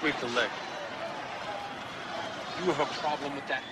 Sweep 0.00 0.14
the 0.20 0.26
leg. 0.26 0.50
You 2.58 2.70
have 2.70 2.80
a 2.80 2.94
problem 3.00 3.34
with 3.34 3.48
that? 3.48 3.62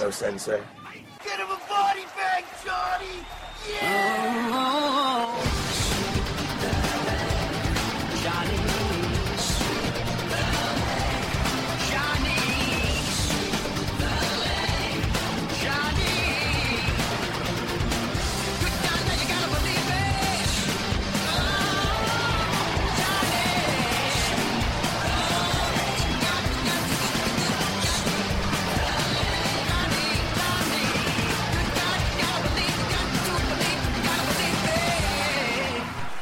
No, 0.00 0.10
Sensei. 0.10 0.60
Eh? 0.60 0.98
Get 1.24 1.40
him 1.40 1.48
a 1.48 1.58
body 1.68 2.04
bag, 2.16 2.44
Johnny! 2.64 3.26
Yeah! 3.68 4.50
Oh, 4.52 5.34
oh, 5.34 5.42
oh. 5.42 5.65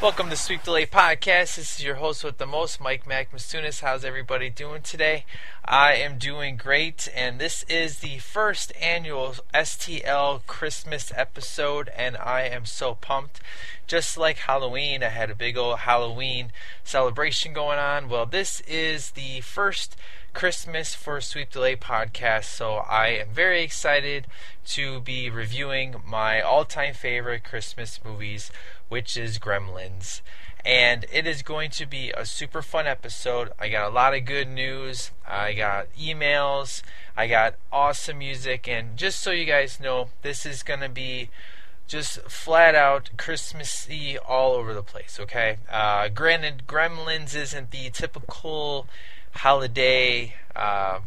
Welcome 0.04 0.28
to 0.28 0.36
Sweep 0.36 0.64
the 0.64 0.70
Leg 0.70 0.90
Podcast. 0.90 1.56
This 1.56 1.78
is 1.78 1.82
your 1.82 1.94
host 1.94 2.24
with 2.24 2.36
the 2.36 2.44
most, 2.44 2.78
Mike 2.78 3.06
Mac 3.06 3.32
Masunis. 3.32 3.80
How's 3.80 4.04
everybody 4.04 4.50
doing 4.50 4.82
today? 4.82 5.24
I 5.64 5.94
am 5.94 6.18
doing 6.18 6.58
great, 6.58 7.08
and 7.16 7.40
this 7.40 7.62
is 7.70 8.00
the 8.00 8.18
first 8.18 8.70
annual 8.78 9.36
STL 9.54 10.46
Christmas 10.46 11.10
episode, 11.16 11.90
and 11.96 12.18
I 12.18 12.42
am 12.42 12.66
so 12.66 12.96
pumped. 12.96 13.40
Just 13.86 14.18
like 14.18 14.36
Halloween, 14.40 15.02
I 15.02 15.08
had 15.08 15.30
a 15.30 15.34
big 15.34 15.56
old 15.56 15.78
Halloween 15.78 16.52
celebration 16.84 17.55
going 17.55 17.78
on. 17.78 18.10
Well, 18.10 18.27
this 18.27 18.60
is 18.68 19.12
the 19.12 19.41
first 19.41 19.96
Christmas 20.34 20.94
for 20.94 21.22
Sweep 21.22 21.52
the 21.52 21.60
Leg 21.60 21.80
podcast, 21.80 22.44
so 22.44 22.75
I 22.75 23.06
am 23.06 23.28
very 23.32 23.62
excited 23.62 24.27
to 24.66 25.00
be 25.00 25.30
reviewing 25.30 26.02
my 26.05 26.42
all 26.42 26.66
time 26.66 26.92
favorite 26.92 27.44
Christmas 27.44 28.00
movies 28.05 28.50
which 28.88 29.16
is 29.16 29.38
Gremlins. 29.38 30.20
And 30.64 31.04
it 31.12 31.27
is 31.27 31.42
going 31.42 31.70
to 31.72 31.86
be 31.86 32.10
a 32.16 32.24
super 32.24 32.62
fun 32.62 32.86
episode. 32.86 33.52
I 33.58 33.68
got 33.68 33.91
a 33.91 33.94
lot 33.94 34.14
of 34.14 34.24
good 34.24 34.48
news. 34.48 35.10
I 35.26 35.52
got 35.52 35.92
emails. 35.92 36.82
I 37.16 37.26
got 37.26 37.56
awesome 37.70 38.18
music. 38.18 38.66
And 38.66 38.96
just 38.96 39.20
so 39.20 39.30
you 39.30 39.44
guys 39.44 39.78
know, 39.78 40.08
this 40.22 40.46
is 40.46 40.62
going 40.62 40.80
to 40.80 40.88
be 40.88 41.28
just 41.86 42.22
flat 42.22 42.74
out 42.74 43.10
Christmassy 43.18 44.16
all 44.18 44.52
over 44.52 44.72
the 44.72 44.82
place, 44.82 45.19
okay? 45.20 45.58
Uh, 45.70 46.08
granted, 46.08 46.62
Gremlins 46.66 47.34
isn't 47.34 47.70
the 47.70 47.91
typical 47.91 48.86
holiday 49.32 50.34
uh, 50.56 51.00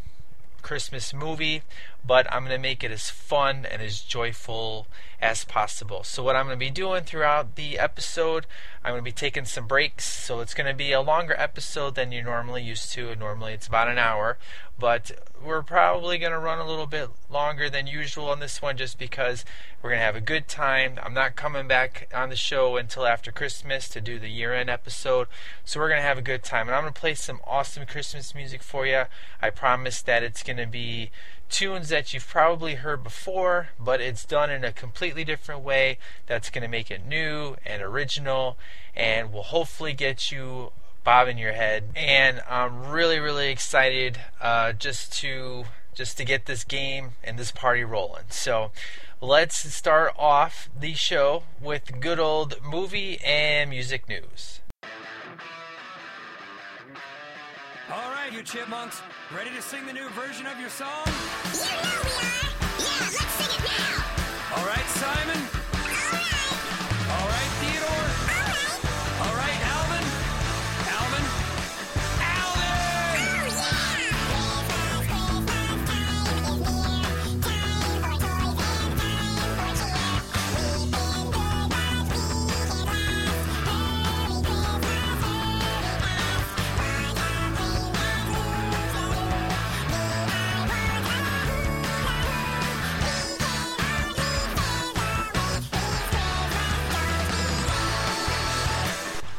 Christmas 0.68 1.14
movie, 1.14 1.62
but 2.06 2.28
I'm 2.30 2.42
going 2.42 2.52
to 2.52 2.62
make 2.62 2.84
it 2.84 2.92
as 2.92 3.10
fun 3.10 3.66
and 3.66 3.82
as 3.82 4.02
joyful 4.02 4.86
as 5.22 5.46
possible. 5.46 6.04
So, 6.04 6.22
what 6.22 6.36
I'm 6.36 6.48
going 6.48 6.60
to 6.60 6.66
be 6.66 6.70
doing 6.70 7.06
throughout 7.06 7.56
the 7.56 7.80
episode, 7.80 8.46
I'm 8.84 8.92
going 8.92 9.00
to 9.00 9.10
be 9.10 9.14
taking 9.14 9.46
some 9.46 9.66
breaks. 9.66 10.04
So, 10.04 10.42
it's 10.42 10.54
going 10.54 10.68
to 10.68 10.74
be 10.74 10.92
a 10.92 11.00
longer 11.00 11.36
episode 11.38 11.96
than 11.96 12.12
you're 12.12 12.22
normally 12.22 12.64
used 12.64 12.92
to. 12.96 13.16
Normally, 13.16 13.54
it's 13.54 13.68
about 13.68 13.88
an 13.88 13.98
hour, 13.98 14.38
but 14.80 15.12
we're 15.44 15.62
probably 15.62 16.18
going 16.18 16.32
to 16.32 16.40
run 16.40 16.60
a 16.60 16.68
little 16.68 16.88
bit 16.88 17.10
longer 17.30 17.70
than 17.70 17.88
usual 17.88 18.30
on 18.30 18.40
this 18.40 18.62
one 18.62 18.78
just 18.78 18.98
because 18.98 19.46
we're 19.82 19.90
going 19.90 20.00
to 20.00 20.06
have 20.06 20.16
a 20.16 20.22
good 20.22 20.48
time. 20.48 21.00
I'm 21.02 21.14
not 21.14 21.36
coming 21.36 21.68
back 21.68 22.10
on 22.14 22.30
the 22.30 22.36
show 22.36 22.78
until 22.78 23.06
after 23.06 23.32
Christmas 23.32 23.88
to 23.90 24.02
do 24.02 24.20
the 24.20 24.30
year 24.30 24.54
end 24.54 24.70
episode, 24.70 25.28
so 25.64 25.80
we're 25.80 25.90
going 25.90 26.02
to 26.02 26.08
have 26.08 26.18
a 26.18 26.24
good 26.24 26.44
time. 26.44 26.68
And 26.68 26.76
I'm 26.76 26.84
going 26.84 26.94
to 26.94 27.00
play 27.00 27.16
some 27.16 27.40
awesome 27.46 27.86
Christmas 27.86 28.36
music 28.36 28.62
for 28.62 28.86
you. 28.86 29.04
I 29.42 29.50
promise 29.50 30.02
that 30.02 30.24
it's 30.24 30.44
going 30.44 30.58
to 30.58 30.68
be 30.68 31.12
tunes 31.50 31.90
that 31.90 32.14
you've 32.14 32.28
probably 32.28 32.76
heard 32.76 33.04
before, 33.04 33.70
but 33.80 34.02
it's 34.02 34.26
done 34.26 34.50
in 34.50 34.64
a 34.64 34.72
completely 34.72 35.24
different 35.24 35.62
way 35.62 35.98
that's 36.26 36.50
going 36.50 36.64
to 36.64 36.68
make 36.68 36.92
it 36.92 37.06
new 37.06 37.56
and 37.66 37.82
original 37.82 38.58
and 38.96 39.32
will 39.32 39.44
hopefully 39.44 39.94
get 39.94 40.32
you 40.32 40.72
bobbing 41.08 41.38
your 41.38 41.54
head. 41.54 41.86
And 41.96 42.42
I'm 42.50 42.90
really, 42.90 43.18
really 43.18 43.50
excited 43.50 44.20
uh, 44.42 44.74
just 44.74 45.14
to 45.22 45.64
just 45.96 46.18
to 46.18 46.26
get 46.26 46.48
this 46.48 46.66
game 46.66 47.12
and 47.24 47.40
this 47.40 47.50
party 47.50 47.86
rolling. 47.86 48.26
So 48.30 48.72
let's 49.22 49.56
start 49.74 50.12
off 50.20 50.70
the 50.78 50.94
show 50.94 51.44
with 51.62 52.02
good 52.02 52.20
old 52.20 52.56
movie 52.62 53.20
and 53.26 53.70
music 53.70 54.10
news. 54.10 54.60
All 57.90 58.12
right, 58.12 58.30
you 58.34 58.44
chipmunks, 58.44 59.02
ready 59.34 59.50
to 59.52 59.62
sing 59.62 59.86
the 59.86 59.94
new 59.94 60.10
version 60.10 60.46
of 60.46 60.60
your 60.60 60.70
song? 60.70 61.06
You 61.06 61.12
know 61.14 61.80
we 61.84 61.88
are. 61.88 62.28
Yeah, 62.80 63.00
let's 63.00 63.34
sing 63.34 63.48
it 63.48 63.72
now. 63.80 64.58
All 64.58 64.66
right, 64.66 64.86
Simon. 64.88 65.47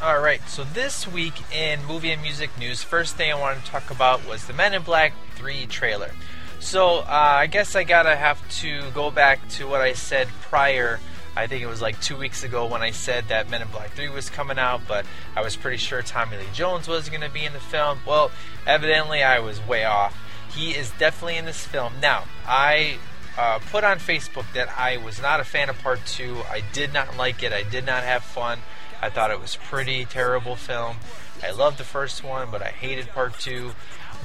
All 0.00 0.20
right, 0.20 0.40
so 0.48 0.62
this 0.62 1.08
week 1.08 1.34
in 1.52 1.84
movie 1.84 2.12
and 2.12 2.22
music 2.22 2.56
news, 2.56 2.84
first 2.84 3.16
thing 3.16 3.32
I 3.32 3.34
wanted 3.34 3.64
to 3.64 3.70
talk 3.72 3.90
about 3.90 4.24
was 4.28 4.46
the 4.46 4.52
Men 4.52 4.72
in 4.72 4.82
Black 4.82 5.12
3 5.34 5.66
trailer. 5.66 6.12
So 6.60 6.98
uh, 6.98 7.04
I 7.08 7.48
guess 7.48 7.74
I 7.74 7.82
gotta 7.82 8.14
have 8.14 8.40
to 8.60 8.88
go 8.92 9.10
back 9.10 9.48
to 9.50 9.66
what 9.66 9.80
I 9.80 9.94
said 9.94 10.28
prior. 10.42 11.00
I 11.34 11.48
think 11.48 11.64
it 11.64 11.66
was 11.66 11.82
like 11.82 12.00
two 12.00 12.16
weeks 12.16 12.44
ago 12.44 12.64
when 12.64 12.80
I 12.80 12.92
said 12.92 13.26
that 13.26 13.50
Men 13.50 13.60
in 13.60 13.66
Black 13.68 13.90
3 13.90 14.08
was 14.10 14.30
coming 14.30 14.56
out, 14.56 14.82
but 14.86 15.04
I 15.34 15.42
was 15.42 15.56
pretty 15.56 15.78
sure 15.78 16.00
Tommy 16.00 16.36
Lee 16.36 16.44
Jones 16.52 16.86
was 16.86 17.08
to 17.08 17.28
be 17.30 17.44
in 17.44 17.52
the 17.52 17.58
film. 17.58 17.98
Well, 18.06 18.30
evidently 18.68 19.24
I 19.24 19.40
was 19.40 19.60
way 19.66 19.84
off. 19.84 20.16
He 20.54 20.76
is 20.76 20.92
definitely 20.92 21.38
in 21.38 21.44
this 21.44 21.64
film. 21.64 21.94
Now, 22.00 22.22
I 22.46 22.98
uh, 23.36 23.58
put 23.72 23.82
on 23.82 23.98
Facebook 23.98 24.46
that 24.54 24.68
I 24.78 24.98
was 24.98 25.20
not 25.20 25.40
a 25.40 25.44
fan 25.44 25.68
of 25.68 25.78
part 25.82 25.98
two. 26.06 26.36
I 26.48 26.62
did 26.72 26.92
not 26.92 27.16
like 27.16 27.42
it. 27.42 27.52
I 27.52 27.64
did 27.64 27.84
not 27.84 28.04
have 28.04 28.22
fun. 28.22 28.60
I 29.00 29.10
thought 29.10 29.30
it 29.30 29.40
was 29.40 29.56
pretty 29.56 30.04
terrible 30.04 30.56
film. 30.56 30.96
I 31.42 31.50
loved 31.50 31.78
the 31.78 31.84
first 31.84 32.24
one, 32.24 32.50
but 32.50 32.62
I 32.62 32.68
hated 32.68 33.08
part 33.08 33.38
two. 33.38 33.72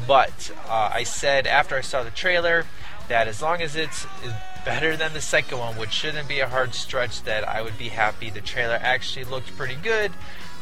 But 0.07 0.51
uh, 0.67 0.89
I 0.94 1.03
said 1.03 1.45
after 1.45 1.75
I 1.75 1.81
saw 1.81 2.03
the 2.03 2.09
trailer 2.09 2.66
that 3.07 3.28
as 3.28 3.41
long 3.41 3.62
as 3.62 3.75
it's 3.75 4.07
better 4.66 4.97
than 4.97 5.13
the 5.13 5.22
second 5.22 5.59
one, 5.59 5.78
which 5.78 5.91
shouldn't 5.91 6.28
be 6.28 6.39
a 6.39 6.47
hard 6.47 6.73
stretch, 6.73 7.23
that 7.23 7.47
I 7.47 7.62
would 7.62 7.78
be 7.78 7.89
happy. 7.89 8.29
The 8.29 8.41
trailer 8.41 8.79
actually 8.81 9.25
looked 9.25 9.56
pretty 9.56 9.75
good, 9.75 10.12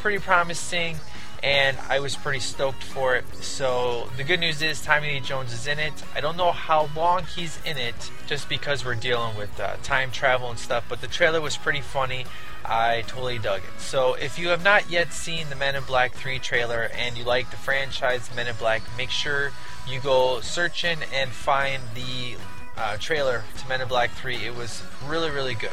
pretty 0.01 0.19
promising, 0.19 0.97
and 1.43 1.77
I 1.89 1.99
was 1.99 2.15
pretty 2.15 2.39
stoked 2.39 2.83
for 2.83 3.15
it. 3.15 3.25
So 3.41 4.09
the 4.17 4.23
good 4.23 4.39
news 4.39 4.61
is 4.61 4.81
Tommy 4.81 5.13
Lee 5.13 5.19
Jones 5.19 5.53
is 5.53 5.65
in 5.65 5.79
it. 5.79 5.93
I 6.15 6.21
don't 6.21 6.37
know 6.37 6.51
how 6.51 6.89
long 6.95 7.23
he's 7.23 7.59
in 7.65 7.77
it, 7.77 8.11
just 8.27 8.47
because 8.47 8.85
we're 8.85 8.95
dealing 8.95 9.35
with 9.35 9.59
uh, 9.59 9.77
time 9.83 10.11
travel 10.11 10.49
and 10.49 10.59
stuff. 10.59 10.85
But 10.87 11.01
the 11.01 11.07
trailer 11.07 11.41
was 11.41 11.57
pretty 11.57 11.81
funny. 11.81 12.25
I 12.63 13.03
totally 13.07 13.39
dug 13.39 13.61
it. 13.61 13.81
So 13.81 14.13
if 14.13 14.37
you 14.37 14.49
have 14.49 14.63
not 14.63 14.89
yet 14.89 15.13
seen 15.13 15.49
the 15.49 15.55
Men 15.55 15.75
in 15.75 15.83
Black 15.83 16.13
3 16.13 16.37
trailer 16.39 16.89
and 16.95 17.17
you 17.17 17.23
like 17.23 17.49
the 17.49 17.57
franchise 17.57 18.29
Men 18.35 18.47
in 18.47 18.55
Black, 18.57 18.83
make 18.95 19.09
sure 19.09 19.51
you 19.87 19.99
go 19.99 20.41
searching 20.41 20.99
and 21.11 21.31
find 21.31 21.81
the 21.95 22.35
uh, 22.77 22.97
trailer 22.97 23.43
to 23.57 23.67
Men 23.67 23.81
in 23.81 23.87
Black 23.87 24.11
3. 24.11 24.35
It 24.35 24.55
was 24.55 24.83
really, 25.07 25.31
really 25.31 25.55
good. 25.55 25.71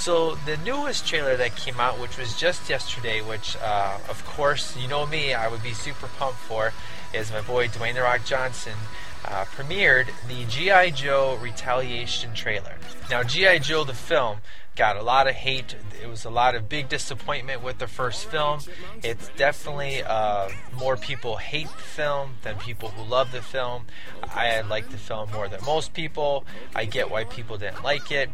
So 0.00 0.36
the 0.46 0.56
newest 0.56 1.06
trailer 1.06 1.36
that 1.36 1.56
came 1.56 1.78
out, 1.78 2.00
which 2.00 2.16
was 2.16 2.34
just 2.34 2.70
yesterday, 2.70 3.20
which 3.20 3.54
uh, 3.62 3.98
of 4.08 4.24
course 4.24 4.74
you 4.74 4.88
know 4.88 5.04
me, 5.04 5.34
I 5.34 5.46
would 5.46 5.62
be 5.62 5.74
super 5.74 6.08
pumped 6.18 6.38
for, 6.38 6.72
is 7.12 7.30
my 7.30 7.42
boy 7.42 7.68
Dwayne 7.68 7.96
the 7.96 8.00
Rock 8.00 8.24
Johnson. 8.24 8.72
Uh, 9.26 9.44
premiered 9.44 10.06
the 10.26 10.46
G.I. 10.46 10.88
Joe 10.90 11.38
Retaliation 11.42 12.32
trailer. 12.32 12.76
Now, 13.10 13.22
G.I. 13.22 13.58
Joe 13.58 13.84
the 13.84 13.92
film 13.92 14.38
got 14.76 14.96
a 14.96 15.02
lot 15.02 15.28
of 15.28 15.34
hate. 15.34 15.74
It 16.02 16.08
was 16.08 16.24
a 16.24 16.30
lot 16.30 16.54
of 16.54 16.68
big 16.68 16.88
disappointment 16.88 17.62
with 17.62 17.78
the 17.78 17.86
first 17.86 18.26
film. 18.26 18.60
It's 19.02 19.28
definitely 19.36 20.02
uh, 20.02 20.48
more 20.78 20.96
people 20.96 21.36
hate 21.36 21.68
the 21.68 21.82
film 21.82 22.34
than 22.42 22.56
people 22.56 22.88
who 22.90 23.02
love 23.02 23.32
the 23.32 23.42
film. 23.42 23.86
I 24.22 24.60
like 24.62 24.90
the 24.90 24.98
film 24.98 25.30
more 25.32 25.48
than 25.48 25.60
most 25.64 25.92
people. 25.92 26.44
I 26.74 26.84
get 26.84 27.10
why 27.10 27.24
people 27.24 27.58
didn't 27.58 27.82
like 27.82 28.10
it, 28.10 28.30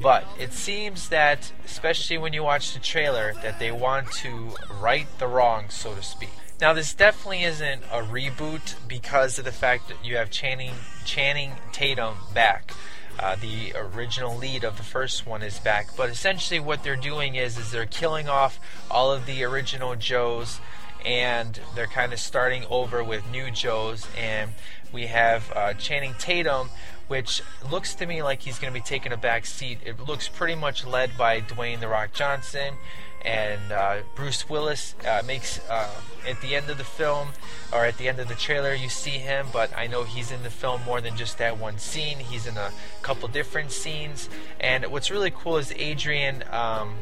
but 0.00 0.24
it 0.38 0.52
seems 0.52 1.08
that, 1.10 1.52
especially 1.64 2.18
when 2.18 2.32
you 2.32 2.42
watch 2.42 2.72
the 2.72 2.80
trailer, 2.80 3.34
that 3.42 3.58
they 3.58 3.72
want 3.72 4.10
to 4.12 4.54
right 4.80 5.06
the 5.18 5.26
wrong, 5.26 5.68
so 5.68 5.94
to 5.94 6.02
speak. 6.02 6.30
Now, 6.60 6.74
this 6.74 6.92
definitely 6.92 7.44
isn't 7.44 7.82
a 7.84 8.02
reboot 8.02 8.74
because 8.86 9.38
of 9.38 9.46
the 9.46 9.52
fact 9.52 9.88
that 9.88 10.04
you 10.04 10.16
have 10.16 10.30
Channing 10.30 10.74
Channing 11.06 11.52
Tatum 11.72 12.16
back. 12.34 12.74
Uh, 13.20 13.36
the 13.36 13.70
original 13.76 14.34
lead 14.34 14.64
of 14.64 14.78
the 14.78 14.82
first 14.82 15.26
one 15.26 15.42
is 15.42 15.58
back, 15.58 15.94
but 15.94 16.08
essentially 16.08 16.58
what 16.58 16.82
they're 16.82 16.96
doing 16.96 17.34
is 17.34 17.58
is 17.58 17.70
they're 17.70 17.84
killing 17.84 18.30
off 18.30 18.58
all 18.90 19.12
of 19.12 19.26
the 19.26 19.44
original 19.44 19.94
Joes, 19.94 20.58
and 21.04 21.60
they're 21.74 21.86
kind 21.86 22.14
of 22.14 22.18
starting 22.18 22.64
over 22.70 23.04
with 23.04 23.30
new 23.30 23.50
Joes, 23.50 24.06
and 24.16 24.52
we 24.90 25.06
have 25.06 25.52
uh, 25.54 25.74
Channing 25.74 26.14
Tatum, 26.18 26.70
which 27.08 27.42
looks 27.70 27.94
to 27.96 28.06
me 28.06 28.22
like 28.22 28.40
he's 28.40 28.58
going 28.58 28.72
to 28.72 28.80
be 28.80 28.82
taking 28.82 29.12
a 29.12 29.18
back 29.18 29.44
seat. 29.44 29.80
It 29.84 30.00
looks 30.00 30.26
pretty 30.28 30.54
much 30.54 30.86
led 30.86 31.18
by 31.18 31.42
Dwayne 31.42 31.80
the 31.80 31.88
Rock 31.88 32.14
Johnson 32.14 32.74
and 33.22 33.72
uh, 33.72 33.98
Bruce 34.14 34.48
Willis 34.48 34.94
uh, 35.06 35.22
makes 35.26 35.60
uh, 35.68 35.90
at 36.28 36.40
the 36.40 36.54
end 36.54 36.70
of 36.70 36.78
the 36.78 36.84
film 36.84 37.28
or 37.72 37.84
at 37.84 37.96
the 37.98 38.08
end 38.08 38.18
of 38.18 38.28
the 38.28 38.34
trailer 38.34 38.74
you 38.74 38.88
see 38.88 39.10
him, 39.10 39.46
but 39.52 39.76
I 39.76 39.86
know 39.86 40.04
he's 40.04 40.32
in 40.32 40.42
the 40.42 40.50
film 40.50 40.82
more 40.84 41.00
than 41.00 41.16
just 41.16 41.38
that 41.38 41.58
one 41.58 41.78
scene. 41.78 42.18
He's 42.18 42.46
in 42.46 42.56
a 42.56 42.70
couple 43.02 43.28
different 43.28 43.72
scenes, 43.72 44.28
and 44.58 44.86
what's 44.86 45.10
really 45.10 45.30
cool 45.30 45.56
is 45.58 45.72
Adrian. 45.76 46.42
Um, 46.50 46.94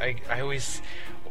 I, 0.00 0.16
I 0.30 0.40
always 0.40 0.80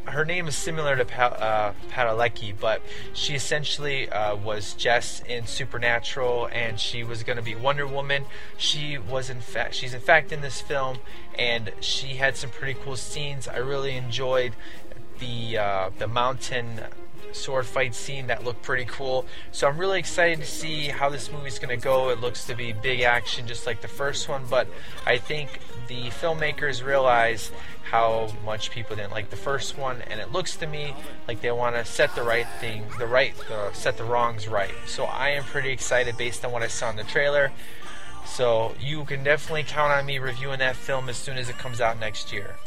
her 0.07 0.25
name 0.25 0.47
is 0.47 0.55
similar 0.55 0.95
to 0.95 1.05
pa- 1.05 1.25
uh, 1.25 1.73
Padalecki, 1.91 2.53
but 2.57 2.81
she 3.13 3.35
essentially 3.35 4.09
uh, 4.09 4.35
was 4.35 4.73
Jess 4.73 5.21
in 5.27 5.45
Supernatural, 5.45 6.49
and 6.51 6.79
she 6.79 7.03
was 7.03 7.23
going 7.23 7.37
to 7.37 7.43
be 7.43 7.55
Wonder 7.55 7.85
Woman. 7.85 8.25
She 8.57 8.97
was 8.97 9.29
in 9.29 9.41
fact, 9.41 9.75
she's 9.75 9.93
in 9.93 10.01
fact 10.01 10.31
in 10.31 10.41
this 10.41 10.61
film, 10.61 10.99
and 11.37 11.71
she 11.81 12.15
had 12.15 12.37
some 12.37 12.49
pretty 12.49 12.79
cool 12.83 12.95
scenes. 12.95 13.47
I 13.47 13.57
really 13.57 13.95
enjoyed 13.95 14.53
the 15.19 15.57
uh, 15.57 15.89
the 15.97 16.07
mountain 16.07 16.81
sword 17.37 17.65
fight 17.65 17.95
scene 17.95 18.27
that 18.27 18.43
looked 18.43 18.61
pretty 18.61 18.85
cool. 18.85 19.25
So 19.51 19.67
I'm 19.67 19.77
really 19.77 19.99
excited 19.99 20.39
to 20.39 20.45
see 20.45 20.87
how 20.87 21.09
this 21.09 21.31
movie's 21.31 21.59
going 21.59 21.77
to 21.77 21.83
go. 21.83 22.09
It 22.09 22.19
looks 22.19 22.45
to 22.45 22.55
be 22.55 22.73
big 22.73 23.01
action, 23.01 23.47
just 23.47 23.65
like 23.65 23.81
the 23.81 23.87
first 23.87 24.27
one, 24.27 24.43
but 24.49 24.67
I 25.05 25.17
think 25.17 25.59
the 25.87 26.05
filmmakers 26.09 26.83
realize 26.83 27.51
how 27.83 28.29
much 28.43 28.69
people 28.71 28.95
didn't 28.95 29.11
like 29.13 29.29
the 29.29 29.37
first 29.37 29.77
one, 29.77 30.01
and 30.09 30.19
it 30.19 30.31
looks 30.33 30.57
to 30.57 30.67
me 30.67 30.93
like 31.27 31.39
they 31.41 31.51
want 31.51 31.75
to 31.75 31.85
set 31.85 32.13
the 32.15 32.23
right 32.23 32.47
thing, 32.59 32.83
the 32.99 33.07
right, 33.07 33.33
uh, 33.49 33.71
set 33.71 33.97
the 33.97 34.03
wrongs 34.03 34.47
right. 34.47 34.73
So 34.85 35.05
I 35.05 35.29
am 35.29 35.43
pretty 35.43 35.69
excited 35.69 36.17
based 36.17 36.43
on 36.43 36.51
what 36.51 36.63
I 36.63 36.67
saw 36.67 36.89
in 36.89 36.97
the 36.97 37.03
trailer. 37.05 37.51
So 38.25 38.75
you 38.79 39.05
can 39.05 39.23
definitely 39.23 39.63
count 39.63 39.93
on 39.93 40.05
me 40.05 40.19
reviewing 40.19 40.59
that 40.59 40.75
film 40.75 41.07
as 41.07 41.15
soon 41.15 41.37
as 41.37 41.47
it 41.47 41.57
comes 41.57 41.79
out 41.79 41.97
next 41.97 42.33
year. 42.33 42.57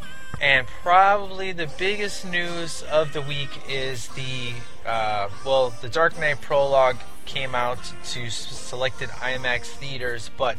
And 0.40 0.66
probably 0.82 1.52
the 1.52 1.68
biggest 1.78 2.24
news 2.24 2.82
of 2.84 3.12
the 3.12 3.20
week 3.22 3.50
is 3.68 4.08
the 4.08 4.52
uh, 4.86 5.28
well, 5.44 5.74
the 5.82 5.88
Dark 5.88 6.18
Knight 6.18 6.40
prologue 6.40 6.96
came 7.26 7.54
out 7.54 7.78
to 8.06 8.30
selected 8.30 9.08
IMAX 9.10 9.66
theaters, 9.66 10.30
but 10.36 10.56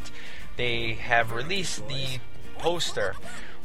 they 0.56 0.94
have 0.94 1.32
released 1.32 1.86
the 1.88 2.18
poster 2.58 3.14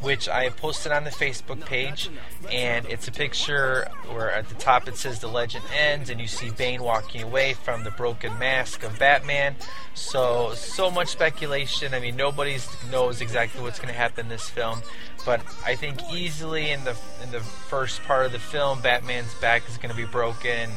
which 0.02 0.30
I 0.30 0.50
posted 0.50 0.92
on 0.92 1.06
the 1.06 1.10
Facebook 1.10 1.66
page, 1.66 2.10
and 2.52 2.86
it's 2.86 3.08
a 3.08 3.12
picture 3.12 3.88
where 4.10 4.32
at 4.32 4.48
the 4.48 4.56
top 4.56 4.88
it 4.88 4.96
says 4.96 5.20
the 5.20 5.28
legend 5.28 5.66
ends, 5.76 6.10
and 6.10 6.22
you 6.22 6.28
see 6.28 6.52
Bane 6.52 6.84
walking 6.84 7.24
away 7.24 7.54
from 7.54 7.84
the 7.84 7.92
broken 7.92 8.38
mask 8.38 8.84
of 8.84 9.00
Batman. 9.00 9.56
So, 9.96 10.54
so 10.54 10.92
much 10.92 11.08
speculation. 11.08 11.96
I 11.96 12.00
mean, 12.00 12.16
nobody 12.16 12.58
knows 12.92 13.22
exactly 13.22 13.62
what's 13.62 13.80
going 13.80 13.92
to 13.92 14.00
happen 14.00 14.26
in 14.26 14.30
this 14.30 14.50
film, 14.50 14.82
but 15.26 15.42
I 15.66 15.76
think 15.76 16.00
easily 16.14 16.70
in 16.70 16.84
the 16.84 16.96
in 17.24 17.32
the 17.32 17.40
first 17.40 18.04
part 18.04 18.28
of 18.28 18.32
the 18.32 18.40
film, 18.40 18.82
Batman's 18.82 19.34
back 19.36 19.68
is 19.68 19.78
going 19.78 19.90
to 19.90 19.98
be 19.98 20.06
broken. 20.06 20.52
And, 20.52 20.72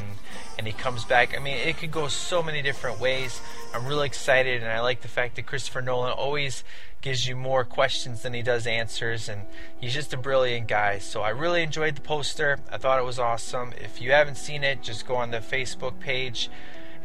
and 0.59 0.67
he 0.67 0.75
comes 0.75 1.07
back. 1.07 1.35
I 1.35 1.41
mean, 1.41 1.57
it 1.57 1.79
could 1.79 1.91
go 1.91 2.09
so 2.09 2.43
many 2.43 2.61
different 2.61 3.01
ways. 3.01 3.41
I'm 3.73 3.87
really 3.87 4.05
excited, 4.05 4.63
and 4.63 4.71
I 4.71 4.81
like 4.81 5.01
the 5.01 5.09
fact 5.09 5.37
that 5.37 5.47
Christopher 5.47 5.81
Nolan 5.81 6.13
always 6.13 6.65
gives 7.01 7.27
you 7.27 7.35
more 7.37 7.65
questions 7.65 8.23
than 8.23 8.35
he 8.35 8.43
does 8.43 8.67
answers, 8.67 9.29
and 9.29 9.43
he's 9.79 9.95
just 9.95 10.13
a 10.13 10.17
brilliant 10.17 10.69
guy. 10.69 10.99
So 10.99 11.23
I 11.23 11.31
really 11.31 11.63
enjoyed 11.63 11.97
the 11.97 12.01
poster. 12.01 12.59
I 12.71 12.79
thought 12.79 12.99
it 12.99 13.05
was 13.05 13.19
awesome. 13.19 13.73
If 13.79 14.01
you 14.01 14.13
haven't 14.13 14.37
seen 14.37 14.65
it, 14.65 14.83
just 14.83 15.07
go 15.07 15.17
on 15.17 15.31
the 15.31 15.39
Facebook 15.39 15.99
page 15.99 16.51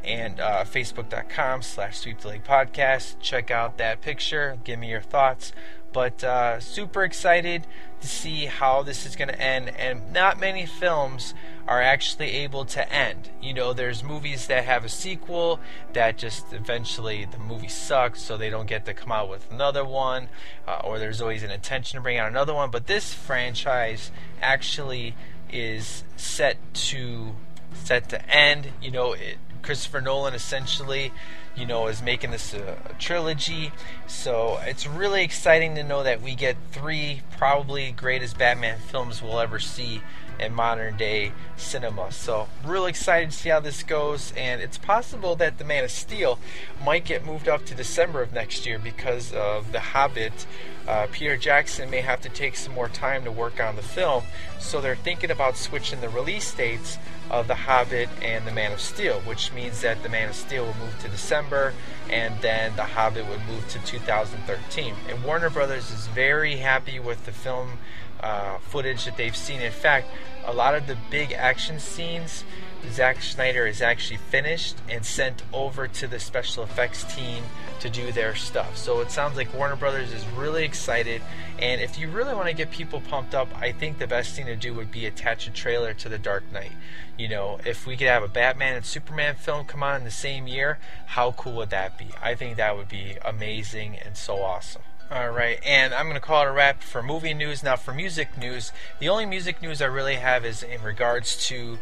and 0.03 0.39
uh, 0.39 0.63
facebook.com 0.63 1.61
slash 1.61 1.99
sweep 1.99 2.19
the 2.19 2.27
leg 2.29 2.43
podcast. 2.43 3.19
Check 3.19 3.49
out 3.49 3.77
that 3.77 4.01
picture. 4.01 4.57
Give 4.63 4.79
me 4.79 4.89
your 4.89 5.01
thoughts. 5.01 5.51
But 5.93 6.23
uh, 6.23 6.59
super 6.59 7.03
excited 7.03 7.65
to 8.05 8.11
see 8.11 8.45
how 8.45 8.83
this 8.83 9.05
is 9.05 9.15
going 9.15 9.27
to 9.29 9.39
end. 9.39 9.69
And 9.77 10.13
not 10.13 10.39
many 10.39 10.65
films 10.65 11.33
are 11.67 11.81
actually 11.81 12.31
able 12.31 12.65
to 12.65 12.93
end. 12.93 13.29
You 13.41 13.53
know, 13.53 13.73
there's 13.73 14.03
movies 14.03 14.47
that 14.47 14.65
have 14.65 14.85
a 14.85 14.89
sequel 14.89 15.59
that 15.93 16.17
just 16.17 16.53
eventually 16.53 17.25
the 17.25 17.39
movie 17.39 17.67
sucks, 17.67 18.21
so 18.21 18.37
they 18.37 18.49
don't 18.49 18.67
get 18.67 18.85
to 18.85 18.93
come 18.93 19.11
out 19.11 19.29
with 19.29 19.51
another 19.51 19.83
one, 19.83 20.29
uh, 20.67 20.81
or 20.83 20.99
there's 20.99 21.21
always 21.21 21.43
an 21.43 21.51
intention 21.51 21.97
to 21.97 22.01
bring 22.01 22.17
out 22.17 22.29
another 22.29 22.53
one. 22.53 22.69
But 22.69 22.87
this 22.87 23.13
franchise 23.13 24.11
actually 24.41 25.15
is 25.51 26.03
set 26.15 26.57
to 26.73 27.35
set 27.73 28.09
to 28.09 28.29
end. 28.29 28.69
You 28.81 28.91
know, 28.91 29.13
it, 29.13 29.37
Christopher 29.65 30.01
Nolan 30.01 30.33
essentially 30.33 31.11
you 31.55 31.65
know, 31.65 31.87
is 31.87 32.01
making 32.01 32.31
this 32.31 32.53
a, 32.53 32.77
a, 32.89 32.93
trilogy. 32.99 33.71
So 34.07 34.59
it's 34.63 34.85
really 34.85 35.23
exciting 35.23 35.75
to 35.75 35.83
know 35.83 36.03
that 36.03 36.21
we 36.21 36.35
get 36.35 36.57
three 36.71 37.21
probably 37.37 37.91
greatest 37.91 38.37
Batman 38.37 38.79
films 38.79 39.21
we'll 39.21 39.39
ever 39.39 39.59
see 39.59 40.01
in 40.37 40.53
modern 40.53 40.97
day 40.97 41.31
cinema. 41.55 42.11
So 42.11 42.49
really 42.65 42.89
excited 42.89 43.31
to 43.31 43.37
see 43.37 43.49
how 43.49 43.61
this 43.61 43.83
goes, 43.83 44.33
and 44.35 44.61
it's 44.61 44.77
possible 44.77 45.35
that 45.37 45.57
The 45.57 45.63
Man 45.63 45.85
of 45.85 45.91
Steel 45.91 46.39
might 46.83 47.05
get 47.05 47.25
moved 47.25 47.47
up 47.47 47.65
to 47.67 47.75
December 47.75 48.21
of 48.21 48.33
next 48.33 48.65
year 48.65 48.77
because 48.77 49.31
of 49.31 49.71
The 49.71 49.79
Hobbit. 49.79 50.45
Uh, 50.85 51.07
Peter 51.11 51.37
Jackson 51.37 51.89
may 51.89 52.01
have 52.01 52.19
to 52.21 52.29
take 52.29 52.57
some 52.57 52.73
more 52.73 52.89
time 52.89 53.23
to 53.23 53.31
work 53.31 53.61
on 53.61 53.77
the 53.77 53.81
film, 53.81 54.23
so 54.59 54.81
they're 54.81 54.95
thinking 54.95 55.31
about 55.31 55.55
switching 55.55 56.01
the 56.01 56.09
release 56.09 56.53
dates 56.53 56.97
of 57.29 57.47
The 57.47 57.55
Hobbit 57.55 58.09
and 58.21 58.45
The 58.45 58.51
Man 58.51 58.71
of 58.71 58.79
Steel, 58.79 59.19
which 59.21 59.51
means 59.53 59.81
that 59.81 60.03
The 60.03 60.09
Man 60.09 60.29
of 60.29 60.35
Steel 60.35 60.65
will 60.65 60.75
move 60.75 60.99
to 60.99 61.09
December 61.09 61.73
and 62.09 62.39
then 62.41 62.75
The 62.75 62.83
Hobbit 62.83 63.27
would 63.27 63.45
move 63.47 63.67
to 63.69 63.79
2013. 63.85 64.93
And 65.09 65.23
Warner 65.23 65.49
Brothers 65.49 65.91
is 65.91 66.07
very 66.07 66.57
happy 66.57 66.99
with 66.99 67.25
the 67.25 67.31
film 67.31 67.79
uh, 68.21 68.57
footage 68.59 69.05
that 69.05 69.17
they've 69.17 69.35
seen. 69.35 69.61
In 69.61 69.71
fact, 69.71 70.07
a 70.45 70.53
lot 70.53 70.75
of 70.75 70.87
the 70.87 70.97
big 71.09 71.31
action 71.31 71.79
scenes, 71.79 72.43
Zack 72.91 73.21
Snyder 73.21 73.65
is 73.65 73.81
actually 73.81 74.17
finished 74.17 74.75
and 74.89 75.05
sent 75.05 75.41
over 75.51 75.87
to 75.87 76.07
the 76.07 76.19
special 76.19 76.63
effects 76.63 77.03
team 77.15 77.43
to 77.79 77.89
do 77.89 78.11
their 78.11 78.35
stuff. 78.35 78.77
So 78.77 79.01
it 79.01 79.11
sounds 79.11 79.37
like 79.37 79.53
Warner 79.53 79.75
Brothers 79.75 80.11
is 80.11 80.25
really 80.29 80.63
excited. 80.63 81.21
And 81.59 81.81
if 81.81 81.97
you 81.97 82.09
really 82.09 82.33
want 82.33 82.47
to 82.47 82.53
get 82.53 82.71
people 82.71 83.01
pumped 83.01 83.35
up, 83.35 83.47
I 83.55 83.71
think 83.71 83.97
the 83.97 84.07
best 84.07 84.35
thing 84.35 84.45
to 84.47 84.55
do 84.55 84.73
would 84.73 84.91
be 84.91 85.05
attach 85.05 85.47
a 85.47 85.51
trailer 85.51 85.93
to 85.93 86.09
The 86.09 86.17
Dark 86.17 86.43
Knight. 86.51 86.73
You 87.17 87.29
know, 87.29 87.59
if 87.65 87.85
we 87.87 87.95
could 87.95 88.07
have 88.07 88.23
a 88.23 88.27
Batman 88.27 88.75
and 88.75 88.85
Superman 88.85 89.35
film 89.35 89.65
come 89.65 89.83
on 89.83 89.97
in 89.97 90.03
the 90.03 90.11
same 90.11 90.47
year, 90.47 90.79
how 91.07 91.31
cool 91.31 91.53
would 91.53 91.69
that 91.69 91.97
be? 91.97 92.07
I 92.21 92.35
think 92.35 92.57
that 92.57 92.75
would 92.77 92.89
be 92.89 93.17
amazing 93.23 93.97
and 93.97 94.17
so 94.17 94.41
awesome. 94.41 94.81
All 95.11 95.29
right, 95.29 95.59
and 95.63 95.93
I'm 95.93 96.05
going 96.05 96.15
to 96.15 96.19
call 96.19 96.41
it 96.41 96.47
a 96.47 96.51
wrap 96.51 96.81
for 96.81 97.03
movie 97.03 97.35
news. 97.35 97.61
Now, 97.61 97.75
for 97.75 97.93
music 97.93 98.39
news, 98.39 98.71
the 98.97 99.07
only 99.07 99.27
music 99.27 99.61
news 99.61 99.79
I 99.79 99.85
really 99.85 100.15
have 100.15 100.43
is 100.43 100.63
in 100.63 100.81
regards 100.81 101.45
to 101.49 101.77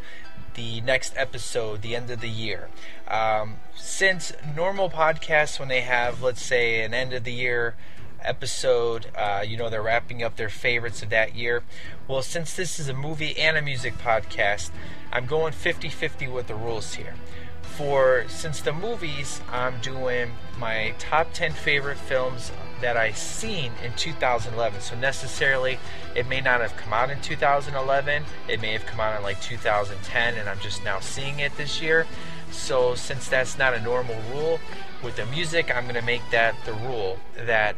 the 0.53 0.81
next 0.81 1.13
episode, 1.15 1.81
the 1.81 1.95
end 1.95 2.09
of 2.09 2.21
the 2.21 2.29
year. 2.29 2.69
Um, 3.07 3.57
since 3.75 4.33
normal 4.55 4.89
podcasts, 4.89 5.59
when 5.59 5.67
they 5.67 5.81
have, 5.81 6.21
let's 6.21 6.43
say, 6.43 6.83
an 6.83 6.93
end 6.93 7.13
of 7.13 7.23
the 7.23 7.33
year 7.33 7.75
episode, 8.21 9.07
uh, 9.15 9.43
you 9.45 9.57
know, 9.57 9.69
they're 9.69 9.83
wrapping 9.83 10.23
up 10.23 10.35
their 10.35 10.49
favorites 10.49 11.03
of 11.03 11.09
that 11.09 11.35
year. 11.35 11.63
Well, 12.07 12.21
since 12.21 12.53
this 12.55 12.79
is 12.79 12.87
a 12.87 12.93
movie 12.93 13.37
and 13.37 13.57
a 13.57 13.61
music 13.61 13.97
podcast, 13.97 14.71
I'm 15.11 15.25
going 15.25 15.53
50 15.53 15.89
50 15.89 16.27
with 16.27 16.47
the 16.47 16.55
rules 16.55 16.95
here. 16.95 17.15
For 17.61 18.25
since 18.27 18.61
the 18.61 18.73
movies, 18.73 19.41
I'm 19.51 19.79
doing 19.81 20.33
my 20.57 20.93
top 20.99 21.33
10 21.33 21.53
favorite 21.53 21.97
films 21.97 22.51
that 22.83 22.97
I 22.97 23.13
seen 23.13 23.71
in 23.83 23.93
2011. 23.93 24.81
So 24.81 24.95
necessarily, 24.95 25.79
it 26.15 26.27
may 26.27 26.41
not 26.41 26.59
have 26.59 26.75
come 26.75 26.91
out 26.91 27.09
in 27.09 27.19
2011. 27.21 28.23
It 28.49 28.61
may 28.61 28.73
have 28.73 28.85
come 28.85 28.99
out 28.99 29.17
in 29.17 29.23
like 29.23 29.41
2010, 29.41 30.35
and 30.35 30.49
I'm 30.49 30.59
just 30.59 30.83
now 30.83 30.99
seeing 30.99 31.39
it 31.39 31.55
this 31.55 31.81
year. 31.81 32.05
So 32.51 32.93
since 32.93 33.29
that's 33.29 33.57
not 33.57 33.73
a 33.73 33.81
normal 33.81 34.17
rule 34.31 34.59
with 35.01 35.15
the 35.15 35.25
music, 35.25 35.73
I'm 35.73 35.85
to 35.93 36.01
make 36.01 36.21
that 36.31 36.55
the 36.65 36.73
rule 36.73 37.19
that 37.37 37.77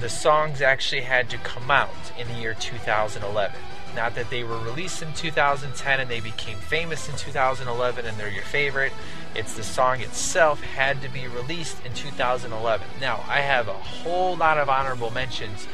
the 0.00 0.08
songs 0.08 0.62
actually 0.62 1.02
had 1.02 1.28
to 1.30 1.38
come 1.38 1.70
out 1.70 1.90
in 2.18 2.26
the 2.26 2.34
year 2.34 2.54
2011. 2.54 3.54
Not 3.94 4.14
that 4.16 4.30
they 4.30 4.44
were 4.44 4.58
released 4.58 5.02
in 5.02 5.12
2010 5.12 6.00
and 6.00 6.10
they 6.10 6.20
became 6.20 6.58
famous 6.58 7.08
in 7.08 7.16
2011 7.16 8.04
and 8.04 8.16
they're 8.16 8.28
your 8.28 8.44
favorite. 8.44 8.92
It's 9.34 9.54
the 9.54 9.62
song 9.62 10.00
itself 10.00 10.62
had 10.62 11.00
to 11.02 11.08
be 11.08 11.26
released 11.28 11.84
in 11.84 11.92
2011. 11.94 12.86
Now, 13.00 13.24
I 13.28 13.40
have 13.40 13.68
a 13.68 13.72
whole 13.72 14.36
lot 14.36 14.58
of 14.58 14.68
honorable 14.68 15.10
mentions 15.10 15.66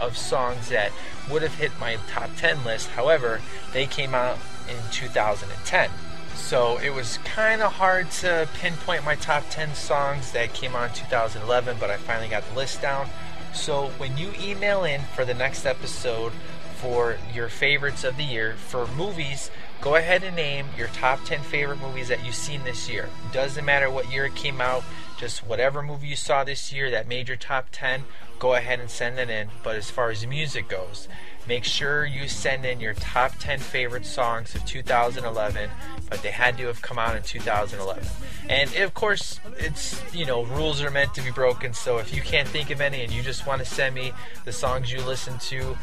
of 0.00 0.16
songs 0.16 0.68
that 0.68 0.92
would 1.30 1.42
have 1.42 1.54
hit 1.54 1.72
my 1.78 1.98
top 2.08 2.30
10 2.36 2.64
list. 2.64 2.88
However, 2.90 3.40
they 3.72 3.86
came 3.86 4.14
out 4.14 4.38
in 4.68 4.76
2010. 4.90 5.90
So 6.34 6.78
it 6.78 6.90
was 6.90 7.18
kind 7.24 7.60
of 7.62 7.72
hard 7.72 8.10
to 8.22 8.48
pinpoint 8.54 9.04
my 9.04 9.16
top 9.16 9.44
10 9.50 9.74
songs 9.74 10.32
that 10.32 10.54
came 10.54 10.74
out 10.74 10.90
in 10.90 10.94
2011, 10.94 11.76
but 11.80 11.90
I 11.90 11.96
finally 11.96 12.28
got 12.28 12.48
the 12.48 12.54
list 12.54 12.80
down. 12.80 13.08
So 13.52 13.88
when 13.98 14.16
you 14.16 14.32
email 14.40 14.84
in 14.84 15.02
for 15.14 15.24
the 15.24 15.34
next 15.34 15.66
episode 15.66 16.32
for 16.80 17.16
your 17.34 17.48
favorites 17.48 18.04
of 18.04 18.16
the 18.16 18.24
year 18.24 18.54
for 18.54 18.86
movies, 18.86 19.50
go 19.80 19.96
ahead 19.96 20.22
and 20.22 20.36
name 20.36 20.66
your 20.76 20.88
top 20.88 21.24
10 21.24 21.40
favorite 21.42 21.80
movies 21.80 22.08
that 22.08 22.24
you've 22.24 22.34
seen 22.34 22.62
this 22.64 22.88
year. 22.88 23.08
Doesn't 23.32 23.64
matter 23.64 23.90
what 23.90 24.10
year 24.12 24.26
it 24.26 24.36
came 24.36 24.60
out, 24.60 24.84
just 25.18 25.44
whatever 25.46 25.82
movie 25.82 26.06
you 26.06 26.16
saw 26.16 26.44
this 26.44 26.72
year 26.72 26.90
that 26.90 27.08
made 27.08 27.26
your 27.26 27.36
top 27.36 27.66
10, 27.72 28.04
go 28.38 28.54
ahead 28.54 28.78
and 28.78 28.88
send 28.88 29.18
it 29.18 29.28
in. 29.28 29.48
But 29.64 29.76
as 29.76 29.90
far 29.90 30.10
as 30.10 30.24
music 30.26 30.68
goes, 30.68 31.08
make 31.48 31.64
sure 31.64 32.06
you 32.06 32.28
send 32.28 32.64
in 32.64 32.78
your 32.78 32.94
top 32.94 33.32
10 33.38 33.58
favorite 33.58 34.06
songs 34.06 34.54
of 34.54 34.64
2011 34.64 35.70
but 36.08 36.22
they 36.22 36.30
had 36.30 36.56
to 36.58 36.66
have 36.66 36.82
come 36.82 36.98
out 36.98 37.16
in 37.16 37.22
2011 37.22 38.04
and 38.48 38.74
of 38.76 38.94
course 38.94 39.40
it's 39.58 40.02
you 40.14 40.24
know 40.24 40.44
rules 40.44 40.82
are 40.82 40.90
meant 40.90 41.12
to 41.14 41.22
be 41.22 41.30
broken 41.30 41.72
so 41.72 41.98
if 41.98 42.14
you 42.14 42.22
can't 42.22 42.48
think 42.48 42.70
of 42.70 42.80
any 42.80 43.02
and 43.02 43.12
you 43.12 43.22
just 43.22 43.46
want 43.46 43.60
to 43.60 43.66
send 43.66 43.94
me 43.94 44.12
the 44.44 44.52
songs 44.52 44.92
you 44.92 45.00
listen 45.02 45.38
to 45.38 45.76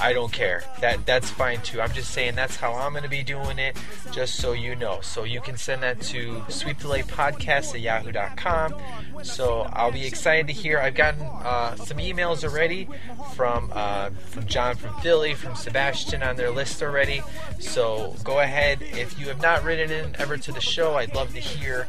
i 0.00 0.12
don't 0.12 0.32
care. 0.32 0.64
That 0.80 1.04
that's 1.06 1.30
fine 1.30 1.60
too. 1.62 1.80
I'm 1.80 1.92
just 1.92 2.10
saying 2.10 2.34
that's 2.34 2.56
how 2.56 2.72
i'm 2.74 2.92
going 2.92 3.04
to 3.04 3.10
be 3.10 3.22
doing 3.22 3.58
it 3.58 3.76
just 4.12 4.36
so 4.36 4.52
you 4.52 4.74
know. 4.76 5.00
So 5.02 5.24
you 5.24 5.40
can 5.40 5.56
send 5.56 5.82
that 5.82 6.00
to 6.02 6.34
sweepdelaypodcast 6.48 7.74
at 7.74 7.80
yahoo.com 7.80 8.74
so 9.22 9.68
i'll 9.72 9.92
be 9.92 10.06
excited 10.06 10.46
to 10.46 10.52
hear. 10.52 10.78
I've 10.78 10.94
gotten 10.94 11.22
uh, 11.22 11.76
some 11.76 11.98
emails 11.98 12.44
already 12.44 12.88
from 13.34 13.70
uh, 13.74 14.10
from 14.10 14.46
john 14.46 14.76
from 14.76 14.98
Philly, 15.00 15.34
from 15.34 15.54
Sebastian 15.54 16.22
on 16.22 16.36
their 16.36 16.50
list 16.50 16.82
already. 16.82 17.22
So 17.58 18.14
go 18.24 18.40
ahead. 18.40 18.82
If 18.82 19.18
you 19.18 19.26
have 19.28 19.42
not 19.42 19.64
written 19.70 19.92
in 19.92 20.16
ever 20.18 20.36
to 20.36 20.50
the 20.50 20.60
show, 20.60 20.96
I'd 20.96 21.14
love 21.14 21.32
to 21.32 21.38
hear 21.38 21.84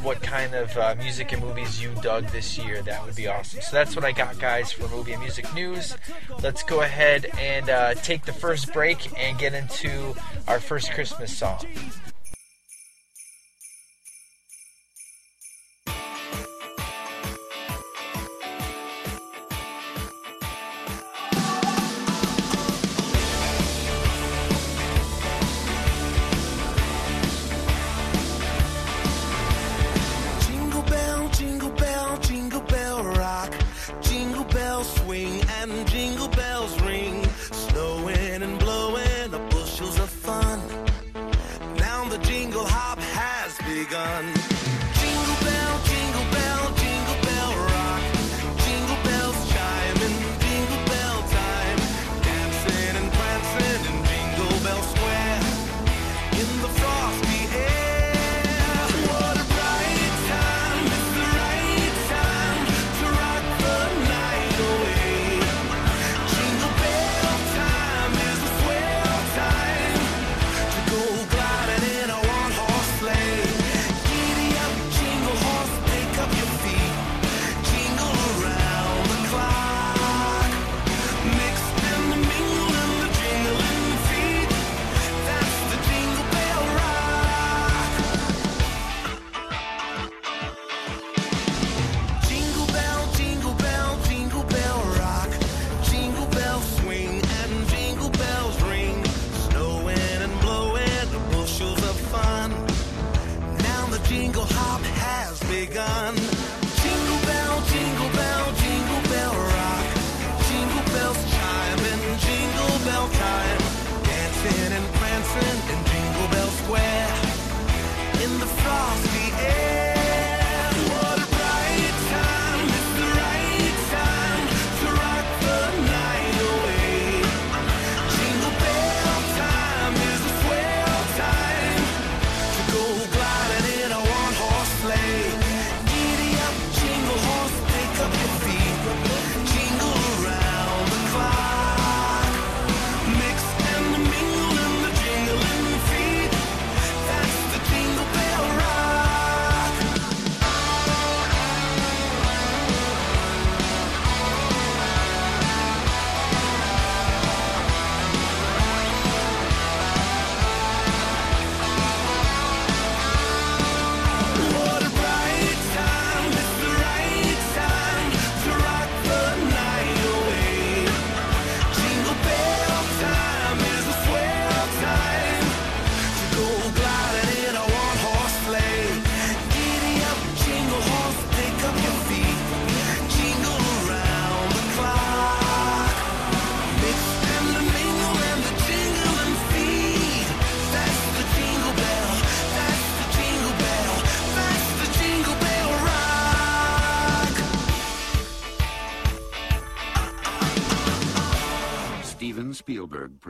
what 0.00 0.22
kind 0.22 0.54
of 0.54 0.74
uh, 0.78 0.94
music 0.98 1.32
and 1.32 1.42
movies 1.42 1.82
you 1.82 1.94
dug 2.00 2.26
this 2.28 2.56
year. 2.56 2.80
That 2.80 3.04
would 3.04 3.14
be 3.14 3.28
awesome. 3.28 3.60
So 3.60 3.72
that's 3.72 3.94
what 3.94 4.06
I 4.06 4.12
got, 4.12 4.38
guys, 4.38 4.72
for 4.72 4.88
movie 4.88 5.12
and 5.12 5.20
music 5.20 5.52
news. 5.52 5.94
Let's 6.42 6.62
go 6.62 6.80
ahead 6.80 7.26
and 7.38 7.68
uh, 7.68 7.92
take 7.92 8.24
the 8.24 8.32
first 8.32 8.72
break 8.72 9.12
and 9.20 9.38
get 9.38 9.52
into 9.52 10.14
our 10.48 10.58
first 10.58 10.92
Christmas 10.92 11.36
song. 11.36 11.58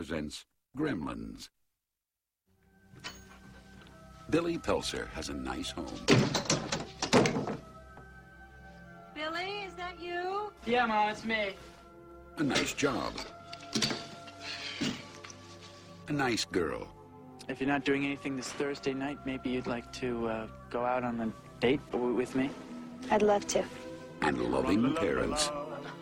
Presents 0.07 0.45
Gremlins. 0.79 1.49
Billy 4.31 4.57
Peltzer 4.57 5.09
has 5.15 5.31
a 5.31 5.35
nice 5.35 5.73
home. 5.73 5.87
Billy, 9.17 9.65
is 9.67 9.75
that 9.75 10.01
you? 10.01 10.53
Yeah, 10.65 10.87
Mom, 10.87 11.09
it's 11.09 11.25
me. 11.25 11.57
A 12.37 12.45
nice 12.45 12.73
job. 12.73 13.15
A 16.07 16.13
nice 16.13 16.45
girl. 16.45 16.87
If 17.49 17.61
you're 17.61 17.69
not 17.69 17.85
doing 17.85 18.05
anything 18.05 18.37
this 18.37 18.53
Thursday 18.53 18.95
night, 18.95 19.19
maybe 19.27 19.51
you'd 19.51 19.67
like 19.67 19.93
to 19.95 20.29
uh, 20.29 20.47
go 20.71 20.85
out 20.85 21.03
on 21.03 21.21
a 21.21 21.33
date 21.61 21.81
with 21.93 22.37
me? 22.37 22.49
I'd 23.11 23.23
love 23.23 23.45
to. 23.49 23.65
And 24.23 24.41
loving 24.53 24.95
parents 24.95 25.51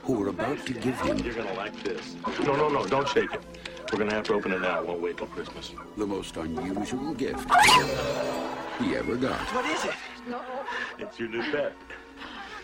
who 0.03 0.23
are 0.25 0.29
about 0.29 0.67
to 0.67 0.75
give 0.75 1.01
him 1.01 1.17
You're 1.21 1.33
gonna 1.33 1.55
like 1.55 1.83
this. 1.83 2.17
No, 2.43 2.55
no, 2.55 2.69
no, 2.69 2.85
don't 2.85 3.09
shake 3.09 3.33
it. 3.33 3.41
We're 3.95 3.99
gonna 3.99 4.15
have 4.15 4.25
to 4.25 4.35
open 4.35 4.51
it 4.51 4.61
now. 4.61 4.81
It 4.81 4.89
won't 4.89 5.01
wait 5.01 5.19
till 5.19 5.29
Christmas. 5.29 5.73
The 5.97 6.05
most 6.05 6.37
unusual 6.37 7.15
gift 7.15 7.49
he 8.81 8.97
ever 8.97 9.15
got. 9.15 9.39
What 9.55 9.65
is 9.67 9.85
it? 9.85 9.95
No. 10.29 10.41
It's 10.99 11.17
your 11.21 11.29
new 11.29 11.43
pet. 11.53 11.75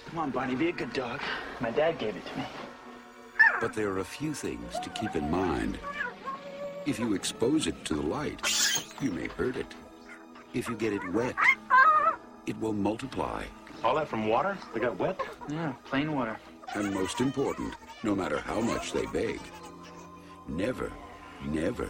Come 0.06 0.18
on, 0.18 0.30
Barney, 0.30 0.56
be 0.56 0.70
a 0.70 0.72
good 0.72 0.92
dog. 0.92 1.20
My 1.60 1.70
dad 1.70 2.00
gave 2.00 2.16
it 2.16 2.26
to 2.26 2.36
me. 2.36 2.44
But 3.60 3.74
there 3.74 3.90
are 3.90 4.00
a 4.00 4.04
few 4.04 4.34
things 4.34 4.76
to 4.80 4.90
keep 4.90 5.14
in 5.14 5.30
mind. 5.30 5.78
If 6.84 6.98
you 6.98 7.14
expose 7.14 7.68
it 7.68 7.84
to 7.84 7.94
the 7.94 8.02
light, 8.02 8.40
you 9.00 9.12
may 9.12 9.28
hurt 9.28 9.56
it. 9.56 9.72
If 10.52 10.68
you 10.68 10.74
get 10.74 10.92
it 10.92 11.12
wet, 11.12 11.36
it 12.46 12.58
will 12.58 12.72
multiply. 12.72 13.44
All 13.84 13.94
that 13.94 14.08
from 14.08 14.26
water? 14.26 14.58
They 14.74 14.80
got 14.80 14.98
wet? 14.98 15.20
Yeah, 15.48 15.74
plain 15.84 16.12
water. 16.12 16.36
And 16.74 16.92
most 16.92 17.20
important, 17.20 17.76
no 18.02 18.16
matter 18.16 18.40
how 18.40 18.60
much 18.60 18.90
they 18.90 19.06
beg, 19.06 19.38
never, 20.48 20.90
never 21.46 21.88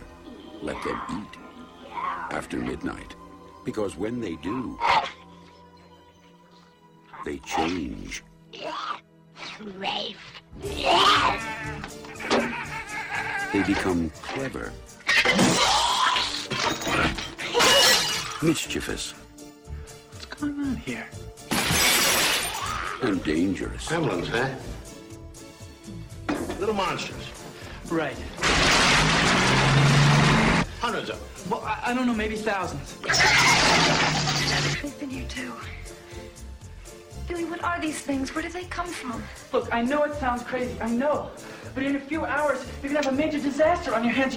let 0.63 0.83
them 0.85 1.01
eat 1.13 1.39
after 2.33 2.57
midnight. 2.59 3.15
Because 3.65 3.97
when 3.97 4.21
they 4.21 4.37
do, 4.37 4.79
they 7.25 7.39
change. 7.39 8.23
They 13.53 13.63
become 13.65 14.11
clever, 14.23 14.73
mischievous, 18.43 19.13
What's 20.13 20.25
going 20.27 20.61
on 20.61 20.77
here? 20.77 21.07
and 23.03 23.23
dangerous. 23.25 23.87
Gremlins, 23.89 24.27
huh? 24.29 24.49
Little 26.59 26.75
monsters. 26.75 27.31
Right. 27.91 28.17
Hundreds 30.91 31.11
of 31.11 31.21
them. 31.21 31.53
Well, 31.53 31.63
I, 31.65 31.93
I 31.93 31.95
don't 31.95 32.05
know, 32.05 32.15
maybe 32.15 32.35
thousands. 32.35 32.97
They've 34.83 34.99
been 34.99 35.09
here 35.09 35.29
too. 35.29 35.53
Billy, 37.29 37.45
what 37.45 37.63
are 37.63 37.81
these 37.81 38.01
things? 38.01 38.35
Where 38.35 38.43
did 38.43 38.51
they 38.51 38.65
come 38.65 38.89
from? 38.89 39.23
Look, 39.53 39.73
I 39.73 39.83
know 39.83 40.03
it 40.03 40.17
sounds 40.17 40.43
crazy, 40.43 40.77
I 40.81 40.91
know. 40.91 41.31
But 41.77 41.85
in 41.85 41.95
a 41.95 42.01
few 42.01 42.25
hours, 42.25 42.67
you're 42.83 42.93
gonna 42.93 43.05
have 43.05 43.15
a 43.15 43.17
major 43.17 43.39
disaster 43.39 43.95
on 43.95 44.03
your 44.03 44.15
hands. 44.15 44.37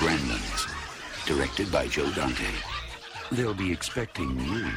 Gremlins, 0.00 1.26
directed 1.26 1.70
by 1.70 1.86
Joe 1.86 2.10
Dante. 2.12 2.48
They'll 3.30 3.52
be 3.52 3.70
expecting 3.70 4.40
you. 4.40 4.70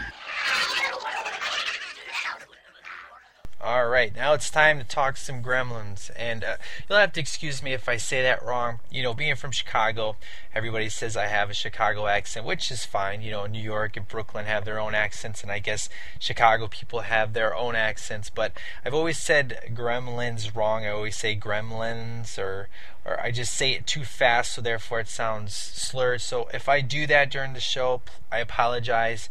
All 3.62 3.85
right, 3.96 4.14
now 4.14 4.34
it's 4.34 4.50
time 4.50 4.78
to 4.78 4.84
talk 4.84 5.16
some 5.16 5.42
gremlins. 5.42 6.12
And 6.18 6.44
uh, 6.44 6.58
you'll 6.88 7.00
have 7.00 7.14
to 7.14 7.22
excuse 7.22 7.64
me 7.64 7.72
if 7.72 7.88
I 7.88 7.96
say 7.96 8.22
that 8.22 8.44
wrong. 8.44 8.80
You 8.92 9.02
know, 9.02 9.14
being 9.14 9.36
from 9.36 9.52
Chicago, 9.52 10.18
everybody 10.54 10.90
says 10.90 11.16
I 11.16 11.28
have 11.28 11.50
a 11.50 11.54
Chicago 11.54 12.06
accent, 12.08 12.46
which 12.46 12.70
is 12.70 12.86
fine. 12.86 13.22
You 13.22 13.32
know, 13.32 13.46
New 13.46 13.62
York 13.62 13.96
and 13.96 14.06
Brooklyn 14.08 14.46
have 14.46 14.66
their 14.66 14.80
own 14.80 14.94
accents, 14.94 15.42
and 15.42 15.52
I 15.52 15.60
guess 15.60 15.88
Chicago 16.20 16.68
people 16.68 17.02
have 17.02 17.32
their 17.32 17.56
own 17.56 17.76
accents. 17.76 18.30
But 18.30 18.52
I've 18.86 18.94
always 18.94 19.18
said 19.18 19.62
gremlins 19.74 20.54
wrong. 20.54 20.86
I 20.86 20.90
always 20.90 21.16
say 21.16 21.38
gremlins, 21.38 22.38
or 22.38 22.68
or 23.06 23.18
I 23.22 23.32
just 23.32 23.54
say 23.54 23.72
it 23.72 23.88
too 23.88 24.04
fast, 24.04 24.52
so 24.52 24.62
therefore 24.62 25.00
it 25.00 25.08
sounds 25.08 25.56
slurred. 25.56 26.20
So 26.20 26.50
if 26.54 26.68
I 26.68 26.82
do 26.82 27.08
that 27.08 27.32
during 27.32 27.54
the 27.54 27.62
show, 27.62 28.02
I 28.30 28.40
apologize. 28.40 29.30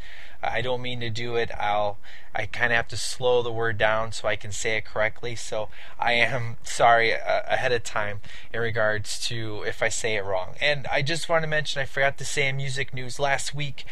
I 0.53 0.61
don't 0.61 0.83
mean 0.83 1.01
to 1.01 1.11
do 1.11 1.37
it. 1.37 1.51
I'll 1.59 1.99
I 2.35 2.47
kind 2.47 2.73
of 2.73 2.77
have 2.77 2.89
to 2.89 2.97
slow 2.97 3.43
the 3.43 3.53
word 3.53 3.79
down 3.79 4.11
so 4.11 4.27
I 4.27 4.35
can 4.35 4.51
say 4.51 4.77
it 4.77 4.85
correctly. 4.85 5.37
So 5.37 5.69
I 6.01 6.15
am 6.15 6.57
sorry 6.65 7.15
uh, 7.15 7.43
ahead 7.47 7.71
of 7.71 7.85
time 7.85 8.21
in 8.53 8.61
regards 8.61 9.21
to 9.29 9.63
if 9.67 9.83
I 9.83 9.89
say 9.89 10.17
it 10.17 10.25
wrong. 10.25 10.55
And 10.61 10.87
I 10.89 11.03
just 11.03 11.29
want 11.29 11.45
to 11.45 11.49
mention 11.49 11.81
I 11.81 11.85
forgot 11.85 12.19
to 12.19 12.25
say 12.25 12.49
in 12.49 12.57
music 12.57 12.93
news 12.93 13.21
last 13.21 13.55
week 13.55 13.85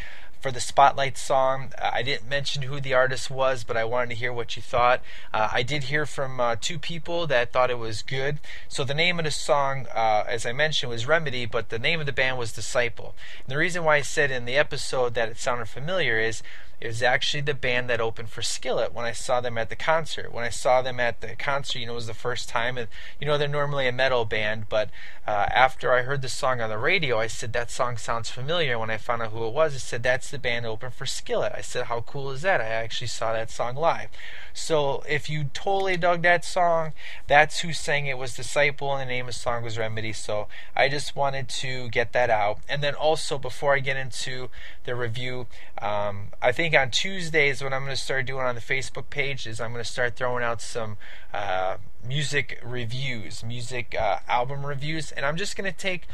for 0.43 0.51
the 0.51 0.59
Spotlight 0.59 1.17
song. 1.17 1.71
Uh, 1.81 1.89
I 1.93 2.03
didn't 2.03 2.27
mention 2.27 2.63
who 2.63 2.81
the 2.81 2.93
artist 2.93 3.31
was, 3.31 3.63
but 3.63 3.77
I 3.77 3.85
wanted 3.85 4.09
to 4.09 4.15
hear 4.15 4.33
what 4.33 4.57
you 4.57 4.61
thought. 4.61 5.01
Uh, 5.33 5.47
I 5.49 5.63
did 5.63 5.83
hear 5.83 6.05
from 6.05 6.37
uh, 6.37 6.57
two 6.59 6.77
people 6.77 7.25
that 7.27 7.53
thought 7.53 7.71
it 7.71 7.79
was 7.79 8.01
good. 8.01 8.39
So 8.67 8.83
the 8.83 8.93
name 8.93 9.19
of 9.19 9.25
the 9.25 9.31
song, 9.31 9.87
uh, 9.95 10.25
as 10.27 10.45
I 10.45 10.51
mentioned, 10.51 10.89
was 10.89 11.07
Remedy, 11.07 11.45
but 11.45 11.69
the 11.69 11.79
name 11.79 12.01
of 12.01 12.05
the 12.05 12.11
band 12.11 12.37
was 12.37 12.51
Disciple. 12.51 13.15
And 13.45 13.53
the 13.53 13.57
reason 13.57 13.85
why 13.85 13.95
I 13.95 14.01
said 14.01 14.31
in 14.31 14.43
the 14.43 14.57
episode 14.57 15.13
that 15.13 15.29
it 15.29 15.37
sounded 15.37 15.69
familiar 15.69 16.19
is 16.19 16.43
it 16.83 16.87
was 16.87 17.01
actually 17.01 17.39
the 17.39 17.53
band 17.53 17.89
that 17.89 18.01
opened 18.01 18.27
for 18.27 18.41
Skillet 18.41 18.93
when 18.93 19.05
I 19.05 19.13
saw 19.13 19.39
them 19.39 19.57
at 19.57 19.69
the 19.69 19.75
concert. 19.75 20.33
When 20.33 20.43
I 20.43 20.49
saw 20.49 20.81
them 20.81 20.99
at 20.99 21.21
the 21.21 21.33
concert, 21.37 21.79
you 21.79 21.85
know, 21.85 21.93
it 21.93 21.95
was 21.95 22.07
the 22.07 22.13
first 22.13 22.49
time, 22.49 22.77
and 22.77 22.89
you 23.21 23.25
know 23.25 23.37
they're 23.37 23.47
normally 23.47 23.87
a 23.87 23.93
metal 23.93 24.25
band, 24.25 24.65
but 24.67 24.89
uh, 25.25 25.47
after 25.49 25.93
I 25.93 26.01
heard 26.01 26.21
the 26.21 26.27
song 26.27 26.59
on 26.59 26.69
the 26.69 26.77
radio, 26.77 27.17
I 27.19 27.27
said 27.27 27.53
that 27.53 27.71
song 27.71 27.95
sounds 27.95 28.29
familiar. 28.29 28.77
When 28.77 28.89
I 28.89 28.97
found 28.97 29.21
out 29.21 29.31
who 29.31 29.47
it 29.47 29.53
was, 29.53 29.73
I 29.73 29.77
said 29.77 30.03
that's 30.03 30.29
the 30.29 30.37
band 30.37 30.65
that 30.65 30.69
opened 30.69 30.93
for 30.93 31.05
Skillet. 31.05 31.53
I 31.55 31.61
said 31.61 31.85
how 31.85 32.01
cool 32.01 32.31
is 32.31 32.41
that? 32.41 32.59
I 32.59 32.65
actually 32.65 33.07
saw 33.07 33.31
that 33.31 33.49
song 33.49 33.77
live. 33.77 34.09
So 34.53 35.03
if 35.07 35.29
you 35.29 35.45
totally 35.53 35.95
dug 35.95 36.21
that 36.23 36.43
song, 36.43 36.91
that's 37.27 37.61
who 37.61 37.71
sang 37.71 38.07
it 38.07 38.17
was 38.17 38.35
Disciple, 38.35 38.93
and 38.93 39.09
the 39.09 39.13
name 39.13 39.29
of 39.29 39.33
the 39.33 39.39
song 39.39 39.63
was 39.63 39.77
Remedy. 39.77 40.11
So 40.11 40.49
I 40.75 40.89
just 40.89 41.15
wanted 41.15 41.47
to 41.47 41.87
get 41.89 42.11
that 42.11 42.29
out, 42.29 42.59
and 42.67 42.83
then 42.83 42.93
also 42.93 43.37
before 43.37 43.73
I 43.73 43.79
get 43.79 43.95
into 43.95 44.49
the 44.83 44.95
review, 44.95 45.47
um, 45.81 46.27
I 46.41 46.51
think 46.51 46.72
on 46.75 46.91
Tuesdays 46.91 47.63
what 47.63 47.73
I'm 47.73 47.83
going 47.83 47.95
to 47.95 48.01
start 48.01 48.25
doing 48.25 48.45
on 48.45 48.55
the 48.55 48.61
Facebook 48.61 49.09
page 49.09 49.45
is 49.47 49.59
I'm 49.59 49.71
going 49.71 49.83
to 49.83 49.89
start 49.89 50.15
throwing 50.15 50.43
out 50.43 50.61
some 50.61 50.97
uh, 51.33 51.77
music 52.05 52.59
reviews, 52.63 53.43
music 53.43 53.95
uh, 53.99 54.19
album 54.27 54.65
reviews, 54.65 55.11
and 55.11 55.25
I'm 55.25 55.37
just 55.37 55.55
going 55.55 55.71
to 55.71 55.77
take 55.77 56.07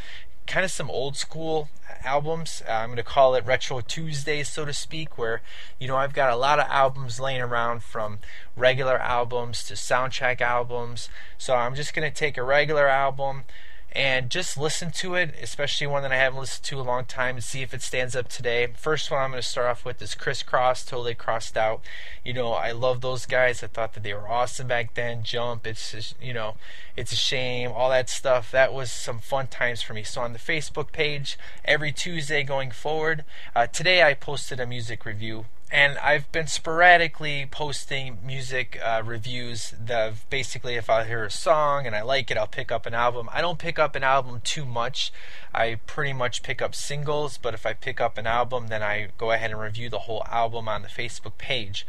kind 0.48 0.66
of 0.66 0.72
some 0.72 0.90
old 0.90 1.16
school 1.16 1.70
albums. 2.04 2.64
Uh, 2.68 2.72
I'm 2.72 2.90
going 2.90 2.98
to 2.98 3.04
call 3.04 3.36
it 3.36 3.46
Retro 3.46 3.82
Tuesdays, 3.82 4.50
so 4.50 4.66
to 4.66 4.74
speak, 4.74 5.18
where 5.18 5.42
you 5.80 5.88
know 5.88 5.96
I've 5.96 6.14
got 6.14 6.32
a 6.32 6.36
lot 6.36 6.60
of 6.60 6.66
albums 6.70 7.20
laying 7.20 7.42
around 7.42 7.84
from 7.84 8.20
regular 8.56 8.98
albums 8.98 9.64
to 9.66 9.76
soundtrack 9.76 10.42
albums. 10.42 11.10
So 11.38 11.56
I'm 11.56 11.76
just 11.76 11.94
going 11.94 12.10
to 12.10 12.16
take 12.16 12.38
a 12.38 12.44
regular 12.44 12.88
album 12.88 13.44
and 13.92 14.30
just 14.30 14.58
listen 14.58 14.92
to 14.92 15.16
it, 15.16 15.34
especially 15.42 15.88
one 15.88 16.04
that 16.04 16.12
I 16.12 16.18
haven't 16.18 16.40
listened 16.40 16.64
to 16.66 16.80
a 16.80 16.84
long 16.84 17.06
time, 17.06 17.36
and 17.36 17.44
see 17.44 17.62
if 17.62 17.74
it 17.74 17.82
stands 17.82 18.16
up 18.16 18.28
today. 18.30 18.68
First 18.76 19.10
one 19.10 19.22
I'm 19.22 19.32
going 19.32 19.42
to 19.42 19.48
start 19.48 19.68
off 19.68 19.84
with 19.84 20.02
is 20.02 20.14
Crisscross, 20.14 20.86
Totally 20.86 21.16
Krossed 21.16 21.58
Out. 21.58 21.82
You 22.24 22.34
know, 22.34 22.52
I 22.54 22.72
love 22.72 23.02
those 23.02 23.26
guys. 23.26 23.64
I 23.64 23.68
thought 23.68 23.94
that 23.94 24.04
they 24.04 24.14
were 24.14 24.30
awesome 24.30 24.68
back 24.68 24.94
then. 24.94 25.24
Jump, 25.24 25.66
it's 25.66 25.92
just, 25.92 26.16
you 26.22 26.34
know, 26.34 26.56
it's 26.96 27.12
a 27.12 27.16
shame, 27.16 27.72
all 27.72 27.90
that 27.90 28.10
stuff. 28.10 28.52
That 28.52 28.74
was 28.74 28.92
some 28.92 29.20
fun 29.20 29.48
times 29.48 29.82
for 29.82 29.94
me. 29.94 30.04
So 30.04 30.22
on 30.22 30.34
the 30.34 30.40
Facebook 30.40 30.92
page, 30.92 31.38
every 31.66 31.92
Tuesday 31.92 32.44
going 32.44 32.72
forward, 32.72 33.26
uh, 33.56 33.68
today 33.68 34.04
I 34.04 34.14
posted 34.14 34.60
a 34.60 34.68
music 34.68 35.06
review 35.06 35.46
and 35.72 35.98
I've 36.00 36.32
been 36.32 36.48
sporadically 36.48 37.48
posting 37.50 38.18
music 38.26 38.80
uh, 38.84 39.04
reviews. 39.06 39.74
That 39.80 40.14
basically, 40.30 40.76
if 40.76 40.90
I 40.90 41.04
hear 41.06 41.26
a 41.26 41.32
song 41.32 41.86
and 41.86 41.96
I 41.96 42.02
like 42.02 42.32
it, 42.32 42.38
I'll 42.38 42.48
pick 42.48 42.72
up 42.72 42.86
an 42.86 42.94
album. 42.94 43.30
I 43.32 43.42
don't 43.42 43.60
pick 43.60 43.78
up 43.78 43.96
an 43.96 44.04
album 44.04 44.42
too 44.44 44.66
much. 44.66 45.14
I 45.54 45.76
pretty 45.86 46.14
much 46.14 46.42
pick 46.42 46.62
up 46.62 46.74
singles, 46.74 47.38
but 47.38 47.54
if 47.54 47.66
I 47.66 47.74
pick 47.74 48.02
up 48.02 48.18
an 48.18 48.26
album, 48.26 48.68
then 48.68 48.82
I 48.82 49.10
go 49.18 49.32
ahead 49.32 49.52
and 49.52 49.60
review 49.60 49.90
the 49.90 50.00
whole 50.00 50.24
album 50.28 50.68
on 50.68 50.82
the 50.82 50.88
Facebook 50.88 51.38
page. 51.38 51.86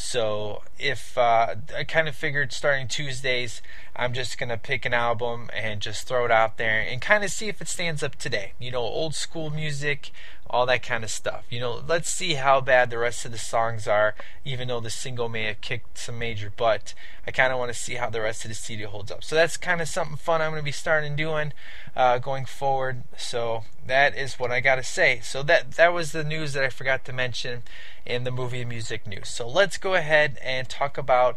So 0.00 0.62
if 0.78 1.18
uh, 1.18 1.56
I 1.76 1.82
kind 1.82 2.06
of 2.06 2.14
figured 2.14 2.52
starting 2.52 2.86
Tuesdays, 2.86 3.60
I'm 3.96 4.12
just 4.12 4.38
gonna 4.38 4.56
pick 4.56 4.84
an 4.84 4.94
album 4.94 5.50
and 5.52 5.80
just 5.80 6.06
throw 6.06 6.24
it 6.24 6.30
out 6.30 6.56
there 6.56 6.80
and 6.80 7.00
kind 7.02 7.24
of 7.24 7.32
see 7.32 7.48
if 7.48 7.60
it 7.60 7.66
stands 7.66 8.04
up 8.04 8.14
today. 8.14 8.52
You 8.60 8.70
know, 8.70 8.80
old 8.80 9.16
school 9.16 9.50
music, 9.50 10.12
all 10.50 10.66
that 10.66 10.82
kind 10.82 11.04
of 11.04 11.10
stuff. 11.10 11.44
You 11.50 11.60
know, 11.60 11.82
let's 11.86 12.08
see 12.08 12.34
how 12.34 12.60
bad 12.60 12.90
the 12.90 12.98
rest 12.98 13.24
of 13.24 13.32
the 13.32 13.38
songs 13.38 13.86
are, 13.86 14.14
even 14.44 14.68
though 14.68 14.80
the 14.80 14.90
single 14.90 15.28
may 15.28 15.44
have 15.44 15.60
kicked 15.60 15.98
some 15.98 16.18
major 16.18 16.50
butt. 16.54 16.94
I 17.26 17.30
kind 17.30 17.52
of 17.52 17.58
want 17.58 17.72
to 17.72 17.78
see 17.78 17.94
how 17.94 18.08
the 18.08 18.20
rest 18.20 18.44
of 18.44 18.48
the 18.48 18.54
CD 18.54 18.84
holds 18.84 19.10
up. 19.10 19.22
So 19.22 19.34
that's 19.34 19.56
kind 19.56 19.80
of 19.80 19.88
something 19.88 20.16
fun 20.16 20.40
I'm 20.40 20.50
going 20.50 20.62
to 20.62 20.64
be 20.64 20.72
starting 20.72 21.16
doing 21.16 21.52
uh, 21.94 22.18
going 22.18 22.46
forward. 22.46 23.02
So 23.16 23.64
that 23.86 24.16
is 24.16 24.38
what 24.38 24.50
I 24.50 24.60
got 24.60 24.76
to 24.76 24.82
say. 24.82 25.20
So 25.22 25.42
that 25.42 25.72
that 25.72 25.92
was 25.92 26.12
the 26.12 26.24
news 26.24 26.54
that 26.54 26.64
I 26.64 26.70
forgot 26.70 27.04
to 27.06 27.12
mention 27.12 27.62
in 28.06 28.24
the 28.24 28.30
movie 28.30 28.60
and 28.60 28.68
music 28.68 29.06
news. 29.06 29.28
So 29.28 29.46
let's 29.46 29.76
go 29.76 29.94
ahead 29.94 30.38
and 30.42 30.68
talk 30.68 30.96
about 30.96 31.36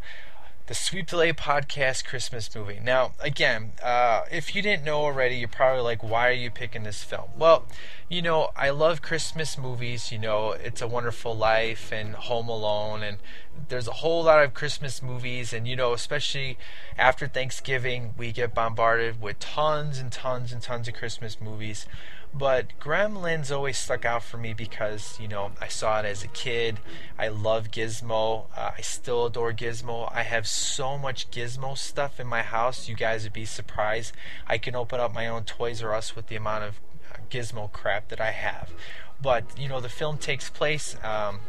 the 0.68 0.76
Sweep 0.76 1.10
the 1.10 1.18
Leg 1.18 1.36
Podcast 1.36 2.06
Christmas 2.06 2.56
movie. 2.56 2.80
Now, 2.82 3.12
again, 3.20 3.74
uh, 3.84 4.22
if 4.32 4.56
you 4.56 4.62
didn't 4.62 4.86
know 4.86 5.02
already, 5.02 5.36
you're 5.36 5.50
probably 5.50 5.82
like, 5.82 6.02
why 6.02 6.30
are 6.30 6.34
you 6.34 6.50
picking 6.50 6.84
this 6.84 7.04
film? 7.04 7.30
Well, 7.38 7.66
you 8.12 8.22
know, 8.22 8.50
I 8.58 8.72
love 8.72 9.02
Christmas 9.02 9.58
movies. 9.58 10.12
You 10.12 10.20
know, 10.20 10.52
It's 10.52 10.82
a 10.82 10.88
Wonderful 10.88 11.34
Life 11.34 11.94
and 11.94 12.14
Home 12.14 12.50
Alone, 12.50 13.04
and 13.04 13.18
there's 13.70 13.88
a 13.88 13.94
whole 13.94 14.24
lot 14.24 14.44
of 14.44 14.54
Christmas 14.54 15.02
movies. 15.02 15.54
And, 15.54 15.66
you 15.66 15.78
know, 15.78 15.94
especially 15.94 16.58
after 16.98 17.26
Thanksgiving, 17.26 18.14
we 18.18 18.34
get 18.34 18.54
bombarded 18.54 19.22
with 19.22 19.40
tons 19.40 19.98
and 19.98 20.12
tons 20.12 20.52
and 20.52 20.62
tons 20.62 20.90
of 20.90 20.94
Christmas 20.94 21.40
movies. 21.40 21.88
But 22.34 22.78
Gremlins 22.82 23.50
always 23.50 23.78
stuck 23.78 24.04
out 24.04 24.24
for 24.24 24.38
me 24.38 24.54
because, 24.54 25.18
you 25.18 25.30
know, 25.30 25.54
I 25.62 25.70
saw 25.70 26.02
it 26.02 26.06
as 26.06 26.22
a 26.22 26.28
kid. 26.28 26.82
I 27.18 27.30
love 27.30 27.72
Gizmo. 27.72 28.48
Uh, 28.58 28.72
I 28.78 28.82
still 28.82 29.28
adore 29.28 29.54
Gizmo. 29.54 30.12
I 30.14 30.24
have 30.24 30.48
so 30.48 30.98
much 30.98 31.32
Gizmo 31.32 31.78
stuff 31.78 32.20
in 32.20 32.28
my 32.28 32.42
house, 32.42 32.90
you 32.90 32.96
guys 32.96 33.24
would 33.24 33.32
be 33.32 33.46
surprised. 33.46 34.14
I 34.48 34.58
can 34.58 34.76
open 34.76 35.00
up 35.00 35.14
my 35.14 35.30
own 35.30 35.46
Toys 35.46 35.82
R 35.82 35.94
Us 35.94 36.14
with 36.14 36.28
the 36.28 36.36
amount 36.36 36.66
of 36.66 36.82
Gizmo 37.32 37.72
crap 37.72 38.10
that 38.10 38.22
I 38.22 38.32
have. 38.32 38.70
But 39.22 39.44
you 39.58 39.70
know 39.70 39.80
the 39.80 39.90
film 39.90 40.18
takes 40.18 40.50
place 40.50 40.96
um, 41.04 41.40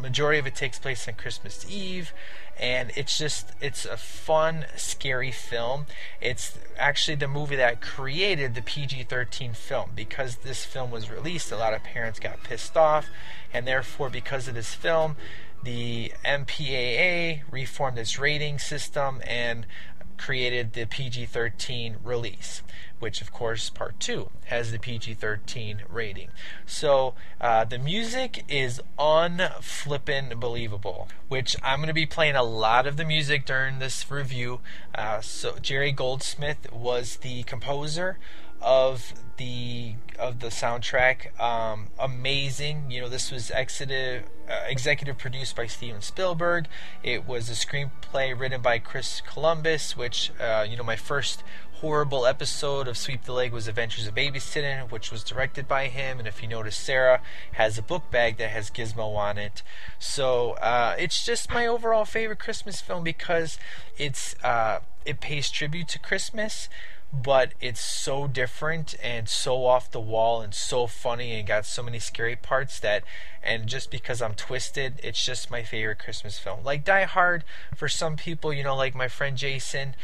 majority 0.00 0.38
of 0.38 0.46
it 0.46 0.54
takes 0.54 0.78
place 0.78 1.06
on 1.06 1.14
christmas 1.14 1.66
eve 1.68 2.14
and 2.60 2.92
it's 2.94 3.16
just 3.16 3.52
it's 3.60 3.86
a 3.86 3.96
fun 3.96 4.66
scary 4.76 5.32
film. 5.32 5.86
It's 6.20 6.58
actually 6.78 7.14
the 7.14 7.26
movie 7.26 7.56
that 7.56 7.80
created 7.80 8.54
the 8.54 8.60
pg-13 8.60 9.56
film. 9.56 9.92
Because 9.96 10.36
this 10.36 10.66
film 10.66 10.90
was 10.90 11.10
released 11.10 11.50
a 11.50 11.56
lot 11.56 11.72
of 11.72 11.82
parents 11.82 12.20
got 12.20 12.44
pissed 12.44 12.76
off 12.76 13.08
and 13.52 13.66
therefore 13.66 14.10
because 14.10 14.46
of 14.46 14.54
this 14.54 14.74
film 14.74 15.16
the 15.62 16.10
mpaa 16.24 17.42
reformed 17.50 17.98
its 17.98 18.18
rating 18.18 18.58
system 18.58 19.20
and 19.26 19.66
created 20.20 20.74
the 20.74 20.84
PG-13 20.84 21.96
release, 22.04 22.62
which 22.98 23.22
of 23.22 23.32
course 23.32 23.70
part 23.70 23.98
two 23.98 24.28
has 24.44 24.70
the 24.70 24.78
PG-13 24.78 25.80
rating. 25.88 26.28
So 26.66 27.14
uh, 27.40 27.64
the 27.64 27.78
music 27.78 28.44
is 28.46 28.82
unflippin' 28.98 30.38
believable, 30.38 31.08
which 31.28 31.56
I'm 31.62 31.78
going 31.78 31.88
to 31.88 31.94
be 31.94 32.04
playing 32.04 32.36
a 32.36 32.42
lot 32.42 32.86
of 32.86 32.98
the 32.98 33.04
music 33.06 33.46
during 33.46 33.78
this 33.78 34.10
review. 34.10 34.60
Uh, 34.94 35.22
so 35.22 35.56
Jerry 35.62 35.90
Goldsmith 35.90 36.70
was 36.70 37.16
the 37.16 37.42
composer 37.44 38.18
of 38.60 39.14
the 39.36 39.94
of 40.18 40.40
the 40.40 40.48
soundtrack. 40.48 41.38
Um, 41.40 41.88
amazing. 41.98 42.90
You 42.90 43.00
know, 43.00 43.08
this 43.08 43.30
was 43.30 43.50
executive, 43.50 44.24
uh, 44.48 44.64
executive 44.68 45.16
produced 45.16 45.56
by 45.56 45.66
Steven 45.66 46.02
Spielberg. 46.02 46.66
It 47.02 47.26
was 47.26 47.48
a 47.48 47.54
screenplay 47.54 48.38
written 48.38 48.60
by 48.60 48.78
Chris 48.78 49.22
Columbus, 49.22 49.96
which 49.96 50.30
uh, 50.38 50.66
you 50.68 50.76
know 50.76 50.84
my 50.84 50.96
first 50.96 51.42
horrible 51.80 52.26
episode 52.26 52.86
of 52.86 52.98
Sweep 52.98 53.24
the 53.24 53.32
Leg 53.32 53.52
was 53.52 53.66
Adventures 53.66 54.06
of 54.06 54.14
Babysitting, 54.14 54.90
which 54.90 55.10
was 55.10 55.24
directed 55.24 55.66
by 55.66 55.86
him. 55.86 56.18
And 56.18 56.28
if 56.28 56.42
you 56.42 56.48
notice, 56.48 56.76
Sarah 56.76 57.22
has 57.52 57.78
a 57.78 57.82
book 57.82 58.10
bag 58.10 58.36
that 58.36 58.50
has 58.50 58.70
Gizmo 58.70 59.16
on 59.16 59.38
it. 59.38 59.62
So 59.98 60.52
uh, 60.60 60.94
it's 60.98 61.24
just 61.24 61.50
my 61.50 61.66
overall 61.66 62.04
favorite 62.04 62.38
Christmas 62.38 62.82
film 62.82 63.02
because 63.02 63.58
it's 63.96 64.36
uh, 64.44 64.80
it 65.06 65.20
pays 65.20 65.50
tribute 65.50 65.88
to 65.88 65.98
Christmas 65.98 66.68
but 67.12 67.54
it's 67.60 67.80
so 67.80 68.28
different 68.28 68.94
and 69.02 69.28
so 69.28 69.64
off 69.66 69.90
the 69.90 70.00
wall 70.00 70.40
and 70.40 70.54
so 70.54 70.86
funny 70.86 71.32
and 71.32 71.48
got 71.48 71.66
so 71.66 71.82
many 71.82 71.98
scary 71.98 72.36
parts 72.36 72.78
that 72.80 73.02
and 73.42 73.66
just 73.66 73.90
because 73.90 74.22
I'm 74.22 74.34
twisted, 74.34 75.00
it's 75.02 75.24
just 75.24 75.50
my 75.50 75.62
favorite 75.62 75.98
Christmas 75.98 76.38
film. 76.38 76.62
Like 76.62 76.84
Die 76.84 77.04
Hard 77.04 77.44
for 77.74 77.88
some 77.88 78.16
people, 78.16 78.52
you 78.52 78.62
know, 78.62 78.76
like 78.76 78.94
my 78.94 79.08
friend 79.08 79.36
Jason, 79.36 79.96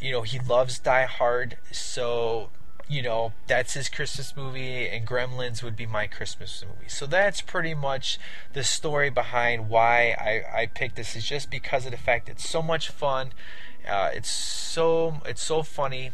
you 0.00 0.10
know, 0.10 0.22
he 0.22 0.38
loves 0.38 0.78
Die 0.78 1.04
Hard, 1.04 1.58
so 1.70 2.48
you 2.88 3.00
know, 3.00 3.32
that's 3.46 3.74
his 3.74 3.88
Christmas 3.88 4.36
movie, 4.36 4.86
and 4.86 5.06
Gremlins 5.06 5.62
would 5.62 5.76
be 5.76 5.86
my 5.86 6.06
Christmas 6.06 6.62
movie. 6.66 6.88
So 6.88 7.06
that's 7.06 7.40
pretty 7.40 7.72
much 7.72 8.18
the 8.52 8.64
story 8.64 9.08
behind 9.08 9.70
why 9.70 10.14
I, 10.18 10.62
I 10.62 10.66
picked 10.66 10.96
this. 10.96 11.16
Is 11.16 11.24
just 11.24 11.50
because 11.50 11.86
of 11.86 11.92
the 11.92 11.96
fact 11.96 12.28
it's 12.28 12.48
so 12.48 12.60
much 12.60 12.88
fun. 12.88 13.32
Uh, 13.88 14.10
it's 14.12 14.30
so 14.30 15.20
it's 15.24 15.42
so 15.42 15.62
funny 15.62 16.10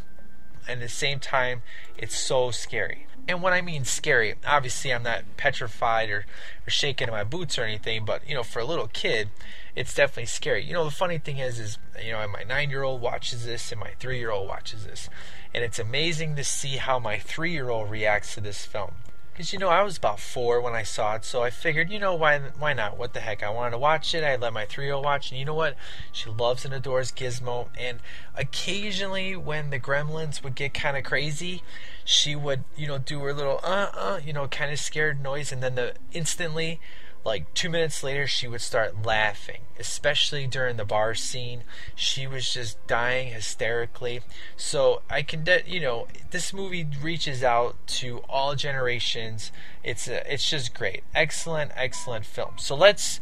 and 0.69 0.81
at 0.81 0.87
the 0.87 0.93
same 0.93 1.19
time, 1.19 1.61
it's 1.97 2.17
so 2.17 2.51
scary. 2.51 3.07
And 3.27 3.43
when 3.43 3.53
I 3.53 3.61
mean 3.61 3.85
scary, 3.85 4.35
obviously 4.45 4.93
I'm 4.93 5.03
not 5.03 5.23
petrified 5.37 6.09
or, 6.09 6.25
or 6.65 6.69
shaking 6.69 7.07
in 7.07 7.13
my 7.13 7.23
boots 7.23 7.59
or 7.59 7.63
anything, 7.63 8.05
but 8.05 8.27
you 8.27 8.33
know, 8.33 8.43
for 8.43 8.59
a 8.59 8.65
little 8.65 8.87
kid, 8.87 9.29
it's 9.75 9.93
definitely 9.93 10.25
scary. 10.25 10.63
You 10.63 10.73
know, 10.73 10.83
the 10.83 10.91
funny 10.91 11.19
thing 11.19 11.37
is, 11.37 11.59
is 11.59 11.77
you 12.03 12.11
know, 12.11 12.27
my 12.27 12.43
nine-year-old 12.43 13.01
watches 13.01 13.45
this 13.45 13.71
and 13.71 13.79
my 13.79 13.91
three-year-old 13.99 14.47
watches 14.47 14.85
this, 14.85 15.09
and 15.53 15.63
it's 15.63 15.77
amazing 15.79 16.35
to 16.37 16.43
see 16.43 16.77
how 16.77 16.97
my 16.97 17.19
three-year-old 17.19 17.91
reacts 17.91 18.33
to 18.33 18.41
this 18.41 18.65
film. 18.65 18.93
Because 19.39 19.53
you 19.53 19.59
know, 19.59 19.69
I 19.69 19.83
was 19.83 19.95
about 19.95 20.19
four 20.19 20.59
when 20.59 20.75
I 20.75 20.83
saw 20.83 21.15
it, 21.15 21.23
so 21.23 21.43
I 21.43 21.49
figured, 21.49 21.89
you 21.89 21.97
know, 21.97 22.13
why 22.13 22.39
why 22.59 22.73
not? 22.73 22.97
What 22.97 23.13
the 23.13 23.21
heck? 23.21 23.41
I 23.41 23.49
wanted 23.49 23.71
to 23.71 23.77
watch 23.77 24.13
it. 24.13 24.21
I 24.21 24.35
let 24.35 24.51
my 24.51 24.65
three-year-old 24.65 25.05
watch, 25.05 25.31
and 25.31 25.39
you 25.39 25.45
know 25.45 25.53
what? 25.53 25.77
She 26.11 26.29
loves 26.29 26.65
and 26.65 26.73
adores 26.73 27.09
Gizmo. 27.09 27.69
And 27.77 28.01
occasionally, 28.35 29.37
when 29.37 29.69
the 29.69 29.79
Gremlins 29.79 30.43
would 30.43 30.55
get 30.55 30.73
kind 30.73 30.97
of 30.97 31.05
crazy, 31.05 31.63
she 32.03 32.35
would, 32.35 32.65
you 32.75 32.85
know, 32.85 32.97
do 32.97 33.21
her 33.21 33.31
little 33.31 33.61
uh 33.63 33.87
uh, 33.93 34.19
you 34.21 34.33
know, 34.33 34.45
kind 34.49 34.73
of 34.73 34.79
scared 34.79 35.23
noise, 35.23 35.53
and 35.53 35.63
then 35.63 35.75
the 35.75 35.93
instantly 36.11 36.81
like 37.25 37.53
two 37.53 37.69
minutes 37.69 38.03
later 38.03 38.27
she 38.27 38.47
would 38.47 38.61
start 38.61 39.05
laughing 39.05 39.61
especially 39.79 40.45
during 40.45 40.75
the 40.75 40.85
bar 40.85 41.15
scene. 41.15 41.63
She 41.95 42.27
was 42.27 42.53
just 42.53 42.85
dying 42.85 43.29
hysterically. 43.29 44.21
So 44.57 45.01
i 45.09 45.21
can 45.21 45.43
de- 45.43 45.63
you 45.65 45.79
know 45.79 46.07
this 46.31 46.53
movie 46.53 46.85
reaches 47.01 47.43
out 47.43 47.75
to 47.99 48.19
all 48.29 48.55
generations. 48.55 49.51
It's 49.83 50.07
a, 50.07 50.31
it's 50.31 50.47
just 50.47 50.73
great. 50.73 51.03
Excellent 51.15 51.71
excellent 51.75 52.25
film. 52.25 52.55
So 52.57 52.75
let's 52.75 53.19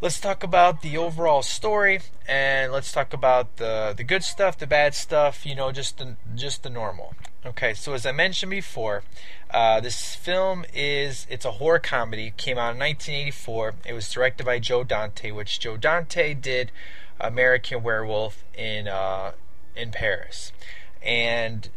let's 0.00 0.20
talk 0.20 0.42
about 0.42 0.82
the 0.82 0.98
overall 0.98 1.42
story 1.42 2.00
and 2.28 2.70
let's 2.70 2.92
talk 2.92 3.14
about 3.14 3.56
the 3.56 3.94
the 3.96 4.04
good 4.04 4.22
stuff 4.22 4.58
the 4.58 4.66
bad 4.66 4.94
stuff 4.94 5.46
you 5.46 5.54
know 5.54 5.72
just 5.72 5.96
the 5.96 6.16
just 6.34 6.62
the 6.62 6.68
normal 6.68 7.14
okay 7.46 7.72
so 7.72 7.92
as 7.92 8.04
i 8.04 8.12
mentioned 8.12 8.50
before 8.50 9.02
uh, 9.50 9.80
this 9.80 10.14
film 10.14 10.64
is 10.74 11.26
it's 11.30 11.44
a 11.44 11.52
horror 11.52 11.78
comedy. 11.78 12.32
Came 12.36 12.58
out 12.58 12.74
in 12.74 12.78
1984. 12.80 13.74
It 13.86 13.92
was 13.92 14.10
directed 14.10 14.44
by 14.44 14.58
Joe 14.58 14.82
Dante, 14.82 15.30
which 15.30 15.60
Joe 15.60 15.76
Dante 15.76 16.34
did 16.34 16.72
American 17.20 17.82
Werewolf 17.82 18.44
in 18.56 18.88
uh, 18.88 19.32
in 19.76 19.92
Paris, 19.92 20.52
and 21.02 21.68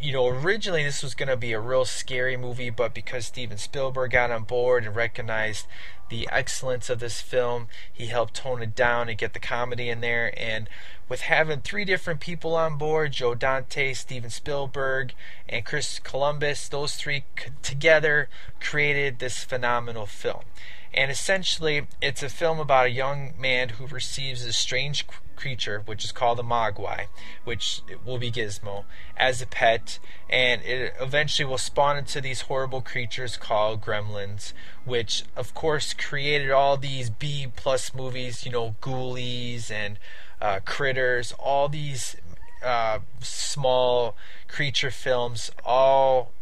you 0.00 0.12
know, 0.12 0.26
originally 0.26 0.82
this 0.82 1.02
was 1.02 1.14
going 1.14 1.28
to 1.28 1.36
be 1.36 1.52
a 1.52 1.60
real 1.60 1.84
scary 1.84 2.36
movie, 2.36 2.70
but 2.70 2.94
because 2.94 3.26
Steven 3.26 3.58
Spielberg 3.58 4.10
got 4.12 4.30
on 4.30 4.44
board 4.44 4.84
and 4.84 4.96
recognized 4.96 5.66
the 6.10 6.28
excellence 6.30 6.90
of 6.90 6.98
this 6.98 7.20
film, 7.20 7.68
he 7.90 8.06
helped 8.06 8.34
tone 8.34 8.62
it 8.62 8.74
down 8.74 9.08
and 9.08 9.18
get 9.18 9.32
the 9.32 9.38
comedy 9.40 9.88
in 9.88 10.00
there. 10.00 10.34
And 10.36 10.68
with 11.08 11.22
having 11.22 11.60
three 11.60 11.84
different 11.84 12.20
people 12.20 12.54
on 12.54 12.76
board 12.76 13.12
Joe 13.12 13.34
Dante, 13.34 13.94
Steven 13.94 14.30
Spielberg, 14.30 15.14
and 15.48 15.64
Chris 15.64 15.98
Columbus 15.98 16.68
those 16.68 16.94
three 16.94 17.24
together 17.62 18.28
created 18.60 19.18
this 19.18 19.42
phenomenal 19.42 20.06
film. 20.06 20.44
And 20.92 21.10
essentially, 21.10 21.86
it's 22.02 22.22
a 22.22 22.28
film 22.28 22.58
about 22.58 22.86
a 22.86 22.90
young 22.90 23.34
man 23.38 23.70
who 23.70 23.86
receives 23.86 24.44
a 24.44 24.52
strange 24.52 25.06
creature, 25.36 25.82
which 25.86 26.04
is 26.04 26.12
called 26.12 26.38
a 26.38 26.42
Mogwai, 26.42 27.06
which 27.44 27.82
will 28.04 28.18
be 28.18 28.30
Gizmo, 28.30 28.84
as 29.16 29.40
a 29.40 29.46
pet, 29.46 29.98
and 30.28 30.62
it 30.62 30.94
eventually 31.00 31.46
will 31.46 31.58
spawn 31.58 31.96
into 31.96 32.20
these 32.20 32.42
horrible 32.42 32.82
creatures 32.82 33.36
called 33.36 33.80
gremlins, 33.80 34.52
which 34.84 35.24
of 35.36 35.54
course 35.54 35.94
created 35.94 36.50
all 36.50 36.76
these 36.76 37.08
B 37.08 37.46
plus 37.54 37.94
movies, 37.94 38.44
you 38.44 38.52
know, 38.52 38.74
Ghoulies 38.82 39.70
and 39.70 39.98
uh, 40.42 40.60
Critters, 40.64 41.32
all 41.38 41.68
these 41.68 42.16
uh, 42.62 42.98
small 43.20 44.16
creature 44.48 44.90
films, 44.90 45.50
all 45.64 46.32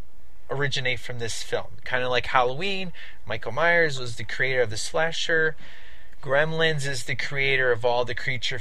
originate 0.49 0.99
from 0.99 1.19
this 1.19 1.43
film. 1.43 1.67
Kind 1.83 2.03
of 2.03 2.09
like 2.09 2.27
Halloween, 2.27 2.91
Michael 3.25 3.51
Myers 3.51 3.99
was 3.99 4.15
the 4.15 4.23
creator 4.23 4.61
of 4.61 4.69
the 4.69 4.77
slasher. 4.77 5.55
Gremlins 6.21 6.85
is 6.85 7.03
the 7.03 7.15
creator 7.15 7.71
of 7.71 7.85
all 7.85 8.03
the 8.03 8.15
creature 8.15 8.59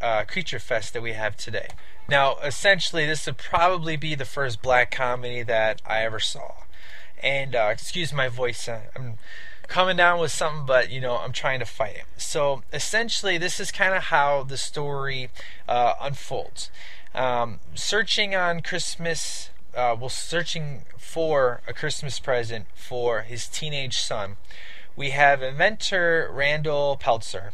uh, 0.00 0.24
creature 0.24 0.58
fest 0.58 0.92
that 0.92 1.02
we 1.02 1.12
have 1.12 1.36
today. 1.36 1.68
Now, 2.08 2.36
essentially, 2.38 3.06
this 3.06 3.26
would 3.26 3.38
probably 3.38 3.96
be 3.96 4.14
the 4.14 4.24
first 4.24 4.62
black 4.62 4.90
comedy 4.90 5.42
that 5.42 5.80
I 5.86 6.02
ever 6.04 6.18
saw. 6.18 6.52
And 7.22 7.54
uh, 7.54 7.68
excuse 7.70 8.12
my 8.12 8.28
voice, 8.28 8.66
uh, 8.66 8.82
I'm 8.96 9.18
coming 9.68 9.96
down 9.96 10.18
with 10.18 10.32
something, 10.32 10.66
but 10.66 10.90
you 10.90 11.00
know 11.00 11.16
I'm 11.18 11.32
trying 11.32 11.60
to 11.60 11.66
fight 11.66 11.96
it. 11.96 12.04
So 12.16 12.62
essentially, 12.72 13.38
this 13.38 13.60
is 13.60 13.70
kind 13.70 13.94
of 13.94 14.04
how 14.04 14.42
the 14.42 14.56
story 14.56 15.30
uh, 15.68 15.94
unfolds. 16.00 16.70
Um, 17.14 17.60
searching 17.74 18.34
on 18.34 18.62
Christmas, 18.62 19.50
uh, 19.78 19.96
well, 19.98 20.08
searching 20.08 20.82
for 20.98 21.62
a 21.66 21.72
Christmas 21.72 22.18
present 22.18 22.66
for 22.74 23.22
his 23.22 23.46
teenage 23.46 23.98
son 23.98 24.36
we 24.96 25.10
have 25.10 25.42
inventor 25.44 26.28
Randall 26.32 26.96
Peltzer. 26.96 27.52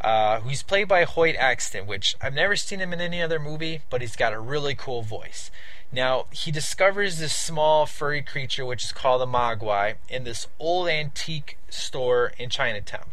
uh, 0.00 0.40
who's 0.40 0.62
played 0.62 0.86
by 0.86 1.04
Hoyt 1.04 1.36
Axton, 1.36 1.86
which 1.86 2.16
I've 2.20 2.34
never 2.34 2.54
seen 2.54 2.80
him 2.80 2.92
in 2.92 3.00
any 3.00 3.22
other 3.22 3.38
movie, 3.38 3.80
but 3.88 4.02
he's 4.02 4.14
got 4.16 4.32
a 4.34 4.38
really 4.38 4.74
cool 4.74 5.02
voice. 5.02 5.50
Now, 5.90 6.26
he 6.30 6.50
discovers 6.50 7.18
this 7.18 7.32
small 7.32 7.86
furry 7.86 8.20
creature, 8.20 8.66
which 8.66 8.84
is 8.84 8.92
called 8.92 9.22
a 9.22 9.26
Mogwai, 9.26 9.94
in 10.08 10.24
this 10.24 10.48
old 10.58 10.88
antique 10.88 11.58
store 11.70 12.32
in 12.38 12.50
Chinatown. 12.50 13.06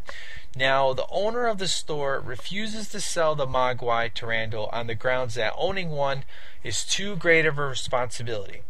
Now, 0.55 0.93
the 0.93 1.07
owner 1.09 1.47
of 1.47 1.57
the 1.57 1.67
store 1.67 2.19
refuses 2.19 2.89
to 2.89 3.01
sell 3.01 3.33
the 3.33 3.47
Mogwai 3.47 4.13
to 4.13 4.27
Randall 4.27 4.69
on 4.71 4.85
the 4.85 4.93
grounds 4.93 5.33
that 5.33 5.53
owning 5.57 5.89
one 5.89 6.25
is 6.63 6.85
too 6.85 7.15
great 7.15 7.45
of 7.45 7.57
a 7.57 7.65
responsibility. 7.65 8.61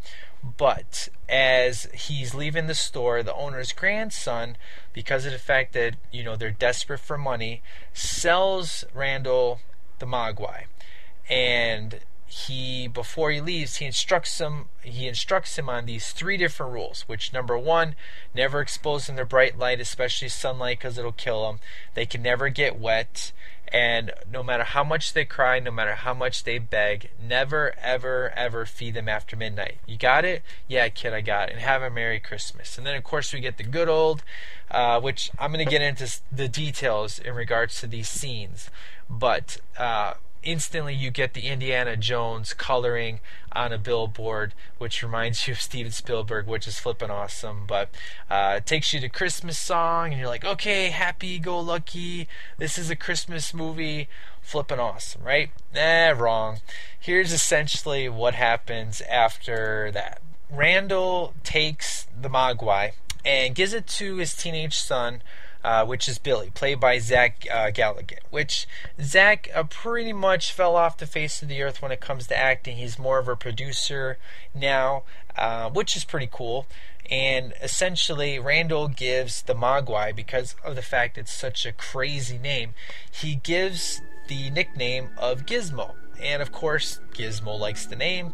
But 0.41 1.09
as 1.27 1.87
he's 1.93 2.33
leaving 2.33 2.67
the 2.67 2.75
store, 2.75 3.21
the 3.21 3.33
owner's 3.33 3.73
grandson, 3.73 4.57
because 4.93 5.25
of 5.25 5.31
the 5.31 5.39
fact 5.39 5.73
that 5.73 5.95
you 6.11 6.23
know 6.23 6.35
they're 6.35 6.51
desperate 6.51 6.99
for 6.99 7.17
money, 7.17 7.61
sells 7.93 8.83
Randall 8.93 9.59
the 9.99 10.05
Mogwai, 10.05 10.65
and 11.29 11.99
he 12.33 12.87
before 12.87 13.29
he 13.31 13.39
leaves 13.39 13.77
he 13.77 13.85
instructs 13.85 14.39
him 14.39 14.65
he 14.81 15.07
instructs 15.07 15.57
him 15.57 15.69
on 15.69 15.85
these 15.85 16.11
three 16.11 16.35
different 16.35 16.73
rules 16.73 17.03
which 17.07 17.31
number 17.31 17.57
one 17.57 17.95
never 18.33 18.59
expose 18.59 19.05
them 19.05 19.17
to 19.17 19.25
bright 19.25 19.57
light 19.57 19.79
especially 19.79 20.27
sunlight 20.27 20.79
because 20.79 20.97
it'll 20.97 21.11
kill 21.11 21.45
them 21.45 21.59
they 21.93 22.05
can 22.05 22.23
never 22.23 22.49
get 22.49 22.79
wet 22.79 23.31
and 23.73 24.11
no 24.31 24.43
matter 24.43 24.63
how 24.63 24.83
much 24.83 25.13
they 25.13 25.25
cry 25.25 25.59
no 25.59 25.71
matter 25.71 25.93
how 25.93 26.13
much 26.13 26.43
they 26.43 26.57
beg 26.57 27.09
never 27.21 27.73
ever 27.81 28.31
ever 28.35 28.65
feed 28.65 28.93
them 28.93 29.09
after 29.09 29.35
midnight. 29.35 29.77
You 29.85 29.97
got 29.97 30.25
it? 30.25 30.43
Yeah 30.67 30.89
kid 30.89 31.13
i 31.13 31.21
got 31.21 31.49
it. 31.49 31.53
And 31.53 31.61
have 31.61 31.81
a 31.81 31.89
merry 31.89 32.19
christmas. 32.19 32.77
And 32.77 32.85
then 32.85 32.95
of 32.95 33.03
course 33.03 33.33
we 33.33 33.39
get 33.39 33.57
the 33.57 33.63
good 33.63 33.89
old 33.89 34.23
uh, 34.69 34.99
which 34.99 35.31
i'm 35.39 35.51
going 35.51 35.65
to 35.65 35.69
get 35.69 35.81
into 35.81 36.19
the 36.31 36.47
details 36.47 37.19
in 37.19 37.33
regards 37.33 37.79
to 37.81 37.87
these 37.87 38.07
scenes. 38.07 38.69
But 39.09 39.57
uh, 39.77 40.13
instantly 40.43 40.93
you 40.93 41.11
get 41.11 41.33
the 41.33 41.47
Indiana 41.47 41.97
Jones 41.97 42.53
coloring 42.53 43.19
on 43.51 43.71
a 43.71 43.77
billboard, 43.77 44.53
which 44.77 45.03
reminds 45.03 45.47
you 45.47 45.53
of 45.53 45.61
Steven 45.61 45.91
Spielberg, 45.91 46.47
which 46.47 46.67
is 46.67 46.79
flipping 46.79 47.09
awesome. 47.09 47.65
But 47.67 47.89
uh, 48.29 48.55
it 48.57 48.65
takes 48.65 48.93
you 48.93 48.99
to 48.99 49.09
Christmas 49.09 49.57
song, 49.57 50.11
and 50.11 50.19
you're 50.19 50.29
like, 50.29 50.45
okay, 50.45 50.89
happy 50.89 51.39
go 51.39 51.59
lucky. 51.59 52.27
This 52.57 52.77
is 52.77 52.89
a 52.89 52.95
Christmas 52.95 53.53
movie. 53.53 54.07
Flipping 54.41 54.79
awesome, 54.79 55.23
right? 55.23 55.51
Nah, 55.73 56.09
wrong. 56.09 56.59
Here's 56.99 57.31
essentially 57.31 58.09
what 58.09 58.35
happens 58.35 59.01
after 59.01 59.89
that. 59.91 60.21
Randall 60.51 61.33
takes 61.43 62.07
the 62.19 62.29
Mogwai 62.29 62.91
and 63.25 63.55
gives 63.55 63.73
it 63.73 63.87
to 63.87 64.17
his 64.17 64.33
teenage 64.33 64.77
son 64.77 65.21
uh, 65.63 65.85
which 65.85 66.07
is 66.07 66.17
Billy, 66.19 66.51
played 66.53 66.79
by 66.79 66.99
Zach 66.99 67.45
uh. 67.51 67.71
Which 68.29 68.67
Zach 69.01 69.49
uh, 69.53 69.63
pretty 69.63 70.13
much 70.13 70.51
fell 70.51 70.75
off 70.75 70.97
the 70.97 71.05
face 71.05 71.41
of 71.41 71.47
the 71.47 71.61
earth 71.61 71.81
when 71.81 71.91
it 71.91 72.01
comes 72.01 72.27
to 72.27 72.37
acting. 72.37 72.77
He's 72.77 72.99
more 72.99 73.19
of 73.19 73.27
a 73.27 73.35
producer 73.35 74.17
now, 74.53 75.03
uh, 75.37 75.69
which 75.69 75.95
is 75.95 76.03
pretty 76.03 76.29
cool. 76.31 76.67
And 77.09 77.53
essentially, 77.61 78.39
Randall 78.39 78.87
gives 78.87 79.41
the 79.41 79.53
Mogwai, 79.53 80.15
because 80.15 80.55
of 80.63 80.75
the 80.75 80.81
fact 80.81 81.17
it's 81.17 81.33
such 81.33 81.65
a 81.65 81.73
crazy 81.73 82.37
name, 82.37 82.73
he 83.11 83.35
gives 83.35 84.01
the 84.27 84.49
nickname 84.49 85.09
of 85.17 85.45
Gizmo. 85.45 85.95
And 86.21 86.41
of 86.41 86.51
course, 86.51 86.99
Gizmo 87.13 87.59
likes 87.59 87.85
the 87.85 87.95
name. 87.95 88.33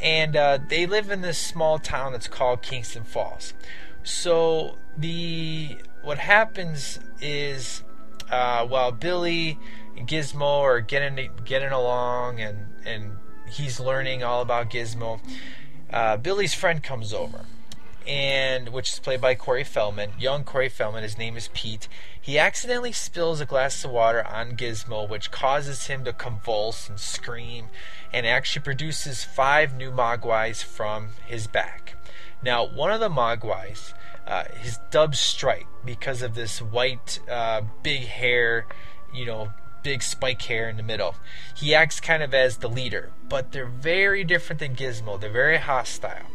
And 0.00 0.36
uh, 0.36 0.58
they 0.68 0.86
live 0.86 1.10
in 1.10 1.22
this 1.22 1.38
small 1.38 1.78
town 1.78 2.12
that's 2.12 2.28
called 2.28 2.62
Kingston 2.62 3.04
Falls. 3.04 3.54
So 4.02 4.76
the 4.96 5.78
what 6.06 6.18
happens 6.18 7.00
is 7.20 7.82
uh, 8.30 8.64
while 8.64 8.92
Billy 8.92 9.58
and 9.96 10.06
Gizmo 10.06 10.60
are 10.60 10.80
getting 10.80 11.30
getting 11.44 11.72
along 11.72 12.40
and 12.40 12.58
and 12.84 13.16
he's 13.50 13.80
learning 13.80 14.22
all 14.22 14.40
about 14.40 14.70
Gizmo, 14.70 15.18
uh, 15.92 16.16
Billy's 16.16 16.54
friend 16.54 16.80
comes 16.80 17.12
over, 17.12 17.40
and 18.06 18.68
which 18.68 18.92
is 18.92 18.98
played 19.00 19.20
by 19.20 19.34
Corey 19.34 19.64
Feldman, 19.64 20.10
young 20.16 20.44
Corey 20.44 20.68
Feldman. 20.68 21.02
His 21.02 21.18
name 21.18 21.36
is 21.36 21.50
Pete. 21.52 21.88
He 22.20 22.38
accidentally 22.38 22.92
spills 22.92 23.40
a 23.40 23.44
glass 23.44 23.84
of 23.84 23.90
water 23.90 24.24
on 24.24 24.56
Gizmo, 24.56 25.08
which 25.08 25.32
causes 25.32 25.88
him 25.88 26.04
to 26.04 26.12
convulse 26.12 26.88
and 26.88 27.00
scream, 27.00 27.66
and 28.12 28.28
actually 28.28 28.62
produces 28.62 29.24
five 29.24 29.74
new 29.74 29.90
Mogwais 29.90 30.62
from 30.62 31.08
his 31.26 31.48
back. 31.48 31.96
Now, 32.40 32.64
one 32.64 32.92
of 32.92 33.00
the 33.00 33.08
Mogwais 33.08 33.92
uh, 34.26 34.44
his 34.58 34.78
dub 34.90 35.14
stripe 35.14 35.66
because 35.84 36.22
of 36.22 36.34
this 36.34 36.60
white, 36.60 37.20
uh, 37.30 37.62
big 37.82 38.02
hair, 38.02 38.66
you 39.14 39.24
know, 39.24 39.50
big 39.82 40.02
spike 40.02 40.42
hair 40.42 40.68
in 40.68 40.76
the 40.76 40.82
middle. 40.82 41.14
He 41.56 41.74
acts 41.74 42.00
kind 42.00 42.22
of 42.22 42.34
as 42.34 42.56
the 42.56 42.68
leader, 42.68 43.10
but 43.28 43.52
they're 43.52 43.66
very 43.66 44.24
different 44.24 44.58
than 44.58 44.74
Gizmo. 44.74 45.20
They're 45.20 45.30
very 45.30 45.58
hostile. 45.58 46.26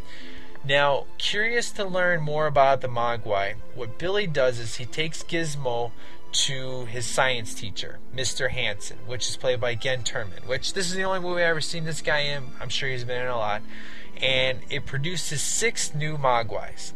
Now, 0.64 1.06
curious 1.18 1.72
to 1.72 1.84
learn 1.84 2.22
more 2.22 2.46
about 2.48 2.82
the 2.82 2.88
Mogwai, 2.88 3.56
what 3.74 3.98
Billy 3.98 4.28
does 4.28 4.60
is 4.60 4.76
he 4.76 4.86
takes 4.86 5.24
Gizmo 5.24 5.92
to 6.32 6.86
his 6.86 7.06
science 7.06 7.54
teacher, 7.54 8.00
Mr. 8.16 8.52
Hansen, 8.52 9.00
which 9.06 9.28
is 9.28 9.38
played 9.38 9.60
by 9.60 9.76
Glynn 9.76 10.04
Turman, 10.04 10.48
which 10.48 10.74
this 10.74 10.88
is 10.88 10.96
the 10.96 11.04
only 11.04 11.20
movie 11.20 11.42
I've 11.42 11.50
ever 11.50 11.62
seen 11.62 11.84
this 11.84 12.02
guy 12.02 12.20
in. 12.20 12.52
I'm 12.62 12.70
sure 12.70 12.90
he's 12.90 13.04
been 13.04 13.24
in 13.24 13.28
a 13.28 13.38
lot. 13.38 13.62
And 14.22 14.60
it 14.70 14.86
produces 14.86 15.42
six 15.42 15.94
new 15.96 16.16
Mogwais. 16.18 16.94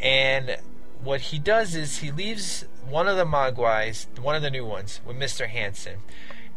And 0.00 0.58
what 1.02 1.20
he 1.20 1.38
does 1.38 1.74
is 1.74 1.98
he 1.98 2.10
leaves 2.10 2.64
one 2.88 3.08
of 3.08 3.16
the 3.16 3.24
Mogwais, 3.24 4.06
one 4.18 4.34
of 4.34 4.42
the 4.42 4.50
new 4.50 4.64
ones, 4.64 5.00
with 5.06 5.16
Mr. 5.16 5.48
Hansen, 5.48 5.98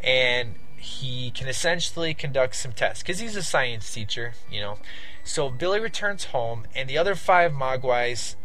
and 0.04 0.56
he 0.78 1.32
can 1.32 1.48
essentially 1.48 2.14
conduct 2.14 2.56
some 2.56 2.74
tests 2.74 3.02
because 3.04 3.20
he's 3.20 3.36
a 3.36 3.44
science 3.44 3.92
teacher, 3.94 4.34
you 4.52 4.60
know. 4.60 4.78
So 5.24 5.50
Billy 5.50 5.80
returns 5.80 6.26
home, 6.26 6.66
and 6.76 6.90
the 6.90 6.98
other 6.98 7.16
five 7.16 7.52
Mogwais 7.52 8.36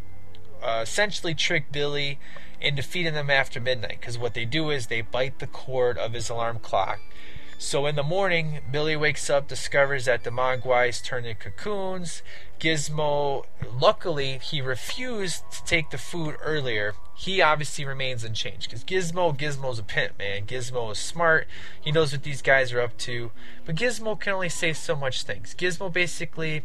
uh, 0.62 0.80
essentially 0.82 1.34
trick 1.34 1.72
Billy 1.72 2.18
into 2.60 2.82
feeding 2.82 3.14
them 3.14 3.30
after 3.30 3.60
midnight 3.60 3.98
because 4.00 4.18
what 4.18 4.34
they 4.34 4.44
do 4.44 4.70
is 4.70 4.86
they 4.86 5.00
bite 5.00 5.38
the 5.38 5.46
cord 5.46 5.96
of 5.96 6.12
his 6.12 6.28
alarm 6.28 6.58
clock 6.58 7.00
so 7.60 7.86
in 7.86 7.96
the 7.96 8.04
morning, 8.04 8.60
Billy 8.70 8.94
wakes 8.94 9.28
up, 9.28 9.48
discovers 9.48 10.04
that 10.04 10.22
the 10.22 10.30
Mogwais 10.30 11.02
turned 11.02 11.26
into 11.26 11.50
cocoons. 11.50 12.22
Gizmo, 12.60 13.46
luckily, 13.80 14.38
he 14.38 14.60
refused 14.60 15.42
to 15.50 15.64
take 15.64 15.90
the 15.90 15.98
food 15.98 16.36
earlier. 16.40 16.94
He 17.16 17.42
obviously 17.42 17.84
remains 17.84 18.22
unchanged 18.22 18.70
because 18.70 18.84
Gizmo, 18.84 19.36
Gizmo's 19.36 19.80
a 19.80 19.82
pimp, 19.82 20.20
man. 20.20 20.46
Gizmo 20.46 20.92
is 20.92 20.98
smart. 20.98 21.48
He 21.80 21.90
knows 21.90 22.12
what 22.12 22.22
these 22.22 22.42
guys 22.42 22.72
are 22.72 22.80
up 22.80 22.96
to. 22.98 23.32
But 23.64 23.74
Gizmo 23.74 24.18
can 24.18 24.34
only 24.34 24.48
say 24.48 24.72
so 24.72 24.94
much 24.94 25.24
things. 25.24 25.52
Gizmo 25.58 25.92
basically 25.92 26.62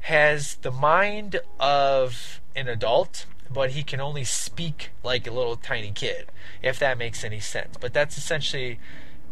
has 0.00 0.56
the 0.56 0.70
mind 0.70 1.40
of 1.58 2.42
an 2.54 2.68
adult, 2.68 3.24
but 3.50 3.70
he 3.70 3.82
can 3.82 4.00
only 4.00 4.24
speak 4.24 4.90
like 5.02 5.26
a 5.26 5.30
little 5.30 5.56
tiny 5.56 5.90
kid, 5.90 6.26
if 6.60 6.78
that 6.80 6.98
makes 6.98 7.24
any 7.24 7.40
sense. 7.40 7.76
But 7.80 7.94
that's 7.94 8.18
essentially 8.18 8.78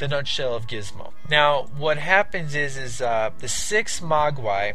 the 0.01 0.09
nutshell 0.09 0.55
of 0.55 0.67
Gizmo. 0.67 1.13
Now, 1.29 1.69
what 1.77 1.99
happens 1.99 2.57
is, 2.57 2.77
is 2.77 3.01
uh, 3.01 3.31
the 3.39 3.49
six 3.49 4.01
Mogwai 4.01 4.75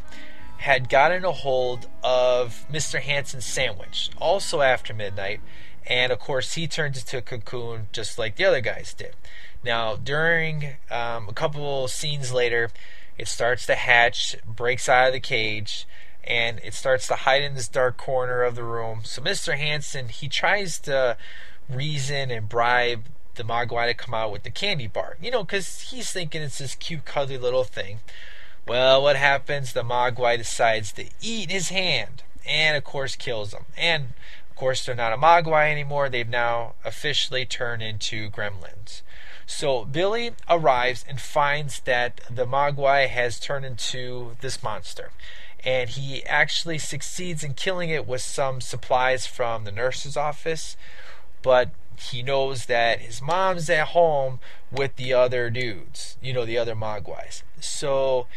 had 0.60 0.88
gotten 0.88 1.26
a 1.26 1.32
hold 1.32 1.88
of 2.04 2.66
Mr. 2.72 3.02
Hansen's 3.02 3.46
sandwich, 3.46 4.10
also 4.18 4.62
after 4.62 4.94
midnight, 4.94 5.42
and 5.86 6.12
of 6.12 6.20
course 6.20 6.54
he 6.54 6.68
turns 6.68 7.00
into 7.00 7.18
a 7.18 7.22
cocoon 7.22 7.88
just 7.92 8.18
like 8.18 8.38
the 8.38 8.46
other 8.46 8.62
guys 8.62 8.94
did. 8.94 9.16
Now, 9.64 9.96
during 9.96 10.78
um, 10.90 11.28
a 11.28 11.34
couple 11.34 11.88
scenes 11.88 12.32
later, 12.32 12.70
it 13.18 13.28
starts 13.28 13.66
to 13.66 13.76
hatch, 13.76 14.36
breaks 14.46 14.88
out 14.88 15.08
of 15.08 15.14
the 15.14 15.20
cage, 15.20 15.88
and 16.24 16.60
it 16.64 16.74
starts 16.74 17.08
to 17.08 17.16
hide 17.16 17.44
in 17.44 17.56
this 17.56 17.68
dark 17.68 17.98
corner 17.98 18.44
of 18.44 18.56
the 18.56 18.64
room. 18.64 19.02
So 19.04 19.22
Mr. 19.22 19.58
Hansen 19.58 20.10
he 20.10 20.28
tries 20.28 20.80
to 20.80 21.18
reason 21.70 22.30
and 22.30 22.48
bribe 22.48 23.06
the 23.36 23.44
Mogwai 23.44 23.88
to 23.88 23.94
come 23.94 24.14
out 24.14 24.32
with 24.32 24.44
the 24.44 24.50
candy 24.50 24.88
bar. 24.88 25.18
You 25.22 25.32
know, 25.32 25.44
because 25.44 25.82
he's 25.82 26.12
thinking 26.12 26.42
it's 26.42 26.58
this 26.58 26.76
cute, 26.76 27.06
cuddly 27.06 27.38
little 27.38 27.64
thing. 27.64 28.00
Well, 28.68 29.04
what 29.04 29.16
happens? 29.16 29.74
The 29.74 29.84
Mogwai 29.84 30.38
decides 30.38 30.92
to 30.94 31.06
eat 31.22 31.52
his 31.52 31.70
hand 31.70 32.24
and, 32.48 32.76
of 32.76 32.84
course, 32.84 33.16
kills 33.16 33.54
him. 33.54 33.66
And, 33.78 34.14
of 34.50 34.56
course, 34.56 34.86
they're 34.86 34.96
not 34.96 35.14
a 35.14 35.18
Mogwai 35.18 35.72
anymore. 35.72 36.10
They've 36.10 36.28
now 36.28 36.74
officially 36.84 37.46
turned 37.46 37.84
into 37.84 38.30
gremlins. 38.30 39.02
So 39.46 39.86
Billy 39.86 40.32
arrives 40.50 41.06
and 41.08 41.22
finds 41.22 41.82
that 41.82 42.22
the 42.30 42.46
Mogwai 42.46 43.08
has 43.08 43.40
turned 43.40 43.66
into 43.66 44.36
this 44.42 44.64
monster. 44.64 45.12
And 45.64 45.90
he 45.90 46.24
actually 46.26 46.78
succeeds 46.78 47.44
in 47.44 47.54
killing 47.54 47.90
it 47.90 48.08
with 48.08 48.22
some 48.22 48.62
supplies 48.62 49.28
from 49.28 49.64
the 49.64 49.72
nurse's 49.72 50.18
office. 50.18 50.78
But 51.42 51.70
he 52.00 52.24
knows 52.24 52.66
that 52.66 53.00
his 53.00 53.22
mom's 53.22 53.70
at 53.70 53.90
home 53.90 54.40
with 54.72 54.96
the 54.96 55.14
other 55.14 55.50
dudes, 55.50 56.18
you 56.22 56.34
know, 56.34 56.46
the 56.46 56.58
other 56.58 56.76
Mogwais. 56.76 57.44
So 57.60 58.28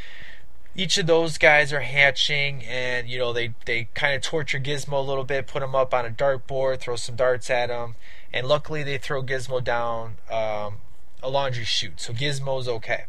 each 0.78 0.96
of 0.96 1.06
those 1.06 1.38
guys 1.38 1.72
are 1.72 1.80
hatching 1.80 2.64
and 2.64 3.08
you 3.08 3.18
know 3.18 3.32
they 3.32 3.52
they 3.64 3.88
kind 3.94 4.14
of 4.14 4.22
torture 4.22 4.60
gizmo 4.60 4.92
a 4.92 5.00
little 5.00 5.24
bit 5.24 5.46
put 5.46 5.62
him 5.62 5.74
up 5.74 5.92
on 5.92 6.06
a 6.06 6.10
dartboard 6.10 6.78
throw 6.78 6.94
some 6.94 7.16
darts 7.16 7.50
at 7.50 7.68
him 7.68 7.96
and 8.32 8.46
luckily 8.46 8.84
they 8.84 8.96
throw 8.96 9.20
gizmo 9.20 9.62
down 9.62 10.16
um, 10.30 10.76
a 11.20 11.28
laundry 11.28 11.64
chute 11.64 12.00
so 12.00 12.12
gizmo's 12.12 12.68
okay 12.68 13.04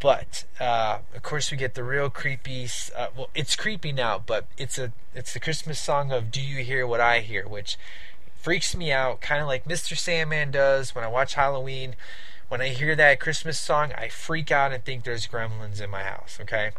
but 0.00 0.44
uh, 0.58 0.98
of 1.14 1.22
course 1.22 1.50
we 1.50 1.56
get 1.56 1.74
the 1.74 1.84
real 1.84 2.10
creepy 2.10 2.68
uh, 2.96 3.06
well 3.16 3.30
it's 3.32 3.54
creepy 3.54 3.92
now 3.92 4.20
but 4.24 4.46
it's 4.56 4.76
a 4.76 4.92
it's 5.14 5.32
the 5.32 5.40
christmas 5.40 5.78
song 5.78 6.10
of 6.10 6.32
do 6.32 6.40
you 6.40 6.64
hear 6.64 6.84
what 6.84 7.00
i 7.00 7.20
hear 7.20 7.46
which 7.46 7.78
freaks 8.48 8.74
me 8.74 8.90
out 8.90 9.20
kind 9.20 9.42
of 9.42 9.46
like 9.46 9.66
mr 9.66 9.94
sandman 9.94 10.50
does 10.50 10.94
when 10.94 11.04
i 11.04 11.08
watch 11.08 11.34
halloween 11.34 11.94
when 12.48 12.62
I 12.62 12.68
hear 12.68 12.96
that 12.96 13.20
Christmas 13.20 13.58
song, 13.58 13.92
I 13.96 14.08
freak 14.08 14.50
out 14.50 14.72
and 14.72 14.82
think 14.82 15.04
there's 15.04 15.26
gremlins 15.26 15.82
in 15.82 15.90
my 15.90 16.02
house, 16.02 16.38
okay? 16.40 16.70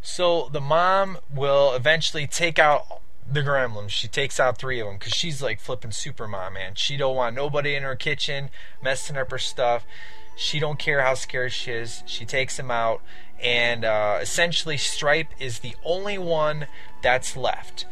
So 0.00 0.48
the 0.52 0.60
mom 0.60 1.18
will 1.34 1.74
eventually 1.74 2.28
take 2.28 2.60
out 2.60 3.00
the 3.28 3.40
gremlins. 3.40 3.90
She 3.90 4.06
takes 4.06 4.38
out 4.38 4.56
three 4.56 4.78
of 4.78 4.86
them 4.86 4.98
because 4.98 5.12
she's 5.12 5.42
like 5.42 5.58
flipping 5.58 5.90
super 5.90 6.28
mom, 6.28 6.54
man. 6.54 6.74
She 6.76 6.96
don't 6.96 7.16
want 7.16 7.34
nobody 7.34 7.74
in 7.74 7.82
her 7.82 7.96
kitchen 7.96 8.50
messing 8.80 9.16
up 9.16 9.32
her 9.32 9.38
stuff. 9.38 9.84
She 10.36 10.60
don't 10.60 10.78
care 10.78 11.00
how 11.00 11.14
scared 11.14 11.52
she 11.52 11.72
is. 11.72 12.04
She 12.06 12.24
takes 12.24 12.56
them 12.56 12.70
out, 12.70 13.02
and 13.42 13.84
uh, 13.84 14.18
essentially 14.20 14.76
Stripe 14.76 15.28
is 15.40 15.58
the 15.58 15.74
only 15.82 16.18
one 16.18 16.68
that's 17.02 17.36
left. 17.36 17.86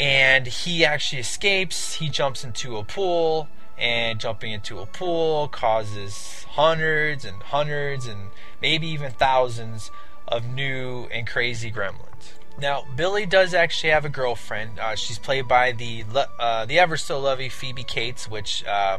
And 0.00 0.46
he 0.46 0.84
actually 0.84 1.20
escapes. 1.20 1.94
He 1.94 2.08
jumps 2.08 2.42
into 2.42 2.78
a 2.78 2.84
pool 2.84 3.48
and 3.78 4.18
jumping 4.18 4.52
into 4.52 4.78
a 4.78 4.86
pool 4.86 5.48
causes 5.48 6.46
hundreds 6.50 7.24
and 7.24 7.42
hundreds 7.42 8.06
and 8.06 8.30
maybe 8.60 8.86
even 8.88 9.12
thousands 9.12 9.90
of 10.26 10.46
new 10.46 11.04
and 11.12 11.26
crazy 11.26 11.70
gremlins. 11.70 12.32
Now, 12.58 12.84
Billy 12.96 13.24
does 13.26 13.54
actually 13.54 13.90
have 13.90 14.04
a 14.04 14.10
girlfriend. 14.10 14.78
Uh, 14.78 14.94
she's 14.94 15.18
played 15.18 15.48
by 15.48 15.72
the 15.72 16.04
uh, 16.38 16.66
the 16.66 16.78
ever 16.78 16.96
so 16.96 17.18
lovely 17.18 17.48
Phoebe 17.48 17.84
Cates, 17.84 18.28
which 18.28 18.64
uh, 18.64 18.98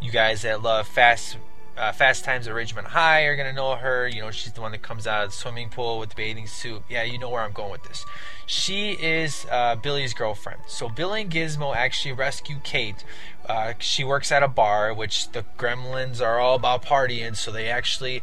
you 0.00 0.10
guys 0.10 0.42
that 0.42 0.62
love 0.62 0.88
Fast 0.88 1.36
uh, 1.76 1.92
Fast 1.92 2.24
Times 2.24 2.48
at 2.48 2.54
Ridgemont 2.54 2.84
High 2.84 3.22
are 3.22 3.36
gonna 3.36 3.52
know 3.52 3.74
her. 3.74 4.08
You 4.08 4.22
know, 4.22 4.30
she's 4.30 4.52
the 4.52 4.60
one 4.60 4.72
that 4.72 4.82
comes 4.82 5.06
out 5.06 5.24
of 5.24 5.30
the 5.30 5.36
swimming 5.36 5.68
pool 5.68 5.98
with 5.98 6.10
the 6.10 6.14
bathing 6.14 6.46
suit. 6.46 6.82
Yeah, 6.88 7.02
you 7.02 7.18
know 7.18 7.28
where 7.28 7.42
I'm 7.42 7.52
going 7.52 7.70
with 7.70 7.84
this. 7.84 8.04
She 8.46 8.92
is 8.92 9.46
uh, 9.50 9.76
Billy's 9.76 10.14
girlfriend. 10.14 10.60
So 10.66 10.88
Billy 10.88 11.22
and 11.22 11.30
Gizmo 11.30 11.74
actually 11.74 12.12
rescue 12.12 12.56
Kate. 12.62 13.04
Uh, 13.48 13.74
she 13.78 14.04
works 14.04 14.30
at 14.32 14.42
a 14.42 14.48
bar, 14.48 14.94
which 14.94 15.30
the 15.32 15.44
Gremlins 15.58 16.20
are 16.20 16.38
all 16.38 16.56
about 16.56 16.84
partying. 16.84 17.36
So 17.36 17.50
they 17.50 17.68
actually 17.68 18.22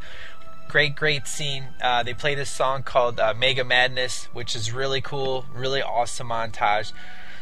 great 0.67 0.95
great 0.95 1.27
scene 1.27 1.65
uh, 1.81 2.01
they 2.01 2.13
play 2.13 2.33
this 2.33 2.49
song 2.49 2.81
called 2.81 3.19
uh, 3.19 3.33
mega 3.37 3.63
madness 3.63 4.25
which 4.33 4.55
is 4.55 4.71
really 4.71 5.01
cool 5.01 5.45
really 5.53 5.83
awesome 5.83 6.29
montage 6.29 6.91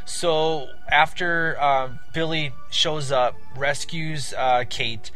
so 0.06 0.68
after 0.90 1.58
um, 1.62 2.00
billy 2.14 2.52
shows 2.70 3.12
up 3.12 3.36
rescues 3.56 4.34
uh, 4.38 4.66
kate 4.70 5.12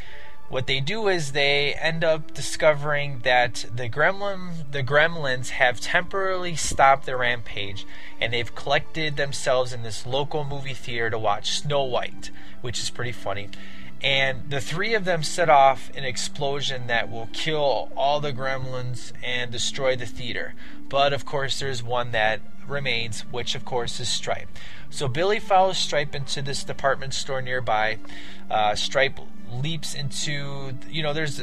what 0.49 0.67
they 0.67 0.79
do 0.79 1.07
is 1.07 1.31
they 1.31 1.73
end 1.73 2.03
up 2.03 2.33
discovering 2.33 3.19
that 3.23 3.65
the 3.73 3.89
gremlin 3.89 4.71
the 4.71 4.83
gremlins 4.83 5.49
have 5.49 5.79
temporarily 5.79 6.55
stopped 6.55 7.05
their 7.05 7.17
rampage 7.17 7.85
and 8.21 8.31
they've 8.31 8.53
collected 8.53 9.17
themselves 9.17 9.73
in 9.73 9.83
this 9.83 10.05
local 10.05 10.43
movie 10.43 10.73
theater 10.73 11.09
to 11.09 11.19
watch 11.19 11.59
Snow 11.59 11.83
White, 11.83 12.29
which 12.61 12.79
is 12.79 12.89
pretty 12.89 13.11
funny. 13.11 13.49
And 14.03 14.49
the 14.49 14.61
three 14.61 14.93
of 14.93 15.05
them 15.05 15.23
set 15.23 15.49
off 15.49 15.89
an 15.95 16.03
explosion 16.03 16.87
that 16.87 17.09
will 17.09 17.29
kill 17.33 17.91
all 17.95 18.19
the 18.19 18.33
gremlins 18.33 19.13
and 19.23 19.51
destroy 19.51 19.95
the 19.95 20.05
theater. 20.05 20.53
But 20.89 21.11
of 21.11 21.25
course, 21.25 21.59
there's 21.59 21.81
one 21.81 22.11
that 22.11 22.41
remains, 22.67 23.21
which 23.31 23.55
of 23.55 23.65
course 23.65 23.99
is 23.99 24.09
Stripe. 24.09 24.49
So 24.89 25.07
Billy 25.07 25.39
follows 25.39 25.77
Stripe 25.77 26.13
into 26.13 26.41
this 26.41 26.63
department 26.63 27.13
store 27.13 27.41
nearby. 27.41 27.97
Uh, 28.49 28.75
Stripe 28.75 29.19
leaps 29.51 29.93
into 29.93 30.73
you 30.89 31.03
know 31.03 31.13
there's 31.13 31.41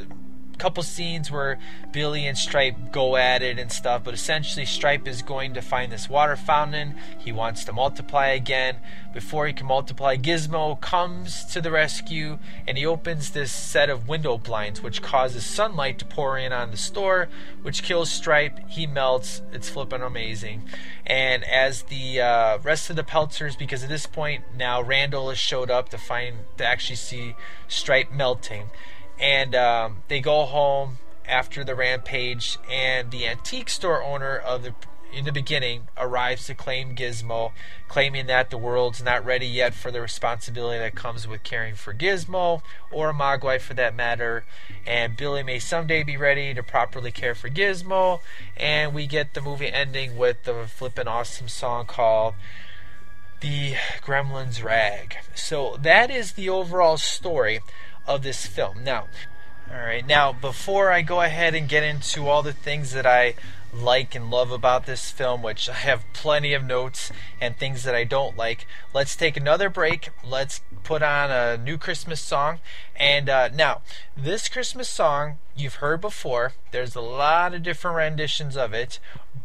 couple 0.62 0.84
scenes 0.84 1.28
where 1.28 1.58
Billy 1.90 2.24
and 2.24 2.38
Stripe 2.38 2.92
go 2.92 3.16
at 3.16 3.42
it 3.42 3.58
and 3.58 3.72
stuff, 3.72 4.04
but 4.04 4.14
essentially 4.14 4.64
Stripe 4.64 5.08
is 5.08 5.20
going 5.20 5.54
to 5.54 5.60
find 5.60 5.90
this 5.90 6.08
water 6.08 6.36
fountain. 6.36 6.94
He 7.18 7.32
wants 7.32 7.64
to 7.64 7.72
multiply 7.72 8.28
again. 8.28 8.76
Before 9.12 9.48
he 9.48 9.52
can 9.52 9.66
multiply, 9.66 10.16
Gizmo 10.16 10.80
comes 10.80 11.44
to 11.46 11.60
the 11.60 11.72
rescue 11.72 12.38
and 12.64 12.78
he 12.78 12.86
opens 12.86 13.30
this 13.30 13.50
set 13.50 13.90
of 13.90 14.06
window 14.06 14.38
blinds, 14.38 14.84
which 14.84 15.02
causes 15.02 15.44
sunlight 15.44 15.98
to 15.98 16.04
pour 16.04 16.38
in 16.38 16.52
on 16.52 16.70
the 16.70 16.76
store, 16.76 17.28
which 17.62 17.82
kills 17.82 18.08
Stripe. 18.08 18.60
He 18.68 18.86
melts. 18.86 19.42
It's 19.52 19.68
flipping 19.68 20.00
amazing. 20.00 20.62
And 21.04 21.42
as 21.42 21.82
the 21.82 22.20
uh, 22.20 22.58
rest 22.58 22.88
of 22.88 22.94
the 22.94 23.02
Peltzers, 23.02 23.58
because 23.58 23.82
at 23.82 23.88
this 23.88 24.06
point 24.06 24.44
now 24.56 24.80
Randall 24.80 25.28
has 25.28 25.38
showed 25.38 25.72
up 25.72 25.88
to 25.88 25.98
find 25.98 26.36
to 26.58 26.64
actually 26.64 26.96
see 26.96 27.34
Stripe 27.66 28.12
melting 28.12 28.70
and 29.18 29.54
um, 29.54 30.02
they 30.08 30.20
go 30.20 30.44
home 30.44 30.98
after 31.26 31.64
the 31.64 31.74
rampage, 31.74 32.58
and 32.70 33.10
the 33.10 33.26
antique 33.26 33.70
store 33.70 34.02
owner 34.02 34.36
of 34.36 34.62
the 34.62 34.74
in 35.12 35.24
the 35.24 35.32
beginning 35.32 35.88
arrives 35.96 36.46
to 36.46 36.54
claim 36.54 36.96
Gizmo, 36.96 37.52
claiming 37.86 38.26
that 38.26 38.50
the 38.50 38.58
world's 38.58 39.02
not 39.02 39.24
ready 39.24 39.46
yet 39.46 39.74
for 39.74 39.90
the 39.90 40.00
responsibility 40.00 40.78
that 40.78 40.94
comes 40.94 41.28
with 41.28 41.42
caring 41.42 41.74
for 41.74 41.92
Gizmo 41.92 42.62
or 42.90 43.12
Mogwai 43.12 43.60
for 43.60 43.74
that 43.74 43.94
matter. 43.94 44.44
And 44.86 45.16
Billy 45.16 45.42
may 45.42 45.58
someday 45.58 46.02
be 46.02 46.16
ready 46.16 46.54
to 46.54 46.62
properly 46.62 47.10
care 47.10 47.34
for 47.34 47.50
Gizmo. 47.50 48.20
And 48.56 48.94
we 48.94 49.06
get 49.06 49.34
the 49.34 49.42
movie 49.42 49.70
ending 49.70 50.16
with 50.16 50.44
the 50.44 50.66
flippin' 50.66 51.08
awesome 51.08 51.48
song 51.48 51.86
called 51.86 52.34
The 53.40 53.74
Gremlin's 54.00 54.62
Rag. 54.62 55.18
So 55.34 55.76
that 55.82 56.10
is 56.10 56.32
the 56.32 56.48
overall 56.48 56.96
story 56.96 57.60
of 58.06 58.22
this 58.22 58.46
film. 58.46 58.84
Now, 58.84 59.08
all 59.70 59.78
right, 59.78 60.06
now 60.06 60.32
before 60.32 60.92
I 60.92 61.02
go 61.02 61.20
ahead 61.20 61.54
and 61.54 61.68
get 61.68 61.82
into 61.82 62.28
all 62.28 62.42
the 62.42 62.52
things 62.52 62.92
that 62.92 63.06
I 63.06 63.34
like 63.72 64.14
and 64.14 64.30
love 64.30 64.50
about 64.50 64.84
this 64.84 65.10
film, 65.10 65.42
which 65.42 65.68
I 65.68 65.74
have 65.74 66.04
plenty 66.12 66.52
of 66.52 66.62
notes 66.62 67.10
and 67.40 67.56
things 67.56 67.84
that 67.84 67.94
I 67.94 68.04
don't 68.04 68.36
like, 68.36 68.66
let's 68.92 69.16
take 69.16 69.36
another 69.36 69.70
break. 69.70 70.10
Let's 70.22 70.60
put 70.84 71.02
on 71.02 71.30
a 71.30 71.56
new 71.56 71.78
Christmas 71.78 72.20
song. 72.20 72.58
And 72.96 73.28
uh, 73.28 73.48
now, 73.48 73.80
this 74.16 74.48
Christmas 74.48 74.88
song 74.88 75.38
you've 75.56 75.76
heard 75.76 76.00
before, 76.00 76.52
there's 76.70 76.94
a 76.94 77.00
lot 77.00 77.54
of 77.54 77.62
different 77.62 77.96
renditions 77.96 78.56
of 78.56 78.74
it, 78.74 78.98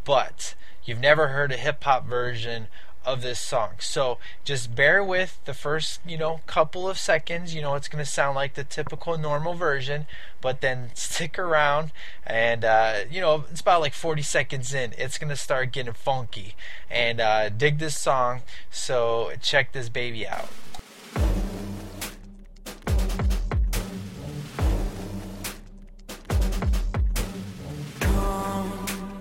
but 0.03 0.55
you've 0.83 0.99
never 0.99 1.29
heard 1.29 1.51
a 1.51 1.57
hip 1.57 1.83
hop 1.83 2.05
version 2.05 2.67
of 3.07 3.21
this 3.21 3.39
song. 3.39 3.71
So 3.79 4.17
just 4.43 4.75
bear 4.75 5.01
with 5.01 5.39
the 5.45 5.53
first, 5.53 6.01
you 6.05 6.17
know, 6.17 6.41
couple 6.45 6.89
of 6.89 6.99
seconds. 6.99 7.55
You 7.55 7.61
know, 7.61 7.75
it's 7.75 7.87
going 7.87 8.03
to 8.03 8.09
sound 8.09 8.35
like 8.35 8.55
the 8.55 8.65
typical 8.65 9.17
normal 9.17 9.53
version, 9.53 10.05
but 10.41 10.59
then 10.59 10.89
stick 10.93 11.39
around 11.39 11.93
and, 12.25 12.65
uh, 12.65 12.99
you 13.09 13.21
know, 13.21 13.45
it's 13.49 13.61
about 13.61 13.79
like 13.79 13.93
40 13.93 14.21
seconds 14.21 14.73
in. 14.73 14.93
It's 14.97 15.17
going 15.17 15.29
to 15.29 15.37
start 15.37 15.71
getting 15.71 15.93
funky. 15.93 16.55
And 16.91 17.21
uh, 17.21 17.47
dig 17.47 17.79
this 17.79 17.97
song. 17.97 18.41
So 18.69 19.31
check 19.41 19.71
this 19.71 19.87
baby 19.87 20.27
out. 20.27 20.49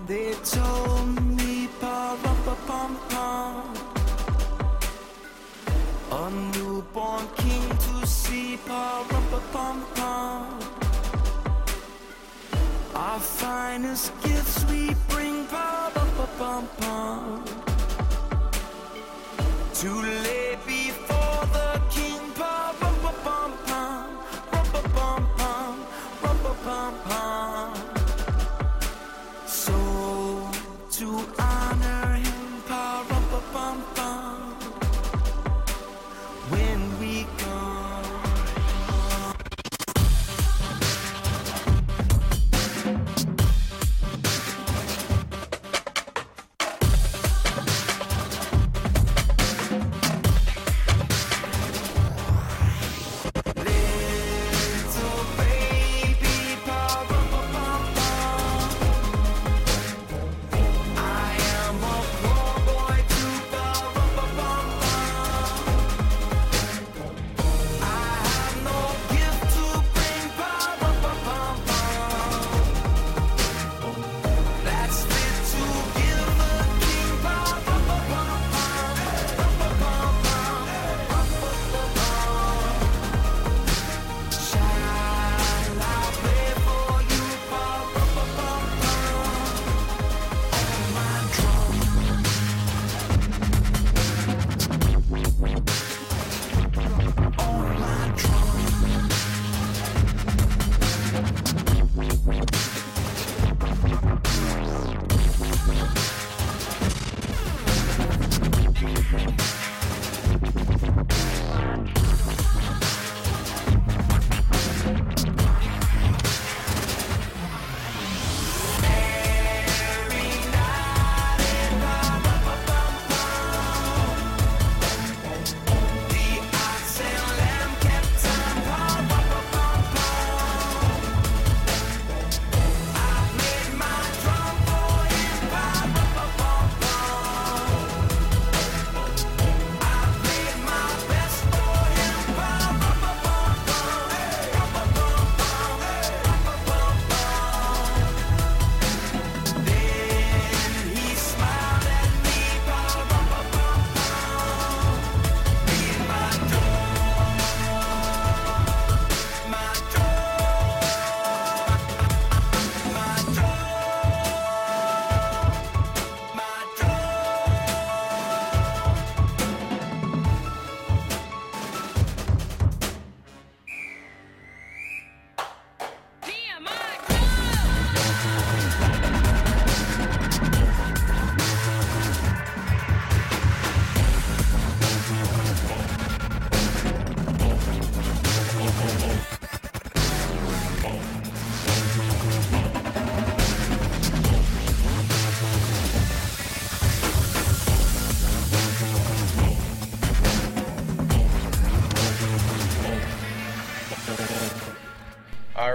They 0.07 0.33
told 0.43 1.21
me, 1.21 1.37
A 6.27 6.29
newborn 6.29 7.25
king 7.37 7.69
to 7.69 8.05
see, 8.05 8.57
pa, 8.67 9.05
pa, 9.07 9.39
pum, 9.53 9.85
pum. 9.95 10.59
Our 12.93 13.19
finest 13.19 14.11
gifts 14.21 14.65
we 14.69 14.93
bring, 15.07 15.45
pa, 15.45 15.89
pa, 15.95 16.27
pum, 16.37 16.67
pum. 16.81 17.45
To 19.75 19.89
lay 20.25 20.57
before 20.67 21.45
the 21.55 21.81
king, 21.91 22.06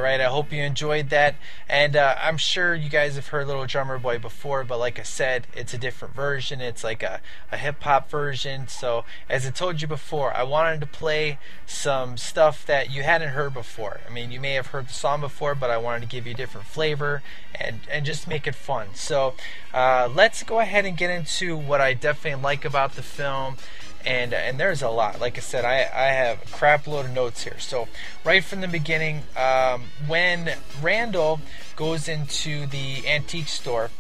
right, 0.03 0.21
I 0.21 0.25
hope 0.25 0.53
you 0.53 0.63
enjoyed 0.63 1.09
that. 1.11 1.37
And 1.69 1.97
uh, 1.97 2.17
I'm 2.21 2.37
sure 2.37 2.75
you 2.75 2.91
guys 2.91 3.15
have 3.15 3.29
heard 3.29 3.47
Little 3.47 3.67
Drummer 3.67 3.99
Boy 3.99 4.19
before, 4.19 4.65
but 4.65 4.79
like 4.79 4.99
I 4.99 5.05
said, 5.05 5.47
it's 5.55 5.73
a 5.73 5.79
different 5.79 6.15
version. 6.15 6.61
It's 6.61 6.85
like 6.85 7.03
a, 7.03 7.21
a 7.51 7.57
hip 7.57 7.83
hop 7.83 8.11
version. 8.11 8.69
So, 8.69 9.05
as 9.31 9.47
I 9.47 9.51
told 9.51 9.81
you 9.81 9.89
before, 9.89 10.35
I 10.35 10.43
wanted 10.43 10.81
to 10.81 10.87
play 10.87 11.39
some 11.67 12.17
stuff 12.17 12.67
that 12.67 12.91
you 12.91 13.03
hadn't 13.03 13.31
heard 13.31 13.55
before. 13.55 14.01
I 14.07 14.13
mean, 14.13 14.31
you 14.31 14.41
may 14.41 14.55
have 14.55 14.69
heard 14.69 14.89
the 14.89 14.93
song 14.93 15.21
before, 15.21 15.55
but 15.55 15.71
I 15.71 15.79
wanted 15.79 16.03
to 16.03 16.09
give 16.09 16.27
you 16.27 16.33
a 16.33 16.37
different 16.37 16.67
flavor 16.67 17.23
and, 17.55 17.81
and 17.91 18.05
just 18.05 18.29
make 18.29 18.47
it 18.47 18.55
fun. 18.55 18.89
So, 18.95 19.35
uh, 19.73 20.09
let's 20.13 20.43
go 20.43 20.61
ahead 20.61 20.85
and 20.85 20.97
get 20.97 21.11
into 21.11 21.57
what 21.57 21.81
I 21.81 21.95
definitely 21.95 22.43
like 22.43 22.65
about 22.65 22.97
the 22.97 23.03
film 23.03 23.57
and 24.05 24.33
and 24.33 24.59
there's 24.59 24.83
a 24.83 24.89
lot. 24.89 25.21
Like 25.21 25.37
I 25.37 25.41
said, 25.41 25.65
I, 25.65 25.89
I 25.95 26.13
have 26.13 26.43
a 26.43 26.47
crap 26.47 26.87
load 26.87 27.07
of 27.07 27.13
notes 27.13 27.45
here. 27.45 27.59
So 27.59 27.89
right 28.25 28.43
from 28.43 28.61
the 28.61 28.69
beginning, 28.69 29.23
um, 29.37 29.85
when 30.07 30.51
Randall 30.81 31.41
goes 31.77 32.09
into 32.09 32.67
the 32.67 33.07
antique 33.09 33.49
store 33.49 33.91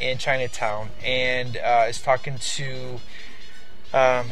in 0.00 0.18
Chinatown 0.18 0.88
and 1.04 1.56
uh, 1.56 1.86
is 1.88 2.00
talking 2.00 2.38
to 2.38 3.00
um, 3.92 4.30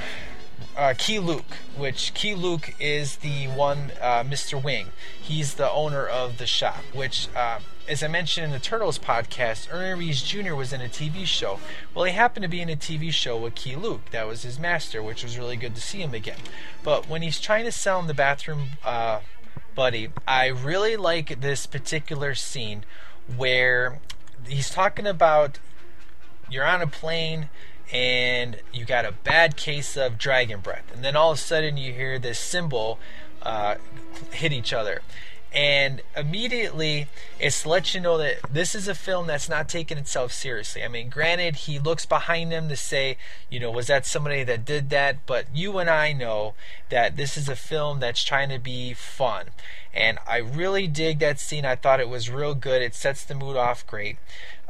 uh, 0.77 0.95
Keye 0.97 1.19
Luke, 1.19 1.57
which 1.77 2.13
Keye 2.15 2.35
Luke 2.35 2.75
is 2.81 3.17
the 3.17 3.47
one, 3.49 3.93
uh, 4.01 4.23
Mr. 4.25 4.63
Wing. 4.63 4.89
He's 5.21 5.55
the 5.55 5.71
owner 5.71 6.07
of 6.07 6.39
the 6.39 6.47
shop, 6.47 6.83
which 6.93 7.29
uh, 7.37 7.61
as 7.91 8.05
I 8.05 8.07
mentioned 8.07 8.45
in 8.45 8.53
the 8.53 8.61
Turtles 8.61 9.01
podcast, 9.01 9.67
Ernie 9.73 9.99
Reyes 9.99 10.23
Jr. 10.23 10.55
was 10.55 10.73
in 10.73 10.81
a 10.81 10.89
TV 10.89 11.27
show. 11.27 11.59
Well, 11.93 12.05
he 12.05 12.13
happened 12.13 12.45
to 12.45 12.49
be 12.49 12.61
in 12.61 12.69
a 12.69 12.77
TV 12.77 13.13
show 13.13 13.37
with 13.37 13.57
Keye 13.57 13.75
Luke. 13.75 14.11
That 14.13 14.29
was 14.29 14.43
his 14.43 14.61
master, 14.61 15.03
which 15.03 15.25
was 15.25 15.37
really 15.37 15.57
good 15.57 15.75
to 15.75 15.81
see 15.81 16.01
him 16.01 16.15
again. 16.15 16.39
But 16.85 17.09
when 17.09 17.23
he's 17.23 17.41
trying 17.41 17.65
to 17.65 17.73
sell 17.73 17.99
him 17.99 18.07
the 18.07 18.15
bathroom 18.15 18.69
uh, 18.85 19.21
buddy, 19.75 20.11
I 20.27 20.47
really 20.47 20.97
like 20.97 21.41
this 21.41 21.67
particular 21.67 22.37
scene 22.37 22.85
where 23.37 23.99
he's 24.47 24.71
talking 24.71 25.09
about 25.09 25.59
you're 26.49 26.67
on 26.67 26.83
a 26.83 26.87
plane 26.87 27.49
and 27.93 28.61
you 28.73 28.85
got 28.85 29.05
a 29.05 29.11
bad 29.11 29.57
case 29.57 29.97
of 29.97 30.17
dragon 30.17 30.61
breath, 30.61 30.85
and 30.95 31.05
then 31.05 31.17
all 31.17 31.33
of 31.33 31.39
a 31.39 31.41
sudden 31.41 31.77
you 31.77 31.93
hear 31.93 32.21
this 32.21 32.39
cymbal 32.39 33.01
uh, 33.43 33.75
hit 34.31 34.53
each 34.53 34.73
other 34.73 35.03
and 35.53 36.01
immediately 36.17 37.09
it's 37.41 37.63
to 37.63 37.69
let 37.69 37.95
you 37.95 38.01
know 38.01 38.19
that 38.19 38.37
this 38.53 38.75
is 38.75 38.87
a 38.87 38.95
film 38.95 39.27
that's 39.27 39.49
not 39.49 39.69
taking 39.69 39.99
itself 39.99 40.33
seriously. 40.33 40.85
I 40.85 40.89
mean, 40.89 41.09
granted, 41.09 41.57
he 41.57 41.79
looks 41.79 42.07
behind 42.07 42.53
him 42.53 42.69
to 42.69 42.77
say, 42.77 43.17
you 43.49 43.59
know, 43.59 43.71
was 43.71 43.89
that 43.89 44.07
somebody 44.07 44.45
that 44.45 44.65
did 44.65 44.91
that? 44.91 45.27
But 45.27 45.47
you 45.53 45.79
and 45.79 45.91
I 45.91 46.13
know 46.13 46.55
that 46.89 47.17
this 47.17 47.37
is 47.37 47.49
a 47.49 47.57
film 47.57 47.99
that's 47.99 48.23
trying 48.23 48.51
to 48.51 48.59
be 48.59 48.95
fun. 48.95 49.47
And 49.93 50.19
I 50.29 50.37
really 50.37 50.87
dig 50.87 51.19
that 51.19 51.41
scene. 51.41 51.65
I 51.65 51.75
thought 51.75 51.99
it 51.99 52.09
was 52.09 52.31
real 52.31 52.55
good. 52.55 52.81
It 52.81 52.95
sets 52.95 53.25
the 53.25 53.35
mood 53.35 53.57
off 53.57 53.85
great. 53.87 54.19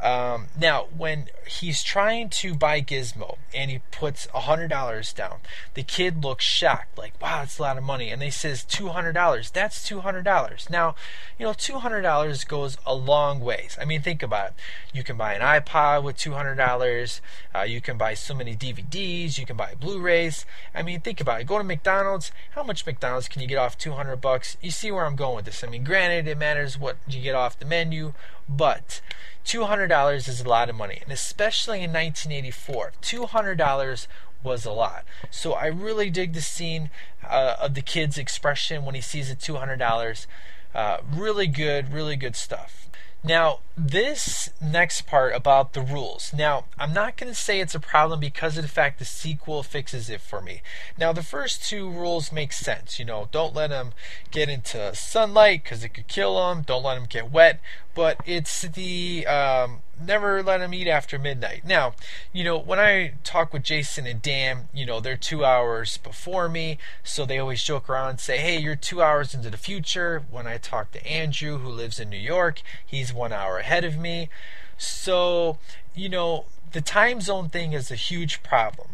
Um, 0.02 0.46
now, 0.58 0.86
when 0.96 1.26
he's 1.46 1.82
trying 1.82 2.30
to 2.30 2.54
buy 2.54 2.80
Gizmo 2.80 3.36
and 3.54 3.70
he 3.70 3.80
puts 3.90 4.26
$100 4.28 5.14
down, 5.14 5.38
the 5.74 5.82
kid 5.82 6.24
looks 6.24 6.44
shocked, 6.44 6.96
like, 6.96 7.20
wow, 7.20 7.40
that's 7.40 7.58
a 7.58 7.62
lot 7.62 7.76
of 7.76 7.84
money. 7.84 8.10
And 8.10 8.20
they 8.20 8.30
says 8.30 8.64
$200. 8.64 9.52
That's 9.52 9.88
$200. 9.88 10.70
Now, 10.70 10.94
you 11.38 11.46
know, 11.46 11.52
$200 11.52 12.48
goes 12.48 12.78
a 12.86 12.94
long 12.94 13.40
ways. 13.40 13.76
I 13.80 13.84
mean, 13.84 14.00
think 14.00 14.22
about 14.22 14.48
it. 14.48 14.54
You 14.94 15.04
can 15.04 15.16
buy 15.16 15.34
an 15.34 15.42
iPod 15.42 16.02
with 16.02 16.16
$200. 16.16 17.20
Uh, 17.54 17.60
you 17.60 17.80
can 17.80 17.98
buy 17.98 18.14
so 18.14 18.34
many 18.34 18.56
DVDs. 18.56 19.38
You 19.38 19.44
can 19.44 19.56
buy 19.56 19.74
Blu-rays. 19.78 20.46
I 20.74 20.82
mean, 20.82 21.00
think 21.00 21.20
about 21.20 21.42
it. 21.42 21.46
Go 21.46 21.58
to 21.58 21.64
McDonald's. 21.64 22.32
How 22.52 22.62
much 22.62 22.86
McDonald's 22.86 23.28
can 23.28 23.42
you 23.42 23.48
get 23.48 23.58
off 23.58 23.76
200 23.76 24.16
bucks? 24.16 24.56
You 24.62 24.70
see 24.70 24.90
where 24.90 25.04
I'm 25.04 25.16
going 25.16 25.36
with 25.36 25.44
this. 25.44 25.62
I 25.62 25.68
mean, 25.68 25.84
granted, 25.84 26.26
it 26.26 26.38
matters 26.38 26.78
what 26.78 26.96
you 27.06 27.20
get 27.20 27.34
off 27.34 27.58
the 27.58 27.66
menu, 27.66 28.14
but 28.50 29.00
$200 29.44 30.28
is 30.28 30.40
a 30.40 30.48
lot 30.48 30.68
of 30.68 30.76
money, 30.76 30.98
and 31.02 31.12
especially 31.12 31.78
in 31.78 31.92
1984, 31.92 32.92
$200 33.00 34.06
was 34.42 34.64
a 34.64 34.72
lot. 34.72 35.04
So 35.30 35.52
I 35.52 35.66
really 35.66 36.10
dig 36.10 36.32
the 36.32 36.40
scene 36.40 36.90
uh, 37.26 37.56
of 37.60 37.74
the 37.74 37.82
kid's 37.82 38.18
expression 38.18 38.84
when 38.84 38.94
he 38.94 39.00
sees 39.00 39.28
the 39.28 39.36
$200. 39.36 40.26
Uh, 40.74 40.98
really 41.12 41.46
good, 41.46 41.92
really 41.92 42.16
good 42.16 42.36
stuff. 42.36 42.89
Now, 43.22 43.58
this 43.76 44.50
next 44.62 45.02
part 45.06 45.34
about 45.34 45.74
the 45.74 45.82
rules. 45.82 46.32
Now, 46.32 46.64
I'm 46.78 46.94
not 46.94 47.18
going 47.18 47.30
to 47.30 47.38
say 47.38 47.60
it's 47.60 47.74
a 47.74 47.80
problem 47.80 48.18
because 48.18 48.56
of 48.56 48.62
the 48.62 48.68
fact 48.68 48.98
the 48.98 49.04
sequel 49.04 49.62
fixes 49.62 50.08
it 50.08 50.22
for 50.22 50.40
me. 50.40 50.62
Now, 50.98 51.12
the 51.12 51.22
first 51.22 51.62
two 51.62 51.90
rules 51.90 52.32
make 52.32 52.52
sense. 52.52 52.98
You 52.98 53.04
know, 53.04 53.28
don't 53.30 53.54
let 53.54 53.68
them 53.68 53.92
get 54.30 54.48
into 54.48 54.94
sunlight 54.94 55.64
because 55.64 55.84
it 55.84 55.90
could 55.90 56.08
kill 56.08 56.36
them. 56.36 56.62
Don't 56.62 56.82
let 56.82 56.94
them 56.94 57.06
get 57.08 57.30
wet. 57.30 57.60
But 57.94 58.20
it's 58.24 58.62
the 58.62 59.26
um, 59.26 59.80
never 60.00 60.42
let 60.42 60.58
them 60.58 60.74
eat 60.74 60.88
after 60.88 61.18
midnight. 61.18 61.64
Now, 61.64 61.94
you 62.32 62.44
know, 62.44 62.58
when 62.58 62.78
I 62.78 63.14
talk 63.24 63.52
with 63.52 63.62
Jason 63.62 64.06
and 64.06 64.22
Dan, 64.22 64.68
you 64.72 64.86
know, 64.86 65.00
they're 65.00 65.16
two 65.16 65.44
hours 65.44 65.96
before 65.98 66.48
me, 66.48 66.78
so 67.02 67.24
they 67.24 67.38
always 67.38 67.62
joke 67.62 67.88
around 67.88 68.10
and 68.10 68.20
say, 68.20 68.38
hey, 68.38 68.58
you're 68.58 68.76
two 68.76 69.02
hours 69.02 69.34
into 69.34 69.50
the 69.50 69.56
future. 69.56 70.22
When 70.30 70.46
I 70.46 70.58
talk 70.58 70.92
to 70.92 71.06
Andrew, 71.06 71.58
who 71.58 71.68
lives 71.68 72.00
in 72.00 72.10
New 72.10 72.16
York, 72.16 72.62
he's 72.84 73.12
one 73.12 73.32
hour 73.32 73.58
ahead 73.58 73.84
of 73.84 73.96
me. 73.96 74.28
So, 74.76 75.58
you 75.94 76.08
know, 76.08 76.46
the 76.72 76.80
time 76.80 77.20
zone 77.20 77.48
thing 77.48 77.72
is 77.72 77.90
a 77.90 77.96
huge 77.96 78.42
problem. 78.42 78.88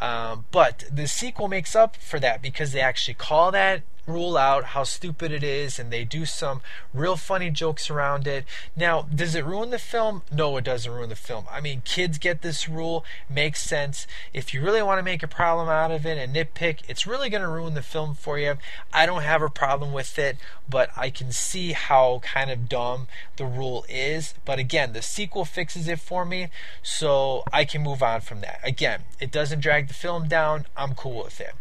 Um, 0.00 0.46
but 0.50 0.84
the 0.90 1.06
sequel 1.06 1.48
makes 1.48 1.76
up 1.76 1.96
for 1.96 2.18
that 2.20 2.40
because 2.40 2.72
they 2.72 2.80
actually 2.80 3.14
call 3.14 3.50
that 3.52 3.82
rule 4.10 4.36
out 4.36 4.64
how 4.64 4.84
stupid 4.84 5.32
it 5.32 5.42
is 5.42 5.78
and 5.78 5.92
they 5.92 6.04
do 6.04 6.26
some 6.26 6.60
real 6.92 7.16
funny 7.16 7.50
jokes 7.50 7.90
around 7.90 8.26
it. 8.26 8.44
Now, 8.76 9.02
does 9.02 9.34
it 9.34 9.44
ruin 9.44 9.70
the 9.70 9.78
film? 9.78 10.22
No, 10.32 10.56
it 10.56 10.64
doesn't 10.64 10.90
ruin 10.90 11.08
the 11.08 11.16
film. 11.16 11.44
I 11.50 11.60
mean, 11.60 11.82
kids 11.84 12.18
get 12.18 12.42
this 12.42 12.68
rule, 12.68 13.04
makes 13.28 13.62
sense. 13.62 14.06
If 14.32 14.52
you 14.52 14.62
really 14.62 14.82
want 14.82 14.98
to 14.98 15.04
make 15.04 15.22
a 15.22 15.28
problem 15.28 15.68
out 15.68 15.90
of 15.90 16.04
it 16.04 16.18
and 16.18 16.34
nitpick, 16.34 16.80
it's 16.88 17.06
really 17.06 17.30
going 17.30 17.42
to 17.42 17.48
ruin 17.48 17.74
the 17.74 17.82
film 17.82 18.14
for 18.14 18.38
you. 18.38 18.54
I 18.92 19.06
don't 19.06 19.22
have 19.22 19.42
a 19.42 19.48
problem 19.48 19.92
with 19.92 20.18
it, 20.18 20.36
but 20.68 20.90
I 20.96 21.10
can 21.10 21.32
see 21.32 21.72
how 21.72 22.20
kind 22.22 22.50
of 22.50 22.68
dumb 22.68 23.08
the 23.36 23.44
rule 23.44 23.84
is. 23.88 24.34
But 24.44 24.58
again, 24.58 24.92
the 24.92 25.02
sequel 25.02 25.44
fixes 25.44 25.88
it 25.88 26.00
for 26.00 26.24
me, 26.24 26.48
so 26.82 27.44
I 27.52 27.64
can 27.64 27.82
move 27.82 28.02
on 28.02 28.20
from 28.20 28.40
that. 28.40 28.60
Again, 28.62 29.02
it 29.20 29.30
doesn't 29.30 29.60
drag 29.60 29.88
the 29.88 29.94
film 29.94 30.28
down. 30.28 30.66
I'm 30.76 30.94
cool 30.94 31.24
with 31.24 31.40
it. 31.40 31.54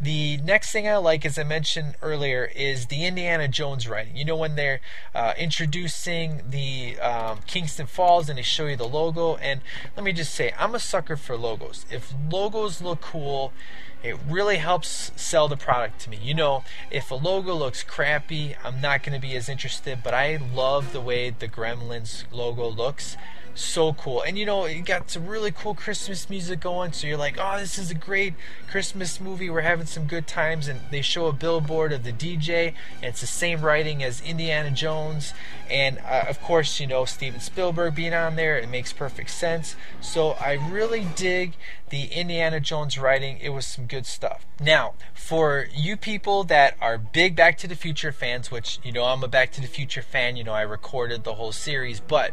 The 0.00 0.36
next 0.38 0.72
thing 0.72 0.88
I 0.88 0.96
like, 0.96 1.24
as 1.24 1.38
I 1.38 1.42
mentioned 1.42 1.95
earlier, 2.02 2.50
is 2.54 2.86
the 2.86 3.04
Indiana 3.04 3.48
Jones 3.48 3.88
writing. 3.88 4.16
You 4.16 4.24
know, 4.24 4.36
when 4.36 4.56
they're 4.56 4.80
uh, 5.14 5.34
introducing 5.38 6.42
the 6.48 6.98
um, 7.00 7.40
Kingston 7.46 7.86
Falls 7.86 8.28
and 8.28 8.38
they 8.38 8.42
show 8.42 8.66
you 8.66 8.76
the 8.76 8.88
logo. 8.88 9.36
And 9.36 9.60
let 9.96 10.04
me 10.04 10.12
just 10.12 10.34
say, 10.34 10.52
I'm 10.58 10.74
a 10.74 10.78
sucker 10.78 11.16
for 11.16 11.36
logos. 11.36 11.86
If 11.90 12.12
logos 12.30 12.80
look 12.80 13.00
cool, 13.00 13.52
it 14.02 14.16
really 14.28 14.56
helps 14.56 15.12
sell 15.16 15.48
the 15.48 15.56
product 15.56 16.00
to 16.02 16.10
me. 16.10 16.18
You 16.22 16.34
know, 16.34 16.64
if 16.90 17.10
a 17.10 17.14
logo 17.14 17.54
looks 17.54 17.82
crappy, 17.82 18.54
I'm 18.64 18.80
not 18.80 19.02
going 19.02 19.20
to 19.20 19.26
be 19.26 19.36
as 19.36 19.48
interested, 19.48 20.00
but 20.02 20.14
I 20.14 20.38
love 20.54 20.92
the 20.92 21.00
way 21.00 21.30
the 21.30 21.48
Gremlins 21.48 22.24
logo 22.30 22.68
looks 22.68 23.16
so 23.56 23.94
cool. 23.94 24.22
And 24.22 24.38
you 24.38 24.46
know, 24.46 24.66
you 24.66 24.82
got 24.82 25.10
some 25.10 25.26
really 25.26 25.50
cool 25.50 25.74
Christmas 25.74 26.28
music 26.30 26.60
going, 26.60 26.92
so 26.92 27.06
you're 27.06 27.16
like, 27.16 27.36
oh, 27.40 27.58
this 27.58 27.78
is 27.78 27.90
a 27.90 27.94
great 27.94 28.34
Christmas 28.70 29.20
movie. 29.20 29.50
We're 29.50 29.62
having 29.62 29.86
some 29.86 30.04
good 30.04 30.26
times. 30.26 30.68
And 30.68 30.80
they 30.90 31.02
show 31.02 31.26
a 31.26 31.32
billboard 31.32 31.92
of 31.92 32.04
the 32.04 32.12
DJ, 32.12 32.74
and 32.96 33.04
it's 33.04 33.20
the 33.20 33.26
same 33.26 33.62
writing 33.62 34.02
as 34.02 34.20
Indiana 34.20 34.70
Jones. 34.70 35.32
And 35.70 35.98
uh, 35.98 36.26
of 36.28 36.40
course, 36.40 36.78
you 36.80 36.86
know, 36.86 37.04
Steven 37.04 37.40
Spielberg 37.40 37.94
being 37.94 38.14
on 38.14 38.36
there, 38.36 38.58
it 38.58 38.68
makes 38.68 38.92
perfect 38.92 39.30
sense. 39.30 39.74
So 40.00 40.32
I 40.32 40.52
really 40.70 41.06
dig 41.16 41.54
the 41.88 42.04
Indiana 42.04 42.60
Jones 42.60 42.98
writing. 42.98 43.38
It 43.40 43.50
was 43.50 43.66
some 43.66 43.85
good 43.88 44.06
stuff. 44.06 44.46
Now, 44.60 44.94
for 45.14 45.66
you 45.74 45.96
people 45.96 46.44
that 46.44 46.76
are 46.80 46.98
big 46.98 47.36
Back 47.36 47.58
to 47.58 47.68
the 47.68 47.74
Future 47.74 48.12
fans, 48.12 48.50
which 48.50 48.78
you 48.82 48.92
know 48.92 49.04
I'm 49.04 49.22
a 49.22 49.28
Back 49.28 49.52
to 49.52 49.60
the 49.60 49.66
Future 49.66 50.02
fan, 50.02 50.36
you 50.36 50.44
know 50.44 50.52
I 50.52 50.62
recorded 50.62 51.24
the 51.24 51.34
whole 51.34 51.52
series, 51.52 52.00
but 52.00 52.32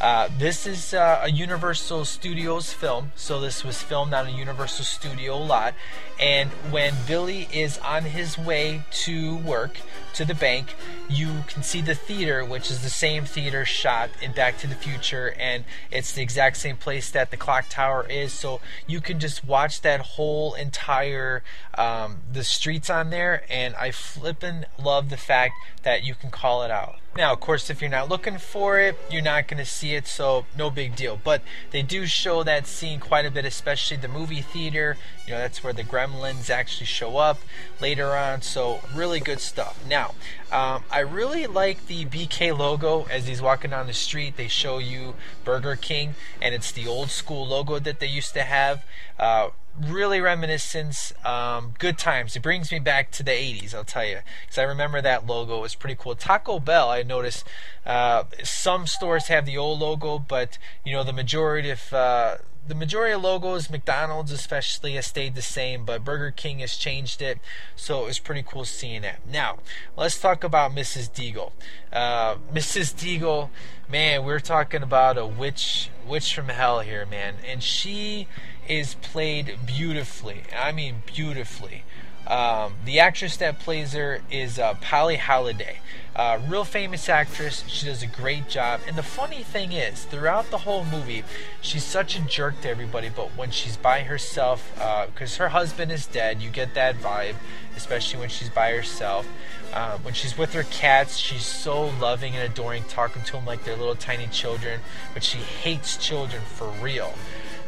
uh, 0.00 0.28
this 0.38 0.66
is 0.66 0.92
uh, 0.94 1.20
a 1.22 1.30
Universal 1.30 2.04
Studios 2.04 2.72
film, 2.72 3.12
so 3.14 3.40
this 3.40 3.64
was 3.64 3.82
filmed 3.82 4.12
on 4.12 4.26
a 4.26 4.30
Universal 4.30 4.84
Studio 4.84 5.38
lot. 5.38 5.74
And 6.22 6.50
when 6.70 6.94
Billy 7.08 7.48
is 7.52 7.78
on 7.78 8.04
his 8.04 8.38
way 8.38 8.84
to 8.92 9.38
work, 9.38 9.78
to 10.14 10.24
the 10.24 10.34
bank, 10.34 10.74
you 11.08 11.42
can 11.48 11.62
see 11.62 11.80
the 11.80 11.94
theater, 11.94 12.44
which 12.44 12.70
is 12.70 12.82
the 12.82 12.90
same 12.90 13.24
theater 13.24 13.64
shot 13.64 14.10
in 14.20 14.32
Back 14.32 14.58
to 14.58 14.66
the 14.66 14.74
Future, 14.74 15.34
and 15.38 15.64
it's 15.90 16.12
the 16.12 16.22
exact 16.22 16.58
same 16.58 16.76
place 16.76 17.10
that 17.10 17.30
the 17.30 17.36
clock 17.36 17.66
tower 17.68 18.06
is. 18.08 18.32
So 18.32 18.60
you 18.86 19.00
can 19.00 19.18
just 19.18 19.44
watch 19.44 19.80
that 19.80 20.00
whole 20.00 20.54
entire 20.54 21.42
um, 21.76 22.18
the 22.30 22.44
streets 22.44 22.88
on 22.88 23.10
there, 23.10 23.42
and 23.50 23.74
I 23.74 23.90
flippin' 23.90 24.66
love 24.78 25.08
the 25.08 25.16
fact 25.16 25.54
that 25.82 26.04
you 26.04 26.14
can 26.14 26.30
call 26.30 26.62
it 26.62 26.70
out. 26.70 27.01
Now, 27.14 27.34
of 27.34 27.40
course, 27.40 27.68
if 27.68 27.82
you're 27.82 27.90
not 27.90 28.08
looking 28.08 28.38
for 28.38 28.80
it, 28.80 28.98
you're 29.10 29.20
not 29.20 29.46
going 29.46 29.58
to 29.58 29.70
see 29.70 29.94
it, 29.94 30.06
so 30.06 30.46
no 30.56 30.70
big 30.70 30.96
deal. 30.96 31.20
But 31.22 31.42
they 31.70 31.82
do 31.82 32.06
show 32.06 32.42
that 32.42 32.66
scene 32.66 33.00
quite 33.00 33.26
a 33.26 33.30
bit, 33.30 33.44
especially 33.44 33.98
the 33.98 34.08
movie 34.08 34.40
theater. 34.40 34.96
You 35.26 35.34
know, 35.34 35.38
that's 35.38 35.62
where 35.62 35.74
the 35.74 35.84
gremlins 35.84 36.48
actually 36.48 36.86
show 36.86 37.18
up 37.18 37.40
later 37.82 38.16
on, 38.16 38.40
so 38.40 38.80
really 38.94 39.20
good 39.20 39.40
stuff. 39.40 39.78
Now, 39.86 40.14
Um, 40.52 40.84
I 40.90 41.00
really 41.00 41.46
like 41.46 41.86
the 41.86 42.04
BK 42.04 42.52
logo 42.52 43.06
as 43.10 43.26
he's 43.26 43.40
walking 43.40 43.70
down 43.70 43.86
the 43.86 43.94
street. 43.94 44.36
They 44.36 44.48
show 44.48 44.76
you 44.76 45.14
Burger 45.44 45.76
King, 45.76 46.14
and 46.42 46.54
it's 46.54 46.70
the 46.70 46.86
old 46.86 47.10
school 47.10 47.46
logo 47.46 47.78
that 47.78 48.00
they 48.00 48.06
used 48.06 48.34
to 48.34 48.42
have. 48.42 48.84
Uh, 49.18 49.48
really 49.80 50.20
reminiscence, 50.20 51.12
um, 51.24 51.74
good 51.78 51.98
times. 51.98 52.36
It 52.36 52.42
brings 52.42 52.70
me 52.70 52.78
back 52.78 53.10
to 53.12 53.22
the 53.22 53.30
80s, 53.30 53.74
I'll 53.74 53.84
tell 53.84 54.04
you, 54.04 54.18
because 54.42 54.58
I 54.58 54.62
remember 54.62 55.00
that 55.00 55.26
logo 55.26 55.58
it 55.58 55.62
was 55.62 55.74
pretty 55.74 55.96
cool. 55.98 56.14
Taco 56.14 56.58
Bell, 56.58 56.90
I 56.90 57.02
noticed 57.02 57.46
uh, 57.86 58.24
some 58.42 58.86
stores 58.86 59.28
have 59.28 59.46
the 59.46 59.56
old 59.56 59.80
logo, 59.80 60.18
but 60.18 60.58
you 60.84 60.92
know 60.92 61.04
the 61.04 61.12
majority 61.12 61.70
of 61.70 61.92
uh, 61.92 62.36
the 62.66 62.74
majority 62.74 63.12
of 63.12 63.22
logos, 63.22 63.68
McDonald's 63.70 64.30
especially, 64.30 64.94
has 64.94 65.06
stayed 65.06 65.34
the 65.34 65.42
same, 65.42 65.84
but 65.84 66.04
Burger 66.04 66.30
King 66.30 66.60
has 66.60 66.76
changed 66.76 67.20
it, 67.20 67.38
so 67.74 68.04
it 68.04 68.06
was 68.06 68.18
pretty 68.18 68.42
cool 68.42 68.64
seeing 68.64 69.02
that. 69.02 69.26
Now, 69.26 69.58
let's 69.96 70.18
talk 70.20 70.44
about 70.44 70.72
Mrs. 70.72 71.10
Deagle. 71.10 71.52
Uh, 71.92 72.36
Mrs. 72.54 72.94
Deagle, 72.94 73.50
man, 73.88 74.24
we're 74.24 74.40
talking 74.40 74.82
about 74.82 75.18
a 75.18 75.26
witch, 75.26 75.90
witch 76.06 76.34
from 76.34 76.48
hell 76.48 76.80
here, 76.80 77.04
man, 77.04 77.34
and 77.46 77.62
she 77.62 78.28
is 78.68 78.94
played 78.94 79.58
beautifully. 79.66 80.42
I 80.56 80.72
mean, 80.72 81.02
beautifully. 81.06 81.84
Um, 82.26 82.74
the 82.84 83.00
actress 83.00 83.36
that 83.38 83.58
plays 83.58 83.94
her 83.94 84.20
is 84.30 84.58
uh, 84.58 84.74
Polly 84.74 85.16
Holliday, 85.16 85.78
uh, 86.14 86.38
real 86.48 86.64
famous 86.64 87.08
actress. 87.08 87.64
She 87.66 87.86
does 87.86 88.02
a 88.02 88.06
great 88.06 88.48
job. 88.48 88.80
And 88.86 88.96
the 88.96 89.02
funny 89.02 89.42
thing 89.42 89.72
is, 89.72 90.04
throughout 90.04 90.50
the 90.50 90.58
whole 90.58 90.84
movie, 90.84 91.24
she's 91.60 91.82
such 91.82 92.16
a 92.16 92.22
jerk 92.22 92.60
to 92.60 92.70
everybody. 92.70 93.08
But 93.08 93.36
when 93.36 93.50
she's 93.50 93.76
by 93.76 94.04
herself, 94.04 94.70
because 94.74 95.38
uh, 95.38 95.42
her 95.44 95.48
husband 95.48 95.90
is 95.90 96.06
dead, 96.06 96.40
you 96.40 96.48
get 96.48 96.74
that 96.74 96.96
vibe, 96.96 97.34
especially 97.76 98.20
when 98.20 98.28
she's 98.28 98.50
by 98.50 98.70
herself. 98.70 99.26
Uh, 99.72 99.98
when 99.98 100.14
she's 100.14 100.38
with 100.38 100.52
her 100.52 100.64
cats, 100.64 101.16
she's 101.16 101.44
so 101.44 101.86
loving 102.00 102.36
and 102.36 102.50
adoring, 102.50 102.84
talking 102.84 103.22
to 103.24 103.32
them 103.32 103.44
like 103.44 103.64
they're 103.64 103.76
little 103.76 103.96
tiny 103.96 104.28
children. 104.28 104.80
But 105.12 105.24
she 105.24 105.38
hates 105.38 105.96
children 105.96 106.42
for 106.42 106.68
real. 106.68 107.14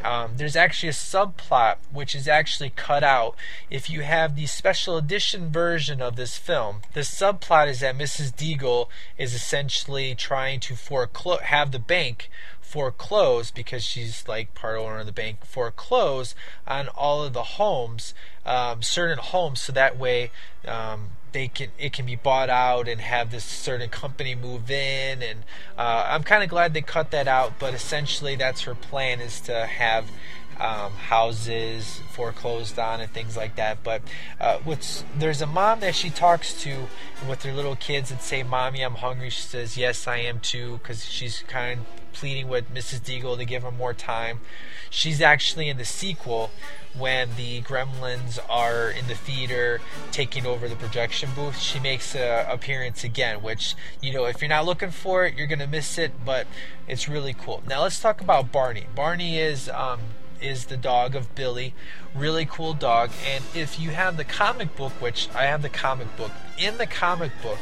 Um, 0.05 0.33
there's 0.37 0.55
actually 0.55 0.91
a 0.91 0.93
subplot 0.93 1.77
which 1.91 2.15
is 2.15 2.29
actually 2.29 2.71
cut 2.71 3.03
out 3.03 3.35
if 3.71 3.89
you 3.89 4.03
have 4.03 4.37
the 4.37 4.45
special 4.47 4.99
edition 4.99 5.51
version 5.51 6.03
of 6.03 6.17
this 6.17 6.37
film. 6.37 6.83
The 6.93 7.01
subplot 7.01 7.69
is 7.69 7.81
that 7.81 7.97
Mrs. 7.97 8.35
Deagle 8.35 8.89
is 9.17 9.35
essentially 9.35 10.15
trying 10.15 10.61
to 10.61 10.77
foreclose, 10.77 11.41
have 11.41 11.73
the 11.73 11.79
bank 11.79 12.29
foreclose 12.61 13.51
because 13.51 13.83
she's 13.83 14.29
like 14.29 14.55
part 14.55 14.79
owner 14.79 14.99
of 14.99 15.07
the 15.07 15.13
bank 15.13 15.45
foreclose 15.47 16.35
on 16.67 16.89
all 16.89 17.25
of 17.25 17.33
the 17.33 17.43
homes, 17.43 18.13
um, 18.45 18.83
certain 18.83 19.19
homes, 19.19 19.61
so 19.61 19.73
that 19.73 19.99
way. 19.99 20.31
Um, 20.67 21.11
they 21.35 21.49
can 21.49 21.69
it 21.79 21.93
can 21.93 22.07
be 22.07 22.17
bought 22.17 22.49
out 22.49 22.89
and 22.89 23.03
have 23.03 23.31
this 23.31 23.45
certain 23.45 23.91
company 23.91 24.35
move 24.35 24.71
in 24.71 25.23
and 25.23 25.41
uh, 25.77 26.07
I'm 26.09 26.23
kind 26.23 26.43
of 26.43 26.49
glad 26.49 26.73
they 26.73 26.81
cut 26.81 27.11
that 27.11 27.29
out 27.29 27.59
but 27.59 27.75
essentially 27.75 28.37
that's 28.37 28.63
her 28.63 28.75
plan 28.75 29.21
is 29.21 29.41
to 29.43 29.67
have 29.67 30.07
um, 30.61 30.93
houses 30.93 32.01
foreclosed 32.13 32.79
on 32.79 33.01
and 33.01 33.11
things 33.11 33.37
like 33.37 33.57
that. 33.57 33.83
But 33.83 34.03
uh, 34.41 34.59
what's 34.65 35.05
there's 35.19 35.43
a 35.43 35.47
mom 35.47 35.81
that 35.81 35.95
she 35.95 36.11
talks 36.11 36.61
to 36.63 36.87
with 37.29 37.43
her 37.43 37.53
little 37.53 37.77
kids 37.77 38.11
and 38.11 38.21
say 38.21 38.43
mommy 38.43 38.83
I'm 38.83 38.97
hungry. 38.97 39.31
She 39.31 39.43
says 39.43 39.77
yes 39.77 40.07
I 40.07 40.19
am 40.19 40.41
too 40.41 40.79
because 40.79 41.05
she's 41.05 41.45
kind 41.47 41.81
of 41.81 41.87
pleading 42.13 42.49
with 42.49 42.73
Mrs. 42.73 43.01
Deagle 43.01 43.37
to 43.37 43.45
give 43.45 43.63
her 43.63 43.71
more 43.71 43.93
time. 43.93 44.41
She's 44.89 45.21
actually 45.21 45.69
in 45.69 45.77
the 45.77 45.85
sequel 45.85 46.51
when 46.97 47.31
the 47.37 47.61
gremlins 47.63 48.39
are 48.49 48.89
in 48.89 49.09
the 49.09 49.17
theater 49.17 49.81
taking 50.13 50.47
over 50.47 50.69
the 50.69 50.77
projection 50.77 51.31
booth. 51.35 51.59
She 51.59 51.81
makes 51.81 52.15
an 52.15 52.47
appearance 52.49 53.03
again 53.03 53.43
which 53.43 53.75
you 54.01 54.13
know 54.13 54.25
if 54.27 54.41
you're 54.41 54.49
not 54.49 54.65
looking 54.65 54.91
for 54.91 55.27
it 55.27 55.35
you're 55.37 55.49
gonna 55.49 55.67
miss 55.67 55.99
it 55.99 56.13
but 56.25 56.47
it's 56.87 57.09
really 57.09 57.35
cool. 57.35 57.63
Now 57.67 57.83
let's 57.83 58.01
talk 58.01 58.21
about 58.21 58.53
barney. 58.53 58.87
Barney 58.95 59.39
is 59.39 59.69
um, 59.69 60.01
is 60.45 60.67
the 60.67 60.77
dog 60.77 61.15
of 61.15 61.35
billy. 61.35 61.75
Really 62.15 62.47
cool 62.47 62.75
dog. 62.75 63.11
And 63.27 63.45
if 63.55 63.81
you 63.81 63.91
have 63.91 64.17
the 64.17 64.25
comic 64.25 64.77
book 64.77 64.93
which 65.01 65.29
i 65.35 65.45
have 65.45 65.63
the 65.63 65.69
comic 65.69 66.17
book 66.17 66.31
in 66.59 66.79
the 66.79 66.87
comic 66.87 67.31
book 67.43 67.59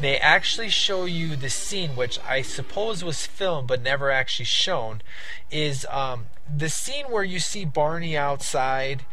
they 0.00 0.18
actually 0.18 0.68
show 0.68 1.04
you 1.04 1.36
the 1.36 1.48
scene 1.48 1.96
which 1.96 2.18
i 2.28 2.42
suppose 2.42 3.02
was 3.02 3.26
filmed 3.26 3.66
but 3.66 3.82
never 3.82 4.10
actually 4.10 4.44
shown 4.44 5.00
is 5.50 5.86
um, 5.90 6.26
the 6.54 6.68
scene 6.68 7.06
where 7.06 7.24
you 7.24 7.38
see 7.38 7.64
Barney 7.64 8.16
outside 8.16 9.04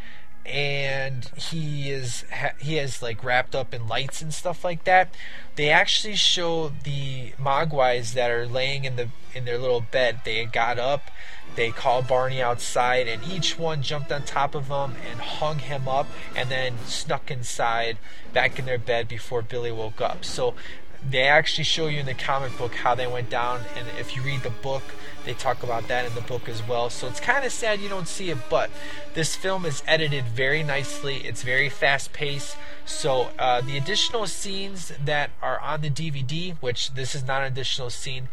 and 0.46 1.26
he 1.38 1.90
is 1.90 2.26
he 2.60 2.76
has 2.76 3.02
like 3.02 3.24
wrapped 3.24 3.56
up 3.56 3.74
in 3.74 3.88
lights 3.88 4.22
and 4.22 4.34
stuff 4.34 4.64
like 4.64 4.84
that. 4.84 5.14
They 5.56 5.70
actually 5.70 6.16
show 6.16 6.72
the 6.84 7.34
mogwais 7.40 8.14
that 8.14 8.30
are 8.30 8.46
laying 8.46 8.86
in 8.86 8.96
the 8.96 9.10
in 9.34 9.46
their 9.46 9.58
little 9.58 9.82
bed. 9.82 10.22
They 10.26 10.46
got 10.46 10.80
up 10.80 11.10
they 11.56 11.72
called 11.72 12.08
barney 12.08 12.42
outside 12.42 13.08
and 13.08 13.24
each 13.24 13.60
one 13.60 13.82
jumped 13.82 14.12
on 14.12 14.24
top 14.24 14.56
of 14.56 14.68
him 14.68 14.96
and 15.10 15.20
hung 15.20 15.60
him 15.60 15.88
up 15.88 16.08
and 16.36 16.50
then 16.50 16.78
snuck 16.86 17.30
inside 17.30 17.98
back 18.34 18.58
in 18.58 18.66
their 18.66 18.80
bed 18.80 19.08
before 19.08 19.42
billy 19.42 19.72
woke 19.72 20.02
up. 20.02 20.26
So 20.26 20.56
they 21.10 21.24
actually 21.24 21.64
show 21.64 21.88
you 21.88 22.00
in 22.00 22.06
the 22.06 22.14
comic 22.14 22.58
book 22.58 22.76
how 22.76 22.96
they 22.96 23.08
went 23.08 23.30
down 23.30 23.62
and 23.78 23.88
if 24.00 24.16
you 24.16 24.22
read 24.22 24.42
the 24.42 24.50
book 24.50 24.84
they 25.26 25.34
talk 25.34 25.64
about 25.64 25.88
that 25.88 26.06
in 26.06 26.14
the 26.16 26.22
book 26.22 26.50
as 26.50 26.66
well. 26.68 26.90
So 26.90 27.08
it's 27.08 27.20
kind 27.20 27.46
of 27.46 27.52
sad 27.52 27.80
you 27.80 27.90
don't 27.90 28.08
see 28.08 28.30
it, 28.30 28.38
but 28.50 28.70
this 29.14 29.36
film 29.36 29.66
is 29.66 29.84
edited 29.88 30.26
very 30.26 30.64
nicely. 30.64 31.18
It's 31.18 31.44
very 31.44 31.70
fast 31.70 32.14
paced. 32.14 32.58
So 32.86 33.30
uh, 33.40 33.62
the 33.62 33.78
additional 33.78 34.28
scenes 34.28 34.92
that 35.04 35.30
are 35.42 35.60
on 35.60 35.82
the 35.82 35.90
DVD, 35.90 36.56
which 36.60 36.94
this 36.94 37.16
is 37.16 37.26
not 37.26 37.42
an 37.42 37.52
additional 37.52 37.90
scene, 37.90 38.28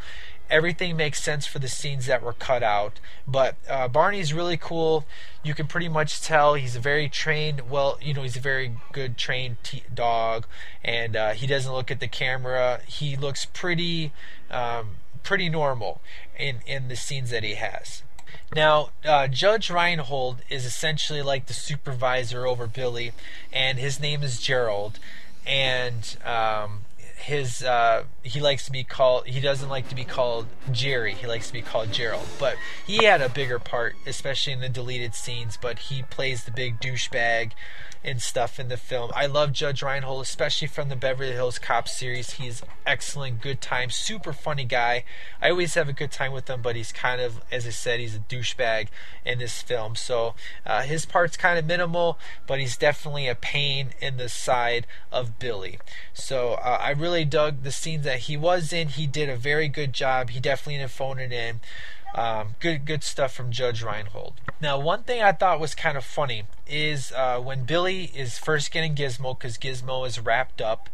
everything 0.50 0.96
makes 0.96 1.22
sense 1.22 1.46
for 1.46 1.58
the 1.58 1.68
scenes 1.68 2.06
that 2.06 2.22
were 2.22 2.32
cut 2.32 2.62
out. 2.62 3.00
But 3.26 3.56
uh, 3.68 3.88
Barney's 3.88 4.32
really 4.32 4.56
cool. 4.56 5.06
You 5.42 5.54
can 5.54 5.66
pretty 5.66 5.88
much 5.88 6.20
tell 6.20 6.54
he's 6.54 6.76
a 6.76 6.80
very 6.80 7.08
trained, 7.08 7.70
well, 7.70 7.98
you 8.02 8.12
know, 8.12 8.22
he's 8.22 8.36
a 8.36 8.40
very 8.40 8.76
good 8.92 9.16
trained 9.16 9.56
t- 9.62 9.84
dog, 9.92 10.46
and 10.84 11.16
uh, 11.16 11.30
he 11.30 11.46
doesn't 11.46 11.72
look 11.72 11.90
at 11.90 12.00
the 12.00 12.08
camera. 12.08 12.80
He 12.86 13.16
looks 13.16 13.44
pretty. 13.44 14.12
Um, 14.50 14.96
pretty 15.22 15.48
normal 15.48 16.00
in 16.38 16.60
in 16.66 16.88
the 16.88 16.96
scenes 16.96 17.30
that 17.30 17.44
he 17.44 17.54
has. 17.54 18.02
Now, 18.54 18.90
uh, 19.04 19.28
Judge 19.28 19.70
Reinhold 19.70 20.42
is 20.48 20.64
essentially 20.64 21.22
like 21.22 21.46
the 21.46 21.54
supervisor 21.54 22.46
over 22.46 22.66
Billy, 22.66 23.12
and 23.52 23.78
his 23.78 24.00
name 24.00 24.22
is 24.22 24.40
Gerald, 24.40 24.98
and 25.46 26.16
um, 26.24 26.84
his 27.20 27.62
uh, 27.62 28.04
he 28.22 28.40
likes 28.40 28.64
to 28.66 28.72
be 28.72 28.84
called 28.84 29.26
he 29.26 29.40
doesn't 29.40 29.68
like 29.68 29.88
to 29.88 29.94
be 29.94 30.04
called 30.04 30.46
Jerry. 30.70 31.14
He 31.14 31.26
likes 31.26 31.48
to 31.48 31.52
be 31.52 31.62
called 31.62 31.92
Gerald. 31.92 32.26
But 32.38 32.56
he 32.86 33.04
had 33.04 33.20
a 33.20 33.28
bigger 33.28 33.58
part, 33.58 33.94
especially 34.06 34.52
in 34.52 34.60
the 34.60 34.68
deleted 34.68 35.14
scenes. 35.14 35.58
But 35.60 35.78
he 35.78 36.02
plays 36.02 36.44
the 36.44 36.50
big 36.50 36.80
douchebag 36.80 37.52
and 38.02 38.22
stuff 38.22 38.58
in 38.58 38.68
the 38.68 38.76
film. 38.76 39.10
I 39.14 39.26
love 39.26 39.52
Judge 39.52 39.82
Reinhold, 39.82 40.22
especially 40.22 40.68
from 40.68 40.88
the 40.88 40.96
Beverly 40.96 41.32
Hills 41.32 41.58
Cop 41.58 41.86
series. 41.86 42.32
He's 42.32 42.62
excellent, 42.86 43.42
good 43.42 43.60
time, 43.60 43.90
super 43.90 44.32
funny 44.32 44.64
guy. 44.64 45.04
I 45.40 45.50
always 45.50 45.74
have 45.74 45.88
a 45.88 45.92
good 45.92 46.10
time 46.10 46.32
with 46.32 46.48
him, 46.48 46.62
but 46.62 46.76
he's 46.76 46.92
kind 46.92 47.20
of, 47.20 47.42
as 47.52 47.66
I 47.66 47.70
said, 47.70 48.00
he's 48.00 48.16
a 48.16 48.20
douchebag 48.20 48.88
in 49.24 49.38
this 49.38 49.60
film. 49.60 49.96
So 49.96 50.34
uh, 50.64 50.82
his 50.82 51.04
part's 51.04 51.36
kind 51.36 51.58
of 51.58 51.66
minimal, 51.66 52.18
but 52.46 52.58
he's 52.58 52.76
definitely 52.76 53.28
a 53.28 53.34
pain 53.34 53.90
in 54.00 54.16
the 54.16 54.30
side 54.30 54.86
of 55.12 55.38
Billy. 55.38 55.78
So 56.14 56.54
uh, 56.54 56.78
I 56.80 56.90
really 56.92 57.09
dug 57.24 57.62
the 57.62 57.72
scenes 57.72 58.04
that 58.04 58.20
he 58.20 58.36
was 58.36 58.72
in. 58.72 58.88
He 58.88 59.06
did 59.06 59.28
a 59.28 59.36
very 59.36 59.68
good 59.68 59.92
job. 59.92 60.30
He 60.30 60.40
definitely 60.40 60.78
didn't 60.78 60.90
phone 60.90 61.18
it 61.18 61.32
in. 61.32 61.60
Um, 62.14 62.54
good, 62.58 62.86
good 62.86 63.04
stuff 63.04 63.32
from 63.32 63.52
Judge 63.52 63.82
Reinhold. 63.82 64.34
Now, 64.60 64.78
one 64.78 65.04
thing 65.04 65.22
I 65.22 65.32
thought 65.32 65.60
was 65.60 65.74
kind 65.74 65.96
of 65.96 66.04
funny 66.04 66.44
is 66.66 67.12
uh, 67.12 67.38
when 67.38 67.64
Billy 67.64 68.04
is 68.14 68.38
first 68.38 68.72
getting 68.72 68.94
Gizmo, 68.94 69.38
because 69.38 69.56
Gizmo 69.58 70.06
is 70.06 70.18
wrapped 70.18 70.60
up 70.60 70.88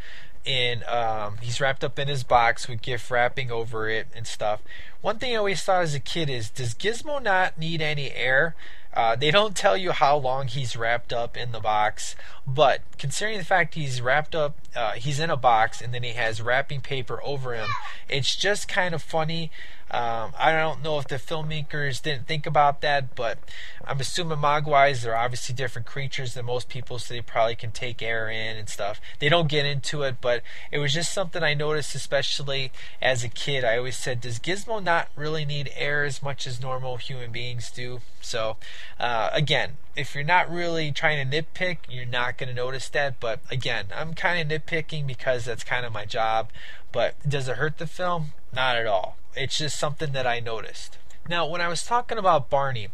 in, 0.45 0.83
um, 0.85 1.39
he's 1.41 1.61
wrapped 1.61 1.83
up 1.83 1.99
in 1.99 2.09
his 2.09 2.23
box 2.23 2.69
with 2.69 2.83
gift 2.83 3.11
wrapping 3.11 3.51
over 3.51 3.89
it 3.89 4.09
and 4.15 4.27
stuff. 4.27 4.61
One 5.01 5.19
thing 5.19 5.33
I 5.33 5.37
always 5.37 5.63
thought 5.63 5.83
as 5.83 5.95
a 5.95 6.01
kid 6.01 6.29
is, 6.29 6.51
does 6.51 6.75
Gizmo 6.75 7.23
not 7.23 7.59
need 7.59 7.81
any 7.81 8.13
air? 8.13 8.55
Uh, 8.97 9.15
they 9.15 9.31
don't 9.31 9.55
tell 9.55 9.77
you 9.77 9.93
how 9.93 10.17
long 10.17 10.49
he's 10.49 10.75
wrapped 10.75 11.13
up 11.13 11.37
in 11.37 11.53
the 11.53 11.61
box, 11.61 12.17
but 12.47 12.81
considering 12.97 13.37
the 13.37 13.45
fact 13.45 13.75
he's 13.75 14.01
wrapped 14.01 14.35
up, 14.35 14.57
uh, 14.75 14.93
he's 14.93 15.21
in 15.21 15.29
a 15.29 15.37
box 15.37 15.83
and 15.83 15.93
then 15.93 16.03
he 16.03 16.13
has 16.13 16.41
wrapping 16.41 16.81
paper 16.81 17.21
over 17.23 17.55
him, 17.55 17.69
it's 18.09 18.35
just 18.35 18.69
kind 18.69 18.95
of 18.95 19.03
funny 19.03 19.51
Um, 19.89 20.33
I 20.37 20.53
don't 20.53 20.83
know 20.83 20.99
if 20.99 21.07
the 21.07 21.15
filmmakers 21.15 22.03
didn't 22.03 22.27
think 22.27 22.45
about 22.45 22.81
that, 22.81 23.15
but 23.15 23.39
I'm 23.85 24.01
assuming 24.01 24.39
mogwais 24.39 25.03
they're 25.03 25.17
obviously 25.17 25.55
different 25.55 25.87
creatures 25.87 26.35
than 26.35 26.47
most 26.47 26.69
people, 26.69 26.99
so 26.99 27.15
they 27.15 27.21
probably 27.21 27.55
can 27.55 27.71
take 27.71 28.03
air 28.03 28.29
in 28.29 28.57
and 28.57 28.69
stuff. 28.69 29.01
They 29.21 29.29
don't 29.29 29.49
get 29.49 29.65
into 29.65 30.03
it, 30.03 30.17
but 30.21 30.43
it 30.73 30.79
was 30.79 30.93
just 30.93 31.13
something 31.13 31.43
I 31.43 31.55
noticed, 31.55 31.95
especially 31.95 32.73
as 33.01 33.23
a 33.23 33.29
kid. 33.29 33.65
I 33.65 33.79
always 33.79 33.97
said, 33.97 34.21
does 34.21 34.41
Gizmo 34.41 34.83
not 34.83 35.09
really 35.15 35.45
need 35.45 35.71
air 35.77 36.05
as 36.05 36.21
much 36.21 36.49
as 36.49 36.61
normal 36.61 36.97
human 36.97 37.31
beings 37.31 37.71
do? 37.71 38.01
So, 38.21 38.57
uh, 38.99 39.31
again, 39.33 39.77
if 39.95 40.17
you're 40.17 40.25
not 40.25 40.51
really 40.51 40.91
trying 40.91 41.31
to 41.31 41.43
nitpick, 41.43 41.79
you're 41.89 42.07
not 42.07 42.39
going 42.39 42.49
to 42.49 42.55
notice 42.55 42.89
that. 42.89 43.21
But 43.21 43.39
again, 43.53 43.87
I'm 43.95 44.15
kind 44.15 44.53
of 44.53 44.63
nitpicking 44.63 45.07
because 45.07 45.45
that's 45.45 45.63
kind 45.63 45.87
of 45.87 45.93
my 45.93 46.05
job. 46.05 46.51
But 46.91 47.15
does 47.29 47.49
it 47.49 47.57
hurt 47.57 47.79
the 47.79 47.87
film? 47.87 48.33
Not 48.53 48.77
at 48.77 48.87
all. 48.87 49.17
It's 49.37 49.59
just 49.59 49.79
something 49.79 50.13
that 50.13 50.27
I 50.27 50.41
noticed. 50.41 50.99
Now, 51.29 51.47
when 51.47 51.61
I 51.61 51.69
was 51.69 51.85
talking 51.85 52.19
about 52.19 52.49
Barney, 52.49 52.89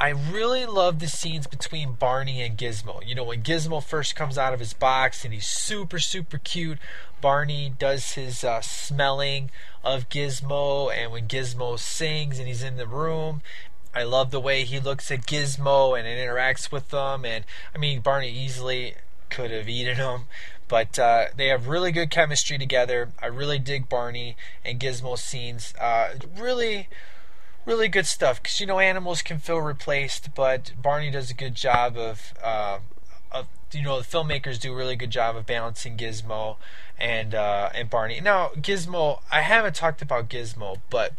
I 0.00 0.10
really 0.10 0.66
love 0.66 0.98
the 0.98 1.08
scenes 1.08 1.46
between 1.46 1.92
Barney 1.92 2.42
and 2.42 2.58
Gizmo. 2.58 3.06
You 3.06 3.14
know, 3.14 3.24
when 3.24 3.42
Gizmo 3.42 3.82
first 3.82 4.14
comes 4.14 4.36
out 4.36 4.52
of 4.52 4.60
his 4.60 4.72
box 4.72 5.24
and 5.24 5.32
he's 5.32 5.46
super, 5.46 5.98
super 5.98 6.38
cute, 6.38 6.78
Barney 7.20 7.72
does 7.78 8.12
his 8.12 8.44
uh, 8.44 8.60
smelling 8.60 9.50
of 9.82 10.08
Gizmo, 10.08 10.92
and 10.94 11.10
when 11.10 11.26
Gizmo 11.26 11.78
sings 11.78 12.38
and 12.38 12.46
he's 12.46 12.62
in 12.62 12.76
the 12.76 12.86
room, 12.86 13.42
I 13.94 14.02
love 14.02 14.30
the 14.30 14.40
way 14.40 14.64
he 14.64 14.78
looks 14.78 15.10
at 15.10 15.26
Gizmo 15.26 15.98
and 15.98 16.06
interacts 16.06 16.70
with 16.70 16.90
them. 16.90 17.24
And 17.24 17.44
I 17.74 17.78
mean, 17.78 18.00
Barney 18.00 18.30
easily 18.30 18.94
could 19.30 19.50
have 19.50 19.68
eaten 19.68 19.96
him, 19.96 20.22
but 20.68 20.98
uh, 20.98 21.26
they 21.36 21.48
have 21.48 21.68
really 21.68 21.92
good 21.92 22.10
chemistry 22.10 22.58
together. 22.58 23.10
I 23.20 23.26
really 23.26 23.58
dig 23.58 23.88
Barney 23.88 24.36
and 24.64 24.78
Gizmo 24.78 25.18
scenes. 25.18 25.74
Uh, 25.80 26.14
really, 26.36 26.88
really 27.64 27.88
good 27.88 28.06
stuff. 28.06 28.42
Because 28.42 28.60
you 28.60 28.66
know, 28.66 28.78
animals 28.78 29.22
can 29.22 29.38
feel 29.38 29.58
replaced, 29.58 30.34
but 30.34 30.72
Barney 30.80 31.10
does 31.10 31.30
a 31.30 31.34
good 31.34 31.54
job 31.54 31.96
of. 31.96 32.34
Uh, 32.42 32.78
of 33.30 33.46
you 33.72 33.82
know, 33.82 34.00
the 34.00 34.06
filmmakers 34.06 34.58
do 34.58 34.72
a 34.72 34.76
really 34.76 34.96
good 34.96 35.10
job 35.10 35.36
of 35.36 35.44
balancing 35.44 35.96
Gizmo 35.96 36.56
and 36.98 37.34
uh, 37.34 37.68
and 37.74 37.90
Barney. 37.90 38.20
Now, 38.20 38.50
Gizmo, 38.56 39.20
I 39.30 39.40
haven't 39.40 39.76
talked 39.76 40.00
about 40.00 40.28
Gizmo, 40.28 40.78
but 40.88 41.12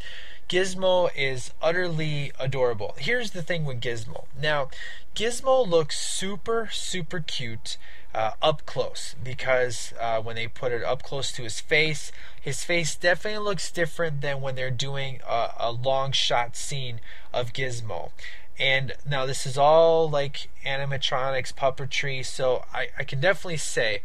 Gizmo 0.50 1.12
is 1.16 1.52
utterly 1.62 2.32
adorable. 2.40 2.96
Here's 2.98 3.32
the 3.32 3.44
thing 3.44 3.66
with 3.66 3.80
Gizmo. 3.80 4.26
Now, 4.40 4.70
Gizmo 5.16 5.68
looks 5.68 6.00
super, 6.00 6.70
super 6.72 7.20
cute 7.20 7.78
uh, 8.14 8.32
up 8.42 8.66
close 8.66 9.16
because 9.24 9.94
uh, 10.00 10.22
when 10.22 10.36
they 10.36 10.48
put 10.48 10.72
it 10.72 10.84
up 10.84 11.04
close 11.04 11.32
to 11.34 11.44
his 11.44 11.60
face, 11.60 12.12
his 12.40 12.64
face 12.64 12.96
definitely 12.96 13.44
looks 13.44 13.72
different 13.72 14.22
than 14.22 14.42
when 14.42 14.56
they're 14.56 14.72
doing 14.72 15.20
a, 15.28 15.52
a 15.58 15.72
long 15.72 16.12
shot 16.12 16.56
scene 16.56 17.00
of 17.34 17.54
Gizmo. 17.54 18.12
And 18.58 18.94
now 19.08 19.26
this 19.26 19.46
is 19.46 19.58
all 19.58 20.10
like 20.10 20.50
animatronics, 20.66 21.54
puppetry, 21.54 22.26
so 22.26 22.66
I, 22.74 22.90
I 22.98 23.04
can 23.04 23.22
definitely 23.22 23.58
say 23.58 24.02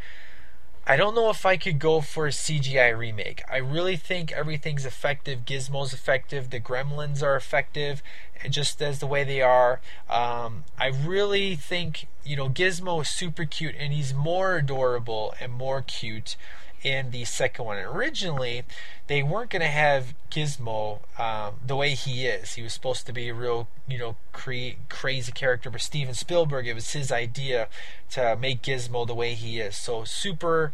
I 0.87 0.97
don't 0.97 1.15
know 1.15 1.31
if 1.31 1.47
I 1.47 1.57
could 1.57 1.79
go 1.79 2.03
for 2.03 2.27
a 2.27 2.31
CGI 2.31 2.97
remake. 2.97 3.43
I 3.51 3.57
really 3.57 3.97
think 3.97 4.33
everything's 4.33 4.85
effective. 4.85 5.47
Gizmo's 5.47 5.95
effective. 5.95 6.51
The 6.51 6.61
Gremlins 6.61 7.23
are 7.23 7.37
effective, 7.37 8.03
just 8.51 8.83
as 8.83 8.99
the 8.99 9.07
way 9.07 9.25
they 9.25 9.41
are. 9.41 9.81
Um, 10.11 10.65
I 10.79 10.89
really 10.89 11.57
think 11.57 12.07
you 12.23 12.37
know 12.37 12.51
Gizmo 12.51 13.01
is 13.01 13.09
super 13.09 13.47
cute, 13.47 13.75
and 13.79 13.95
he's 13.95 14.13
more 14.13 14.57
adorable 14.57 15.35
and 15.41 15.53
more 15.53 15.81
cute 15.81 16.37
in 16.85 17.11
the 17.11 17.25
second 17.25 17.65
one. 17.65 17.79
Originally, 17.79 18.63
they 19.07 19.23
weren't 19.23 19.51
going 19.51 19.63
to 19.63 19.69
have 19.69 20.15
Gizmo 20.31 21.01
um, 21.19 21.55
the 21.67 21.75
way 21.75 21.95
he 21.95 22.27
is. 22.27 22.55
He 22.55 22.63
was 22.63 22.75
supposed 22.75 23.07
to 23.07 23.13
be 23.13 23.31
a 23.31 23.35
real, 23.35 23.67
you 23.89 23.99
know, 23.99 24.17
cre- 24.33 24.79
crazy 24.89 25.33
character. 25.33 25.71
But 25.71 25.81
Steven 25.81 26.15
Spielberg, 26.15 26.67
it 26.67 26.75
was 26.75 26.93
his 26.93 27.11
idea 27.11 27.69
to 28.11 28.37
make 28.37 28.63
Gizmo 28.63 29.07
the 29.07 29.15
way 29.15 29.35
he 29.35 29.59
is. 29.59 29.77
So 29.77 30.05
super 30.05 30.73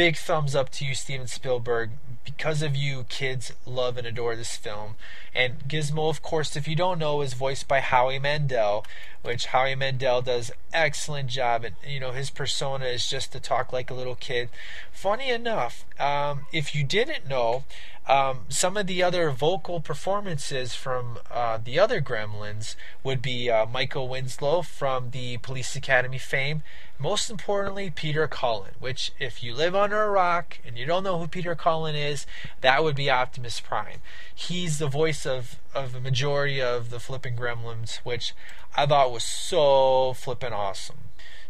big 0.00 0.16
thumbs 0.16 0.56
up 0.56 0.70
to 0.70 0.86
you, 0.86 0.94
Steven 0.94 1.26
Spielberg. 1.26 1.90
Because 2.24 2.62
of 2.62 2.74
you, 2.74 3.04
kids 3.10 3.52
love 3.66 3.98
and 3.98 4.06
adore 4.06 4.34
this 4.34 4.56
film. 4.56 4.94
And 5.34 5.58
Gizmo, 5.68 6.08
of 6.08 6.22
course, 6.22 6.56
if 6.56 6.66
you 6.66 6.74
don't 6.74 6.98
know, 6.98 7.20
is 7.20 7.34
voiced 7.34 7.68
by 7.68 7.80
Howie 7.80 8.18
Mandel, 8.18 8.86
which 9.20 9.48
Howie 9.48 9.74
Mandel 9.74 10.22
does 10.22 10.52
excellent 10.72 11.28
job. 11.28 11.64
And 11.64 11.74
you 11.86 12.00
know 12.00 12.12
his 12.12 12.30
persona 12.30 12.86
is 12.86 13.10
just 13.10 13.30
to 13.32 13.40
talk 13.40 13.74
like 13.74 13.90
a 13.90 13.94
little 13.94 14.14
kid. 14.14 14.48
Funny 14.90 15.28
enough, 15.28 15.84
um, 16.00 16.46
if 16.50 16.74
you 16.74 16.82
didn't 16.82 17.28
know, 17.28 17.64
um, 18.10 18.40
some 18.48 18.76
of 18.76 18.88
the 18.88 19.04
other 19.04 19.30
vocal 19.30 19.80
performances 19.80 20.74
from 20.74 21.18
uh, 21.30 21.58
the 21.62 21.78
other 21.78 22.00
Gremlins 22.00 22.74
would 23.04 23.22
be 23.22 23.48
uh, 23.48 23.66
Michael 23.66 24.08
Winslow 24.08 24.62
from 24.62 25.10
the 25.10 25.38
Police 25.38 25.76
Academy 25.76 26.18
fame. 26.18 26.64
Most 26.98 27.30
importantly, 27.30 27.88
Peter 27.88 28.26
Cullen, 28.26 28.72
which, 28.80 29.12
if 29.20 29.44
you 29.44 29.54
live 29.54 29.76
under 29.76 30.02
a 30.02 30.10
rock 30.10 30.58
and 30.66 30.76
you 30.76 30.86
don't 30.86 31.04
know 31.04 31.20
who 31.20 31.28
Peter 31.28 31.54
Cullen 31.54 31.94
is, 31.94 32.26
that 32.62 32.82
would 32.82 32.96
be 32.96 33.08
Optimus 33.08 33.60
Prime. 33.60 34.00
He's 34.34 34.78
the 34.78 34.88
voice 34.88 35.24
of, 35.24 35.60
of 35.72 35.94
a 35.94 36.00
majority 36.00 36.60
of 36.60 36.90
the 36.90 36.98
flipping 36.98 37.36
Gremlins, 37.36 37.98
which 37.98 38.34
I 38.76 38.86
thought 38.86 39.12
was 39.12 39.22
so 39.22 40.14
flipping 40.14 40.52
awesome. 40.52 40.98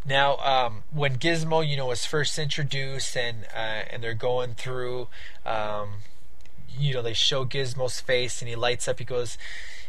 Now, 0.05 0.37
um, 0.37 0.83
when 0.91 1.17
Gizmo, 1.17 1.67
you 1.67 1.79
know, 1.79 1.87
was 1.87 2.05
first 2.05 2.39
introduced 2.39 3.17
and 3.17 3.47
uh, 3.55 3.85
and 3.91 4.03
they're 4.03 4.15
going 4.15 4.55
through, 4.55 5.09
um, 5.47 6.03
you 6.79 6.95
know, 6.95 7.03
they 7.03 7.13
show 7.13 7.45
Gizmo's 7.45 8.01
face 8.01 8.41
and 8.41 8.49
he 8.49 8.57
lights 8.57 8.89
up. 8.89 8.99
He 8.99 9.05
goes, 9.05 9.39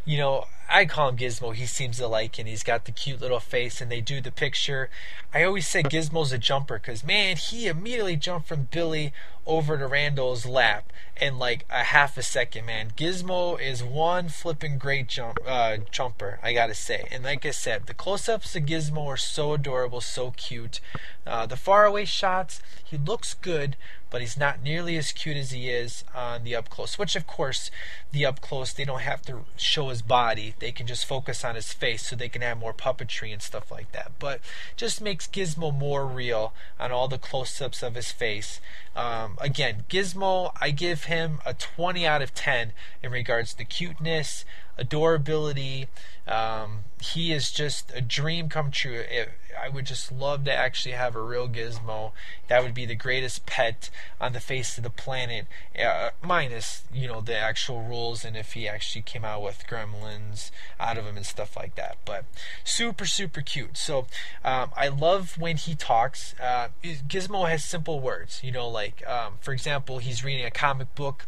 you 0.05 0.17
know, 0.17 0.45
I 0.69 0.85
call 0.85 1.09
him 1.09 1.17
Gizmo. 1.17 1.53
He 1.53 1.65
seems 1.65 1.97
to 1.97 2.07
like 2.07 2.39
it. 2.39 2.47
He's 2.47 2.63
got 2.63 2.85
the 2.85 2.91
cute 2.91 3.21
little 3.21 3.39
face, 3.39 3.81
and 3.81 3.91
they 3.91 4.01
do 4.01 4.21
the 4.21 4.31
picture. 4.31 4.89
I 5.33 5.43
always 5.43 5.67
say 5.67 5.83
Gizmo's 5.83 6.31
a 6.31 6.37
jumper 6.37 6.79
because, 6.79 7.03
man, 7.03 7.35
he 7.35 7.67
immediately 7.67 8.15
jumped 8.15 8.47
from 8.47 8.69
Billy 8.71 9.13
over 9.45 9.77
to 9.77 9.87
Randall's 9.87 10.45
lap 10.45 10.91
in 11.19 11.37
like 11.37 11.65
a 11.69 11.83
half 11.83 12.17
a 12.17 12.23
second, 12.23 12.65
man. 12.65 12.91
Gizmo 12.95 13.59
is 13.59 13.83
one 13.83 14.29
flipping 14.29 14.77
great 14.77 15.07
jump 15.07 15.39
uh, 15.45 15.77
jumper, 15.91 16.39
I 16.41 16.53
gotta 16.53 16.73
say. 16.73 17.07
And 17.11 17.23
like 17.23 17.45
I 17.45 17.51
said, 17.51 17.85
the 17.85 17.93
close-ups 17.93 18.55
of 18.55 18.63
Gizmo 18.63 19.05
are 19.05 19.17
so 19.17 19.53
adorable, 19.53 20.01
so 20.01 20.31
cute. 20.31 20.79
Uh, 21.27 21.45
the 21.45 21.57
faraway 21.57 22.05
shots, 22.05 22.61
he 22.83 22.97
looks 22.97 23.33
good, 23.33 23.75
but 24.11 24.21
he's 24.21 24.37
not 24.37 24.61
nearly 24.61 24.97
as 24.97 25.11
cute 25.11 25.37
as 25.37 25.51
he 25.51 25.69
is 25.69 26.03
on 26.13 26.43
the 26.43 26.53
up 26.53 26.69
close. 26.69 26.99
Which, 26.99 27.15
of 27.15 27.25
course, 27.25 27.71
the 28.11 28.25
up 28.25 28.41
close 28.41 28.73
they 28.73 28.85
don't 28.85 28.99
have 28.99 29.23
to 29.23 29.45
show 29.55 29.89
his 29.89 30.03
body; 30.03 30.53
they 30.59 30.71
can 30.71 30.85
just 30.85 31.05
focus 31.05 31.43
on 31.43 31.55
his 31.55 31.73
face, 31.73 32.05
so 32.05 32.15
they 32.15 32.29
can 32.29 32.43
have 32.43 32.59
more 32.59 32.73
puppetry 32.73 33.33
and 33.33 33.41
stuff 33.41 33.71
like 33.71 33.91
that. 33.93 34.11
But 34.19 34.41
just 34.75 35.01
makes 35.01 35.27
Gizmo 35.27 35.75
more 35.75 36.05
real 36.05 36.53
on 36.79 36.91
all 36.91 37.07
the 37.07 37.17
close-ups 37.17 37.81
of 37.81 37.95
his 37.95 38.11
face. 38.11 38.59
Um, 38.95 39.37
again, 39.39 39.85
Gizmo, 39.89 40.51
I 40.59 40.71
give 40.71 41.05
him 41.05 41.39
a 41.45 41.53
20 41.53 42.05
out 42.05 42.21
of 42.21 42.33
10 42.33 42.73
in 43.01 43.11
regards 43.11 43.53
to 43.53 43.63
cuteness, 43.63 44.43
adorability. 44.77 45.87
Um, 46.27 46.79
he 47.01 47.33
is 47.33 47.51
just 47.51 47.91
a 47.95 48.01
dream 48.01 48.47
come 48.47 48.71
true. 48.71 49.03
It, 49.09 49.29
I 49.59 49.69
would 49.69 49.85
just 49.85 50.11
love 50.11 50.45
to 50.45 50.53
actually 50.53 50.93
have 50.93 51.15
a 51.15 51.21
real 51.21 51.47
gizmo. 51.47 52.11
That 52.47 52.63
would 52.63 52.73
be 52.73 52.85
the 52.85 52.95
greatest 52.95 53.45
pet 53.45 53.89
on 54.19 54.33
the 54.33 54.39
face 54.39 54.77
of 54.77 54.83
the 54.83 54.89
planet, 54.89 55.47
uh, 55.79 56.11
minus 56.21 56.83
you 56.93 57.07
know 57.07 57.21
the 57.21 57.37
actual 57.37 57.83
rules 57.83 58.23
and 58.23 58.37
if 58.37 58.53
he 58.53 58.67
actually 58.67 59.01
came 59.01 59.25
out 59.25 59.41
with 59.41 59.65
gremlins 59.67 60.51
out 60.79 60.97
of 60.97 61.05
him 61.05 61.17
and 61.17 61.25
stuff 61.25 61.55
like 61.57 61.75
that. 61.75 61.97
But 62.05 62.25
super 62.63 63.05
super 63.05 63.41
cute. 63.41 63.77
So 63.77 64.07
um, 64.43 64.71
I 64.75 64.87
love 64.87 65.37
when 65.37 65.57
he 65.57 65.75
talks. 65.75 66.35
Uh, 66.41 66.69
Gizmo 66.83 67.49
has 67.49 67.63
simple 67.63 67.99
words. 67.99 68.41
You 68.43 68.51
know, 68.51 68.67
like 68.67 69.05
um, 69.07 69.33
for 69.41 69.53
example, 69.53 69.97
he's 69.99 70.23
reading 70.23 70.45
a 70.45 70.51
comic 70.51 70.93
book. 70.95 71.25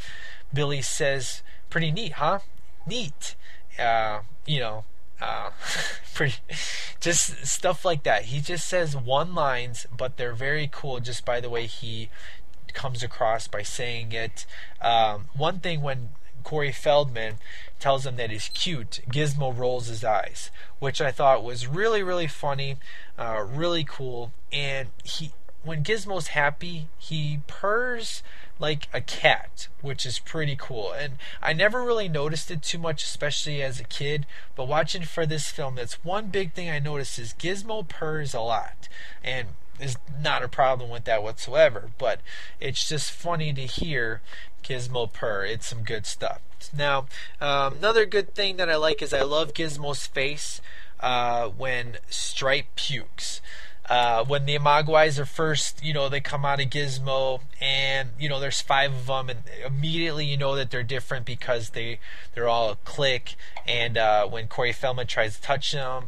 Billy 0.53 0.81
says, 0.81 1.41
"Pretty 1.69 1.91
neat, 1.91 2.13
huh? 2.13 2.39
Neat." 2.85 3.35
Uh, 3.79 4.21
you 4.45 4.59
know, 4.59 4.85
uh, 5.21 5.49
pretty, 6.13 6.35
just 6.99 7.45
stuff 7.45 7.85
like 7.85 8.03
that. 8.03 8.25
He 8.25 8.39
just 8.39 8.67
says 8.67 8.95
one 8.95 9.33
lines, 9.33 9.87
but 9.95 10.17
they're 10.17 10.33
very 10.33 10.69
cool 10.71 10.99
just 10.99 11.25
by 11.25 11.39
the 11.39 11.49
way 11.49 11.65
he 11.65 12.09
comes 12.73 13.03
across 13.03 13.47
by 13.47 13.61
saying 13.61 14.11
it. 14.11 14.45
Um, 14.81 15.25
one 15.35 15.59
thing 15.59 15.81
when 15.81 16.09
Corey 16.43 16.71
Feldman 16.71 17.35
tells 17.79 18.05
him 18.05 18.17
that 18.17 18.31
he's 18.31 18.49
cute, 18.49 19.01
Gizmo 19.09 19.57
rolls 19.57 19.87
his 19.87 20.03
eyes, 20.03 20.51
which 20.79 21.01
I 21.01 21.11
thought 21.11 21.43
was 21.43 21.67
really, 21.67 22.03
really 22.03 22.27
funny, 22.27 22.77
uh, 23.17 23.45
really 23.47 23.83
cool. 23.83 24.33
And 24.51 24.89
he 25.03 25.31
when 25.63 25.83
Gizmo's 25.83 26.27
happy, 26.27 26.87
he 26.97 27.39
purrs 27.47 28.21
like 28.63 28.87
a 28.93 29.01
cat, 29.01 29.67
which 29.81 30.05
is 30.05 30.19
pretty 30.19 30.55
cool. 30.57 30.93
And 30.93 31.15
I 31.41 31.51
never 31.51 31.83
really 31.83 32.07
noticed 32.07 32.49
it 32.49 32.61
too 32.61 32.77
much, 32.77 33.03
especially 33.03 33.61
as 33.61 33.77
a 33.77 33.83
kid. 33.83 34.25
But 34.55 34.69
watching 34.69 35.03
for 35.03 35.25
this 35.25 35.49
film, 35.51 35.75
that's 35.75 36.01
one 36.05 36.27
big 36.27 36.53
thing 36.53 36.69
I 36.69 36.79
noticed 36.79 37.19
is 37.19 37.35
Gizmo 37.37 37.85
purrs 37.85 38.33
a 38.33 38.39
lot, 38.39 38.87
and 39.21 39.49
is 39.81 39.97
not 40.17 40.43
a 40.43 40.47
problem 40.47 40.89
with 40.89 41.03
that 41.03 41.21
whatsoever. 41.21 41.89
But 41.97 42.21
it's 42.61 42.87
just 42.87 43.11
funny 43.11 43.51
to 43.51 43.63
hear 43.63 44.21
Gizmo 44.63 45.11
purr. 45.11 45.43
It's 45.43 45.67
some 45.67 45.83
good 45.83 46.05
stuff. 46.05 46.39
Now, 46.75 47.07
um, 47.41 47.73
another 47.79 48.05
good 48.05 48.33
thing 48.33 48.55
that 48.55 48.69
I 48.69 48.77
like 48.77 49.01
is 49.01 49.13
I 49.13 49.23
love 49.23 49.53
Gizmo's 49.53 50.07
face 50.07 50.61
uh, 51.01 51.49
when 51.49 51.97
Stripe 52.09 52.73
pukes. 52.77 53.41
Uh, 53.89 54.23
when 54.23 54.45
the 54.45 54.57
Mogwais 54.59 55.19
are 55.19 55.25
first, 55.25 55.83
you 55.83 55.93
know, 55.93 56.07
they 56.07 56.21
come 56.21 56.45
out 56.45 56.61
of 56.61 56.69
Gizmo, 56.69 57.41
and 57.59 58.09
you 58.17 58.29
know, 58.29 58.39
there's 58.39 58.61
five 58.61 58.93
of 58.93 59.07
them, 59.07 59.29
and 59.29 59.39
immediately 59.65 60.25
you 60.25 60.37
know 60.37 60.55
that 60.55 60.71
they're 60.71 60.83
different 60.83 61.25
because 61.25 61.71
they 61.71 61.99
they're 62.33 62.47
all 62.47 62.71
a 62.71 62.75
clique. 62.85 63.35
And 63.67 63.97
uh, 63.97 64.25
when 64.27 64.47
Corey 64.47 64.71
Feldman 64.71 65.07
tries 65.07 65.35
to 65.35 65.41
touch 65.41 65.73
them, 65.73 66.07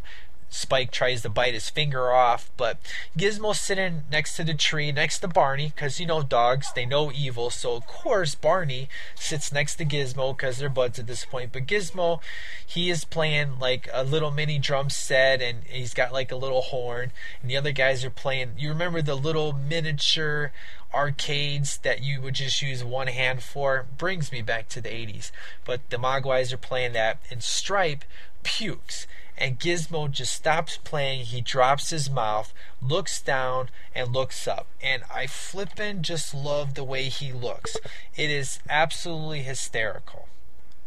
Spike 0.55 0.89
tries 0.89 1.21
to 1.21 1.29
bite 1.29 1.53
his 1.53 1.69
finger 1.69 2.13
off, 2.13 2.49
but 2.55 2.77
Gizmo's 3.17 3.59
sitting 3.59 4.03
next 4.09 4.37
to 4.37 4.43
the 4.43 4.53
tree, 4.53 4.89
next 4.91 5.19
to 5.19 5.27
Barney, 5.27 5.73
because 5.75 5.99
you 5.99 6.05
know 6.05 6.23
dogs, 6.23 6.71
they 6.73 6.85
know 6.85 7.11
evil. 7.11 7.49
So 7.49 7.75
of 7.75 7.85
course 7.85 8.35
Barney 8.35 8.87
sits 9.15 9.51
next 9.51 9.75
to 9.75 9.85
Gizmo 9.85 10.35
because 10.35 10.57
they're 10.57 10.69
buds 10.69 10.97
at 10.97 11.07
this 11.07 11.25
point. 11.25 11.51
But 11.51 11.67
Gizmo, 11.67 12.21
he 12.65 12.89
is 12.89 13.03
playing 13.03 13.59
like 13.59 13.89
a 13.91 14.05
little 14.05 14.31
mini 14.31 14.57
drum 14.57 14.89
set, 14.89 15.41
and 15.41 15.65
he's 15.65 15.93
got 15.93 16.13
like 16.13 16.31
a 16.31 16.37
little 16.37 16.61
horn, 16.61 17.11
and 17.41 17.51
the 17.51 17.57
other 17.57 17.73
guys 17.73 18.05
are 18.05 18.09
playing. 18.09 18.53
You 18.57 18.69
remember 18.69 19.01
the 19.01 19.15
little 19.15 19.51
miniature 19.51 20.53
arcades 20.93 21.79
that 21.79 22.01
you 22.01 22.21
would 22.21 22.35
just 22.35 22.61
use 22.61 22.81
one 22.81 23.07
hand 23.07 23.43
for? 23.43 23.87
Brings 23.97 24.31
me 24.31 24.41
back 24.41 24.69
to 24.69 24.79
the 24.79 24.89
80s. 24.89 25.31
But 25.65 25.89
the 25.89 25.97
Mogwais 25.97 26.53
are 26.53 26.57
playing 26.57 26.93
that, 26.93 27.19
and 27.29 27.43
Stripe 27.43 28.05
pukes 28.43 29.05
and 29.37 29.59
Gizmo 29.59 30.09
just 30.09 30.33
stops 30.33 30.77
playing. 30.77 31.25
He 31.25 31.41
drops 31.41 31.89
his 31.89 32.09
mouth, 32.09 32.53
looks 32.81 33.21
down, 33.21 33.69
and 33.93 34.13
looks 34.13 34.47
up. 34.47 34.67
And 34.81 35.03
I 35.13 35.27
flippin' 35.27 36.03
just 36.03 36.33
love 36.33 36.73
the 36.73 36.83
way 36.83 37.09
he 37.09 37.31
looks. 37.31 37.77
It 38.15 38.29
is 38.29 38.59
absolutely 38.69 39.41
hysterical. 39.41 40.27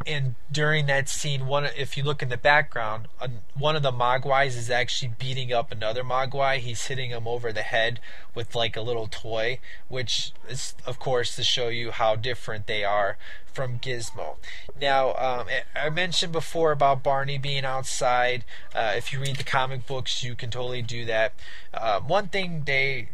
And 0.08 0.36
during 0.50 0.86
that 0.86 1.08
scene, 1.08 1.46
one 1.46 1.66
if 1.76 1.96
you 1.98 2.02
look 2.02 2.22
in 2.22 2.30
the 2.30 2.38
background, 2.38 3.08
one 3.54 3.76
of 3.76 3.82
the 3.82 3.92
Mogwais 3.92 4.56
is 4.56 4.70
actually 4.70 5.12
beating 5.18 5.52
up 5.52 5.70
another 5.70 6.02
Mogwai. 6.02 6.58
He's 6.58 6.86
hitting 6.86 7.10
him 7.10 7.28
over 7.28 7.52
the 7.52 7.62
head 7.62 8.00
with 8.34 8.54
like 8.54 8.74
a 8.74 8.80
little 8.80 9.06
toy, 9.06 9.58
which 9.88 10.32
is 10.48 10.74
of 10.86 10.98
course 10.98 11.36
to 11.36 11.44
show 11.44 11.68
you 11.68 11.90
how 11.90 12.16
different 12.16 12.66
they 12.66 12.84
are 12.84 13.18
from 13.52 13.78
Gizmo. 13.78 14.36
Now, 14.80 15.14
um, 15.14 15.46
I 15.76 15.90
mentioned 15.90 16.32
before 16.32 16.72
about 16.72 17.02
Barney 17.02 17.36
being 17.36 17.64
outside. 17.64 18.44
Uh, 18.74 18.94
if 18.96 19.12
you 19.12 19.20
read 19.20 19.36
the 19.36 19.44
comic 19.44 19.86
books, 19.86 20.22
you 20.24 20.34
can 20.34 20.48
totally 20.50 20.80
do 20.80 21.04
that. 21.04 21.34
Uh, 21.74 22.00
one 22.00 22.28
thing 22.28 22.62
they 22.64 23.10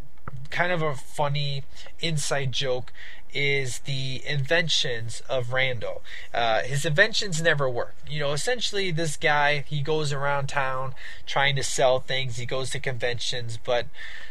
kind 0.51 0.71
of 0.71 0.83
a 0.83 0.95
funny 0.95 1.65
inside 2.01 2.53
joke 2.53 2.93
is 3.35 3.81
the 3.81 4.23
inventions 4.27 5.23
of 5.29 5.53
Randall. 5.53 6.03
Uh, 6.33 6.63
his 6.63 6.85
inventions 6.85 7.43
never 7.43 7.69
work. 7.69 7.95
You 8.09 8.21
know, 8.21 8.33
essentially, 8.33 8.91
this 8.91 9.17
guy 9.17 9.65
he 9.67 9.83
goes 9.83 10.13
around 10.13 10.49
town 10.49 10.95
trying 11.27 11.57
to 11.57 11.63
sell 11.63 12.01
things. 12.01 12.37
He 12.37 12.47
goes 12.47 12.71
to 12.71 12.81
conventions, 12.81 13.59
but 13.63 13.87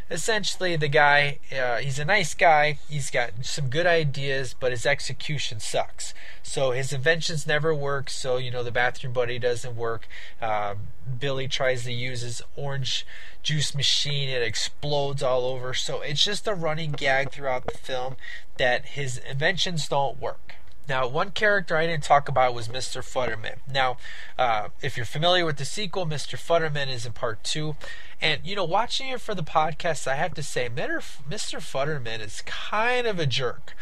essentially, 0.09 0.75
the 0.75 0.87
guy 0.87 1.39
uh, 1.51 1.77
he's 1.77 1.99
a 1.99 2.05
nice 2.05 2.33
guy. 2.33 2.79
He's 2.89 3.11
got 3.11 3.31
some 3.41 3.69
good 3.69 3.85
ideas, 3.85 4.55
but 4.57 4.71
his 4.71 4.85
execution 4.85 5.59
sucks. 5.59 6.13
So 6.41 6.71
his 6.71 6.93
inventions 6.93 7.45
never 7.45 7.75
work. 7.75 8.09
So 8.09 8.37
you 8.37 8.51
know, 8.51 8.63
the 8.63 8.71
bathroom 8.71 9.13
buddy 9.13 9.37
doesn't 9.37 9.75
work. 9.75 10.07
Um, 10.41 10.87
Billy 11.19 11.47
tries 11.47 11.83
to 11.83 11.91
use 11.91 12.21
his 12.21 12.41
orange 12.55 13.05
juice 13.43 13.75
machine. 13.75 14.29
It 14.29 14.41
explodes 14.41 15.21
all 15.21 15.45
over. 15.45 15.73
So 15.73 16.01
it's 16.01 16.23
just 16.23 16.47
a 16.47 16.55
running 16.55 16.91
gag 16.91 17.31
throughout 17.31 17.65
the 17.65 17.77
film 17.77 18.15
that 18.57 18.85
his 18.85 19.17
inventions 19.17 19.87
don't 19.87 20.19
work. 20.19 20.55
Now, 20.87 21.07
one 21.07 21.31
character 21.31 21.77
I 21.77 21.87
didn't 21.87 22.03
talk 22.03 22.27
about 22.27 22.53
was 22.53 22.67
Mr. 22.67 23.01
Futterman. 23.01 23.59
Now, 23.71 23.97
uh, 24.37 24.69
if 24.81 24.97
you're 24.97 25.05
familiar 25.05 25.45
with 25.45 25.55
the 25.57 25.65
sequel, 25.65 26.05
Mr. 26.05 26.37
Futterman 26.37 26.89
is 26.89 27.05
in 27.05 27.13
part 27.13 27.41
two. 27.43 27.75
And, 28.21 28.41
you 28.43 28.55
know, 28.55 28.65
watching 28.65 29.07
it 29.07 29.21
for 29.21 29.33
the 29.33 29.43
podcast, 29.43 30.07
I 30.07 30.15
have 30.15 30.33
to 30.33 30.43
say, 30.43 30.69
Mr. 30.69 31.09
Futterman 31.29 32.19
is 32.19 32.43
kind 32.45 33.07
of 33.07 33.17
a 33.17 33.25
jerk. 33.25 33.75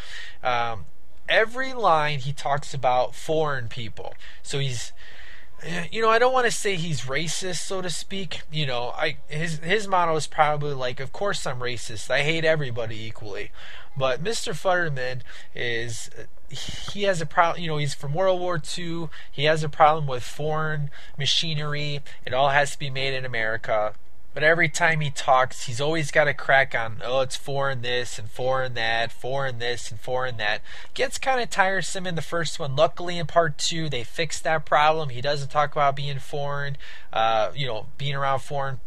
Um, 0.43 0.85
every 1.27 1.73
line 1.73 2.19
he 2.19 2.33
talks 2.33 2.73
about 2.73 3.15
foreign 3.15 3.67
people. 3.67 4.13
So 4.43 4.59
he's 4.59 4.91
you 5.91 6.01
know, 6.01 6.09
I 6.09 6.19
don't 6.19 6.33
want 6.33 6.45
to 6.45 6.51
say 6.51 6.75
he's 6.75 7.01
racist, 7.01 7.57
so 7.57 7.81
to 7.81 7.89
speak. 7.89 8.41
You 8.51 8.65
know, 8.65 8.89
I 8.89 9.17
his 9.27 9.59
his 9.59 9.87
motto 9.87 10.15
is 10.15 10.27
probably 10.27 10.73
like, 10.73 10.99
"Of 10.99 11.11
course 11.11 11.45
I'm 11.45 11.59
racist. 11.59 12.09
I 12.09 12.21
hate 12.23 12.45
everybody 12.45 13.03
equally." 13.03 13.51
But 13.95 14.23
Mr. 14.23 14.53
Futterman 14.53 15.21
is 15.53 16.09
he 16.49 17.03
has 17.03 17.21
a 17.21 17.25
problem. 17.25 17.61
You 17.61 17.69
know, 17.69 17.77
he's 17.77 17.93
from 17.93 18.13
World 18.13 18.39
War 18.39 18.61
II. 18.77 19.09
He 19.31 19.43
has 19.45 19.63
a 19.63 19.69
problem 19.69 20.07
with 20.07 20.23
foreign 20.23 20.89
machinery. 21.17 22.01
It 22.25 22.33
all 22.33 22.49
has 22.49 22.71
to 22.71 22.79
be 22.79 22.89
made 22.89 23.13
in 23.13 23.25
America. 23.25 23.93
But 24.33 24.43
every 24.43 24.69
time 24.69 25.01
he 25.01 25.09
talks, 25.09 25.63
he's 25.63 25.81
always 25.81 26.09
got 26.09 26.27
a 26.27 26.33
crack 26.33 26.73
on, 26.73 27.01
oh, 27.03 27.19
it's 27.19 27.35
foreign 27.35 27.81
this 27.81 28.17
and 28.17 28.29
foreign 28.29 28.75
that, 28.75 29.11
foreign 29.11 29.59
this 29.59 29.91
and 29.91 29.99
foreign 29.99 30.37
that. 30.37 30.61
Gets 30.93 31.17
kind 31.17 31.41
of 31.41 31.49
tiresome 31.49 32.07
in 32.07 32.15
the 32.15 32.21
first 32.21 32.57
one. 32.57 32.75
Luckily, 32.75 33.17
in 33.17 33.27
part 33.27 33.57
two, 33.57 33.89
they 33.89 34.03
fixed 34.03 34.43
that 34.45 34.65
problem. 34.65 35.09
He 35.09 35.19
doesn't 35.19 35.49
talk 35.49 35.73
about 35.73 35.97
being 35.97 36.19
foreign, 36.19 36.77
uh, 37.11 37.51
you 37.53 37.67
know, 37.67 37.87
being 37.97 38.15
around 38.15 38.39
foreign 38.39 38.79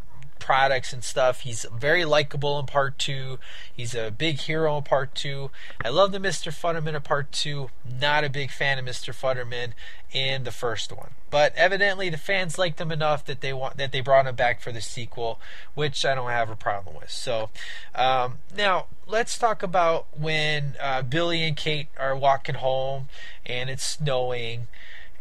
products 0.45 0.93
and 0.93 1.03
stuff. 1.03 1.41
He's 1.41 1.65
very 1.75 2.05
likable 2.05 2.59
in 2.59 2.67
part 2.67 2.99
two. 2.99 3.39
He's 3.75 3.95
a 3.95 4.11
big 4.11 4.41
hero 4.41 4.77
in 4.77 4.83
part 4.83 5.15
two. 5.15 5.51
I 5.83 5.89
love 5.89 6.13
the 6.13 6.19
Mr. 6.19 6.53
Futterman 6.53 6.95
in 6.95 7.01
part 7.01 7.33
two. 7.33 7.71
Not 7.99 8.25
a 8.25 8.29
big 8.29 8.51
fan 8.51 8.79
of 8.79 8.85
Mr. 8.85 9.15
Futterman 9.15 9.73
in 10.13 10.45
the 10.45 10.51
first 10.51 10.93
one. 10.93 11.13
But 11.31 11.55
evidently 11.57 12.11
the 12.11 12.19
fans 12.19 12.59
liked 12.59 12.79
him 12.79 12.93
enough 12.93 13.25
that 13.25 13.41
they 13.41 13.55
want 13.55 13.79
that 13.79 13.91
they 13.91 14.03
brought 14.03 14.27
him 14.27 14.35
back 14.35 14.61
for 14.61 14.71
the 14.71 14.83
sequel, 14.83 15.41
which 15.73 16.05
I 16.05 16.15
don't 16.15 16.29
have 16.29 16.51
a 16.51 16.57
problem 16.57 16.95
with. 16.95 17.11
So 17.11 17.49
um, 17.95 18.37
now 18.55 18.89
let's 19.07 19.39
talk 19.39 19.63
about 19.63 20.07
when 20.15 20.75
uh, 20.79 21.01
Billy 21.01 21.43
and 21.43 21.57
Kate 21.57 21.89
are 21.99 22.15
walking 22.15 22.57
home 22.57 23.09
and 23.47 23.71
it's 23.71 23.83
snowing 23.83 24.69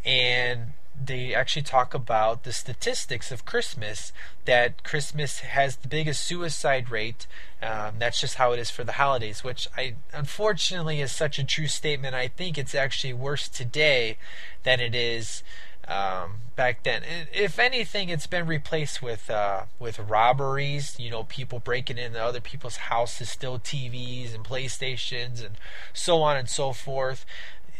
and 0.03 0.73
they 1.01 1.33
actually 1.33 1.63
talk 1.63 1.93
about 1.93 2.43
the 2.43 2.53
statistics 2.53 3.31
of 3.31 3.45
Christmas 3.45 4.13
that 4.45 4.83
Christmas 4.83 5.39
has 5.39 5.77
the 5.77 5.87
biggest 5.87 6.23
suicide 6.23 6.89
rate. 6.89 7.27
Um, 7.61 7.95
that's 7.99 8.19
just 8.19 8.35
how 8.35 8.51
it 8.51 8.59
is 8.59 8.69
for 8.69 8.83
the 8.83 8.93
holidays, 8.93 9.43
which 9.43 9.67
I 9.77 9.95
unfortunately 10.13 11.01
is 11.01 11.11
such 11.11 11.39
a 11.39 11.43
true 11.43 11.67
statement. 11.67 12.15
I 12.15 12.27
think 12.27 12.57
it's 12.57 12.75
actually 12.75 13.13
worse 13.13 13.47
today 13.47 14.17
than 14.63 14.79
it 14.79 14.93
is 14.93 15.43
um, 15.87 16.35
back 16.55 16.83
then. 16.83 17.03
If 17.33 17.59
anything, 17.59 18.09
it's 18.09 18.27
been 18.27 18.45
replaced 18.45 19.01
with 19.01 19.29
uh, 19.29 19.63
with 19.79 19.99
robberies. 19.99 20.99
You 20.99 21.09
know, 21.09 21.23
people 21.23 21.59
breaking 21.59 21.97
into 21.97 22.21
other 22.23 22.41
people's 22.41 22.77
houses, 22.77 23.29
steal 23.29 23.59
TVs 23.59 24.33
and 24.33 24.43
PlayStations, 24.43 25.43
and 25.43 25.55
so 25.93 26.21
on 26.21 26.37
and 26.37 26.49
so 26.49 26.73
forth 26.73 27.25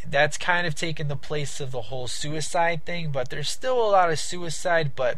that's 0.09 0.37
kind 0.37 0.67
of 0.67 0.75
taken 0.75 1.07
the 1.07 1.15
place 1.15 1.59
of 1.59 1.71
the 1.71 1.83
whole 1.83 2.07
suicide 2.07 2.85
thing, 2.85 3.11
but 3.11 3.29
there's 3.29 3.49
still 3.49 3.81
a 3.81 3.89
lot 3.89 4.11
of 4.11 4.19
suicide, 4.19 4.91
but 4.95 5.17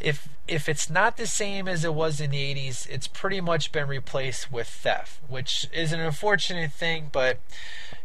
if 0.00 0.28
if 0.48 0.68
it's 0.68 0.88
not 0.88 1.16
the 1.16 1.26
same 1.26 1.68
as 1.68 1.84
it 1.84 1.94
was 1.94 2.20
in 2.20 2.30
the 2.30 2.54
80s, 2.54 2.88
it's 2.88 3.06
pretty 3.06 3.40
much 3.40 3.70
been 3.70 3.86
replaced 3.86 4.50
with 4.50 4.66
theft, 4.66 5.20
which 5.28 5.66
is 5.72 5.92
an 5.92 6.00
unfortunate 6.00 6.72
thing, 6.72 7.08
but 7.12 7.38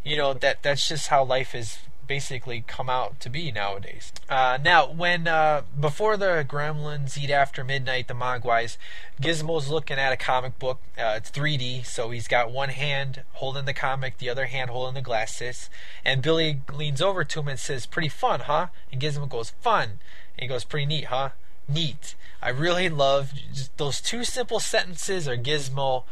you 0.03 0.17
know 0.17 0.33
that 0.33 0.61
that's 0.61 0.87
just 0.87 1.07
how 1.07 1.23
life 1.23 1.55
is 1.55 1.79
basically 2.07 2.63
come 2.67 2.89
out 2.89 3.19
to 3.19 3.29
be 3.29 3.51
nowadays. 3.51 4.11
Uh, 4.29 4.57
now, 4.61 4.89
when 4.89 5.27
uh, 5.27 5.63
before 5.79 6.17
the 6.17 6.45
Gremlins 6.47 7.17
eat 7.17 7.29
after 7.29 7.63
midnight, 7.63 8.07
the 8.07 8.13
Mogwais, 8.13 8.77
Gizmo's 9.21 9.69
looking 9.69 9.97
at 9.97 10.13
a 10.13 10.17
comic 10.17 10.57
book. 10.59 10.79
Uh, 10.97 11.15
it's 11.17 11.31
3D, 11.31 11.85
so 11.85 12.09
he's 12.09 12.27
got 12.27 12.51
one 12.51 12.69
hand 12.69 13.23
holding 13.33 13.65
the 13.65 13.73
comic, 13.73 14.17
the 14.17 14.29
other 14.29 14.45
hand 14.45 14.69
holding 14.69 14.95
the 14.95 15.01
glasses. 15.01 15.69
And 16.03 16.21
Billy 16.21 16.61
leans 16.71 17.01
over 17.01 17.23
to 17.23 17.39
him 17.39 17.47
and 17.47 17.59
says, 17.59 17.85
"Pretty 17.85 18.09
fun, 18.09 18.41
huh?" 18.41 18.67
And 18.91 19.01
Gizmo 19.01 19.29
goes, 19.29 19.51
"Fun." 19.61 19.99
And 20.37 20.43
he 20.43 20.47
goes, 20.47 20.63
"Pretty 20.63 20.85
neat, 20.85 21.05
huh?" 21.05 21.29
Neat. 21.67 22.15
I 22.41 22.49
really 22.49 22.89
love 22.89 23.33
those 23.77 24.01
two 24.01 24.23
simple 24.23 24.59
sentences. 24.59 25.27
Are 25.27 25.37
Gizmo 25.37 26.03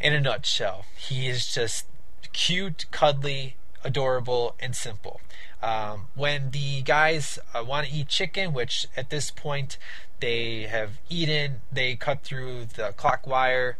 in 0.00 0.12
a 0.12 0.20
nutshell. 0.20 0.84
He 0.96 1.28
is 1.28 1.52
just 1.52 1.86
cute, 2.32 2.86
cuddly, 2.90 3.56
adorable, 3.84 4.54
and 4.58 4.74
simple. 4.74 5.20
Um, 5.62 6.08
when 6.14 6.50
the 6.50 6.82
guys 6.82 7.38
uh, 7.54 7.64
want 7.64 7.86
to 7.86 7.92
eat 7.92 8.08
chicken, 8.08 8.52
which 8.52 8.86
at 8.96 9.10
this 9.10 9.30
point 9.30 9.78
they 10.20 10.62
have 10.62 10.98
eaten, 11.08 11.60
they 11.72 11.96
cut 11.96 12.22
through 12.22 12.66
the 12.66 12.92
clock 12.96 13.26
wire. 13.26 13.76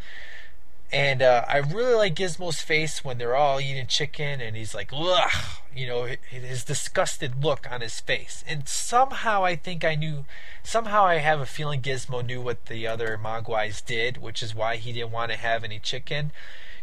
And 0.93 1.23
uh, 1.23 1.45
I 1.49 1.59
really 1.59 1.95
like 1.95 2.15
Gizmo's 2.15 2.61
face 2.61 3.05
when 3.05 3.19
they're 3.19 3.35
all 3.35 3.61
eating 3.61 3.87
chicken 3.87 4.41
and 4.41 4.55
he's 4.57 4.75
like, 4.75 4.91
ugh, 4.93 5.33
you 5.75 5.89
know, 5.89 6.09
his 6.31 6.63
disgusted 6.63 7.43
look 7.43 7.67
on 7.71 7.81
his 7.81 7.99
face. 7.99 8.45
And 8.47 8.69
somehow 8.69 9.45
I 9.45 9.57
think 9.57 9.85
I 9.85 9.97
knew, 9.97 10.25
somehow 10.63 11.05
I 11.05 11.17
have 11.17 11.41
a 11.41 11.47
feeling 11.47 11.83
Gizmo 11.83 12.25
knew 12.25 12.41
what 12.41 12.67
the 12.67 12.87
other 12.87 13.19
Mogwais 13.21 13.85
did, 13.85 14.19
which 14.19 14.43
is 14.43 14.55
why 14.55 14.77
he 14.77 14.93
didn't 14.93 15.11
want 15.11 15.33
to 15.33 15.37
have 15.37 15.65
any 15.65 15.81
chicken. 15.81 16.31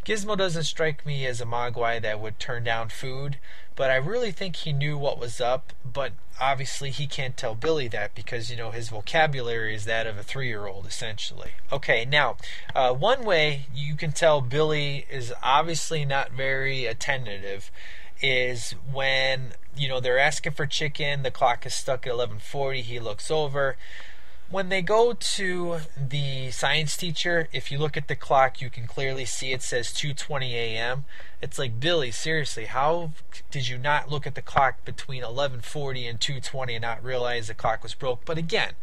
Gizmo 0.05 0.35
doesn't 0.35 0.63
strike 0.63 1.05
me 1.05 1.27
as 1.27 1.41
a 1.41 1.45
Mogwai 1.45 2.01
that 2.01 2.19
would 2.19 2.39
turn 2.39 2.63
down 2.63 2.89
food, 2.89 3.37
but 3.75 3.91
I 3.91 3.97
really 3.97 4.31
think 4.31 4.55
he 4.55 4.73
knew 4.73 4.97
what 4.97 5.19
was 5.19 5.39
up. 5.39 5.73
But 5.85 6.13
obviously, 6.39 6.89
he 6.89 7.05
can't 7.05 7.37
tell 7.37 7.53
Billy 7.53 7.87
that 7.89 8.15
because, 8.15 8.49
you 8.49 8.57
know, 8.57 8.71
his 8.71 8.89
vocabulary 8.89 9.75
is 9.75 9.85
that 9.85 10.07
of 10.07 10.17
a 10.17 10.23
three 10.23 10.47
year 10.47 10.65
old, 10.65 10.87
essentially. 10.87 11.51
Okay, 11.71 12.03
now, 12.03 12.35
uh, 12.73 12.93
one 12.93 13.23
way 13.23 13.67
you 13.75 13.95
can 13.95 14.11
tell 14.11 14.41
Billy 14.41 15.05
is 15.09 15.33
obviously 15.43 16.03
not 16.03 16.31
very 16.31 16.87
attentive 16.87 17.69
is 18.23 18.71
when, 18.91 19.53
you 19.75 19.87
know, 19.87 19.99
they're 19.99 20.19
asking 20.19 20.53
for 20.53 20.65
chicken, 20.65 21.21
the 21.21 21.31
clock 21.31 21.65
is 21.65 21.75
stuck 21.75 22.07
at 22.07 22.13
11:40, 22.13 22.81
he 22.81 22.99
looks 22.99 23.29
over 23.29 23.77
when 24.51 24.67
they 24.67 24.81
go 24.81 25.13
to 25.13 25.79
the 25.97 26.51
science 26.51 26.97
teacher, 26.97 27.47
if 27.53 27.71
you 27.71 27.77
look 27.77 27.95
at 27.95 28.09
the 28.09 28.15
clock, 28.15 28.61
you 28.61 28.69
can 28.69 28.85
clearly 28.85 29.23
see 29.25 29.53
it 29.53 29.61
says 29.61 29.87
2:20 29.89 30.51
a.m. 30.53 31.05
It's 31.41 31.57
like 31.57 31.79
Billy, 31.79 32.11
seriously, 32.11 32.65
how 32.65 33.11
did 33.49 33.69
you 33.69 33.77
not 33.77 34.09
look 34.09 34.27
at 34.27 34.35
the 34.35 34.41
clock 34.41 34.83
between 34.83 35.23
11:40 35.23 36.09
and 36.09 36.19
2:20 36.19 36.73
and 36.73 36.81
not 36.81 37.03
realize 37.03 37.47
the 37.47 37.53
clock 37.53 37.81
was 37.81 37.93
broke? 37.93 38.25
But 38.25 38.37
again, 38.37 38.73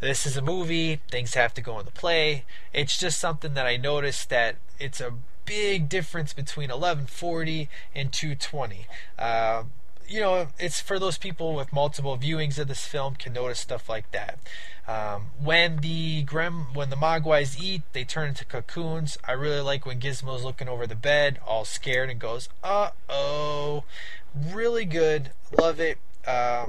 this 0.00 0.26
is 0.26 0.36
a 0.36 0.42
movie; 0.42 1.00
things 1.10 1.34
have 1.34 1.52
to 1.54 1.60
go 1.60 1.78
into 1.78 1.92
play. 1.92 2.44
It's 2.72 2.98
just 2.98 3.18
something 3.18 3.52
that 3.54 3.66
I 3.66 3.76
noticed 3.76 4.30
that 4.30 4.56
it's 4.78 5.00
a 5.00 5.14
big 5.44 5.90
difference 5.90 6.32
between 6.32 6.70
11:40 6.70 7.68
and 7.94 8.10
2:20. 8.12 8.86
Uh, 9.18 9.64
you 10.12 10.20
know, 10.20 10.48
it's 10.58 10.78
for 10.78 10.98
those 10.98 11.16
people 11.16 11.54
with 11.54 11.72
multiple 11.72 12.18
viewings 12.18 12.58
of 12.58 12.68
this 12.68 12.84
film 12.84 13.14
can 13.14 13.32
notice 13.32 13.58
stuff 13.58 13.88
like 13.88 14.10
that. 14.12 14.38
Um, 14.86 15.30
when 15.42 15.78
the 15.78 16.22
Grem, 16.26 16.74
when 16.74 16.90
the 16.90 16.96
Mogwais 16.96 17.58
eat, 17.58 17.80
they 17.94 18.04
turn 18.04 18.28
into 18.28 18.44
cocoons. 18.44 19.16
I 19.24 19.32
really 19.32 19.62
like 19.62 19.86
when 19.86 20.00
Gizmo's 20.00 20.44
looking 20.44 20.68
over 20.68 20.86
the 20.86 20.94
bed, 20.94 21.38
all 21.46 21.64
scared, 21.64 22.10
and 22.10 22.20
goes, 22.20 22.50
"Uh 22.62 22.90
oh!" 23.08 23.84
Really 24.34 24.84
good, 24.84 25.30
love 25.58 25.80
it. 25.80 25.96
Uh, 26.26 26.66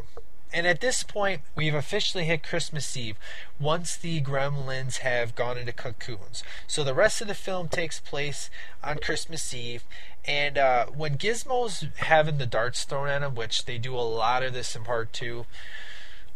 and 0.53 0.65
at 0.65 0.79
this 0.79 1.03
point, 1.03 1.41
we've 1.55 1.73
officially 1.73 2.25
hit 2.25 2.43
Christmas 2.43 2.95
Eve 2.95 3.17
once 3.59 3.97
the 3.97 4.21
gremlins 4.21 4.97
have 4.97 5.35
gone 5.35 5.57
into 5.57 5.73
cocoons. 5.73 6.43
So 6.67 6.83
the 6.83 6.93
rest 6.93 7.19
of 7.21 7.27
the 7.27 7.33
film 7.33 7.67
takes 7.67 7.99
place 7.99 8.49
on 8.83 8.99
Christmas 8.99 9.53
Eve. 9.53 9.83
And 10.25 10.57
uh, 10.57 10.85
when 10.87 11.17
Gizmo's 11.17 11.85
having 11.97 12.37
the 12.37 12.45
darts 12.45 12.85
thrown 12.85 13.09
at 13.09 13.23
him, 13.23 13.35
which 13.35 13.65
they 13.65 13.77
do 13.77 13.95
a 13.95 14.01
lot 14.01 14.43
of 14.43 14.53
this 14.53 14.75
in 14.75 14.83
part 14.83 15.11
two, 15.11 15.45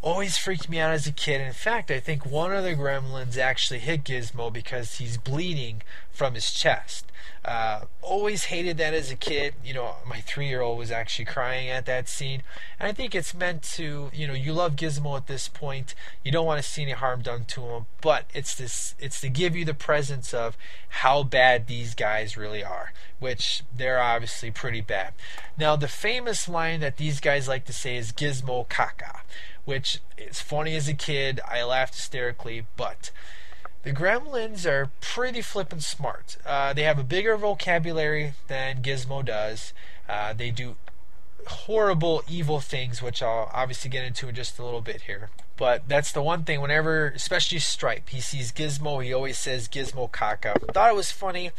always 0.02 0.38
freaked 0.38 0.70
me 0.70 0.80
out 0.80 0.92
as 0.92 1.08
a 1.08 1.12
kid. 1.12 1.42
In 1.42 1.54
fact, 1.54 1.90
I 1.92 2.00
think 2.00 2.26
one 2.26 2.54
of 2.54 2.64
the 2.64 2.76
gremlins 2.76 3.38
actually 3.38 3.80
hit 3.80 4.04
Gizmo 4.04 4.52
because 4.52 4.96
he's 4.96 5.18
bleeding 5.18 5.82
from 6.12 6.36
his 6.36 6.52
chest. 6.52 7.12
Uh, 7.44 7.86
always 8.02 8.46
hated 8.46 8.78
that 8.78 8.94
as 8.94 9.10
a 9.10 9.16
kid. 9.16 9.54
You 9.64 9.74
know, 9.74 9.96
my 10.06 10.20
three 10.20 10.48
year 10.48 10.62
old 10.62 10.78
was 10.78 10.92
actually 10.92 11.26
crying 11.26 11.70
at 11.70 11.86
that 11.86 12.10
scene. 12.10 12.44
And 12.80 12.90
I 12.90 12.94
think 12.94 13.16
it's 13.16 13.34
meant 13.34 13.64
to, 13.76 14.12
you 14.14 14.28
know, 14.28 14.34
you 14.34 14.54
love 14.54 14.76
Gizmo 14.76 15.16
at 15.16 15.28
this 15.28 15.48
point. 15.48 15.96
You 16.24 16.32
don't 16.32 16.46
want 16.46 16.62
to 16.62 16.70
see 16.70 16.82
any 16.84 16.92
harm 16.92 17.22
done 17.22 17.46
to 17.46 17.62
him, 17.62 17.86
but 18.02 18.26
it's 18.34 18.54
this, 18.54 18.96
it's 19.00 19.22
to 19.22 19.30
give 19.30 19.56
you 19.56 19.66
the 19.66 19.74
presence 19.74 20.34
of 20.34 20.58
how 20.90 21.24
bad 21.24 21.68
these 21.68 21.96
guys 21.96 22.36
really 22.36 22.64
are, 22.64 22.92
which 23.20 23.64
they're 23.76 24.02
obviously 24.02 24.52
pretty 24.52 24.82
bad. 24.82 25.14
Now, 25.58 25.76
the 25.76 25.88
famous 25.88 26.50
line 26.50 26.82
that 26.82 26.98
these 26.98 27.20
guys 27.20 27.48
like 27.48 27.66
to 27.66 27.74
say 27.74 27.96
is 27.98 28.12
Gizmo 28.12 28.68
caca, 28.68 29.22
which 29.68 30.00
is 30.18 30.40
funny 30.40 30.78
as 30.78 30.88
a 30.88 30.94
kid. 30.94 31.42
I 31.46 31.62
laughed 31.62 31.94
hysterically, 31.94 32.66
but 32.78 33.12
the 33.84 33.92
gremlins 33.92 34.66
are 34.66 34.92
pretty 35.02 35.42
flippin' 35.42 35.82
smart. 35.82 36.38
Uh, 36.46 36.72
they 36.72 36.84
have 36.84 36.98
a 36.98 37.04
bigger 37.04 37.36
vocabulary 37.36 38.34
than 38.48 38.82
Gizmo 38.82 39.26
does. 39.26 39.74
Uh, 40.08 40.32
they 40.32 40.52
do 40.52 40.78
horrible, 41.48 42.24
evil 42.30 42.62
things, 42.62 43.02
which 43.02 43.22
I'll 43.22 43.52
obviously 43.54 43.90
get 43.90 44.06
into 44.06 44.30
in 44.30 44.36
just 44.36 44.58
a 44.58 44.64
little 44.64 44.80
bit 44.80 45.02
here. 45.02 45.32
But 45.58 45.84
that's 45.90 46.14
the 46.14 46.22
one 46.22 46.46
thing, 46.46 46.62
whenever, 46.62 47.10
especially 47.10 47.60
Stripe, 47.60 48.08
he 48.08 48.22
sees 48.22 48.54
Gizmo, 48.54 49.04
he 49.04 49.14
always 49.14 49.38
says 49.38 49.68
Gizmo 49.68 50.10
caca. 50.10 50.56
Thought 50.72 50.92
it 50.92 50.96
was 50.96 51.12
funny, 51.12 51.52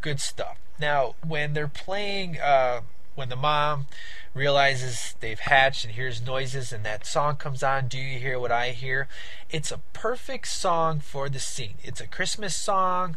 good 0.00 0.18
stuff. 0.18 0.58
Now, 0.80 1.14
when 1.24 1.52
they're 1.52 1.68
playing, 1.68 2.40
uh, 2.40 2.80
when 3.14 3.28
the 3.28 3.36
mom 3.36 3.86
realizes 4.34 5.14
they've 5.20 5.40
hatched 5.40 5.84
and 5.84 5.94
hears 5.94 6.24
noises 6.24 6.72
and 6.72 6.84
that 6.84 7.06
song 7.06 7.36
comes 7.36 7.62
on 7.62 7.88
do 7.88 7.98
you 7.98 8.18
hear 8.18 8.38
what 8.38 8.52
i 8.52 8.70
hear 8.70 9.08
it's 9.50 9.70
a 9.70 9.78
perfect 9.92 10.48
song 10.48 11.00
for 11.00 11.28
the 11.28 11.38
scene 11.38 11.74
it's 11.82 12.00
a 12.00 12.06
christmas 12.06 12.54
song 12.54 13.16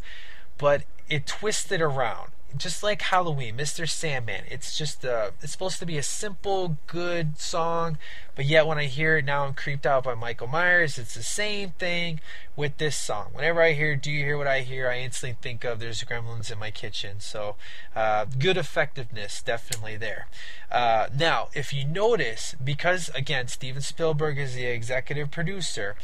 but 0.58 0.84
it 1.10 1.26
twisted 1.26 1.82
around 1.82 2.32
just 2.58 2.84
like 2.84 3.02
Halloween, 3.02 3.58
Mr. 3.58 3.88
Sandman. 3.88 4.44
It's 4.50 4.78
just 4.78 5.04
a, 5.04 5.34
it's 5.42 5.52
supposed 5.52 5.80
to 5.80 5.86
be 5.86 5.98
a 5.98 6.04
simple, 6.04 6.78
good 6.88 7.40
song, 7.40 7.98
but 8.36 8.46
yet 8.46 8.68
when 8.68 8.78
I 8.78 8.86
hear 8.86 9.18
it 9.18 9.26
now, 9.26 9.46
I'm 9.46 9.54
creeped 9.54 9.86
out 9.86 10.04
by 10.04 10.14
Michael 10.14 10.48
Myers. 10.48 10.98
It's 10.98 11.16
the 11.16 11.24
same 11.24 11.72
thing 11.72 12.20
with 12.56 12.78
this 12.78 12.96
song. 12.96 13.30
Whenever 13.34 13.62
I 13.62 13.74
hear 13.74 13.96
"Do 13.96 14.12
You 14.12 14.24
Hear 14.24 14.38
What 14.38 14.48
I 14.48 14.62
Hear," 14.62 14.90
I 14.90 15.00
instantly 15.00 15.38
think 15.42 15.64
of 15.64 15.80
"There's 15.80 16.04
Gremlins 16.04 16.52
in 16.52 16.60
My 16.60 16.72
Kitchen." 16.72 17.20
So, 17.20 17.56
uh, 17.96 18.26
good 18.26 18.58
effectiveness 18.58 19.42
definitely 19.42 19.98
there. 19.98 20.28
Uh, 20.72 21.08
now, 21.18 21.50
if 21.54 21.74
you 21.74 21.86
notice, 21.86 22.56
because 22.64 23.10
again, 23.10 23.48
Steven 23.48 23.82
Spielberg 23.82 24.38
is 24.38 24.56
the 24.56 24.66
executive 24.66 25.32
producer 25.32 25.96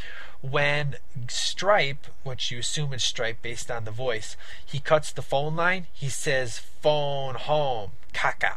when 0.41 0.95
Stripe, 1.27 2.07
which 2.23 2.51
you 2.51 2.59
assume 2.59 2.93
is 2.93 3.03
Stripe 3.03 3.41
based 3.41 3.69
on 3.69 3.85
the 3.85 3.91
voice, 3.91 4.35
he 4.65 4.79
cuts 4.79 5.11
the 5.11 5.21
phone 5.21 5.55
line, 5.55 5.87
he 5.93 6.09
says 6.09 6.59
phone 6.81 7.35
home, 7.35 7.91
caca, 8.13 8.55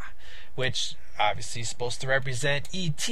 which 0.55 0.95
obviously 1.19 1.62
supposed 1.62 2.01
to 2.01 2.07
represent 2.07 2.69
ET, 2.75 3.09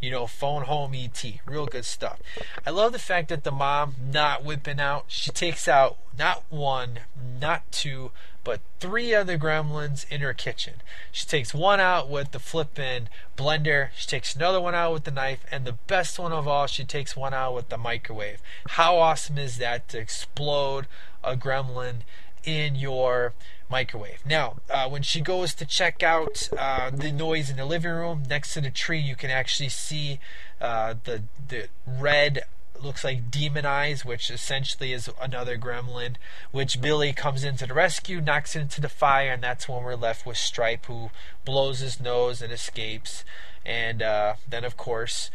you 0.00 0.10
know, 0.10 0.26
phone 0.26 0.62
home 0.62 0.94
ET. 0.94 1.24
Real 1.46 1.66
good 1.66 1.84
stuff. 1.84 2.20
I 2.66 2.70
love 2.70 2.92
the 2.92 2.98
fact 2.98 3.28
that 3.28 3.44
the 3.44 3.52
mom 3.52 3.94
not 4.10 4.44
whipping 4.44 4.80
out, 4.80 5.04
she 5.08 5.30
takes 5.30 5.68
out 5.68 5.96
not 6.18 6.44
one, 6.50 7.00
not 7.40 7.70
two, 7.70 8.10
but 8.44 8.60
three 8.78 9.14
other 9.14 9.38
gremlins 9.38 10.04
in 10.10 10.20
her 10.20 10.34
kitchen. 10.34 10.74
She 11.10 11.26
takes 11.26 11.54
one 11.54 11.80
out 11.80 12.10
with 12.10 12.32
the 12.32 12.38
flippin' 12.38 13.08
blender, 13.36 13.88
she 13.96 14.06
takes 14.06 14.36
another 14.36 14.60
one 14.60 14.74
out 14.74 14.92
with 14.92 15.04
the 15.04 15.10
knife, 15.10 15.44
and 15.50 15.64
the 15.64 15.78
best 15.86 16.18
one 16.18 16.32
of 16.32 16.46
all, 16.46 16.66
she 16.66 16.84
takes 16.84 17.16
one 17.16 17.32
out 17.32 17.54
with 17.54 17.70
the 17.70 17.78
microwave. 17.78 18.42
How 18.70 18.98
awesome 18.98 19.38
is 19.38 19.56
that 19.58 19.88
to 19.88 19.98
explode 19.98 20.86
a 21.22 21.36
gremlin 21.36 22.02
in 22.44 22.74
your 22.76 23.32
microwave. 23.74 24.24
Now, 24.24 24.58
uh, 24.70 24.88
when 24.88 25.02
she 25.02 25.20
goes 25.20 25.52
to 25.54 25.66
check 25.66 26.00
out 26.00 26.48
uh, 26.56 26.90
the 26.90 27.10
noise 27.10 27.50
in 27.50 27.56
the 27.56 27.64
living 27.64 27.90
room 27.90 28.22
next 28.30 28.54
to 28.54 28.60
the 28.60 28.70
tree, 28.70 29.00
you 29.00 29.16
can 29.16 29.30
actually 29.30 29.68
see 29.68 30.20
uh, 30.60 30.94
the 31.02 31.24
the 31.48 31.66
red 31.84 32.44
looks 32.80 33.02
like 33.02 33.32
demon 33.32 33.66
eyes, 33.66 34.04
which 34.04 34.30
essentially 34.30 34.92
is 34.92 35.10
another 35.20 35.58
gremlin. 35.58 36.14
Which 36.52 36.80
Billy 36.80 37.12
comes 37.12 37.42
into 37.42 37.66
the 37.66 37.74
rescue, 37.74 38.20
knocks 38.20 38.54
it 38.54 38.60
into 38.60 38.80
the 38.80 38.88
fire, 38.88 39.32
and 39.32 39.42
that's 39.42 39.68
when 39.68 39.82
we're 39.82 39.96
left 39.96 40.24
with 40.24 40.36
Stripe, 40.36 40.86
who 40.86 41.10
blows 41.44 41.80
his 41.80 41.98
nose 41.98 42.40
and 42.40 42.52
escapes. 42.52 43.24
And 43.66 44.02
uh, 44.02 44.34
then, 44.48 44.62
of 44.62 44.76
course, 44.76 45.32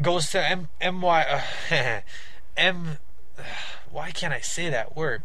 goes 0.00 0.30
to 0.30 0.66
M 0.80 1.02
Y 1.02 1.42
M. 2.56 2.96
Why 3.90 4.10
can't 4.12 4.32
I 4.32 4.40
say 4.40 4.70
that 4.70 4.96
word? 4.96 5.22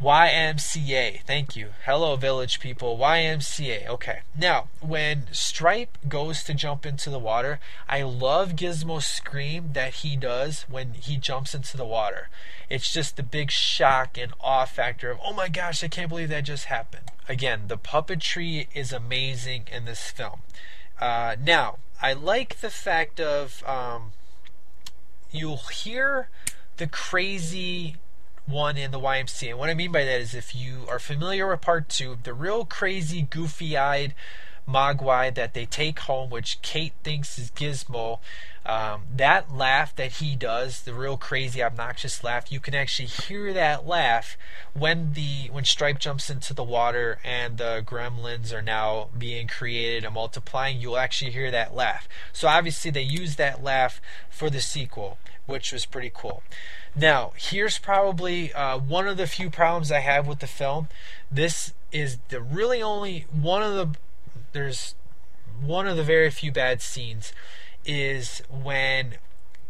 YMCA. 0.00 1.22
Thank 1.22 1.56
you. 1.56 1.70
Hello, 1.84 2.14
village 2.14 2.60
people. 2.60 2.96
YMCA. 2.98 3.88
Okay. 3.88 4.20
Now, 4.36 4.68
when 4.80 5.26
Stripe 5.32 5.98
goes 6.08 6.44
to 6.44 6.54
jump 6.54 6.86
into 6.86 7.10
the 7.10 7.18
water, 7.18 7.58
I 7.88 8.02
love 8.02 8.54
Gizmo's 8.54 9.06
scream 9.06 9.70
that 9.72 9.94
he 9.94 10.16
does 10.16 10.62
when 10.68 10.94
he 10.94 11.16
jumps 11.16 11.52
into 11.52 11.76
the 11.76 11.84
water. 11.84 12.28
It's 12.70 12.92
just 12.92 13.16
the 13.16 13.24
big 13.24 13.50
shock 13.50 14.16
and 14.16 14.32
awe 14.40 14.66
factor 14.66 15.10
of, 15.10 15.18
oh 15.24 15.32
my 15.32 15.48
gosh, 15.48 15.82
I 15.82 15.88
can't 15.88 16.08
believe 16.08 16.28
that 16.28 16.44
just 16.44 16.66
happened. 16.66 17.10
Again, 17.28 17.62
the 17.66 17.78
puppetry 17.78 18.68
is 18.74 18.92
amazing 18.92 19.64
in 19.72 19.84
this 19.84 20.10
film. 20.10 20.40
Uh, 21.00 21.34
now, 21.44 21.78
I 22.00 22.12
like 22.12 22.60
the 22.60 22.70
fact 22.70 23.18
of 23.18 23.64
um, 23.66 24.12
you'll 25.32 25.56
hear 25.56 26.28
the 26.76 26.86
crazy 26.86 27.96
one 28.48 28.76
in 28.76 28.90
the 28.90 29.00
YMCA. 29.00 29.50
And 29.50 29.58
what 29.58 29.68
I 29.70 29.74
mean 29.74 29.92
by 29.92 30.04
that 30.04 30.20
is 30.20 30.34
if 30.34 30.54
you 30.54 30.86
are 30.88 30.98
familiar 30.98 31.48
with 31.48 31.60
part 31.60 31.88
two, 31.88 32.18
the 32.22 32.32
real 32.32 32.64
crazy, 32.64 33.22
goofy 33.22 33.76
eyed 33.76 34.14
Mogwai 34.66 35.34
that 35.34 35.54
they 35.54 35.66
take 35.66 36.00
home, 36.00 36.30
which 36.30 36.60
Kate 36.62 36.94
thinks 37.02 37.38
is 37.38 37.50
Gizmo, 37.50 38.18
Um, 38.68 39.04
that 39.16 39.50
laugh 39.56 39.96
that 39.96 40.12
he 40.12 40.36
does, 40.36 40.82
the 40.82 40.92
real 40.92 41.16
crazy, 41.16 41.62
obnoxious 41.62 42.22
laugh, 42.22 42.52
you 42.52 42.60
can 42.60 42.74
actually 42.74 43.08
hear 43.08 43.54
that 43.54 43.86
laugh 43.86 44.36
when 44.74 45.14
the 45.14 45.48
when 45.50 45.64
Stripe 45.64 45.98
jumps 45.98 46.28
into 46.28 46.52
the 46.52 46.62
water 46.62 47.18
and 47.24 47.56
the 47.56 47.82
gremlins 47.86 48.52
are 48.52 48.60
now 48.60 49.08
being 49.16 49.48
created 49.48 50.04
and 50.04 50.12
multiplying. 50.12 50.82
You'll 50.82 50.98
actually 50.98 51.30
hear 51.30 51.50
that 51.50 51.74
laugh. 51.74 52.06
So 52.34 52.46
obviously 52.46 52.90
they 52.90 53.00
use 53.00 53.36
that 53.36 53.64
laugh 53.64 54.02
for 54.28 54.50
the 54.50 54.60
sequel, 54.60 55.16
which 55.46 55.72
was 55.72 55.86
pretty 55.86 56.12
cool. 56.14 56.42
Now, 56.94 57.32
here's 57.36 57.78
probably 57.78 58.52
uh, 58.52 58.76
one 58.76 59.08
of 59.08 59.16
the 59.16 59.26
few 59.26 59.48
problems 59.48 59.90
I 59.90 60.00
have 60.00 60.26
with 60.26 60.40
the 60.40 60.46
film. 60.46 60.90
This 61.30 61.72
is 61.90 62.18
the 62.28 62.42
really 62.42 62.82
only 62.82 63.24
one 63.32 63.62
of 63.62 63.74
the 63.74 63.98
there's 64.52 64.94
one 65.58 65.88
of 65.88 65.96
the 65.96 66.02
very 66.02 66.30
few 66.30 66.52
bad 66.52 66.82
scenes 66.82 67.32
is 67.88 68.42
when 68.50 69.14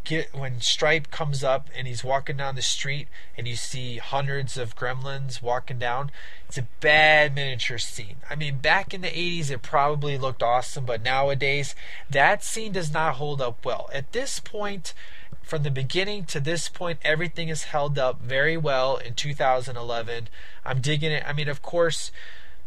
get 0.08 0.34
when 0.34 0.60
Stripe 0.60 1.10
comes 1.10 1.44
up 1.44 1.68
and 1.76 1.86
he's 1.86 2.02
walking 2.02 2.38
down 2.38 2.54
the 2.54 2.62
street 2.62 3.08
and 3.36 3.46
you 3.46 3.54
see 3.56 3.98
hundreds 3.98 4.56
of 4.56 4.74
gremlins 4.74 5.42
walking 5.42 5.78
down. 5.78 6.10
It's 6.48 6.58
a 6.58 6.66
bad 6.80 7.34
miniature 7.34 7.78
scene. 7.78 8.16
I 8.28 8.34
mean, 8.34 8.58
back 8.58 8.94
in 8.94 9.02
the 9.02 9.08
80s 9.08 9.50
it 9.50 9.62
probably 9.62 10.16
looked 10.16 10.42
awesome, 10.42 10.86
but 10.86 11.02
nowadays 11.02 11.74
that 12.10 12.42
scene 12.42 12.72
does 12.72 12.92
not 12.92 13.16
hold 13.16 13.42
up 13.42 13.64
well. 13.64 13.90
At 13.92 14.12
this 14.12 14.40
point, 14.40 14.94
from 15.42 15.62
the 15.62 15.70
beginning 15.70 16.24
to 16.26 16.40
this 16.40 16.68
point, 16.68 16.98
everything 17.02 17.48
is 17.48 17.64
held 17.64 17.98
up 17.98 18.20
very 18.22 18.56
well 18.56 18.96
in 18.96 19.14
2011. 19.14 20.28
I'm 20.64 20.80
digging 20.80 21.12
it. 21.12 21.24
I 21.26 21.32
mean, 21.32 21.48
of 21.48 21.62
course, 21.62 22.10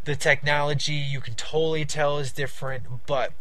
the 0.04 0.16
technology 0.16 0.94
you 0.94 1.20
can 1.20 1.34
totally 1.34 1.84
tell 1.84 2.18
is 2.18 2.32
different, 2.32 2.84
but 3.06 3.32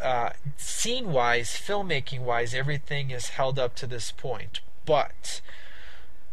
uh, 0.00 0.30
scene 0.56 1.12
wise, 1.12 1.50
filmmaking 1.50 2.20
wise, 2.20 2.54
everything 2.54 3.10
is 3.10 3.30
held 3.30 3.58
up 3.58 3.74
to 3.76 3.86
this 3.86 4.10
point. 4.10 4.60
But 4.84 5.40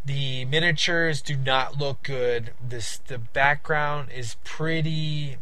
the 0.06 0.46
miniatures 0.46 1.22
do 1.22 1.36
not 1.36 1.80
look 1.80 2.04
good. 2.04 2.52
This 2.62 2.98
the 2.98 3.18
background 3.18 4.10
is 4.14 4.36
pretty 4.44 5.38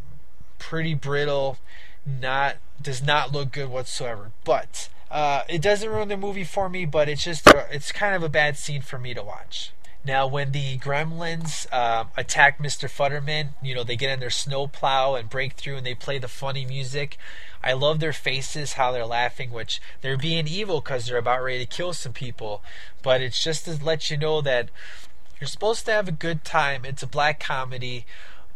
pretty 0.59 0.93
brittle. 0.93 1.57
Not 2.05 2.57
does 2.81 3.03
not 3.03 3.31
look 3.31 3.51
good 3.51 3.69
whatsoever. 3.69 4.31
But 4.43 4.89
uh, 5.09 5.43
it 5.49 5.61
doesn't 5.61 5.89
ruin 5.89 6.07
the 6.07 6.17
movie 6.17 6.43
for 6.43 6.69
me. 6.69 6.85
But 6.85 7.09
it's 7.09 7.23
just 7.23 7.47
it's 7.71 7.91
kind 7.91 8.15
of 8.15 8.23
a 8.23 8.29
bad 8.29 8.57
scene 8.57 8.81
for 8.81 8.99
me 8.99 9.13
to 9.13 9.23
watch. 9.23 9.71
Now, 10.03 10.25
when 10.25 10.51
the 10.51 10.79
gremlins 10.79 11.71
um, 11.71 12.09
attack 12.17 12.57
Mr. 12.57 12.89
Futterman, 12.89 13.49
you 13.61 13.75
know, 13.75 13.83
they 13.83 13.95
get 13.95 14.11
in 14.11 14.19
their 14.19 14.31
snowplow 14.31 15.13
and 15.13 15.29
break 15.29 15.53
through 15.53 15.77
and 15.77 15.85
they 15.85 15.93
play 15.93 16.17
the 16.17 16.27
funny 16.27 16.65
music. 16.65 17.17
I 17.63 17.73
love 17.73 17.99
their 17.99 18.13
faces, 18.13 18.73
how 18.73 18.91
they're 18.91 19.05
laughing, 19.05 19.51
which 19.51 19.79
they're 20.01 20.17
being 20.17 20.47
evil 20.47 20.81
because 20.81 21.05
they're 21.05 21.17
about 21.17 21.43
ready 21.43 21.59
to 21.59 21.75
kill 21.75 21.93
some 21.93 22.13
people. 22.13 22.63
But 23.03 23.21
it's 23.21 23.43
just 23.43 23.65
to 23.65 23.83
let 23.83 24.09
you 24.09 24.17
know 24.17 24.41
that 24.41 24.69
you're 25.39 25.47
supposed 25.47 25.85
to 25.85 25.91
have 25.91 26.07
a 26.07 26.11
good 26.11 26.43
time. 26.43 26.83
It's 26.83 27.03
a 27.03 27.07
black 27.07 27.39
comedy 27.39 28.05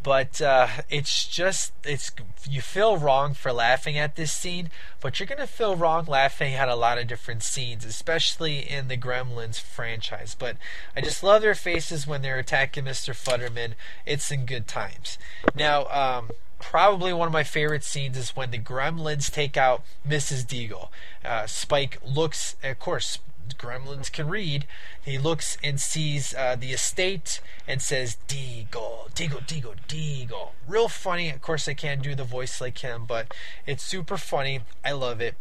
but 0.05 0.39
uh, 0.39 0.67
it's 0.87 1.27
just 1.27 1.73
it's 1.83 2.11
you 2.47 2.61
feel 2.61 2.95
wrong 2.95 3.33
for 3.33 3.51
laughing 3.51 3.97
at 3.97 4.15
this 4.15 4.31
scene 4.31 4.69
but 5.01 5.19
you're 5.19 5.25
gonna 5.25 5.47
feel 5.47 5.75
wrong 5.75 6.05
laughing 6.05 6.53
at 6.53 6.69
a 6.69 6.75
lot 6.75 6.99
of 6.99 7.07
different 7.07 7.41
scenes 7.41 7.83
especially 7.83 8.59
in 8.59 8.87
the 8.87 8.95
gremlins 8.95 9.59
franchise 9.59 10.35
but 10.37 10.57
i 10.95 11.01
just 11.01 11.23
love 11.23 11.41
their 11.41 11.55
faces 11.55 12.05
when 12.05 12.21
they're 12.21 12.37
attacking 12.37 12.85
mr 12.85 13.15
futterman. 13.15 13.73
It's 14.05 14.31
in 14.31 14.45
good 14.45 14.67
times. 14.67 15.17
Now 15.55 15.85
um, 15.87 16.29
probably 16.59 17.13
one 17.13 17.27
of 17.27 17.33
my 17.33 17.43
favorite 17.43 17.83
scenes 17.83 18.17
is 18.17 18.35
when 18.35 18.51
the 18.51 18.59
gremlins 18.59 19.31
take 19.31 19.57
out 19.57 19.83
mrs 20.07 20.45
deagle. 20.45 20.89
Uh, 21.23 21.47
spike 21.47 21.99
looks 22.05 22.55
of 22.63 22.79
course 22.79 23.19
gremlins 23.57 24.11
can 24.11 24.27
read. 24.27 24.65
He 25.03 25.17
looks 25.17 25.57
and 25.63 25.79
sees 25.79 26.33
uh, 26.33 26.55
the 26.59 26.73
estate 26.73 27.41
and 27.67 27.81
says, 27.81 28.17
Deagle, 28.27 29.11
Deagle, 29.13 29.45
Deagle, 29.45 29.75
Deagle. 29.87 30.49
Real 30.67 30.87
funny. 30.87 31.29
Of 31.29 31.41
course, 31.41 31.67
I 31.67 31.73
can't 31.73 32.01
do 32.01 32.15
the 32.15 32.23
voice 32.23 32.59
like 32.59 32.79
him, 32.79 33.05
but 33.07 33.33
it's 33.65 33.83
super 33.83 34.17
funny. 34.17 34.61
I 34.83 34.91
love 34.91 35.21
it. 35.21 35.35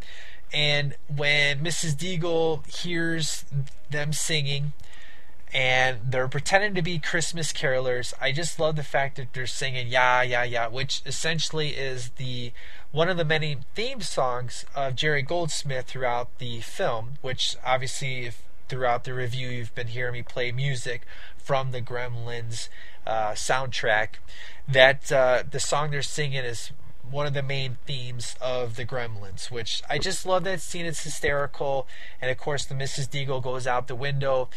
And 0.53 0.95
when 1.15 1.61
Mrs. 1.61 1.95
Deagle 1.95 2.67
hears 2.67 3.45
them 3.91 4.13
singing, 4.13 4.73
and 5.53 5.99
they're 6.05 6.29
pretending 6.29 6.75
to 6.75 6.83
be 6.83 6.99
Christmas 6.99 7.53
carolers. 7.53 8.13
I 8.21 8.33
just 8.33 8.59
love 8.59 8.77
the 8.77 8.83
fact 8.83 9.17
that 9.17 9.33
they're 9.33 9.47
singing 9.47 9.89
"Yeah, 9.89 10.23
yeah, 10.23 10.45
yeah," 10.45 10.69
which 10.69 11.03
essentially 11.07 11.71
is 11.71 12.11
the 12.11 12.53
one 12.91 13.09
of 13.09 13.17
the 13.17 13.25
many 13.25 13.59
theme 13.75 14.01
songs 14.01 14.65
of 14.75 14.97
Jerry 14.97 15.23
Goldsmith 15.23 15.87
throughout 15.87 16.39
the 16.39 16.61
film. 16.61 17.15
Which 17.21 17.57
obviously, 17.65 18.27
if 18.27 18.43
throughout 18.69 19.05
the 19.05 19.15
review 19.15 19.49
you've 19.49 19.75
been 19.75 19.89
hearing 19.89 20.15
me 20.15 20.23
play 20.23 20.51
music 20.51 21.03
from 21.37 21.71
the 21.71 21.83
Gremlins 21.83 22.69
uh, 23.07 23.33
soundtrack, 23.33 24.15
that 24.67 25.13
uh, 25.13 25.43
the 25.49 25.61
song 25.61 25.91
they're 25.91 26.03
singing 26.03 26.45
is 26.45 26.73
one 27.11 27.27
of 27.27 27.35
the 27.35 27.43
main 27.43 27.77
themes 27.87 28.35
of 28.41 28.77
the 28.77 28.85
Gremlins, 28.85 29.51
which 29.51 29.83
I 29.89 29.99
just 29.99 30.27
love 30.27 30.45
that 30.45 30.61
scene. 30.61 30.87
It's 30.87 31.05
hysterical, 31.05 31.87
and 32.21 32.31
of 32.31 32.39
course 32.39 32.65
the 32.65 32.75
Mrs. 32.75 33.09
Deagle 33.09 33.43
goes 33.43 33.67
out 33.67 33.87
the 33.87 33.95
window 33.95 34.49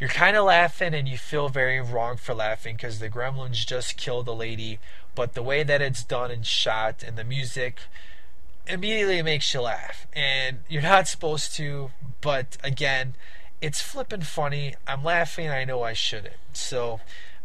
you're 0.00 0.08
kind 0.08 0.36
of 0.36 0.46
laughing 0.46 0.94
and 0.94 1.06
you 1.06 1.18
feel 1.18 1.50
very 1.50 1.78
wrong 1.78 2.16
for 2.16 2.34
laughing 2.34 2.74
because 2.74 2.98
the 2.98 3.10
gremlins 3.10 3.66
just 3.66 3.98
killed 3.98 4.26
a 4.26 4.32
lady 4.32 4.78
but 5.14 5.34
the 5.34 5.42
way 5.42 5.62
that 5.62 5.82
it's 5.82 6.02
done 6.02 6.30
and 6.30 6.46
shot 6.46 7.04
and 7.06 7.16
the 7.16 7.24
music 7.24 7.80
immediately 8.66 9.20
makes 9.22 9.52
you 9.52 9.60
laugh. 9.60 10.06
And 10.12 10.60
you're 10.68 10.82
not 10.82 11.06
supposed 11.06 11.54
to 11.56 11.90
but 12.20 12.56
again 12.64 13.14
it's 13.60 13.82
flippin' 13.82 14.22
funny. 14.22 14.74
I'm 14.86 15.04
laughing. 15.04 15.50
I 15.50 15.64
know 15.64 15.82
i 15.82 15.92
shouldn't. 15.92 16.36
So 16.54 17.00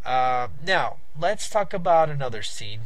uh, 0.05 0.47
now 0.65 0.97
let's 1.19 1.49
talk 1.49 1.73
about 1.73 2.09
another 2.09 2.41
scene 2.41 2.81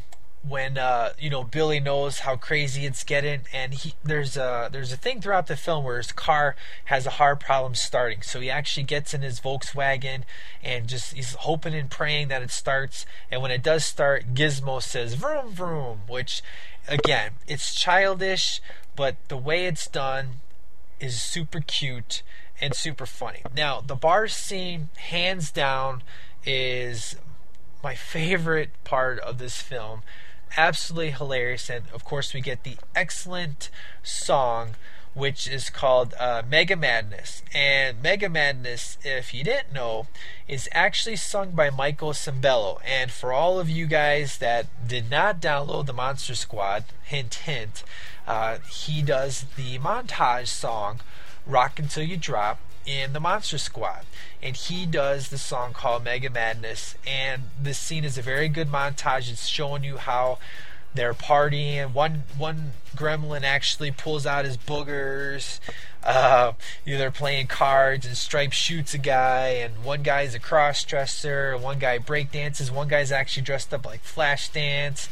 when 0.48 0.78
uh, 0.78 1.12
you 1.20 1.30
know 1.30 1.44
Billy 1.44 1.80
knows 1.80 2.20
how 2.20 2.36
crazy 2.36 2.86
it's 2.86 3.04
getting, 3.04 3.42
and 3.54 3.74
he 3.74 3.94
there's 4.04 4.38
a 4.38 4.70
there's 4.72 4.94
a 4.94 4.98
thing 4.98 5.22
throughout 5.22 5.48
the 5.48 5.58
film 5.58 5.84
where 5.84 5.98
his 5.98 6.12
car 6.12 6.56
has 6.86 7.06
a 7.06 7.12
hard 7.12 7.40
problem 7.40 7.76
starting. 7.76 8.22
So 8.22 8.40
he 8.40 8.50
actually 8.50 8.84
gets 8.84 9.14
in 9.14 9.22
his 9.22 9.40
Volkswagen 9.40 10.24
and 10.64 10.88
just 10.88 11.14
he's 11.14 11.34
hoping 11.34 11.74
and 11.74 11.90
praying 11.90 12.30
that 12.30 12.42
it 12.42 12.52
starts. 12.52 13.06
And 13.30 13.42
when 13.42 13.52
it 13.52 13.64
does 13.64 13.84
start, 13.84 14.34
Gizmo 14.34 14.82
says 14.82 15.16
"vroom 15.16 15.52
vroom," 15.52 16.02
which 16.08 16.42
again 16.88 17.32
it's 17.48 17.76
childish, 17.76 18.62
but 18.96 19.18
the 19.28 19.38
way 19.38 19.66
it's 19.66 19.88
done 19.88 20.36
is 21.00 21.22
super 21.22 21.60
cute 21.60 22.24
and 22.62 22.74
super 22.74 23.06
funny. 23.06 23.42
Now 23.56 23.82
the 23.82 23.96
bar 23.96 24.28
scene, 24.30 24.90
hands 24.96 25.52
down, 25.52 26.02
is 26.46 27.18
my 27.84 27.96
favorite 27.96 28.72
part 28.84 29.20
of 29.20 29.38
this 29.38 29.62
film 29.62 30.02
absolutely 30.58 31.12
hilarious. 31.12 31.70
And 31.70 31.86
of 31.94 32.04
course, 32.04 32.34
we 32.34 32.42
get 32.42 32.64
the 32.64 32.78
excellent 32.96 33.70
song, 34.04 34.72
which 35.14 35.48
is 35.48 35.70
called 35.70 36.14
uh, 36.20 36.44
Mega 36.50 36.76
Madness. 36.76 37.44
And 37.54 38.02
Mega 38.02 38.30
Madness, 38.30 38.98
if 39.04 39.34
you 39.34 39.44
didn't 39.44 39.74
know, 39.74 40.08
is 40.48 40.70
actually 40.72 41.16
sung 41.16 41.52
by 41.52 41.70
Michael 41.70 42.14
Sembello. 42.14 42.80
And 42.86 43.12
for 43.12 43.34
all 43.34 43.60
of 43.60 43.70
you 43.70 43.86
guys 43.86 44.38
that 44.38 44.68
did 44.88 45.10
not 45.10 45.42
download 45.42 45.86
the 45.86 45.94
Monster 45.94 46.36
Squad, 46.36 46.86
hint, 47.04 47.34
hint, 47.36 47.84
uh, 48.28 48.60
he 48.70 49.02
does 49.02 49.46
the 49.58 49.80
montage 49.80 50.48
song 50.48 51.02
Rock 51.46 51.80
Until 51.80 52.04
You 52.04 52.18
Drop 52.18 52.60
in 52.90 53.14
the 53.14 53.20
Monster 53.20 53.60
Squad. 53.60 54.06
And 54.42 54.56
he 54.56 54.86
does 54.86 55.30
the 55.30 55.38
song 55.38 55.74
called 55.74 56.04
Mega 56.04 56.30
Madness. 56.30 56.96
And 57.06 57.44
this 57.62 57.78
scene 57.78 58.04
is 58.04 58.18
a 58.18 58.22
very 58.22 58.50
good 58.50 58.70
montage. 58.70 59.30
It's 59.32 59.46
showing 59.46 59.84
you 59.84 59.98
how 59.98 60.40
they're 60.96 61.14
partying. 61.14 61.94
One 61.94 62.24
one 62.36 62.72
gremlin 62.96 63.44
actually 63.44 63.92
pulls 63.92 64.26
out 64.26 64.46
his 64.46 64.58
boogers. 64.58 65.60
Uh, 66.04 66.54
you 66.84 66.94
know, 66.94 67.00
they're 67.00 67.12
playing 67.12 67.46
cards, 67.48 68.06
and 68.06 68.18
Stripe 68.18 68.54
shoots 68.54 68.94
a 68.94 68.98
guy, 68.98 69.50
and 69.50 69.84
one 69.84 70.02
guy's 70.02 70.34
a 70.34 70.40
cross 70.40 70.84
dresser, 70.84 71.58
one 71.58 71.78
guy 71.78 71.98
break 71.98 72.32
dances, 72.32 72.72
one 72.72 72.88
guy's 72.88 73.12
actually 73.12 73.44
dressed 73.44 73.74
up 73.74 73.86
like 73.86 74.04
Flashdance 74.04 75.10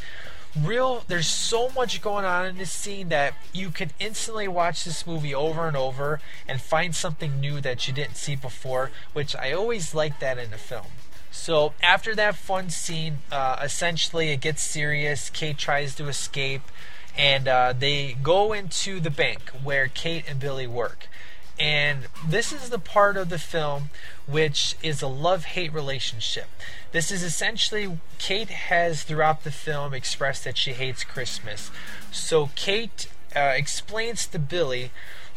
real 0.56 1.04
there's 1.08 1.26
so 1.26 1.68
much 1.70 2.00
going 2.00 2.24
on 2.24 2.46
in 2.46 2.58
this 2.58 2.70
scene 2.70 3.08
that 3.08 3.34
you 3.52 3.70
can 3.70 3.90
instantly 4.00 4.48
watch 4.48 4.84
this 4.84 5.06
movie 5.06 5.34
over 5.34 5.68
and 5.68 5.76
over 5.76 6.20
and 6.46 6.60
find 6.60 6.94
something 6.94 7.38
new 7.38 7.60
that 7.60 7.86
you 7.86 7.94
didn't 7.94 8.16
see 8.16 8.34
before 8.34 8.90
which 9.12 9.36
i 9.36 9.52
always 9.52 9.94
like 9.94 10.20
that 10.20 10.38
in 10.38 10.52
a 10.52 10.58
film. 10.58 10.86
So 11.30 11.74
after 11.82 12.14
that 12.14 12.36
fun 12.36 12.70
scene 12.70 13.18
uh, 13.30 13.60
essentially 13.62 14.30
it 14.30 14.40
gets 14.40 14.62
serious 14.62 15.30
kate 15.30 15.58
tries 15.58 15.94
to 15.96 16.08
escape 16.08 16.62
and 17.16 17.46
uh, 17.46 17.74
they 17.78 18.16
go 18.22 18.52
into 18.52 19.00
the 19.00 19.10
bank 19.10 19.50
where 19.62 19.88
kate 19.88 20.24
and 20.28 20.40
billy 20.40 20.66
work 20.66 21.08
and 21.58 22.06
this 22.26 22.52
is 22.52 22.70
the 22.70 22.78
part 22.78 23.16
of 23.16 23.28
the 23.28 23.38
film 23.38 23.90
which 24.26 24.76
is 24.82 25.02
a 25.02 25.08
love 25.08 25.44
hate 25.46 25.72
relationship. 25.72 26.46
This 26.92 27.10
is 27.10 27.22
essentially 27.22 27.98
Kate 28.18 28.50
has 28.50 29.02
throughout 29.02 29.44
the 29.44 29.50
film 29.50 29.92
expressed 29.92 30.44
that 30.44 30.56
she 30.56 30.72
hates 30.72 31.04
Christmas. 31.04 31.70
So 32.12 32.50
Kate 32.54 33.08
uh, 33.34 33.52
explains 33.56 34.26
to 34.28 34.38
Billy 34.38 34.90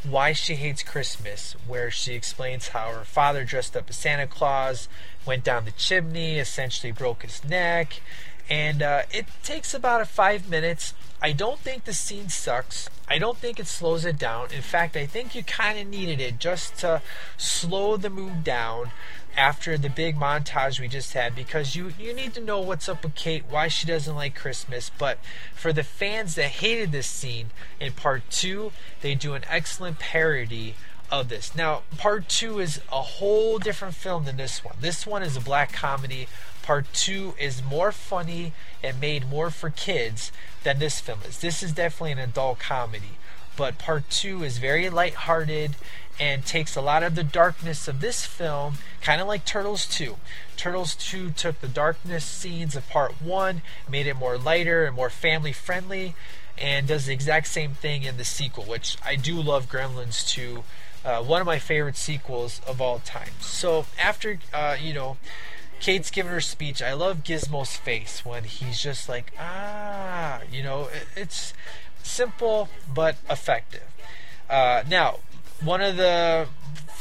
Why 0.04 0.34
She 0.34 0.56
Hates 0.56 0.84
Christmas, 0.84 1.56
where 1.68 1.92
she 1.92 2.14
explains 2.14 2.70
how 2.70 2.94
her 2.94 3.04
father 3.04 3.44
dressed 3.44 3.76
up 3.76 3.90
as 3.90 3.96
Santa 3.98 4.28
Claus, 4.28 4.88
went 5.26 5.44
down 5.44 5.66
the 5.66 5.72
chimney, 5.72 6.40
essentially 6.40 6.92
broke 6.92 7.24
his 7.24 7.44
neck, 7.44 8.02
and 8.52 8.84
uh, 8.84 9.04
it 9.14 9.28
takes 9.44 9.74
about 9.74 10.06
five 10.10 10.50
minutes. 10.50 10.94
I 11.22 11.32
don't 11.32 11.60
think 11.60 11.86
the 11.86 11.94
scene 11.94 12.28
sucks. 12.28 12.90
I 13.08 13.18
don't 13.18 13.38
think 13.38 13.62
it 13.62 13.68
slows 13.68 14.04
it 14.04 14.20
down. 14.20 14.52
In 14.52 14.62
fact, 14.62 14.98
I 14.98 15.06
think 15.06 15.34
you 15.34 15.42
kind 15.42 15.80
of 15.80 15.88
needed 15.88 16.20
it 16.20 16.38
just 16.38 16.76
to 16.80 17.02
slow 17.38 17.96
the 17.96 18.10
mood 18.10 18.44
down 18.44 18.92
after 19.38 19.78
the 19.78 19.90
big 19.90 20.18
montage 20.18 20.82
we 20.82 20.90
just 20.90 21.14
had 21.14 21.34
because 21.34 21.78
you 21.78 21.94
you 21.98 22.14
need 22.14 22.34
to 22.34 22.42
know 22.42 22.60
what's 22.60 22.90
up 22.90 23.04
with 23.04 23.16
Kate, 23.16 23.46
why 23.50 23.70
she 23.70 23.88
doesn't 23.88 24.16
like 24.16 24.36
Christmas. 24.36 24.92
But 24.98 25.20
for 25.56 25.72
the 25.72 25.84
fans 25.84 26.36
that 26.36 26.50
hated 26.50 26.92
this 26.92 27.08
scene 27.08 27.52
in 27.80 27.94
part 27.94 28.24
two, 28.30 28.74
they 29.00 29.16
do 29.16 29.34
an 29.34 29.46
excellent 29.48 29.98
parody 29.98 30.76
of 31.10 31.30
this. 31.30 31.56
Now, 31.56 31.84
part 31.98 32.28
two 32.28 32.60
is 32.60 32.82
a 32.92 33.02
whole 33.02 33.60
different 33.60 33.96
film 33.96 34.26
than 34.26 34.36
this 34.36 34.64
one. 34.64 34.76
This 34.82 35.08
one 35.08 35.24
is 35.24 35.38
a 35.38 35.42
black 35.42 35.72
comedy. 35.72 36.28
Part 36.62 36.92
two 36.94 37.34
is 37.40 37.64
more 37.64 37.92
funny 37.92 38.54
and 38.84 39.00
made 39.00 39.30
more 39.30 39.50
for 39.50 39.70
kids 39.70 40.32
than 40.64 40.80
this 40.80 41.00
film 41.00 41.20
is. 41.28 41.40
This 41.40 41.64
is 41.64 41.72
definitely 41.72 42.12
an 42.14 42.20
adult 42.20 42.60
comedy, 42.60 43.18
but 43.58 43.78
part 43.78 44.10
two 44.10 44.44
is 44.44 44.58
very 44.58 44.90
lighthearted 44.90 45.76
and 46.20 46.46
takes 46.46 46.76
a 46.76 46.82
lot 46.82 47.02
of 47.02 47.16
the 47.16 47.24
darkness 47.24 47.88
of 47.88 48.00
this 48.00 48.26
film, 48.26 48.78
kind 49.02 49.20
of 49.20 49.28
like 49.28 49.44
Turtles 49.44 49.88
2. 49.88 50.18
Turtles 50.56 50.94
2 50.96 51.32
took 51.32 51.60
the 51.62 51.68
darkness 51.68 52.24
scenes 52.24 52.76
of 52.76 52.88
part 52.90 53.20
1, 53.22 53.64
made 53.90 54.06
it 54.06 54.16
more 54.16 54.38
lighter 54.38 54.86
and 54.86 54.96
more 54.96 55.10
family 55.10 55.52
friendly, 55.52 56.14
and 56.60 56.88
does 56.88 57.08
the 57.08 57.14
exact 57.14 57.48
same 57.48 57.74
thing 57.74 58.04
in 58.04 58.18
the 58.18 58.24
sequel, 58.24 58.66
which 58.66 58.98
I 59.04 59.16
do 59.16 59.42
love 59.42 59.68
Gremlins 59.68 60.28
2. 60.30 60.64
Uh, 61.04 61.24
one 61.24 61.42
of 61.42 61.48
my 61.48 61.58
favorite 61.58 61.98
sequels 61.98 62.62
of 62.68 62.80
all 62.80 63.00
time. 63.00 63.32
So 63.40 63.88
after, 63.98 64.38
uh, 64.54 64.78
you 64.80 64.94
know, 64.94 65.18
Kate's 65.82 66.12
giving 66.12 66.32
her 66.32 66.42
speech, 66.42 66.82
I 66.82 66.94
love 66.94 67.24
Gizmo's 67.24 67.76
face 67.76 68.24
when 68.24 68.44
he's 68.44 68.80
just 68.80 69.10
like, 69.10 69.34
ah, 69.40 70.42
you 70.52 70.62
know, 70.62 70.84
it, 70.94 71.08
it's 71.16 71.54
simple 72.04 72.70
but 72.94 73.18
effective. 73.30 73.88
Uh, 74.48 74.84
now, 74.88 75.20
one 75.64 75.82
of 75.82 75.98
the 75.98 76.48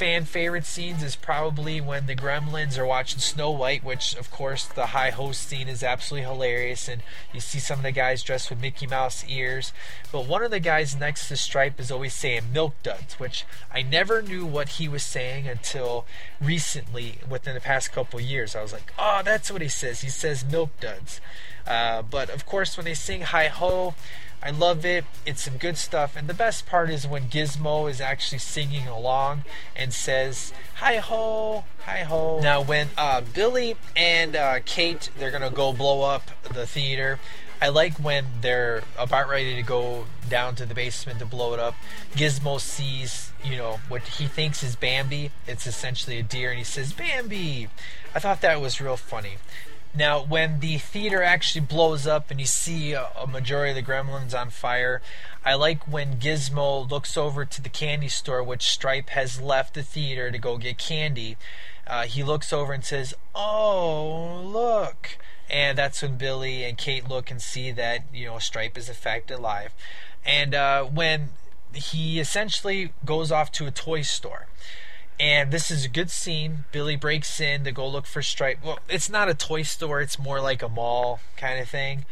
fan 0.00 0.24
favorite 0.24 0.64
scenes 0.64 1.02
is 1.02 1.14
probably 1.14 1.78
when 1.78 2.06
the 2.06 2.14
gremlins 2.14 2.78
are 2.78 2.86
watching 2.86 3.18
Snow 3.18 3.50
White, 3.50 3.84
which, 3.84 4.16
of 4.16 4.30
course, 4.30 4.64
the 4.64 4.86
high 4.86 5.10
host 5.10 5.46
scene 5.46 5.68
is 5.68 5.82
absolutely 5.82 6.26
hilarious. 6.26 6.88
And 6.88 7.02
you 7.34 7.40
see 7.40 7.58
some 7.58 7.80
of 7.80 7.82
the 7.82 7.92
guys 7.92 8.22
dressed 8.22 8.48
with 8.48 8.62
Mickey 8.62 8.86
Mouse 8.86 9.24
ears. 9.28 9.74
But 10.10 10.26
one 10.26 10.42
of 10.42 10.50
the 10.50 10.58
guys 10.58 10.96
next 10.96 11.28
to 11.28 11.36
Stripe 11.36 11.78
is 11.78 11.90
always 11.90 12.14
saying 12.14 12.44
milk 12.50 12.74
duds, 12.82 13.20
which 13.20 13.44
I 13.70 13.82
never 13.82 14.22
knew 14.22 14.46
what 14.46 14.70
he 14.70 14.88
was 14.88 15.02
saying 15.02 15.46
until 15.46 16.06
recently, 16.40 17.18
within 17.28 17.52
the 17.52 17.60
past 17.60 17.92
couple 17.92 18.20
years. 18.20 18.56
I 18.56 18.62
was 18.62 18.72
like, 18.72 18.94
oh, 18.98 19.20
that's 19.22 19.50
what 19.52 19.60
he 19.60 19.68
says. 19.68 20.00
He 20.00 20.08
says 20.08 20.46
milk 20.46 20.70
duds. 20.80 21.20
Uh, 21.66 22.00
but 22.00 22.30
of 22.30 22.46
course, 22.46 22.78
when 22.78 22.86
they 22.86 22.94
sing 22.94 23.20
Hi 23.20 23.48
Ho, 23.48 23.94
I 24.42 24.50
love 24.50 24.86
it. 24.86 25.04
It's 25.26 25.42
some 25.42 25.58
good 25.58 25.76
stuff. 25.76 26.16
And 26.16 26.26
the 26.26 26.34
best 26.34 26.66
part 26.66 26.88
is 26.88 27.06
when 27.06 27.28
Gizmo 27.28 27.90
is 27.90 28.00
actually 28.00 28.38
singing 28.38 28.88
along 28.88 29.44
and 29.76 29.92
says, 29.92 30.52
Hi 30.76 30.96
ho, 30.96 31.64
hi 31.84 32.04
ho. 32.04 32.40
Now, 32.40 32.62
when 32.62 32.88
uh, 32.96 33.20
Billy 33.34 33.76
and 33.94 34.34
uh, 34.34 34.60
Kate, 34.64 35.10
they're 35.18 35.30
going 35.30 35.42
to 35.42 35.50
go 35.50 35.72
blow 35.72 36.02
up 36.02 36.30
the 36.42 36.66
theater. 36.66 37.18
I 37.62 37.68
like 37.68 37.98
when 37.98 38.24
they're 38.40 38.82
about 38.96 39.28
ready 39.28 39.54
to 39.56 39.62
go 39.62 40.06
down 40.30 40.54
to 40.54 40.64
the 40.64 40.74
basement 40.74 41.18
to 41.18 41.26
blow 41.26 41.52
it 41.52 41.60
up. 41.60 41.74
Gizmo 42.14 42.58
sees, 42.58 43.32
you 43.44 43.58
know, 43.58 43.80
what 43.88 44.02
he 44.02 44.26
thinks 44.26 44.62
is 44.62 44.76
Bambi. 44.76 45.30
It's 45.46 45.66
essentially 45.66 46.18
a 46.18 46.22
deer, 46.22 46.48
and 46.48 46.58
he 46.58 46.64
says, 46.64 46.94
Bambi. 46.94 47.68
I 48.14 48.18
thought 48.18 48.40
that 48.40 48.62
was 48.62 48.80
real 48.80 48.96
funny. 48.96 49.36
Now, 49.94 50.22
when 50.22 50.60
the 50.60 50.78
theater 50.78 51.22
actually 51.22 51.62
blows 51.62 52.06
up 52.06 52.30
and 52.30 52.38
you 52.38 52.46
see 52.46 52.92
a, 52.92 53.08
majority 53.28 53.70
of 53.70 53.84
the 53.84 53.92
gremlins 53.92 54.38
on 54.38 54.50
fire, 54.50 55.02
I 55.44 55.54
like 55.54 55.86
when 55.86 56.18
Gizmo 56.18 56.88
looks 56.88 57.16
over 57.16 57.44
to 57.44 57.62
the 57.62 57.68
candy 57.68 58.08
store, 58.08 58.42
which 58.42 58.62
Stripe 58.62 59.10
has 59.10 59.40
left 59.40 59.74
the 59.74 59.82
theater 59.82 60.30
to 60.30 60.38
go 60.38 60.58
get 60.58 60.78
candy. 60.78 61.36
Uh, 61.86 62.04
he 62.04 62.22
looks 62.22 62.52
over 62.52 62.72
and 62.72 62.84
says, 62.84 63.14
Oh, 63.34 64.42
look. 64.44 65.18
And 65.48 65.76
that's 65.76 66.02
when 66.02 66.16
Billy 66.16 66.62
and 66.62 66.78
Kate 66.78 67.08
look 67.08 67.30
and 67.30 67.42
see 67.42 67.72
that, 67.72 68.04
you 68.14 68.26
know, 68.26 68.38
Stripe 68.38 68.78
is 68.78 68.88
in 68.88 68.94
fact 68.94 69.30
alive. 69.30 69.74
And 70.24 70.54
uh, 70.54 70.84
when 70.84 71.30
he 71.72 72.20
essentially 72.20 72.92
goes 73.04 73.30
off 73.30 73.52
to 73.52 73.66
a 73.66 73.70
toy 73.70 74.02
store. 74.02 74.46
And 75.20 75.50
this 75.50 75.70
is 75.70 75.84
a 75.84 75.88
good 75.88 76.10
scene. 76.10 76.64
Billy 76.72 76.96
breaks 76.96 77.40
in 77.40 77.64
to 77.64 77.72
go 77.72 77.86
look 77.86 78.06
for 78.06 78.22
Stripe. 78.22 78.64
Well, 78.64 78.78
it's 78.88 79.10
not 79.10 79.28
a 79.28 79.34
toy 79.34 79.62
store, 79.62 80.00
it's 80.00 80.18
more 80.18 80.40
like 80.40 80.62
a 80.62 80.68
mall 80.68 81.20
kind 81.36 81.60
of 81.60 81.68
thing. 81.68 82.06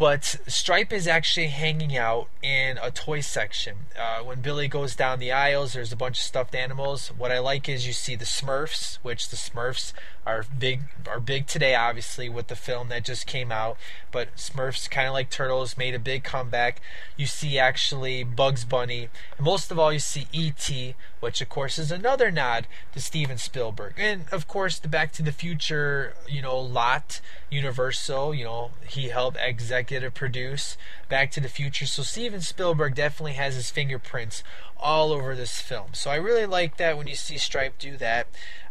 But 0.00 0.38
Stripe 0.46 0.94
is 0.94 1.06
actually 1.06 1.48
hanging 1.48 1.94
out 1.94 2.30
in 2.42 2.78
a 2.78 2.90
toy 2.90 3.20
section. 3.20 3.76
Uh, 3.94 4.24
when 4.24 4.40
Billy 4.40 4.66
goes 4.66 4.96
down 4.96 5.18
the 5.18 5.30
aisles, 5.30 5.74
there's 5.74 5.92
a 5.92 5.96
bunch 5.96 6.16
of 6.18 6.24
stuffed 6.24 6.54
animals. 6.54 7.08
What 7.08 7.30
I 7.30 7.38
like 7.38 7.68
is 7.68 7.86
you 7.86 7.92
see 7.92 8.16
the 8.16 8.24
Smurfs, 8.24 8.96
which 9.02 9.28
the 9.28 9.36
Smurfs 9.36 9.92
are 10.24 10.46
big 10.58 10.84
are 11.06 11.20
big 11.20 11.46
today, 11.46 11.74
obviously, 11.74 12.30
with 12.30 12.46
the 12.46 12.56
film 12.56 12.88
that 12.88 13.04
just 13.04 13.26
came 13.26 13.52
out. 13.52 13.76
But 14.10 14.36
Smurfs, 14.36 14.88
kind 14.88 15.06
of 15.06 15.12
like 15.12 15.28
Turtles, 15.28 15.76
made 15.76 15.94
a 15.94 15.98
big 15.98 16.24
comeback. 16.24 16.80
You 17.18 17.26
see 17.26 17.58
actually 17.58 18.24
Bugs 18.24 18.64
Bunny, 18.64 19.10
and 19.36 19.44
most 19.44 19.70
of 19.70 19.78
all, 19.78 19.92
you 19.92 19.98
see 19.98 20.28
E.T., 20.32 20.94
which 21.20 21.42
of 21.42 21.50
course 21.50 21.78
is 21.78 21.92
another 21.92 22.30
nod 22.30 22.66
to 22.94 23.02
Steven 23.02 23.36
Spielberg, 23.36 23.96
and 23.98 24.24
of 24.32 24.48
course 24.48 24.78
the 24.78 24.88
Back 24.88 25.12
to 25.12 25.22
the 25.22 25.30
Future, 25.30 26.14
you 26.26 26.40
know, 26.40 26.58
lot 26.58 27.20
Universal. 27.50 28.34
You 28.34 28.44
know, 28.44 28.70
he 28.86 29.08
helped 29.08 29.36
executive 29.40 30.14
produce 30.14 30.76
Back 31.08 31.30
to 31.32 31.40
the 31.40 31.48
Future. 31.48 31.86
So 31.86 32.02
Steven 32.02 32.40
Spielberg 32.40 32.94
definitely 32.94 33.34
has 33.34 33.54
his 33.54 33.70
fingerprints 33.70 34.42
all 34.78 35.12
over 35.12 35.34
this 35.34 35.60
film. 35.60 35.88
So 35.92 36.10
I 36.10 36.16
really 36.16 36.46
like 36.46 36.76
that 36.78 36.96
when 36.96 37.06
you 37.06 37.14
see 37.14 37.38
Stripe 37.38 37.78
do 37.78 37.96
that. 37.98 38.28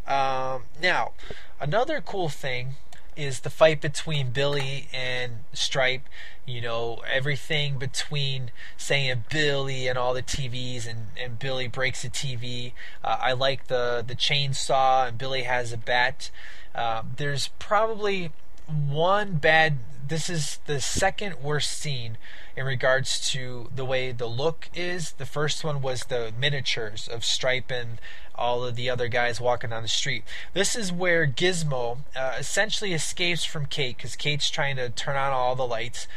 Um, 0.08 0.64
now, 0.82 1.12
another 1.60 2.02
cool 2.02 2.30
thing 2.30 2.76
is 3.16 3.42
the 3.42 3.50
fight 3.50 3.82
between 3.82 4.32
Billy 4.32 4.88
and 4.94 5.44
Stripe. 5.54 6.04
You 6.46 6.62
know, 6.62 7.02
everything 7.12 7.78
between 7.78 8.52
saying 8.78 9.26
Billy 9.30 9.88
and 9.88 9.98
all 9.98 10.14
the 10.14 10.24
TVs, 10.24 10.88
and, 10.88 11.08
and 11.22 11.38
Billy 11.38 11.68
breaks 11.68 12.04
a 12.04 12.10
TV. 12.10 12.72
Uh, 13.04 13.18
I 13.20 13.34
like 13.34 13.68
the, 13.68 14.04
the 14.06 14.16
chainsaw, 14.16 15.08
and 15.08 15.18
Billy 15.18 15.44
has 15.44 15.72
a 15.74 15.78
bat. 15.78 16.32
Uh, 16.74 17.04
there's 17.18 17.50
probably 17.60 18.32
one 18.70 19.36
bad 19.36 19.80
this 20.10 20.28
is 20.28 20.60
the 20.66 20.82
second 20.82 21.36
worst 21.42 21.72
scene 21.72 22.18
in 22.58 22.66
regards 22.66 23.20
to 23.30 23.70
the 23.74 23.86
way 23.86 24.12
the 24.12 24.26
look 24.26 24.68
is. 24.74 25.12
The 25.14 25.26
first 25.26 25.64
one 25.64 25.84
was 25.84 26.06
the 26.06 26.34
miniatures 26.38 27.08
of 27.08 27.24
Stripe 27.24 27.70
and 27.70 28.02
all 28.34 28.64
of 28.64 28.76
the 28.76 28.90
other 28.90 29.08
guys 29.08 29.40
walking 29.40 29.70
down 29.70 29.84
the 29.84 29.88
street. 29.88 30.24
This 30.54 30.76
is 30.76 30.92
where 30.92 31.28
Gizmo 31.28 32.00
uh, 32.16 32.36
essentially 32.40 32.94
escapes 32.94 33.46
from 33.46 33.68
Kate 33.68 33.98
because 33.98 34.16
Kate's 34.16 34.50
trying 34.50 34.78
to 34.78 34.90
turn 34.90 35.16
on 35.16 35.32
all 35.32 35.56
the 35.56 35.68
lights. 35.68 36.08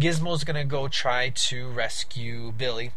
Gizmo's 0.00 0.44
gonna 0.44 0.64
go 0.64 0.88
try 0.88 1.28
to 1.28 1.68
rescue 1.68 2.50
Billy. 2.56 2.92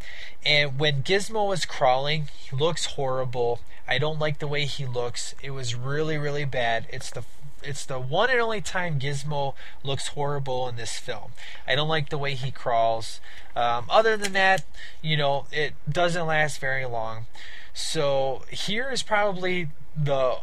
And 0.46 0.80
when 0.80 1.04
Gizmo 1.04 1.54
is 1.54 1.66
crawling, 1.66 2.30
he 2.38 2.56
looks 2.56 2.86
horrible. 2.86 3.60
I 3.86 3.98
don't 3.98 4.20
like 4.20 4.40
the 4.40 4.48
way 4.48 4.66
he 4.66 4.86
looks. 4.86 5.36
It 5.44 5.52
was 5.52 5.76
really, 5.76 6.18
really 6.18 6.46
bad. 6.46 6.88
It's 6.90 7.10
the 7.10 7.24
it's 7.64 7.86
the 7.86 8.00
one 8.00 8.30
and 8.30 8.40
only 8.40 8.62
time 8.62 9.00
Gizmo 9.00 9.54
looks 9.84 10.10
horrible 10.10 10.68
in 10.68 10.76
this 10.76 10.98
film. 10.98 11.32
I 11.68 11.76
don't 11.76 11.88
like 11.88 12.10
the 12.10 12.18
way 12.18 12.36
he 12.36 12.52
crawls. 12.52 13.20
Um, 13.56 13.86
other 13.90 14.18
than 14.18 14.34
that, 14.34 14.66
you 15.02 15.18
know, 15.18 15.46
it 15.52 15.74
doesn't 15.90 16.28
last 16.28 16.60
very 16.60 16.86
long. 16.86 17.26
So 17.74 18.44
here 18.50 18.90
is 18.90 19.04
probably 19.04 19.70
the 19.96 20.38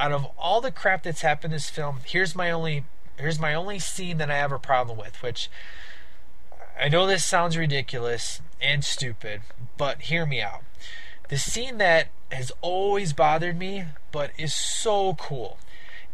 out 0.00 0.12
of 0.12 0.26
all 0.38 0.60
the 0.60 0.70
crap 0.70 1.02
that's 1.02 1.22
happened 1.22 1.52
in 1.52 1.56
this 1.56 1.70
film. 1.70 2.00
Here's 2.04 2.34
my 2.34 2.50
only 2.50 2.84
here's 3.16 3.38
my 3.38 3.54
only 3.54 3.78
scene 3.78 4.18
that 4.18 4.30
I 4.30 4.36
have 4.36 4.52
a 4.52 4.58
problem 4.58 4.96
with, 4.98 5.22
which 5.22 5.50
I 6.80 6.88
know 6.88 7.06
this 7.06 7.24
sounds 7.24 7.56
ridiculous 7.56 8.40
and 8.60 8.84
stupid, 8.84 9.42
but 9.76 10.02
hear 10.02 10.24
me 10.24 10.40
out. 10.40 10.62
The 11.28 11.38
scene 11.38 11.78
that 11.78 12.08
has 12.30 12.52
always 12.60 13.12
bothered 13.12 13.58
me, 13.58 13.84
but 14.12 14.30
is 14.38 14.54
so 14.54 15.14
cool 15.14 15.58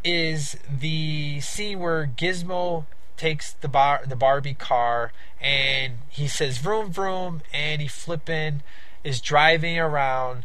is 0.05 0.57
the 0.69 1.41
scene 1.41 1.81
where 1.81 2.07
Gizmo 2.07 2.85
takes 3.17 3.53
the 3.53 3.69
bar 3.69 4.03
the 4.07 4.17
Barbie 4.17 4.55
car 4.55 5.13
and 5.41 5.95
he 6.09 6.27
says 6.29 6.59
vroom 6.59 6.93
vroom 6.93 7.43
and 7.53 7.81
he 7.81 7.89
flipping 7.89 8.63
is 9.05 9.21
driving 9.21 9.79
around 9.79 10.45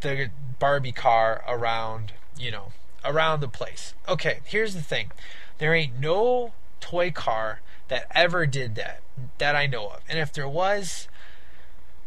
the 0.00 0.30
Barbie 0.58 0.92
car 0.92 1.42
around, 1.48 2.12
you 2.38 2.50
know, 2.50 2.72
around 3.04 3.40
the 3.40 3.48
place. 3.48 3.94
Okay, 4.08 4.40
here's 4.44 4.74
the 4.74 4.82
thing. 4.82 5.10
There 5.58 5.74
ain't 5.74 5.98
no 5.98 6.52
toy 6.80 7.10
car 7.10 7.60
that 7.88 8.06
ever 8.14 8.46
did 8.46 8.74
that 8.76 9.00
that 9.38 9.56
I 9.56 9.66
know 9.66 9.88
of. 9.88 10.00
And 10.08 10.18
if 10.18 10.32
there 10.32 10.48
was, 10.48 11.08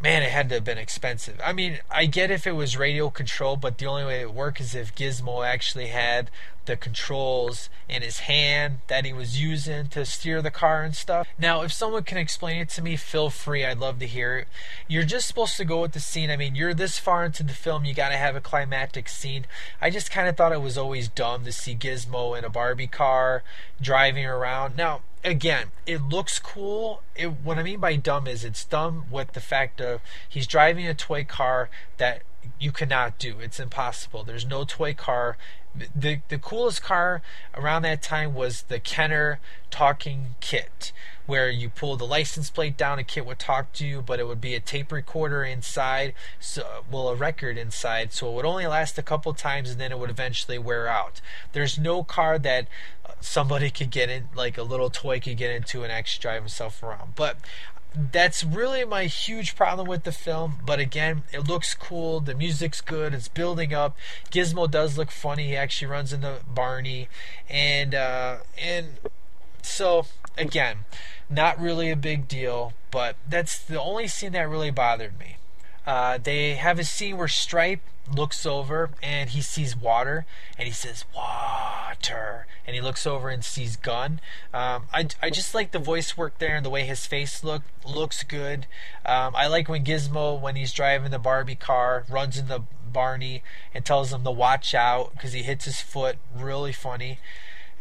man, 0.02 0.24
it 0.24 0.30
had 0.30 0.49
to 0.49 0.56
have 0.56 0.64
been 0.64 0.78
expensive. 0.78 1.40
I 1.44 1.53
mean, 1.53 1.80
I 1.90 2.06
get 2.06 2.32
if 2.32 2.45
it 2.45 2.53
was 2.53 2.78
radio 2.78 3.10
control, 3.10 3.56
but 3.56 3.78
the 3.78 3.88
only 3.88 4.06
way 4.06 4.22
it 4.22 4.28
would 4.28 4.36
work 4.36 4.61
is 4.61 4.76
if 4.76 4.94
Gizmo 4.95 5.45
actually 5.45 5.88
had 5.88 6.30
the 6.68 6.76
controls 6.76 7.69
in 7.90 8.02
his 8.02 8.19
hand 8.19 8.80
that 8.88 9.06
he 9.06 9.14
was 9.14 9.41
using 9.41 9.88
to 9.88 10.06
steer 10.06 10.41
the 10.41 10.52
car 10.52 10.84
and 10.84 10.95
stuff. 10.95 11.28
Now, 11.40 11.61
if 11.61 11.72
someone 11.72 12.03
can 12.03 12.18
explain 12.18 12.61
it 12.61 12.69
to 12.69 12.82
me, 12.82 12.95
feel 12.98 13.30
free. 13.30 13.65
I'd 13.65 13.80
love 13.80 13.99
to 13.99 14.06
hear 14.06 14.38
it. 14.38 14.48
You're 14.88 15.03
just 15.03 15.28
supposed 15.28 15.57
to 15.57 15.65
go 15.65 15.82
with 15.82 15.94
the 15.94 15.99
scene. 15.99 16.30
I 16.30 16.38
mean, 16.38 16.56
you're 16.56 16.74
this 16.74 16.99
far 16.99 17.26
into 17.26 17.41
the 17.41 17.53
film, 17.53 17.86
you 17.86 17.94
got 17.94 18.10
to 18.10 18.18
have 18.18 18.36
a 18.36 18.41
climactic 18.41 19.07
scene. 19.07 19.45
I 19.82 19.90
just 19.90 20.11
kind 20.11 20.28
of 20.28 20.36
thought 20.36 20.52
it 20.52 20.61
was 20.61 20.78
always 20.78 21.07
dumb 21.07 21.45
to 21.45 21.52
see 21.52 21.74
Gizmo 21.74 22.38
in 22.38 22.44
a 22.44 22.49
Barbie 22.49 22.88
car 22.88 23.44
driving 23.82 24.26
around. 24.26 24.76
Now, 24.76 25.02
again, 25.28 25.72
it 25.86 26.02
looks 26.02 26.40
cool. 26.40 27.04
It, 27.16 27.28
what 27.44 27.58
I 27.58 27.64
mean 27.64 27.80
by 27.80 27.95
dumb 27.95 28.28
is 28.28 28.44
it's 28.44 28.64
dumb 28.64 29.06
with 29.12 29.34
the 29.34 29.41
fact 29.41 29.82
of 29.82 30.02
he's 30.28 30.48
driving 30.48 30.88
a 30.88 30.94
toy 30.94 31.24
car 31.26 31.70
that 31.98 32.24
you 32.60 32.72
cannot 32.72 33.18
do. 33.18 33.40
It's 33.40 33.60
impossible. 33.60 34.24
There's 34.24 34.45
no 34.45 34.64
toy 34.64 34.94
car. 34.94 35.38
The 35.95 36.22
the 36.30 36.40
coolest 36.40 36.82
car 36.82 37.22
around 37.53 37.84
that 37.84 38.02
time 38.02 38.34
was 38.34 38.64
the 38.64 38.80
Kenner 38.80 39.40
talking 39.69 40.36
KITT, 40.40 40.91
where 41.28 41.49
you 41.49 41.69
pull 41.69 41.98
the 41.98 42.07
license 42.07 42.49
plate 42.49 42.78
down, 42.78 42.98
a 42.98 43.03
KITT 43.03 43.26
would 43.26 43.38
talk 43.38 43.74
to 43.74 43.86
you, 43.86 44.02
but 44.02 44.19
it 44.19 44.28
would 44.28 44.41
be 44.41 44.56
a 44.56 44.60
tape 44.60 44.91
recorder 44.91 45.44
inside, 45.44 46.14
so 46.40 46.84
well 46.90 47.10
a 47.10 47.15
record 47.15 47.57
inside, 47.57 48.11
so 48.11 48.30
it 48.30 48.34
would 48.34 48.45
only 48.45 48.65
last 48.65 48.98
a 48.98 49.03
couple 49.03 49.34
times 49.34 49.69
and 49.69 49.80
then 49.80 49.91
it 49.91 49.99
would 49.99 50.10
eventually 50.10 50.57
wear 50.57 50.88
out. 50.88 51.22
There's 51.52 51.78
no 51.78 52.03
car 52.03 52.40
that 52.40 52.68
uh, 53.06 53.11
somebody 53.19 53.69
could 53.69 53.91
get 53.91 54.10
in, 54.10 54.30
like 54.36 54.57
a 54.57 54.64
little 54.64 54.90
toy 54.90 55.19
could 55.19 55.38
get 55.38 55.52
into 55.52 55.84
and 55.84 55.91
actually 55.91 56.22
drive 56.22 56.41
himself 56.41 56.82
around. 56.82 57.14
But 57.15 57.38
that's 58.11 58.44
really 58.44 58.86
my 58.86 59.06
huge 59.06 59.56
problem 59.56 59.88
with 59.88 60.03
the 60.03 60.11
film. 60.11 60.60
But 60.65 60.80
again, 60.80 61.24
it 61.32 61.48
looks 61.48 61.74
cool. 61.74 62.19
The 62.19 62.36
music's 62.36 62.82
good. 62.82 63.14
It's 63.14 63.28
building 63.28 63.74
up. 63.74 63.98
Gizmo 64.32 64.69
does 64.69 64.98
look 64.98 65.11
funny. 65.11 65.48
He 65.48 65.56
actually 65.56 65.88
runs 65.88 66.14
into 66.14 66.40
Barney, 66.48 67.10
and 67.49 67.95
uh, 67.95 68.38
and 68.61 68.99
so 69.61 70.06
again, 70.38 70.80
not 71.30 71.60
really 71.60 71.90
a 71.90 71.95
big 71.95 72.28
deal. 72.28 72.74
But 72.91 73.15
that's 73.28 73.57
the 73.57 73.82
only 73.82 74.07
scene 74.07 74.32
that 74.34 74.49
really 74.49 74.72
bothered 74.72 75.19
me. 75.19 75.37
Uh, 75.88 76.20
they 76.22 76.56
have 76.56 76.78
a 76.78 76.84
scene 76.84 77.16
where 77.16 77.30
Stripe 77.30 77.80
looks 78.14 78.46
over 78.46 78.90
and 79.02 79.30
he 79.30 79.42
sees 79.42 79.76
water 79.76 80.26
and 80.58 80.68
he 80.68 80.74
says 80.74 81.06
water. 81.16 82.46
And 82.66 82.76
he 82.76 82.82
looks 82.82 83.08
over 83.08 83.30
and 83.30 83.44
sees 83.44 83.78
gun. 83.78 84.20
Um, 84.54 84.84
I, 84.94 85.08
I 85.22 85.30
just 85.30 85.56
like 85.56 85.72
the 85.72 85.80
voice 85.80 86.18
work 86.18 86.38
there 86.38 86.58
and 86.58 86.66
the 86.66 86.70
way 86.70 86.84
his 86.84 87.06
face 87.06 87.42
look 87.42 87.64
looks 87.86 88.24
good. 88.24 88.68
Um, 89.06 89.34
I 89.36 89.48
like 89.48 89.70
when 89.70 89.86
Gizmo 89.86 90.40
when 90.40 90.58
he's 90.58 90.74
driving 90.74 91.12
the 91.12 91.20
Barbie 91.20 91.56
car 91.56 92.04
runs 92.10 92.38
into 92.38 92.64
Barney 92.92 93.42
and 93.74 93.86
tells 93.86 94.12
him 94.12 94.26
to 94.26 94.32
watch 94.32 94.76
out 94.76 95.14
because 95.14 95.32
he 95.32 95.44
hits 95.44 95.64
his 95.64 95.80
foot. 95.80 96.18
Really 96.36 96.74
funny 96.74 97.20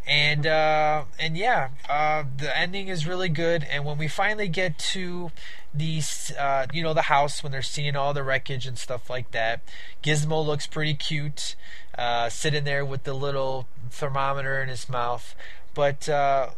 and 0.06 0.46
uh, 0.46 1.04
and 1.18 1.36
yeah, 1.36 1.70
uh, 1.88 2.24
the 2.36 2.56
ending 2.56 2.88
is 2.88 3.06
really 3.06 3.28
good. 3.28 3.66
And 3.68 3.84
when 3.84 3.98
we 3.98 4.06
finally 4.06 4.46
get 4.48 4.78
to 4.78 5.32
the 5.74 6.00
uh, 6.38 6.66
you 6.72 6.82
know 6.82 6.94
the 6.94 7.02
house 7.02 7.42
when 7.42 7.50
they're 7.50 7.62
seeing 7.62 7.96
all 7.96 8.14
the 8.14 8.22
wreckage 8.22 8.66
and 8.66 8.78
stuff 8.78 9.10
like 9.10 9.32
that, 9.32 9.62
Gizmo 10.04 10.44
looks 10.44 10.66
pretty 10.66 10.94
cute, 10.94 11.56
uh, 11.98 12.28
sitting 12.28 12.62
there 12.64 12.84
with 12.84 13.02
the 13.02 13.14
little 13.14 13.66
thermometer 13.90 14.62
in 14.62 14.68
his 14.68 14.88
mouth. 14.88 15.34
But 15.74 16.08
uh, 16.08 16.50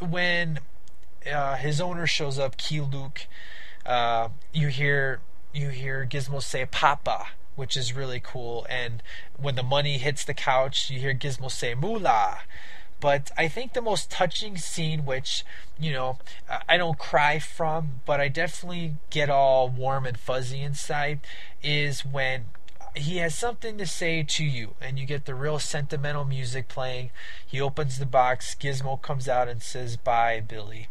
when 0.00 0.58
uh, 1.32 1.56
his 1.56 1.80
owner 1.80 2.08
shows 2.08 2.38
up, 2.40 2.56
Keye 2.56 2.80
Luke, 2.80 3.26
you 4.52 4.66
hear 4.66 5.20
you 5.54 5.68
hear 5.68 6.06
Gizmo 6.10 6.42
say 6.42 6.66
"Papa." 6.66 7.26
Which 7.56 7.76
is 7.76 7.92
really 7.94 8.20
cool, 8.20 8.66
and 8.70 9.02
when 9.36 9.54
the 9.54 9.62
money 9.62 9.98
hits 9.98 10.24
the 10.24 10.32
couch, 10.32 10.88
you 10.88 10.98
hear 10.98 11.12
Gizmo 11.12 11.50
say 11.50 11.74
"Moolah," 11.74 12.38
But 13.00 13.30
I 13.36 13.48
think 13.48 13.72
the 13.72 13.80
most 13.80 14.10
touching 14.10 14.58
scene, 14.58 15.06
which, 15.06 15.44
you 15.78 15.92
know, 15.92 16.18
I 16.68 16.76
don't 16.76 16.98
cry 16.98 17.38
from, 17.38 18.00
but 18.04 18.20
I 18.20 18.28
definitely 18.28 18.96
get 19.08 19.30
all 19.30 19.68
warm 19.68 20.04
and 20.04 20.18
fuzzy 20.18 20.60
inside, 20.60 21.20
is 21.62 22.04
when 22.04 22.44
he 22.94 23.18
has 23.18 23.34
something 23.34 23.78
to 23.78 23.86
say 23.86 24.22
to 24.22 24.44
you 24.44 24.74
and 24.80 24.98
you 24.98 25.06
get 25.06 25.24
the 25.24 25.34
real 25.34 25.58
sentimental 25.58 26.24
music 26.24 26.68
playing. 26.68 27.10
He 27.46 27.60
opens 27.60 27.98
the 27.98 28.06
box, 28.06 28.54
Gizmo 28.54 29.00
comes 29.00 29.28
out 29.28 29.48
and 29.48 29.62
says, 29.62 29.96
Bye, 29.96 30.40
Billy. 30.46 30.88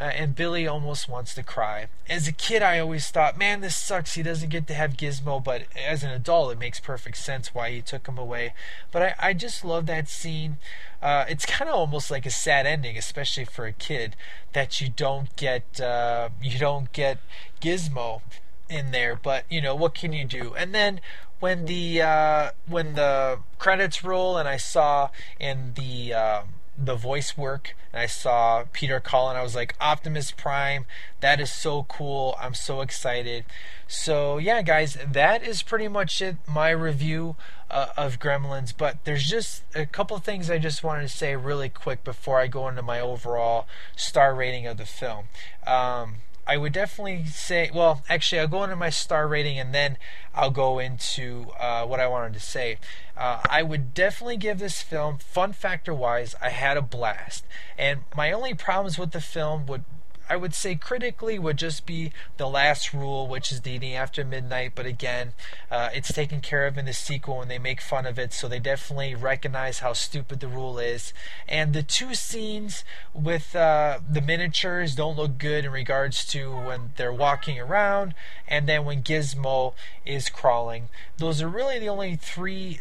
Uh, 0.00 0.04
and 0.04 0.34
Billy 0.34 0.66
almost 0.66 1.08
wants 1.08 1.34
to 1.34 1.42
cry. 1.42 1.86
As 2.08 2.26
a 2.26 2.32
kid, 2.32 2.62
I 2.62 2.78
always 2.78 3.10
thought, 3.10 3.38
man, 3.38 3.60
this 3.60 3.76
sucks. 3.76 4.14
He 4.14 4.22
doesn't 4.22 4.48
get 4.48 4.66
to 4.66 4.74
have 4.74 4.96
Gizmo, 4.96 5.42
but 5.42 5.64
as 5.76 6.02
an 6.02 6.10
adult, 6.10 6.52
it 6.52 6.58
makes 6.58 6.80
perfect 6.80 7.16
sense 7.18 7.54
why 7.54 7.70
he 7.70 7.80
took 7.80 8.06
him 8.08 8.18
away. 8.18 8.54
But 8.90 9.02
I, 9.02 9.14
I 9.18 9.32
just 9.32 9.64
love 9.64 9.86
that 9.86 10.08
scene. 10.08 10.56
Uh, 11.00 11.24
it's 11.28 11.46
kind 11.46 11.68
of 11.68 11.76
almost 11.76 12.10
like 12.10 12.26
a 12.26 12.30
sad 12.30 12.66
ending, 12.66 12.96
especially 12.96 13.44
for 13.44 13.66
a 13.66 13.72
kid, 13.72 14.16
that 14.52 14.80
you 14.80 14.88
don't 14.88 15.34
get 15.36 15.80
uh, 15.80 16.30
you 16.40 16.58
don't 16.58 16.92
get 16.92 17.18
Gizmo 17.60 18.22
in 18.68 18.90
there. 18.92 19.16
But 19.16 19.44
you 19.50 19.60
know 19.60 19.74
what 19.74 19.94
can 19.94 20.12
you 20.12 20.24
do? 20.24 20.54
And 20.54 20.74
then 20.74 21.00
when 21.40 21.64
the 21.64 22.00
uh, 22.00 22.50
when 22.68 22.94
the 22.94 23.40
credits 23.58 24.04
roll, 24.04 24.38
and 24.38 24.48
I 24.48 24.56
saw 24.56 25.10
in 25.40 25.74
the 25.74 26.14
um, 26.14 26.48
the 26.76 26.94
voice 26.94 27.36
work 27.36 27.74
and 27.92 28.00
I 28.00 28.06
saw 28.06 28.64
Peter 28.72 29.00
Cullen. 29.00 29.36
I 29.36 29.42
was 29.42 29.54
like, 29.54 29.74
Optimus 29.80 30.30
Prime, 30.30 30.86
that 31.20 31.40
is 31.40 31.52
so 31.52 31.84
cool. 31.84 32.36
I'm 32.40 32.54
so 32.54 32.80
excited. 32.80 33.44
So, 33.86 34.38
yeah, 34.38 34.62
guys, 34.62 34.96
that 35.06 35.42
is 35.46 35.62
pretty 35.62 35.88
much 35.88 36.22
it. 36.22 36.36
My 36.48 36.70
review 36.70 37.36
uh, 37.70 37.88
of 37.96 38.18
Gremlins. 38.18 38.72
But 38.76 39.04
there's 39.04 39.28
just 39.28 39.64
a 39.74 39.86
couple 39.86 40.16
things 40.18 40.50
I 40.50 40.58
just 40.58 40.82
wanted 40.82 41.02
to 41.02 41.08
say 41.08 41.36
really 41.36 41.68
quick 41.68 42.04
before 42.04 42.38
I 42.38 42.46
go 42.46 42.68
into 42.68 42.82
my 42.82 43.00
overall 43.00 43.66
star 43.96 44.34
rating 44.34 44.66
of 44.66 44.78
the 44.78 44.86
film. 44.86 45.26
Um, 45.66 46.16
I 46.46 46.56
would 46.56 46.72
definitely 46.72 47.24
say, 47.26 47.70
well, 47.72 48.02
actually, 48.08 48.40
I'll 48.40 48.48
go 48.48 48.64
into 48.64 48.76
my 48.76 48.90
star 48.90 49.28
rating 49.28 49.58
and 49.58 49.72
then 49.72 49.96
I'll 50.34 50.50
go 50.50 50.78
into 50.78 51.46
uh, 51.58 51.86
what 51.86 52.00
I 52.00 52.08
wanted 52.08 52.34
to 52.34 52.40
say. 52.40 52.78
Uh, 53.16 53.40
I 53.48 53.62
would 53.62 53.94
definitely 53.94 54.38
give 54.38 54.58
this 54.58 54.82
film, 54.82 55.18
fun 55.18 55.52
factor 55.52 55.94
wise, 55.94 56.34
I 56.40 56.48
had 56.48 56.76
a 56.76 56.82
blast. 56.82 57.44
And 57.78 58.00
my 58.16 58.32
only 58.32 58.54
problems 58.54 58.98
with 58.98 59.12
the 59.12 59.20
film 59.20 59.66
would 59.66 59.84
I 60.32 60.36
would 60.36 60.54
say 60.54 60.76
critically 60.76 61.38
would 61.38 61.58
just 61.58 61.84
be 61.84 62.10
the 62.38 62.48
last 62.48 62.94
rule, 62.94 63.26
which 63.26 63.52
is 63.52 63.60
the 63.60 63.72
eating 63.72 63.94
after 63.94 64.24
midnight. 64.24 64.72
But 64.74 64.86
again, 64.86 65.34
uh, 65.70 65.90
it's 65.92 66.10
taken 66.10 66.40
care 66.40 66.66
of 66.66 66.78
in 66.78 66.86
the 66.86 66.94
sequel 66.94 67.42
and 67.42 67.50
they 67.50 67.58
make 67.58 67.82
fun 67.82 68.06
of 68.06 68.18
it, 68.18 68.32
so 68.32 68.48
they 68.48 68.58
definitely 68.58 69.14
recognize 69.14 69.80
how 69.80 69.92
stupid 69.92 70.40
the 70.40 70.48
rule 70.48 70.78
is. 70.78 71.12
And 71.46 71.74
the 71.74 71.82
two 71.82 72.14
scenes 72.14 72.82
with 73.12 73.54
uh, 73.54 73.98
the 74.08 74.22
miniatures 74.22 74.94
don't 74.94 75.18
look 75.18 75.36
good 75.36 75.66
in 75.66 75.70
regards 75.70 76.24
to 76.28 76.50
when 76.50 76.92
they're 76.96 77.12
walking 77.12 77.60
around 77.60 78.14
and 78.48 78.66
then 78.66 78.86
when 78.86 79.02
Gizmo 79.02 79.74
is 80.06 80.30
crawling. 80.30 80.88
Those 81.18 81.42
are 81.42 81.48
really 81.48 81.78
the 81.78 81.90
only 81.90 82.16
three. 82.16 82.80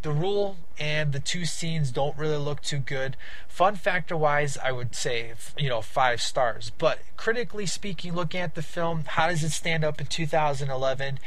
The 0.00 0.12
rule 0.12 0.56
and 0.78 1.12
the 1.12 1.20
two 1.20 1.44
scenes 1.44 1.90
don't 1.90 2.16
really 2.16 2.36
look 2.36 2.62
too 2.62 2.78
good. 2.78 3.16
Fun 3.48 3.76
factor 3.76 4.16
wise, 4.16 4.58
I 4.58 4.72
would 4.72 4.94
say, 4.94 5.32
you 5.56 5.68
know, 5.68 5.80
five 5.80 6.20
stars. 6.20 6.70
But 6.76 7.00
critically 7.16 7.66
speaking, 7.66 8.14
looking 8.14 8.40
at 8.40 8.54
the 8.54 8.62
film, 8.62 9.04
how 9.06 9.28
does 9.28 9.42
it 9.42 9.50
stand 9.50 9.84
up 9.84 10.00
in 10.00 10.06
2011? 10.06 11.18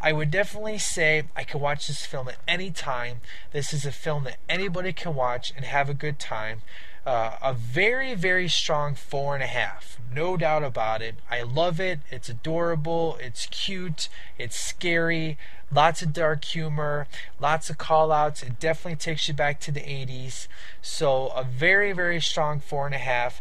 I 0.00 0.12
would 0.12 0.30
definitely 0.30 0.78
say 0.78 1.24
I 1.34 1.44
could 1.44 1.60
watch 1.60 1.86
this 1.86 2.06
film 2.06 2.28
at 2.28 2.36
any 2.46 2.70
time. 2.70 3.20
This 3.52 3.72
is 3.72 3.84
a 3.84 3.92
film 3.92 4.24
that 4.24 4.38
anybody 4.48 4.92
can 4.92 5.14
watch 5.14 5.52
and 5.56 5.64
have 5.64 5.88
a 5.88 5.94
good 5.94 6.18
time. 6.18 6.62
Uh, 7.06 7.36
a 7.40 7.54
very, 7.54 8.14
very 8.14 8.48
strong 8.48 8.96
four 8.96 9.34
and 9.34 9.42
a 9.42 9.46
half. 9.46 9.96
No 10.12 10.36
doubt 10.36 10.64
about 10.64 11.02
it. 11.02 11.14
I 11.30 11.42
love 11.42 11.78
it. 11.78 12.00
It's 12.10 12.28
adorable. 12.28 13.16
It's 13.20 13.46
cute. 13.46 14.08
It's 14.38 14.56
scary. 14.56 15.38
Lots 15.70 16.02
of 16.02 16.12
dark 16.12 16.44
humor. 16.44 17.06
Lots 17.38 17.70
of 17.70 17.78
call 17.78 18.10
outs. 18.10 18.42
It 18.42 18.58
definitely 18.58 18.96
takes 18.96 19.28
you 19.28 19.34
back 19.34 19.60
to 19.60 19.70
the 19.70 19.80
80s. 19.80 20.48
So, 20.82 21.28
a 21.28 21.44
very, 21.44 21.92
very 21.92 22.20
strong 22.20 22.58
four 22.58 22.86
and 22.86 22.94
a 22.94 22.98
half. 22.98 23.40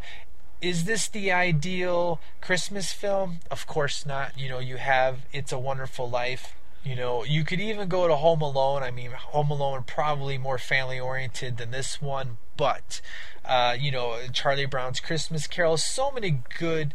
Is 0.62 0.86
this 0.86 1.08
the 1.08 1.32
ideal 1.32 2.20
Christmas 2.42 2.92
film? 2.92 3.40
Of 3.52 3.68
course 3.68 4.06
not. 4.06 4.38
You 4.38 4.50
know, 4.50 4.60
you 4.60 4.78
have 4.78 5.20
It's 5.32 5.52
a 5.52 5.60
Wonderful 5.60 6.10
Life 6.10 6.56
you 6.86 6.96
know, 6.96 7.24
you 7.24 7.44
could 7.44 7.60
even 7.60 7.90
go 7.90 8.08
to 8.08 8.16
Home 8.16 8.42
Alone. 8.42 8.84
I 8.84 8.92
mean, 8.92 9.10
Home 9.10 9.50
Alone 9.50 9.84
probably 9.88 10.38
more 10.38 10.60
family 10.60 11.00
oriented 11.00 11.58
than 11.58 11.72
this 11.72 12.00
one, 12.00 12.38
but 12.56 13.02
uh, 13.44 13.76
you 13.78 13.92
know, 13.92 14.20
Charlie 14.32 14.68
Brown's 14.68 15.00
Christmas 15.00 15.48
Carol. 15.48 15.78
So 15.78 16.12
many 16.12 16.42
good 16.60 16.94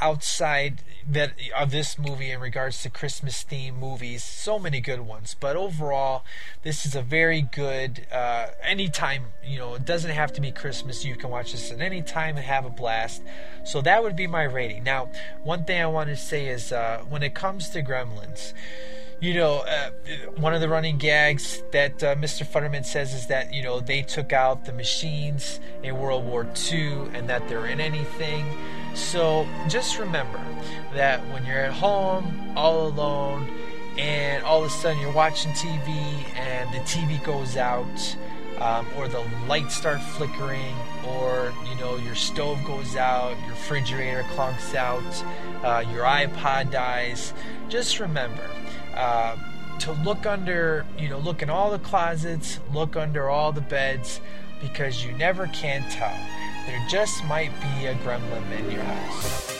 outside 0.00 0.82
that 1.06 1.34
of 1.56 1.70
this 1.70 1.98
movie 1.98 2.30
in 2.30 2.40
regards 2.40 2.82
to 2.82 2.90
Christmas 2.90 3.42
theme 3.42 3.78
movies. 3.78 4.24
So 4.24 4.58
many 4.58 4.80
good 4.80 5.00
ones, 5.00 5.36
but 5.38 5.56
overall, 5.56 6.24
this 6.62 6.86
is 6.86 6.94
a 6.94 7.02
very 7.02 7.42
good. 7.42 8.06
Uh, 8.10 8.48
anytime 8.62 9.26
you 9.44 9.58
know, 9.58 9.74
it 9.74 9.84
doesn't 9.84 10.10
have 10.10 10.32
to 10.34 10.40
be 10.40 10.50
Christmas. 10.50 11.04
You 11.04 11.16
can 11.16 11.30
watch 11.30 11.52
this 11.52 11.70
at 11.70 11.80
any 11.80 12.02
time 12.02 12.36
and 12.36 12.44
have 12.44 12.64
a 12.64 12.70
blast. 12.70 13.22
So 13.64 13.80
that 13.82 14.02
would 14.02 14.16
be 14.16 14.26
my 14.26 14.44
rating. 14.44 14.84
Now, 14.84 15.10
one 15.42 15.64
thing 15.64 15.80
I 15.80 15.86
want 15.86 16.10
to 16.10 16.16
say 16.16 16.46
is 16.46 16.72
uh, 16.72 17.02
when 17.08 17.22
it 17.22 17.34
comes 17.34 17.68
to 17.70 17.82
Gremlins 17.82 18.52
you 19.20 19.34
know, 19.34 19.60
uh, 19.60 19.90
one 20.36 20.54
of 20.54 20.60
the 20.60 20.68
running 20.68 20.98
gags 20.98 21.62
that 21.72 22.02
uh, 22.02 22.14
Mr. 22.16 22.46
Futterman 22.46 22.84
says 22.84 23.14
is 23.14 23.26
that, 23.28 23.52
you 23.52 23.62
know, 23.62 23.80
they 23.80 24.02
took 24.02 24.32
out 24.32 24.64
the 24.64 24.72
machines 24.72 25.60
in 25.82 25.98
World 25.98 26.24
War 26.24 26.46
II 26.70 27.08
and 27.14 27.28
that 27.28 27.48
they're 27.48 27.66
in 27.66 27.80
anything. 27.80 28.46
So 28.94 29.48
just 29.68 29.98
remember 29.98 30.40
that 30.94 31.20
when 31.32 31.44
you're 31.46 31.58
at 31.58 31.72
home, 31.72 32.52
all 32.56 32.88
alone, 32.88 33.48
and 33.98 34.42
all 34.44 34.64
of 34.64 34.66
a 34.66 34.74
sudden 34.74 35.00
you're 35.00 35.12
watching 35.12 35.52
TV 35.52 35.88
and 36.36 36.72
the 36.72 36.78
TV 36.80 37.22
goes 37.24 37.56
out, 37.56 38.16
um, 38.60 38.86
or 38.96 39.08
the 39.08 39.24
lights 39.48 39.74
start 39.74 40.00
flickering, 40.00 40.74
or 41.06 41.52
you 41.68 41.74
know 41.80 41.96
your 41.96 42.14
stove 42.14 42.62
goes 42.64 42.94
out, 42.96 43.36
your 43.40 43.50
refrigerator 43.50 44.22
clunks 44.34 44.74
out, 44.74 45.02
uh, 45.64 45.80
your 45.90 46.04
iPod 46.04 46.70
dies. 46.70 47.32
Just 47.68 47.98
remember 47.98 48.48
uh, 48.96 49.36
to 49.80 49.92
look 49.92 50.26
under, 50.26 50.86
you 50.98 51.08
know, 51.08 51.18
look 51.18 51.42
in 51.42 51.50
all 51.50 51.70
the 51.70 51.78
closets, 51.78 52.60
look 52.72 52.96
under 52.96 53.28
all 53.28 53.52
the 53.52 53.60
beds, 53.60 54.20
because 54.60 55.04
you 55.04 55.12
never 55.12 55.46
can 55.48 55.82
tell. 55.90 56.16
There 56.66 56.86
just 56.88 57.24
might 57.24 57.52
be 57.60 57.86
a 57.86 57.94
gremlin 57.96 58.58
in 58.58 58.70
your 58.70 58.82
house. 58.82 59.53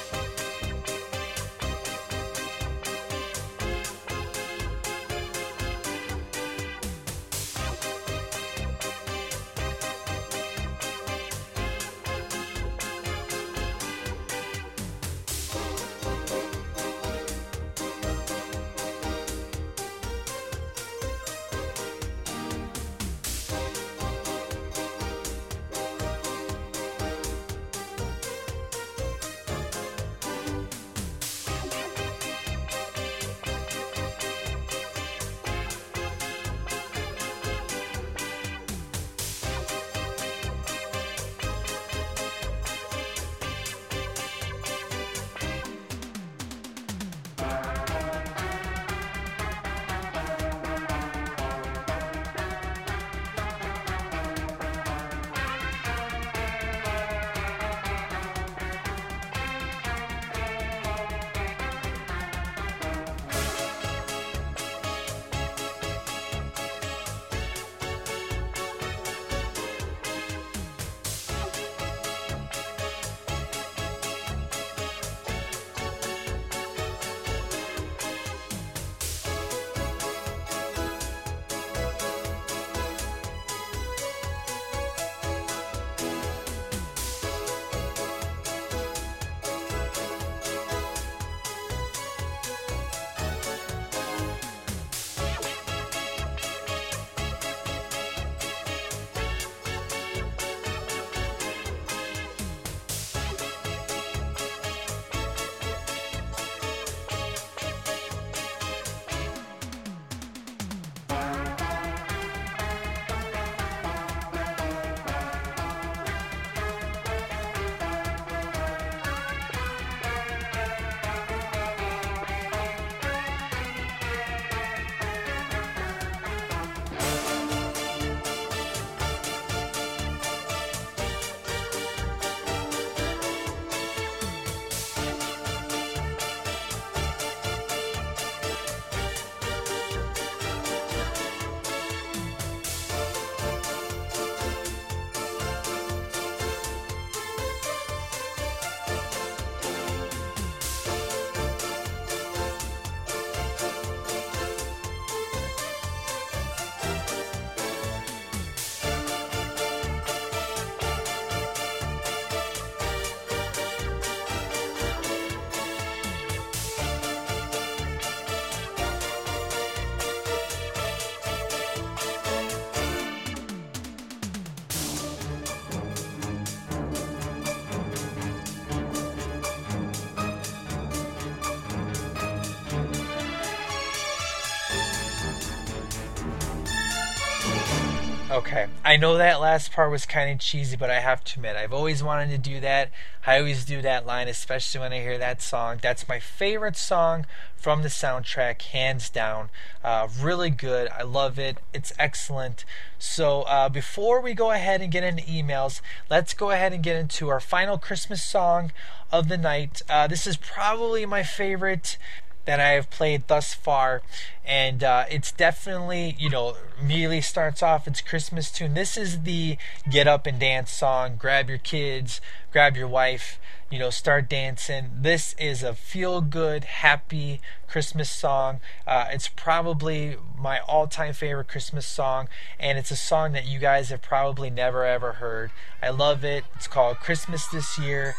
Okay. 188.34 188.66
I 188.84 188.96
know 188.96 189.16
that 189.16 189.40
last 189.40 189.70
part 189.70 189.92
was 189.92 190.06
kind 190.06 190.28
of 190.28 190.40
cheesy, 190.40 190.76
but 190.76 190.90
I 190.90 190.98
have 190.98 191.22
to 191.22 191.38
admit, 191.38 191.54
I've 191.54 191.72
always 191.72 192.02
wanted 192.02 192.30
to 192.30 192.38
do 192.38 192.58
that. 192.58 192.90
I 193.24 193.38
always 193.38 193.64
do 193.64 193.80
that 193.82 194.06
line, 194.06 194.26
especially 194.26 194.80
when 194.80 194.92
I 194.92 194.98
hear 194.98 195.18
that 195.18 195.40
song. 195.40 195.78
That's 195.80 196.08
my 196.08 196.18
favorite 196.18 196.76
song 196.76 197.26
from 197.56 197.82
the 197.82 197.88
soundtrack, 197.88 198.60
hands 198.62 199.08
down. 199.08 199.50
Uh, 199.84 200.08
really 200.20 200.50
good. 200.50 200.88
I 200.88 201.04
love 201.04 201.38
it. 201.38 201.58
It's 201.72 201.92
excellent. 201.96 202.64
So, 202.98 203.42
uh, 203.42 203.68
before 203.68 204.20
we 204.20 204.34
go 204.34 204.50
ahead 204.50 204.82
and 204.82 204.90
get 204.90 205.04
into 205.04 205.22
emails, 205.22 205.80
let's 206.10 206.34
go 206.34 206.50
ahead 206.50 206.72
and 206.72 206.82
get 206.82 206.96
into 206.96 207.28
our 207.28 207.38
final 207.38 207.78
Christmas 207.78 208.20
song 208.20 208.72
of 209.12 209.28
the 209.28 209.38
night. 209.38 209.82
Uh, 209.88 210.08
this 210.08 210.26
is 210.26 210.36
probably 210.36 211.06
my 211.06 211.22
favorite 211.22 211.98
that 212.44 212.60
I 212.60 212.70
have 212.70 212.90
played 212.90 213.26
thus 213.28 213.54
far, 213.54 214.02
and 214.44 214.82
uh, 214.82 215.04
it's 215.10 215.32
definitely 215.32 216.16
you 216.18 216.30
know 216.30 216.56
immediately 216.80 217.20
starts 217.20 217.62
off 217.62 217.86
it's 217.86 218.00
Christmas 218.00 218.50
tune. 218.50 218.74
This 218.74 218.96
is 218.96 219.22
the 219.22 219.56
get 219.88 220.06
up 220.06 220.26
and 220.26 220.38
dance 220.38 220.70
song. 220.70 221.16
Grab 221.16 221.48
your 221.48 221.58
kids, 221.58 222.20
grab 222.52 222.76
your 222.76 222.88
wife, 222.88 223.38
you 223.70 223.78
know, 223.78 223.90
start 223.90 224.28
dancing. 224.28 224.90
This 225.00 225.34
is 225.38 225.62
a 225.62 225.74
feel 225.74 226.20
good, 226.20 226.64
happy 226.64 227.40
Christmas 227.66 228.08
song. 228.08 228.60
Uh, 228.86 229.06
it's 229.10 229.26
probably 229.28 230.16
my 230.38 230.60
all 230.60 230.86
time 230.86 231.12
favorite 231.12 231.48
Christmas 231.48 231.86
song, 231.86 232.28
and 232.60 232.78
it's 232.78 232.90
a 232.90 232.96
song 232.96 233.32
that 233.32 233.46
you 233.46 233.58
guys 233.58 233.88
have 233.88 234.02
probably 234.02 234.50
never 234.50 234.84
ever 234.84 235.14
heard. 235.14 235.50
I 235.82 235.90
love 235.90 236.24
it. 236.24 236.44
It's 236.54 236.68
called 236.68 236.98
Christmas 236.98 237.48
This 237.48 237.78
Year. 237.78 238.14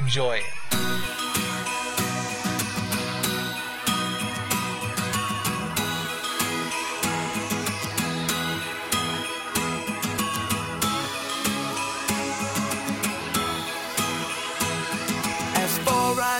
Enjoy. 0.00 0.42
As 0.72 2.09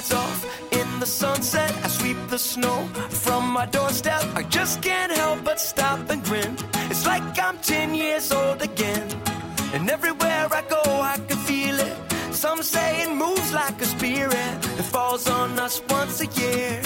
rides 0.00 0.12
off 0.14 0.72
in 0.72 1.00
the 1.00 1.06
sunset, 1.06 1.72
I 1.84 1.88
sweep 1.88 2.16
the 2.28 2.38
snow 2.38 2.86
from 3.24 3.50
my 3.50 3.66
doorstep. 3.66 4.24
I 4.34 4.42
just 4.44 4.82
can't 4.82 5.12
help 5.12 5.44
but 5.44 5.60
stop 5.60 6.10
and 6.10 6.22
grin. 6.24 6.56
It's 6.90 7.06
like 7.06 7.22
I'm 7.38 7.58
10 7.58 7.94
years 7.94 8.32
old 8.32 8.62
again. 8.62 9.08
And 9.74 9.90
everywhere 9.90 10.48
I 10.50 10.62
go, 10.68 10.82
I 10.84 11.16
can 11.28 11.38
feel 11.38 11.78
it. 11.78 11.96
Some 12.32 12.62
say 12.62 13.02
it 13.02 13.12
moves 13.14 13.52
like 13.52 13.80
a 13.82 13.86
spirit 13.86 14.54
that 14.76 14.88
falls 14.94 15.28
on 15.28 15.58
us 15.58 15.82
once 15.88 16.20
a 16.20 16.26
year. 16.40 16.80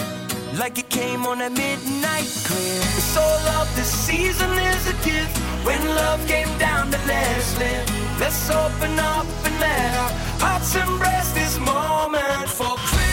Like 0.58 0.78
it 0.78 0.88
came 0.88 1.26
on 1.26 1.40
a 1.40 1.50
midnight 1.50 2.30
clear. 2.48 2.80
It's 2.98 3.16
all 3.16 3.46
of 3.60 3.66
this 3.76 3.92
season 4.06 4.50
is 4.50 4.88
a 4.88 4.96
gift. 5.04 5.36
When 5.66 5.82
love 6.00 6.20
came 6.26 6.52
down 6.58 6.90
to 6.90 6.98
let 7.06 7.36
us 7.36 7.58
live. 7.58 8.04
Let's 8.20 8.50
open 8.50 8.98
up 8.98 9.26
and 9.46 9.54
let 9.60 9.90
our 10.02 10.12
hearts 10.44 10.74
embrace 10.76 11.32
this 11.32 11.58
moment. 11.58 12.48
For 12.48 12.76
Christmas 12.76 13.03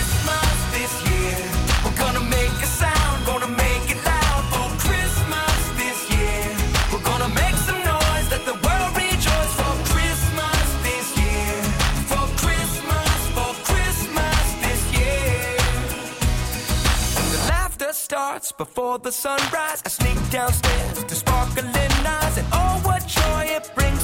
starts 18.11 18.51
before 18.51 18.99
the 18.99 19.09
sunrise. 19.09 19.81
I 19.85 19.89
sneak 19.89 20.19
downstairs 20.29 21.01
to 21.05 21.15
sparkling 21.15 21.67
eyes, 22.05 22.37
and 22.37 22.47
oh, 22.51 22.81
what 22.83 23.07
joy 23.07 23.43
it 23.57 23.71
brings 23.73 24.00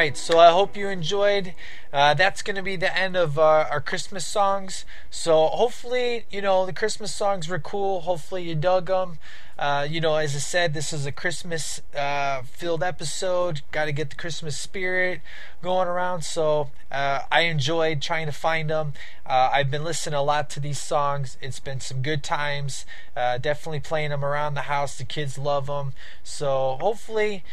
right, 0.00 0.16
so 0.16 0.38
I 0.38 0.50
hope 0.50 0.78
you 0.78 0.88
enjoyed. 0.88 1.52
Uh, 1.92 2.14
that's 2.14 2.40
going 2.40 2.56
to 2.56 2.62
be 2.62 2.74
the 2.74 2.96
end 2.96 3.16
of 3.16 3.38
uh, 3.38 3.66
our 3.70 3.82
Christmas 3.82 4.24
songs. 4.24 4.86
So 5.10 5.48
hopefully, 5.48 6.24
you 6.30 6.40
know, 6.40 6.64
the 6.64 6.72
Christmas 6.72 7.14
songs 7.14 7.50
were 7.50 7.58
cool. 7.58 8.00
Hopefully, 8.00 8.48
you 8.48 8.54
dug 8.54 8.86
them. 8.86 9.18
Uh, 9.58 9.86
you 9.90 10.00
know, 10.00 10.16
as 10.16 10.34
I 10.34 10.38
said, 10.38 10.72
this 10.72 10.94
is 10.94 11.04
a 11.04 11.12
Christmas 11.12 11.82
uh, 11.94 12.40
filled 12.44 12.82
episode. 12.82 13.60
Got 13.72 13.84
to 13.84 13.92
get 13.92 14.08
the 14.08 14.16
Christmas 14.16 14.56
spirit 14.56 15.20
going 15.62 15.86
around. 15.86 16.24
So 16.24 16.70
uh, 16.90 17.20
I 17.30 17.42
enjoyed 17.42 18.00
trying 18.00 18.24
to 18.24 18.32
find 18.32 18.70
them. 18.70 18.94
Uh, 19.26 19.50
I've 19.52 19.70
been 19.70 19.84
listening 19.84 20.14
a 20.14 20.22
lot 20.22 20.48
to 20.50 20.60
these 20.60 20.80
songs. 20.80 21.36
It's 21.42 21.60
been 21.60 21.80
some 21.80 22.00
good 22.00 22.22
times. 22.22 22.86
Uh, 23.14 23.36
definitely 23.36 23.80
playing 23.80 24.10
them 24.10 24.24
around 24.24 24.54
the 24.54 24.62
house. 24.62 24.96
The 24.96 25.04
kids 25.04 25.36
love 25.36 25.66
them. 25.66 25.92
So 26.24 26.78
hopefully 26.80 27.44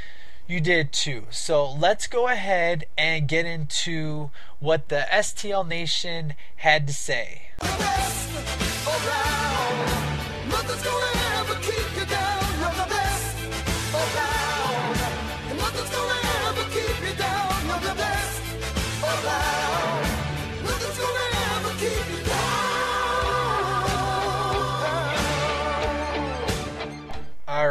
you 0.47 0.61
did 0.61 0.91
too. 0.91 1.23
So 1.29 1.69
let's 1.71 2.07
go 2.07 2.27
ahead 2.27 2.85
and 2.97 3.27
get 3.27 3.45
into 3.45 4.31
what 4.59 4.89
the 4.89 5.05
STL 5.11 5.67
Nation 5.67 6.33
had 6.55 6.87
to 6.87 6.93
say. 6.93 7.41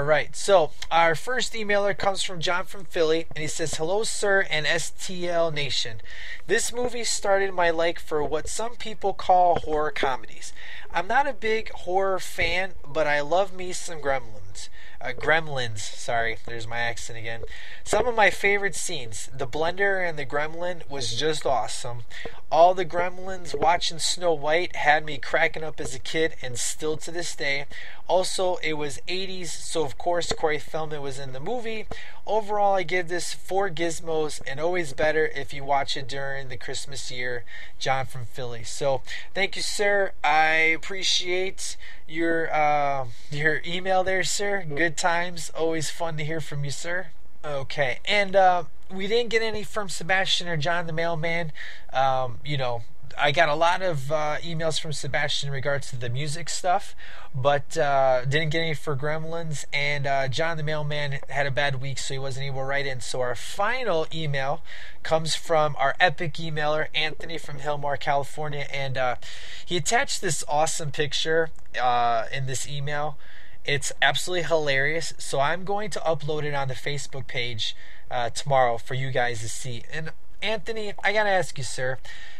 Right. 0.06 0.34
So 0.34 0.70
our 0.90 1.14
first 1.14 1.52
emailer 1.52 1.96
comes 1.96 2.22
from 2.22 2.40
John 2.40 2.64
from 2.64 2.84
Philly, 2.84 3.26
and 3.34 3.42
he 3.42 3.48
says, 3.48 3.74
"Hello, 3.74 4.04
sir, 4.04 4.46
and 4.48 4.66
STL 4.66 5.52
Nation. 5.52 6.00
This 6.46 6.72
movie 6.72 7.04
started 7.04 7.52
my 7.52 7.70
like 7.70 7.98
for 7.98 8.22
what 8.22 8.48
some 8.48 8.76
people 8.76 9.12
call 9.12 9.56
horror 9.56 9.90
comedies. 9.90 10.52
I'm 10.96 11.08
not 11.08 11.28
a 11.28 11.34
big 11.34 11.68
horror 11.72 12.18
fan, 12.18 12.72
but 12.88 13.06
I 13.06 13.20
love 13.20 13.52
me 13.52 13.72
some 13.72 14.00
Gremlins. 14.00 14.70
uh, 14.98 15.08
Gremlins. 15.08 15.80
Sorry, 15.80 16.38
there's 16.46 16.66
my 16.66 16.78
accent 16.78 17.18
again. 17.18 17.42
Some 17.84 18.06
of 18.06 18.14
my 18.14 18.30
favorite 18.30 18.74
scenes. 18.74 19.28
The 19.36 19.46
blender 19.46 20.08
and 20.08 20.18
the 20.18 20.24
gremlin 20.24 20.88
was 20.88 21.14
just 21.14 21.44
awesome. 21.44 22.04
All 22.50 22.72
the 22.72 22.86
gremlins 22.86 23.54
watching 23.54 23.98
Snow 23.98 24.32
White 24.32 24.74
had 24.74 25.04
me 25.04 25.18
cracking 25.18 25.62
up 25.62 25.80
as 25.82 25.94
a 25.94 25.98
kid 25.98 26.36
and 26.40 26.58
still 26.58 26.96
to 26.96 27.10
this 27.10 27.36
day. 27.36 27.66
Also, 28.08 28.56
it 28.62 28.74
was 28.74 28.98
80s, 29.06 29.48
so 29.48 29.84
of 29.84 29.98
course 29.98 30.32
Corey 30.32 30.58
Feldman 30.58 31.02
was 31.02 31.18
in 31.18 31.34
the 31.34 31.40
movie. 31.40 31.86
Overall, 32.26 32.74
I 32.74 32.82
give 32.82 33.08
this 33.08 33.32
four 33.32 33.70
gizmos, 33.70 34.40
and 34.46 34.58
always 34.58 34.92
better 34.92 35.26
if 35.26 35.54
you 35.54 35.64
watch 35.64 35.96
it 35.96 36.08
during 36.08 36.48
the 36.48 36.56
Christmas 36.56 37.10
year. 37.10 37.44
John 37.78 38.06
from 38.06 38.24
Philly. 38.24 38.64
So, 38.64 39.02
thank 39.32 39.54
you, 39.54 39.62
sir. 39.62 40.12
I 40.24 40.50
appreciate 40.74 41.76
your 42.08 42.52
uh, 42.52 43.06
your 43.30 43.62
email 43.64 44.02
there, 44.02 44.24
sir. 44.24 44.64
Good 44.68 44.96
times. 44.96 45.50
Always 45.50 45.90
fun 45.90 46.16
to 46.16 46.24
hear 46.24 46.40
from 46.40 46.64
you, 46.64 46.72
sir. 46.72 47.08
Okay, 47.44 48.00
and 48.04 48.34
uh, 48.34 48.64
we 48.90 49.06
didn't 49.06 49.30
get 49.30 49.42
any 49.42 49.62
from 49.62 49.88
Sebastian 49.88 50.48
or 50.48 50.56
John 50.56 50.88
the 50.88 50.92
mailman. 50.92 51.52
Um, 51.92 52.38
you 52.44 52.56
know, 52.56 52.82
I 53.18 53.32
got 53.32 53.48
a 53.48 53.54
lot 53.54 53.82
of 53.82 54.12
uh, 54.12 54.36
emails 54.42 54.78
from 54.78 54.92
Sebastian 54.92 55.48
in 55.48 55.52
regards 55.52 55.90
to 55.90 55.96
the 55.96 56.08
music 56.08 56.48
stuff, 56.48 56.94
but 57.34 57.76
uh, 57.76 58.24
didn't 58.24 58.50
get 58.50 58.60
any 58.60 58.74
for 58.74 58.96
Gremlins. 58.96 59.64
And 59.72 60.06
uh, 60.06 60.28
John 60.28 60.56
the 60.56 60.62
mailman 60.62 61.20
had 61.28 61.46
a 61.46 61.50
bad 61.50 61.80
week, 61.80 61.98
so 61.98 62.14
he 62.14 62.18
wasn't 62.18 62.46
able 62.46 62.60
to 62.60 62.64
write 62.64 62.86
in. 62.86 63.00
So 63.00 63.20
our 63.20 63.34
final 63.34 64.06
email 64.14 64.62
comes 65.02 65.34
from 65.34 65.76
our 65.78 65.94
epic 65.98 66.34
emailer, 66.34 66.88
Anthony 66.94 67.38
from 67.38 67.58
Hillmore, 67.58 67.96
California. 67.96 68.66
And 68.72 68.98
uh, 68.98 69.16
he 69.64 69.76
attached 69.76 70.20
this 70.20 70.44
awesome 70.48 70.90
picture 70.90 71.50
uh, 71.80 72.24
in 72.32 72.46
this 72.46 72.68
email. 72.68 73.16
It's 73.64 73.92
absolutely 74.02 74.46
hilarious. 74.46 75.14
So 75.18 75.40
I'm 75.40 75.64
going 75.64 75.90
to 75.90 76.00
upload 76.00 76.44
it 76.44 76.54
on 76.54 76.68
the 76.68 76.74
Facebook 76.74 77.26
page 77.26 77.74
uh, 78.10 78.30
tomorrow 78.30 78.78
for 78.78 78.94
you 78.94 79.10
guys 79.10 79.40
to 79.40 79.48
see. 79.48 79.82
And 79.92 80.12
Anthony, 80.42 80.92
I 81.02 81.12
got 81.12 81.24
to 81.24 81.30
ask 81.30 81.56
you, 81.56 81.64
sir 81.64 81.98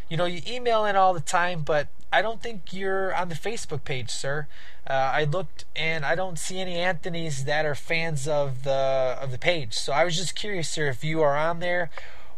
you 0.09 0.17
know, 0.17 0.25
you 0.25 0.41
email 0.47 0.85
in 0.85 0.95
all 0.95 1.13
the 1.13 1.19
time, 1.19 1.61
but 1.61 1.87
I 2.11 2.21
don't 2.21 2.41
think 2.41 2.73
you're 2.73 3.13
on 3.13 3.29
the 3.29 3.35
Facebook 3.35 3.83
page, 3.83 4.09
sir. 4.09 4.47
Uh, 4.89 4.93
I 4.93 5.25
looked 5.25 5.65
and 5.75 6.05
I 6.05 6.15
don't 6.15 6.39
see 6.39 6.59
any 6.59 6.75
Anthony's 6.77 7.43
that 7.45 7.65
are 7.65 7.75
fans 7.75 8.27
of 8.27 8.63
the 8.63 9.17
of 9.21 9.31
the 9.31 9.37
page. 9.37 9.73
So 9.73 9.91
I 9.91 10.05
was 10.05 10.15
just 10.15 10.35
curious, 10.35 10.69
sir, 10.69 10.87
if 10.87 11.03
you 11.03 11.21
are 11.21 11.35
on 11.35 11.59
there. 11.59 11.89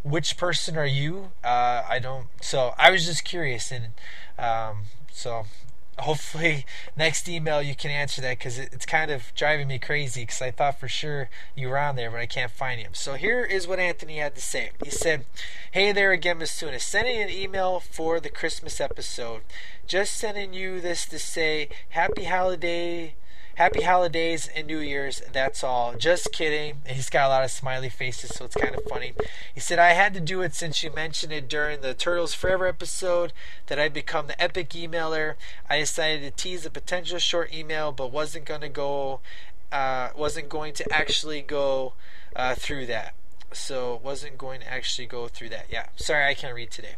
Which 0.02 0.38
person 0.38 0.78
are 0.78 0.86
you? 0.86 1.32
Uh, 1.44 1.84
I 1.88 2.00
don't. 2.00 2.28
So 2.42 2.74
I 2.78 2.90
was 2.90 3.06
just 3.06 3.26
curious, 3.26 3.70
and 3.70 3.88
um, 4.40 4.84
so 5.12 5.46
hopefully 6.00 6.66
next 6.98 7.28
email 7.28 7.62
you 7.62 7.76
can 7.76 7.92
answer 7.92 8.22
that 8.22 8.38
because 8.38 8.58
it's 8.58 8.86
kind 8.86 9.12
of 9.12 9.32
driving 9.36 9.68
me 9.68 9.80
crazy 9.80 10.24
because 10.24 10.42
I 10.42 10.52
thought 10.52 10.80
for 10.80 10.88
sure 10.88 11.30
you 11.56 11.70
were 11.70 11.78
on 11.78 11.96
there, 11.96 12.12
but 12.12 12.20
I 12.20 12.26
can't 12.26 12.52
find 12.52 12.80
him. 12.80 12.94
So 12.94 13.14
here 13.14 13.44
is 13.44 13.68
what 13.68 13.80
Anthony 13.80 14.18
had 14.18 14.36
to 14.36 14.42
say. 14.42 14.72
He 14.84 14.90
said, 14.90 15.26
Hey 15.72 15.92
there 15.92 16.12
again, 16.12 16.40
Miss 16.40 16.58
Tuna. 16.58 16.80
Sending 16.80 17.22
an 17.22 17.30
email 17.30 17.80
for 17.80 18.20
the 18.20 18.30
Christmas 18.30 18.82
episode. 18.82 19.42
Just 19.88 20.16
sending 20.16 20.54
you 20.54 20.82
this 20.82 21.06
to 21.08 21.20
say 21.20 21.70
happy 21.90 22.26
holiday 22.26 23.16
Happy 23.60 23.82
holidays 23.82 24.50
and 24.56 24.68
New 24.68 24.80
Year's. 24.80 25.22
That's 25.34 25.66
all. 25.66 25.94
Just 25.96 26.32
kidding. 26.32 26.78
He's 26.88 27.10
got 27.10 27.26
a 27.26 27.28
lot 27.28 27.44
of 27.44 27.52
smiley 27.52 27.90
faces, 27.90 28.34
so 28.34 28.46
it's 28.46 28.56
kind 28.56 28.74
of 28.74 28.86
funny. 28.86 29.12
He 29.54 29.60
said, 29.60 29.80
I 29.80 29.92
had 29.92 30.14
to 30.14 30.22
do 30.22 30.42
it 30.42 30.56
since 30.56 30.82
you 30.82 30.90
mentioned 30.94 31.34
it 31.34 31.50
during 31.50 31.82
the 31.82 31.94
Turtles 31.94 32.34
Forever 32.34 32.68
episode 32.68 33.34
that 33.68 33.78
I'd 33.78 33.94
become 33.94 34.28
the 34.28 34.42
epic 34.42 34.70
emailer. 34.70 35.36
I 35.70 35.80
decided 35.80 36.22
to 36.22 36.42
tease 36.42 36.66
a 36.66 36.70
potential 36.70 37.20
short 37.20 37.54
email, 37.54 37.92
but 37.92 38.14
wasn't 38.14 38.46
going 38.46 38.62
to 38.62 38.70
go, 38.70 39.20
uh, 39.74 40.12
wasn't 40.16 40.48
going 40.48 40.72
to 40.76 40.86
actually 40.90 41.42
go 41.42 41.96
uh, 42.38 42.56
through 42.56 42.86
that 42.86 43.14
so 43.52 44.00
wasn't 44.04 44.38
going 44.38 44.62
to 44.62 44.72
actually 44.72 45.08
go 45.08 45.28
through 45.28 45.50
that. 45.50 45.66
Yeah, 45.70 45.88
sorry, 45.96 46.26
I 46.26 46.34
can't 46.34 46.56
read 46.56 46.72
today. 46.72 46.96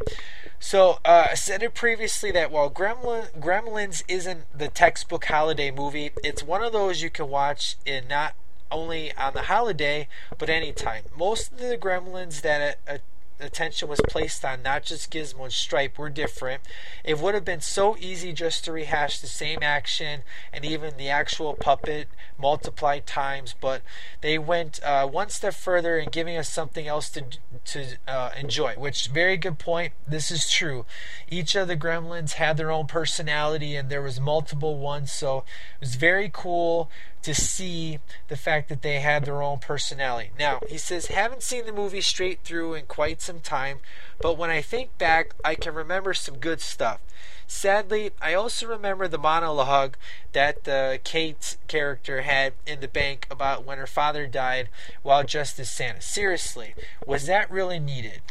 So 0.59 0.99
uh, 1.03 1.27
I 1.31 1.33
said 1.33 1.63
it 1.63 1.73
previously 1.73 2.31
that 2.31 2.51
while 2.51 2.69
Gremlin, 2.69 3.31
Gremlins 3.39 4.03
isn't 4.07 4.45
the 4.57 4.67
textbook 4.67 5.25
holiday 5.25 5.71
movie, 5.71 6.11
it's 6.23 6.43
one 6.43 6.63
of 6.63 6.71
those 6.73 7.01
you 7.01 7.09
can 7.09 7.29
watch 7.29 7.77
in 7.85 8.07
not 8.07 8.35
only 8.71 9.13
on 9.15 9.33
the 9.33 9.43
holiday 9.43 10.07
but 10.37 10.49
anytime. 10.49 11.03
Most 11.17 11.51
of 11.51 11.59
the 11.59 11.77
Gremlins 11.77 12.41
that 12.41 12.77
a 12.87 12.99
attention 13.41 13.89
was 13.89 14.01
placed 14.07 14.45
on 14.45 14.61
not 14.61 14.83
just 14.83 15.11
Gizmo 15.11 15.43
and 15.43 15.53
Stripe 15.53 15.97
were 15.97 16.09
different. 16.09 16.61
It 17.03 17.19
would 17.19 17.33
have 17.33 17.45
been 17.45 17.61
so 17.61 17.97
easy 17.99 18.33
just 18.33 18.63
to 18.65 18.71
rehash 18.71 19.19
the 19.19 19.27
same 19.27 19.59
action 19.61 20.21
and 20.53 20.63
even 20.63 20.97
the 20.97 21.09
actual 21.09 21.53
puppet 21.53 22.07
multiplied 22.37 23.05
times, 23.05 23.55
but 23.59 23.81
they 24.21 24.37
went 24.37 24.81
uh, 24.83 25.07
one 25.07 25.29
step 25.29 25.53
further 25.53 25.97
in 25.97 26.09
giving 26.09 26.37
us 26.37 26.49
something 26.49 26.87
else 26.87 27.09
to 27.09 27.23
to 27.65 27.97
uh, 28.07 28.31
enjoy. 28.37 28.73
Which 28.75 29.07
very 29.07 29.37
good 29.37 29.59
point. 29.59 29.93
This 30.07 30.31
is 30.31 30.49
true. 30.49 30.85
Each 31.29 31.55
of 31.55 31.67
the 31.67 31.77
Gremlins 31.77 32.33
had 32.33 32.57
their 32.57 32.71
own 32.71 32.87
personality, 32.87 33.75
and 33.75 33.89
there 33.89 34.01
was 34.01 34.19
multiple 34.19 34.77
ones, 34.77 35.11
so 35.11 35.39
it 35.39 35.81
was 35.81 35.95
very 35.95 36.29
cool 36.31 36.89
to 37.23 37.35
see 37.35 37.99
the 38.27 38.37
fact 38.37 38.69
that 38.69 38.81
they 38.81 38.99
had 38.99 39.25
their 39.25 39.41
own 39.41 39.59
personality. 39.59 40.31
Now, 40.37 40.59
he 40.67 40.77
says, 40.77 41.07
haven't 41.07 41.43
seen 41.43 41.65
the 41.65 41.71
movie 41.71 42.01
straight 42.01 42.39
through 42.43 42.73
in 42.73 42.85
quite 42.85 43.21
some 43.21 43.39
time, 43.39 43.79
but 44.19 44.37
when 44.37 44.49
I 44.49 44.61
think 44.61 44.97
back, 44.97 45.33
I 45.45 45.55
can 45.55 45.73
remember 45.73 46.13
some 46.13 46.37
good 46.37 46.61
stuff. 46.61 46.99
Sadly, 47.47 48.11
I 48.21 48.33
also 48.33 48.65
remember 48.65 49.07
the 49.07 49.17
monologue 49.17 49.97
that 50.31 50.59
uh, 50.59 50.61
the 50.93 50.99
Kate 51.03 51.57
character 51.67 52.21
had 52.21 52.53
in 52.65 52.79
the 52.79 52.87
bank 52.87 53.27
about 53.29 53.65
when 53.65 53.77
her 53.77 53.87
father 53.87 54.25
died 54.25 54.69
while 55.03 55.23
as 55.59 55.69
Santa. 55.69 56.01
Seriously, 56.01 56.73
was 57.05 57.25
that 57.25 57.51
really 57.51 57.77
needed? 57.77 58.21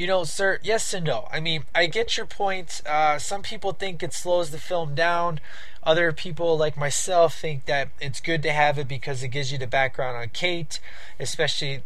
You 0.00 0.06
know, 0.06 0.24
sir, 0.24 0.60
yes 0.62 0.94
and 0.94 1.04
no. 1.04 1.28
I 1.30 1.40
mean, 1.40 1.64
I 1.74 1.84
get 1.84 2.16
your 2.16 2.24
point. 2.24 2.80
Uh, 2.86 3.18
some 3.18 3.42
people 3.42 3.72
think 3.72 4.02
it 4.02 4.14
slows 4.14 4.50
the 4.50 4.56
film 4.56 4.94
down. 4.94 5.40
Other 5.82 6.10
people, 6.10 6.56
like 6.56 6.74
myself, 6.74 7.38
think 7.38 7.66
that 7.66 7.90
it's 8.00 8.18
good 8.18 8.42
to 8.44 8.50
have 8.50 8.78
it 8.78 8.88
because 8.88 9.22
it 9.22 9.28
gives 9.28 9.52
you 9.52 9.58
the 9.58 9.66
background 9.66 10.16
on 10.16 10.30
Kate, 10.30 10.80
especially 11.18 11.82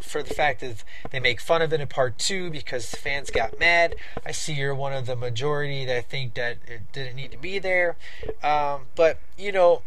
for 0.00 0.22
the 0.22 0.32
fact 0.32 0.60
that 0.60 0.84
they 1.10 1.18
make 1.18 1.40
fun 1.40 1.60
of 1.60 1.72
it 1.72 1.80
in 1.80 1.88
part 1.88 2.18
two 2.18 2.50
because 2.50 2.88
fans 2.88 3.32
got 3.32 3.58
mad. 3.58 3.96
I 4.24 4.30
see 4.30 4.52
you're 4.52 4.72
one 4.72 4.92
of 4.92 5.06
the 5.06 5.16
majority 5.16 5.84
that 5.86 6.08
think 6.08 6.34
that 6.34 6.58
it 6.68 6.92
didn't 6.92 7.16
need 7.16 7.32
to 7.32 7.38
be 7.38 7.58
there. 7.58 7.96
Um, 8.44 8.82
but, 8.94 9.18
you 9.36 9.50
know, 9.50 9.82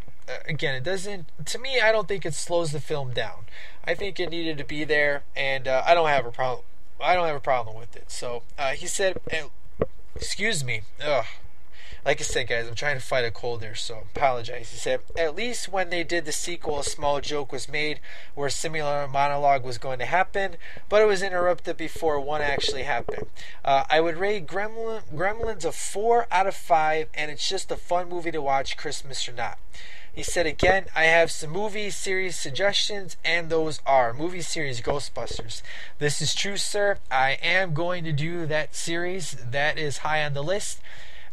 again, 0.46 0.74
it 0.74 0.84
doesn't, 0.84 1.28
to 1.46 1.58
me, 1.58 1.80
I 1.80 1.92
don't 1.92 2.08
think 2.08 2.26
it 2.26 2.34
slows 2.34 2.72
the 2.72 2.80
film 2.80 3.14
down. 3.14 3.46
I 3.86 3.94
think 3.94 4.20
it 4.20 4.28
needed 4.28 4.58
to 4.58 4.64
be 4.64 4.84
there, 4.84 5.22
and 5.34 5.66
uh, 5.66 5.82
I 5.86 5.94
don't 5.94 6.08
have 6.08 6.26
a 6.26 6.30
problem. 6.30 6.64
I 7.00 7.14
don't 7.14 7.26
have 7.26 7.36
a 7.36 7.40
problem 7.40 7.76
with 7.76 7.96
it. 7.96 8.10
So 8.10 8.42
uh, 8.58 8.70
he 8.70 8.86
said, 8.86 9.20
excuse 10.14 10.64
me, 10.64 10.82
ugh, 11.04 11.26
like 12.04 12.20
I 12.20 12.24
said, 12.24 12.48
guys, 12.48 12.68
I'm 12.68 12.74
trying 12.74 12.98
to 12.98 13.04
fight 13.04 13.24
a 13.24 13.30
cold 13.30 13.60
there, 13.60 13.74
so 13.74 14.02
apologize. 14.14 14.70
He 14.70 14.76
said, 14.76 15.00
at 15.16 15.34
least 15.34 15.70
when 15.70 15.88
they 15.88 16.04
did 16.04 16.26
the 16.26 16.32
sequel, 16.32 16.78
a 16.78 16.84
small 16.84 17.20
joke 17.22 17.50
was 17.50 17.66
made 17.66 17.98
where 18.34 18.48
a 18.48 18.50
similar 18.50 19.08
monologue 19.08 19.64
was 19.64 19.78
going 19.78 19.98
to 20.00 20.04
happen, 20.04 20.56
but 20.90 21.00
it 21.00 21.06
was 21.06 21.22
interrupted 21.22 21.78
before 21.78 22.20
one 22.20 22.42
actually 22.42 22.82
happened. 22.82 23.28
Uh, 23.64 23.84
I 23.88 24.00
would 24.00 24.18
rate 24.18 24.46
Gremlin, 24.46 25.02
Gremlins 25.14 25.64
a 25.64 25.72
4 25.72 26.26
out 26.30 26.46
of 26.46 26.54
5, 26.54 27.08
and 27.14 27.30
it's 27.30 27.48
just 27.48 27.70
a 27.70 27.76
fun 27.76 28.10
movie 28.10 28.32
to 28.32 28.42
watch, 28.42 28.76
Christmas 28.76 29.26
or 29.26 29.32
not. 29.32 29.58
He 30.14 30.22
said 30.22 30.46
again, 30.46 30.84
I 30.94 31.04
have 31.04 31.32
some 31.32 31.50
movie 31.50 31.90
series 31.90 32.36
suggestions, 32.36 33.16
and 33.24 33.50
those 33.50 33.80
are 33.84 34.12
movie 34.12 34.42
series 34.42 34.80
Ghostbusters. 34.80 35.60
This 35.98 36.22
is 36.22 36.36
true, 36.36 36.56
sir. 36.56 36.98
I 37.10 37.32
am 37.42 37.74
going 37.74 38.04
to 38.04 38.12
do 38.12 38.46
that 38.46 38.76
series. 38.76 39.32
That 39.50 39.76
is 39.76 39.98
high 39.98 40.24
on 40.24 40.34
the 40.34 40.42
list. 40.42 40.80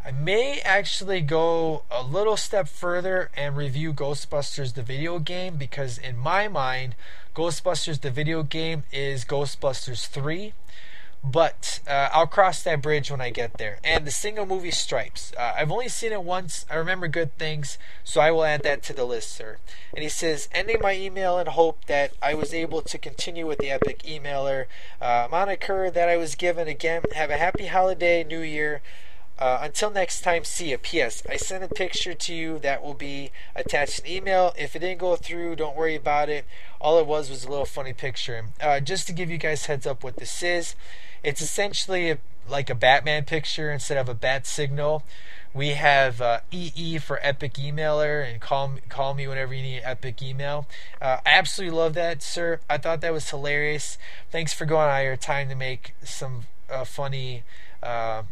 I 0.03 0.09
may 0.09 0.61
actually 0.61 1.21
go 1.21 1.83
a 1.91 2.01
little 2.01 2.37
step 2.37 2.67
further 2.67 3.29
and 3.37 3.55
review 3.55 3.93
Ghostbusters 3.93 4.73
the 4.73 4.81
video 4.81 5.19
game 5.19 5.57
because, 5.57 5.99
in 5.99 6.17
my 6.17 6.47
mind, 6.47 6.95
Ghostbusters 7.35 8.01
the 8.01 8.09
video 8.09 8.41
game 8.41 8.81
is 8.91 9.25
Ghostbusters 9.25 10.07
3. 10.07 10.53
But 11.23 11.81
uh, 11.87 12.09
I'll 12.11 12.27
cross 12.27 12.63
that 12.63 12.81
bridge 12.81 13.11
when 13.11 13.21
I 13.21 13.29
get 13.29 13.57
there. 13.57 13.77
And 13.83 14.05
the 14.05 14.11
single 14.11 14.45
movie 14.45 14.71
Stripes. 14.71 15.31
Uh, 15.37 15.53
I've 15.55 15.71
only 15.71 15.87
seen 15.87 16.11
it 16.11 16.23
once. 16.23 16.65
I 16.69 16.75
remember 16.75 17.07
good 17.07 17.37
things, 17.37 17.77
so 18.03 18.19
I 18.19 18.31
will 18.31 18.43
add 18.43 18.63
that 18.63 18.81
to 18.83 18.93
the 18.93 19.05
list, 19.05 19.31
sir. 19.31 19.57
And 19.93 20.01
he 20.01 20.09
says, 20.09 20.49
ending 20.51 20.79
my 20.81 20.95
email 20.95 21.37
in 21.37 21.47
hope 21.47 21.85
that 21.85 22.13
I 22.21 22.33
was 22.33 22.53
able 22.53 22.81
to 22.81 22.97
continue 22.97 23.45
with 23.45 23.59
the 23.59 23.69
epic 23.69 24.01
emailer 24.03 24.65
uh, 24.99 25.27
moniker 25.29 25.91
that 25.91 26.09
I 26.09 26.17
was 26.17 26.33
given. 26.33 26.67
Again, 26.67 27.03
have 27.13 27.29
a 27.29 27.37
happy 27.37 27.67
holiday, 27.67 28.23
New 28.23 28.41
Year. 28.41 28.81
Uh, 29.41 29.57
until 29.63 29.89
next 29.89 30.21
time, 30.21 30.43
see 30.43 30.69
you. 30.69 30.77
P.S. 30.77 31.23
I 31.27 31.35
sent 31.35 31.63
a 31.63 31.67
picture 31.67 32.13
to 32.13 32.33
you 32.33 32.59
that 32.59 32.83
will 32.83 32.93
be 32.93 33.31
attached 33.55 34.01
in 34.01 34.05
email. 34.05 34.53
If 34.55 34.75
it 34.75 34.79
didn't 34.79 34.99
go 34.99 35.15
through, 35.15 35.55
don't 35.55 35.75
worry 35.75 35.95
about 35.95 36.29
it. 36.29 36.45
All 36.79 36.99
it 36.99 37.07
was 37.07 37.31
was 37.31 37.43
a 37.43 37.49
little 37.49 37.65
funny 37.65 37.91
picture. 37.91 38.45
Uh, 38.61 38.79
just 38.79 39.07
to 39.07 39.13
give 39.13 39.31
you 39.31 39.39
guys 39.39 39.65
heads 39.65 39.87
up 39.87 40.03
what 40.03 40.17
this 40.17 40.43
is, 40.43 40.75
it's 41.23 41.41
essentially 41.41 42.11
a, 42.11 42.19
like 42.47 42.69
a 42.69 42.75
Batman 42.75 43.25
picture 43.25 43.71
instead 43.71 43.97
of 43.97 44.07
a 44.07 44.13
bat 44.13 44.45
signal. 44.45 45.03
We 45.55 45.69
have 45.69 46.21
uh, 46.21 46.41
EE 46.51 46.99
for 46.99 47.19
Epic 47.23 47.55
Emailer 47.55 48.23
and 48.23 48.39
call 48.39 48.75
call 48.89 49.15
me 49.15 49.27
whenever 49.27 49.55
you 49.55 49.63
need 49.63 49.81
Epic 49.83 50.21
Email. 50.21 50.67
Uh, 51.01 51.17
I 51.25 51.31
absolutely 51.31 51.75
love 51.75 51.95
that, 51.95 52.21
sir. 52.21 52.59
I 52.69 52.77
thought 52.77 53.01
that 53.01 53.11
was 53.11 53.29
hilarious. 53.31 53.97
Thanks 54.31 54.53
for 54.53 54.65
going 54.65 54.87
out 54.87 54.99
of 54.99 55.03
your 55.03 55.17
time 55.17 55.49
to 55.49 55.55
make 55.55 55.95
some 56.03 56.43
uh, 56.69 56.85
funny, 56.85 57.43
uh, 57.81 58.23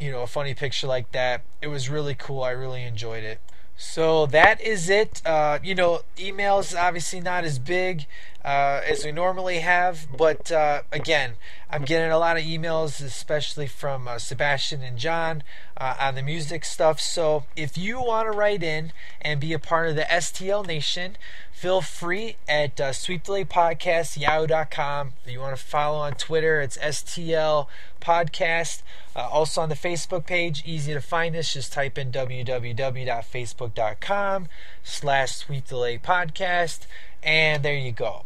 you 0.00 0.10
know, 0.10 0.22
a 0.22 0.26
funny 0.26 0.54
picture 0.54 0.86
like 0.86 1.12
that. 1.12 1.42
It 1.60 1.68
was 1.68 1.88
really 1.90 2.14
cool. 2.14 2.42
I 2.42 2.50
really 2.50 2.82
enjoyed 2.84 3.24
it. 3.24 3.40
So 3.76 4.26
that 4.26 4.60
is 4.60 4.90
it. 4.90 5.22
Uh, 5.24 5.58
you 5.62 5.74
know, 5.74 6.02
emails 6.16 6.78
obviously 6.78 7.20
not 7.20 7.44
as 7.44 7.58
big 7.58 8.06
uh, 8.44 8.80
as 8.86 9.04
we 9.04 9.12
normally 9.12 9.58
have, 9.58 10.06
but 10.16 10.50
uh, 10.52 10.82
again, 10.92 11.32
I'm 11.70 11.84
getting 11.84 12.10
a 12.10 12.18
lot 12.18 12.38
of 12.38 12.44
emails, 12.44 13.04
especially 13.04 13.66
from 13.66 14.08
uh, 14.08 14.18
Sebastian 14.18 14.80
and 14.82 14.96
John 14.96 15.42
uh, 15.76 15.96
on 16.00 16.14
the 16.14 16.22
music 16.22 16.64
stuff. 16.64 16.98
So 17.00 17.44
if 17.56 17.76
you 17.76 18.00
want 18.00 18.30
to 18.30 18.36
write 18.36 18.62
in 18.62 18.92
and 19.20 19.40
be 19.40 19.52
a 19.52 19.58
part 19.58 19.88
of 19.88 19.96
the 19.96 20.02
STL 20.02 20.64
Nation, 20.66 21.16
feel 21.52 21.82
free 21.82 22.36
at 22.48 22.80
uh, 22.80 22.90
sweepthelegpodcast.yahoo.com. 22.90 25.12
You 25.26 25.40
want 25.40 25.56
to 25.56 25.62
follow 25.62 25.98
on 25.98 26.12
Twitter, 26.14 26.60
it's 26.60 26.78
STL 26.78 27.66
Podcast. 28.00 28.82
Uh, 29.16 29.28
also 29.32 29.60
on 29.60 29.68
the 29.68 29.74
Facebook 29.74 30.26
page, 30.26 30.62
easy 30.64 30.94
to 30.94 31.00
find 31.00 31.34
us. 31.34 31.52
Just 31.52 31.72
type 31.72 31.98
in 31.98 32.12
www.facebook.com 32.12 34.48
slash 34.84 35.32
Sweep 35.32 35.66
the 35.66 35.76
Leg 35.76 36.00
Podcast, 36.02 36.86
and 37.22 37.62
there 37.62 37.76
you 37.76 37.92
go. 37.92 38.24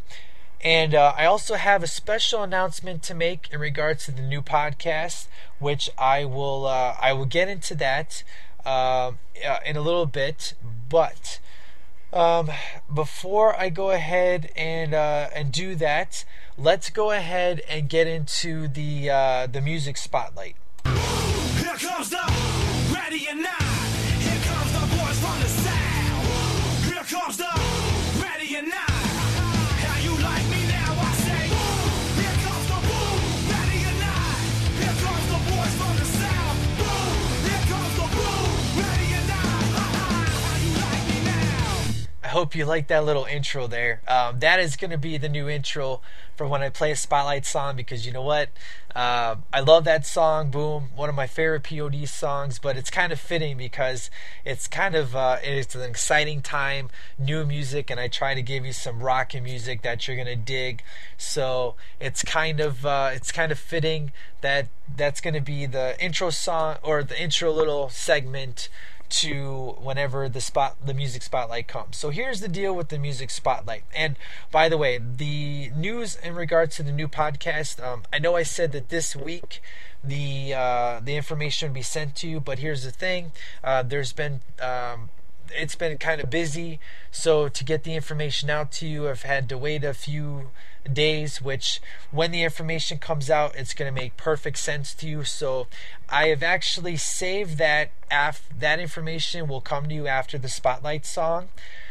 And 0.65 0.95
uh, 0.95 1.13
I 1.17 1.27
also 1.27 1.55
have 1.55 1.83
a 1.83 1.89
special 1.89 2.43
announcement 2.43 3.03
to 3.05 3.15
make 3.15 3.49
in 3.53 3.59
regards 3.59 4.05
to 4.05 4.13
the 4.13 4.23
new 4.23 4.43
podcast, 4.43 5.27
which 5.59 5.91
I 5.99 6.25
will 6.25 6.67
uh, 6.67 6.97
I 7.01 7.13
will 7.13 7.25
get 7.25 7.49
into 7.49 7.75
that 7.77 8.23
uh, 8.65 9.13
in 9.67 9.77
a 9.77 9.81
little 9.81 10.07
bit. 10.07 10.55
But 10.89 11.41
um, 12.13 12.51
before 12.93 13.59
I 13.59 13.71
go 13.71 13.91
ahead 13.91 14.53
and 14.55 14.95
uh, 14.95 15.31
and 15.35 15.51
do 15.51 15.75
that, 15.77 16.25
let's 16.57 16.91
go 16.91 17.11
ahead 17.11 17.63
and 17.69 17.89
get 17.89 18.07
into 18.07 18.69
the 18.69 19.11
uh, 19.11 19.47
the 19.49 19.61
music 19.61 19.97
spotlight. 19.97 20.55
Here 20.85 21.75
comes 21.75 22.11
the 22.11 22.23
ready 22.95 23.27
not. 23.35 23.63
Here 24.21 24.43
comes 24.45 24.73
the 24.73 24.97
boys 24.97 25.19
from 25.19 25.41
the. 25.41 25.53
Here 26.89 27.05
comes 27.05 27.37
the 27.37 27.62
ready 28.55 28.71
or 28.71 28.92
hope 42.33 42.55
you 42.55 42.65
like 42.65 42.89
that 42.89 43.05
little 43.05 43.27
intro 43.27 43.67
there. 43.67 44.01
Um, 44.09 44.41
that 44.41 44.59
is 44.59 44.77
going 44.77 44.91
to 44.91 44.99
be 44.99 45.19
the 45.19 45.29
new 45.29 45.49
intro 45.49 46.01
for 46.35 46.49
when 46.49 46.63
I 46.63 46.71
play 46.71 46.91
a 46.91 46.97
spotlight 46.97 47.45
song 47.45 47.77
because 47.77 48.07
you 48.07 48.13
know 48.13 48.23
what? 48.23 48.49
Uh, 48.97 49.37
I 49.53 49.61
love 49.61 49.85
that 49.85 50.05
song, 50.07 50.51
Boom, 50.51 50.91
one 50.97 51.09
of 51.09 51.15
my 51.15 51.27
favorite 51.27 51.63
POD 51.63 52.09
songs, 52.09 52.59
but 52.59 52.77
it's 52.77 52.91
kind 52.91 53.13
of 53.13 53.21
fitting 53.21 53.57
because 53.57 54.11
it's 54.45 54.67
kind 54.67 54.95
of 54.95 55.15
uh, 55.15 55.39
it's 55.43 55.75
an 55.75 55.83
exciting 55.83 56.43
time, 56.43 56.89
new 57.19 57.45
music, 57.45 57.91
and 57.91 58.01
I 58.01 58.09
try 58.09 58.35
to 58.35 58.43
give 58.43 58.67
you 58.67 58.73
some 58.73 59.03
rock 59.03 59.35
and 59.35 59.45
music 59.45 59.83
that 59.83 60.07
you're 60.09 60.17
gonna 60.17 60.37
dig. 60.37 60.83
So 61.17 61.75
it's 62.01 62.23
kind 62.23 62.61
of 62.61 62.85
uh, 62.85 63.11
it's 63.13 63.31
kind 63.31 63.53
of 63.53 63.59
fitting 63.59 64.13
that 64.41 64.69
that's 64.97 65.21
gonna 65.21 65.41
be 65.41 65.67
the 65.67 66.03
intro 66.03 66.31
song 66.31 66.77
or 66.83 67.03
the 67.03 67.21
intro 67.21 67.53
little 67.53 67.89
segment 67.89 68.69
to 69.13 69.77
whenever 69.79 70.29
the 70.29 70.41
spot 70.41 70.77
the 70.85 70.95
music 70.95 71.23
spotlight 71.23 71.69
comes. 71.69 71.97
So 71.99 72.11
here's 72.11 72.41
the 72.41 72.49
deal 72.49 72.75
with 72.75 72.89
the 72.89 72.99
music 72.99 73.31
spotlight. 73.31 73.85
And 73.95 74.17
by 74.51 74.69
the 74.69 74.79
way, 74.79 74.99
the 74.99 75.71
news 75.77 76.17
in 76.17 76.35
regards 76.35 76.77
to 76.77 76.83
the 76.83 76.93
new 76.93 77.09
podcast, 77.09 77.83
um, 77.85 78.03
I 78.13 78.19
know 78.19 78.37
I 78.37 78.43
said 78.43 78.73
that 78.73 78.89
this 78.89 79.15
week 79.15 79.61
the 80.03 80.55
uh, 80.55 81.01
the 81.01 81.15
information 81.15 81.69
would 81.69 81.75
be 81.75 81.83
sent 81.83 82.17
to 82.17 82.29
you, 82.29 82.41
but 82.41 82.59
here's 82.61 82.85
the 82.85 82.91
thing: 82.91 83.33
uh, 83.63 83.83
there's 83.83 84.13
been 84.13 84.41
um, 84.61 85.11
it's 85.51 85.75
been 85.75 85.99
kind 85.99 86.21
of 86.21 86.31
busy, 86.31 86.81
so 87.11 87.49
to 87.49 87.65
get 87.65 87.85
the 87.85 87.95
information 87.95 88.51
out 88.51 88.73
to 88.73 88.87
you, 88.87 89.09
I've 89.09 89.23
had 89.23 89.49
to 89.51 89.59
wait 89.59 89.85
a 89.85 89.95
few 89.95 90.51
days 90.91 91.41
which 91.41 91.81
when 92.11 92.31
the 92.31 92.43
information 92.43 92.99
comes 92.99 93.31
out 93.31 93.55
it's 93.55 93.75
going 93.75 93.93
to 93.93 94.01
make 94.01 94.17
perfect 94.17 94.59
sense 94.59 94.95
to 94.95 95.07
you. 95.07 95.25
So 95.25 95.67
i 96.09 96.29
have 96.29 96.43
actually 96.43 96.97
saved 96.97 97.59
that 97.59 97.91
af- 98.11 98.49
that 98.57 98.81
information 98.81 99.49
will 99.49 99.61
come 99.61 99.89
to 99.89 99.95
you 99.95 100.07
after 100.07 100.39
the 100.39 100.49
spotlight 100.49 101.07
song. 101.07 101.49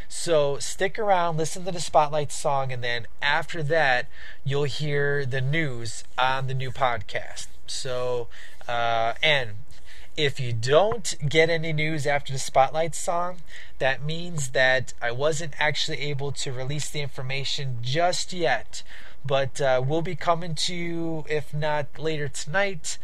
So 0.08 0.58
stick 0.60 1.00
around 1.00 1.38
listen 1.38 1.66
to 1.66 1.72
the 1.72 1.80
spotlight 1.80 2.32
song 2.32 2.72
and 2.72 2.84
then 2.84 3.08
after 3.22 3.64
that 3.64 4.08
you'll 4.44 4.64
hear 4.64 5.26
the 5.26 5.42
news 5.42 6.04
on 6.18 6.48
the 6.48 6.54
new 6.54 6.72
podcast. 6.72 7.48
So 7.68 8.28
uh, 8.68 9.14
and 9.24 9.52
if 10.18 10.40
you 10.40 10.54
don't 10.54 11.16
get 11.28 11.50
any 11.50 11.74
news 11.74 12.06
after 12.06 12.34
the 12.34 12.40
Spotlight 12.40 12.96
song, 12.96 13.38
that 13.80 14.04
means 14.04 14.50
that 14.50 14.94
I 15.02 15.12
wasn't 15.12 15.54
actually 15.60 16.00
able 16.02 16.32
to 16.34 16.52
release 16.52 16.90
the 16.90 17.02
information 17.02 17.78
just 17.82 18.34
yet. 18.34 18.84
But 19.26 19.62
uh, 19.62 19.84
we'll 19.86 20.02
be 20.02 20.16
coming 20.16 20.56
to 20.56 20.76
you, 20.76 21.26
if 21.30 21.54
not 21.54 22.00
later 22.00 22.28
tonight, 22.28 22.98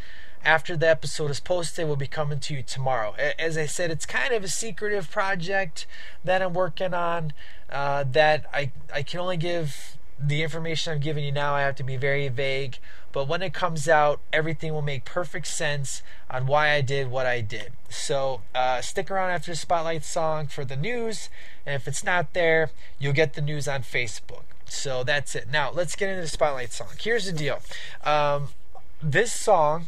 after 0.44 0.78
the 0.78 0.90
episode 0.90 1.32
is 1.32 1.40
posted, 1.40 1.88
we'll 1.88 1.96
be 1.96 2.08
coming 2.08 2.40
to 2.40 2.54
you 2.54 2.64
tomorrow. 2.64 3.14
As 3.38 3.58
I 3.58 3.66
said, 3.66 3.92
it's 3.92 4.06
kind 4.06 4.34
of 4.34 4.44
a 4.44 4.48
secretive 4.48 5.12
project 5.12 5.86
that 6.24 6.42
I'm 6.42 6.54
working 6.54 6.94
on 6.94 7.34
uh, 7.70 8.06
that 8.12 8.46
I, 8.54 8.72
I 8.94 9.04
can 9.04 9.20
only 9.20 9.38
give 9.38 9.97
the 10.20 10.44
information 10.44 10.94
I'm 10.94 11.00
giving 11.00 11.24
you 11.24 11.32
now, 11.32 11.54
I 11.54 11.62
have 11.62 11.76
to 11.76 11.84
be 11.84 11.98
very 11.98 12.28
vague. 12.28 12.80
But 13.12 13.28
when 13.28 13.42
it 13.42 13.54
comes 13.54 13.88
out, 13.88 14.20
everything 14.32 14.74
will 14.74 14.82
make 14.82 15.06
perfect 15.06 15.48
sense 15.48 16.04
on 16.30 16.46
why 16.46 16.72
I 16.72 16.82
did 16.82 17.10
what 17.10 17.26
I 17.26 17.42
did. 17.42 17.74
So 17.90 18.42
uh, 18.54 18.82
stick 18.82 19.10
around 19.10 19.32
after 19.32 19.52
the 19.52 19.58
Spotlight 19.58 20.04
song 20.04 20.48
for 20.48 20.66
the 20.66 20.76
news. 20.76 21.30
And 21.66 21.76
if 21.76 21.88
it's 21.88 22.04
not 22.04 22.34
there, 22.34 22.72
you'll 23.00 23.14
get 23.14 23.34
the 23.34 23.42
news 23.42 23.68
on 23.68 23.82
Facebook. 23.82 24.44
So 24.66 25.04
that's 25.04 25.36
it. 25.36 25.50
Now, 25.50 25.72
let's 25.72 25.96
get 25.96 26.10
into 26.10 26.22
the 26.22 26.28
Spotlight 26.28 26.74
song. 26.74 26.90
Here's 27.00 27.26
the 27.26 27.32
deal 27.32 27.60
um, 28.04 28.50
this 29.02 29.32
song 29.32 29.88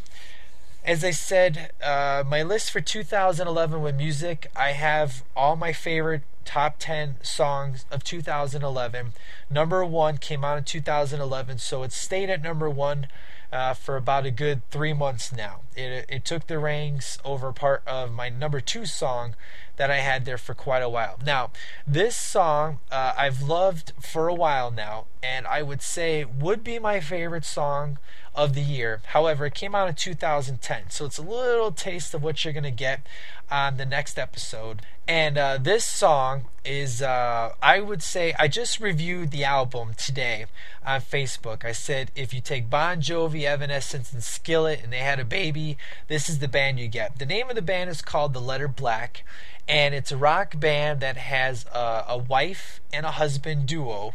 as 0.86 1.04
I 1.04 1.12
said, 1.12 1.72
uh, 1.84 2.24
my 2.26 2.42
list 2.42 2.72
for 2.72 2.80
2011 2.80 3.82
with 3.82 3.96
music, 3.96 4.50
I 4.56 4.72
have 4.72 5.24
all 5.36 5.56
my 5.56 5.74
favorite 5.74 6.24
top 6.46 6.76
10 6.80 7.18
songs 7.22 7.86
of 7.92 8.04
2011. 8.04 9.14
Number 9.50 9.86
one 9.86 10.18
came 10.18 10.44
out 10.44 10.58
in 10.58 10.64
2011, 10.64 11.60
so 11.60 11.84
it 11.84 11.92
stayed 11.92 12.30
at 12.30 12.42
number 12.42 12.70
one 12.70 13.08
uh, 13.52 13.74
for 13.74 13.98
about 13.98 14.26
a 14.26 14.32
good 14.32 14.62
three 14.72 14.94
months 14.94 15.32
now. 15.32 15.62
It, 15.80 16.06
it 16.10 16.26
took 16.26 16.48
the 16.48 16.60
reins 16.60 17.18
over 17.24 17.52
part 17.52 17.84
of 17.88 18.12
my 18.12 18.30
number 18.30 18.60
two 18.60 18.86
song 18.86 19.36
that 19.78 19.90
I 19.90 19.98
had 19.98 20.26
there 20.26 20.38
for 20.38 20.54
quite 20.54 20.84
a 20.84 20.90
while. 20.90 21.18
Now, 21.26 21.52
this 21.88 22.16
song 22.16 22.80
uh, 22.92 23.14
I've 23.18 23.42
loved 23.42 23.94
for 24.00 24.28
a 24.28 24.34
while 24.34 24.72
now, 24.72 25.06
and 25.24 25.48
I 25.48 25.62
would 25.62 25.82
say 25.82 26.26
would 26.26 26.66
be 26.66 26.80
my 26.80 27.00
favorite 27.00 27.46
song 27.46 27.98
of 28.36 28.56
the 28.56 28.62
year. 28.62 29.02
However, 29.08 29.46
it 29.46 29.56
came 29.56 29.76
out 29.76 29.88
in 29.88 29.96
2010, 29.96 30.90
so 30.90 31.06
it's 31.06 31.18
a 31.18 31.22
little 31.22 31.72
taste 31.72 32.14
of 32.14 32.22
what 32.22 32.44
you're 32.44 32.54
going 32.54 32.64
to 32.64 32.72
get 32.72 33.06
on 33.50 33.78
the 33.78 33.86
next 33.86 34.20
episode. 34.20 34.82
And 35.08 35.38
uh, 35.38 35.58
this 35.60 35.86
song 35.86 36.46
is, 36.64 37.02
uh, 37.02 37.54
I 37.62 37.80
would 37.80 38.04
say, 38.04 38.34
I 38.38 38.48
just 38.48 38.80
reviewed 38.80 39.32
the 39.32 39.44
album 39.44 39.94
today 39.98 40.46
on 40.86 41.02
Facebook. 41.02 41.66
I 41.66 41.72
said, 41.72 42.12
if 42.16 42.34
you 42.34 42.42
take 42.42 42.70
Bon 42.70 43.02
Jovi, 43.02 43.44
Evanescence, 43.44 44.14
and 44.14 44.24
Skillet, 44.24 44.82
and 44.84 44.94
they 44.94 45.00
had 45.00 45.20
a 45.20 45.26
baby, 45.26 45.69
this 46.08 46.30
is 46.30 46.40
the 46.40 46.48
band 46.48 46.80
you 46.80 46.88
get. 46.88 47.20
The 47.20 47.26
name 47.26 47.50
of 47.50 47.56
the 47.56 47.62
band 47.62 47.90
is 47.90 48.02
called 48.02 48.34
The 48.34 48.42
Letter 48.42 48.68
Black, 48.68 49.24
and 49.68 49.94
it's 49.94 50.12
a 50.12 50.18
rock 50.18 50.60
band 50.60 51.00
that 51.02 51.18
has 51.18 51.66
a, 51.74 52.06
a 52.08 52.18
wife 52.18 52.82
and 52.92 53.06
a 53.06 53.12
husband 53.12 53.68
duo 53.68 54.14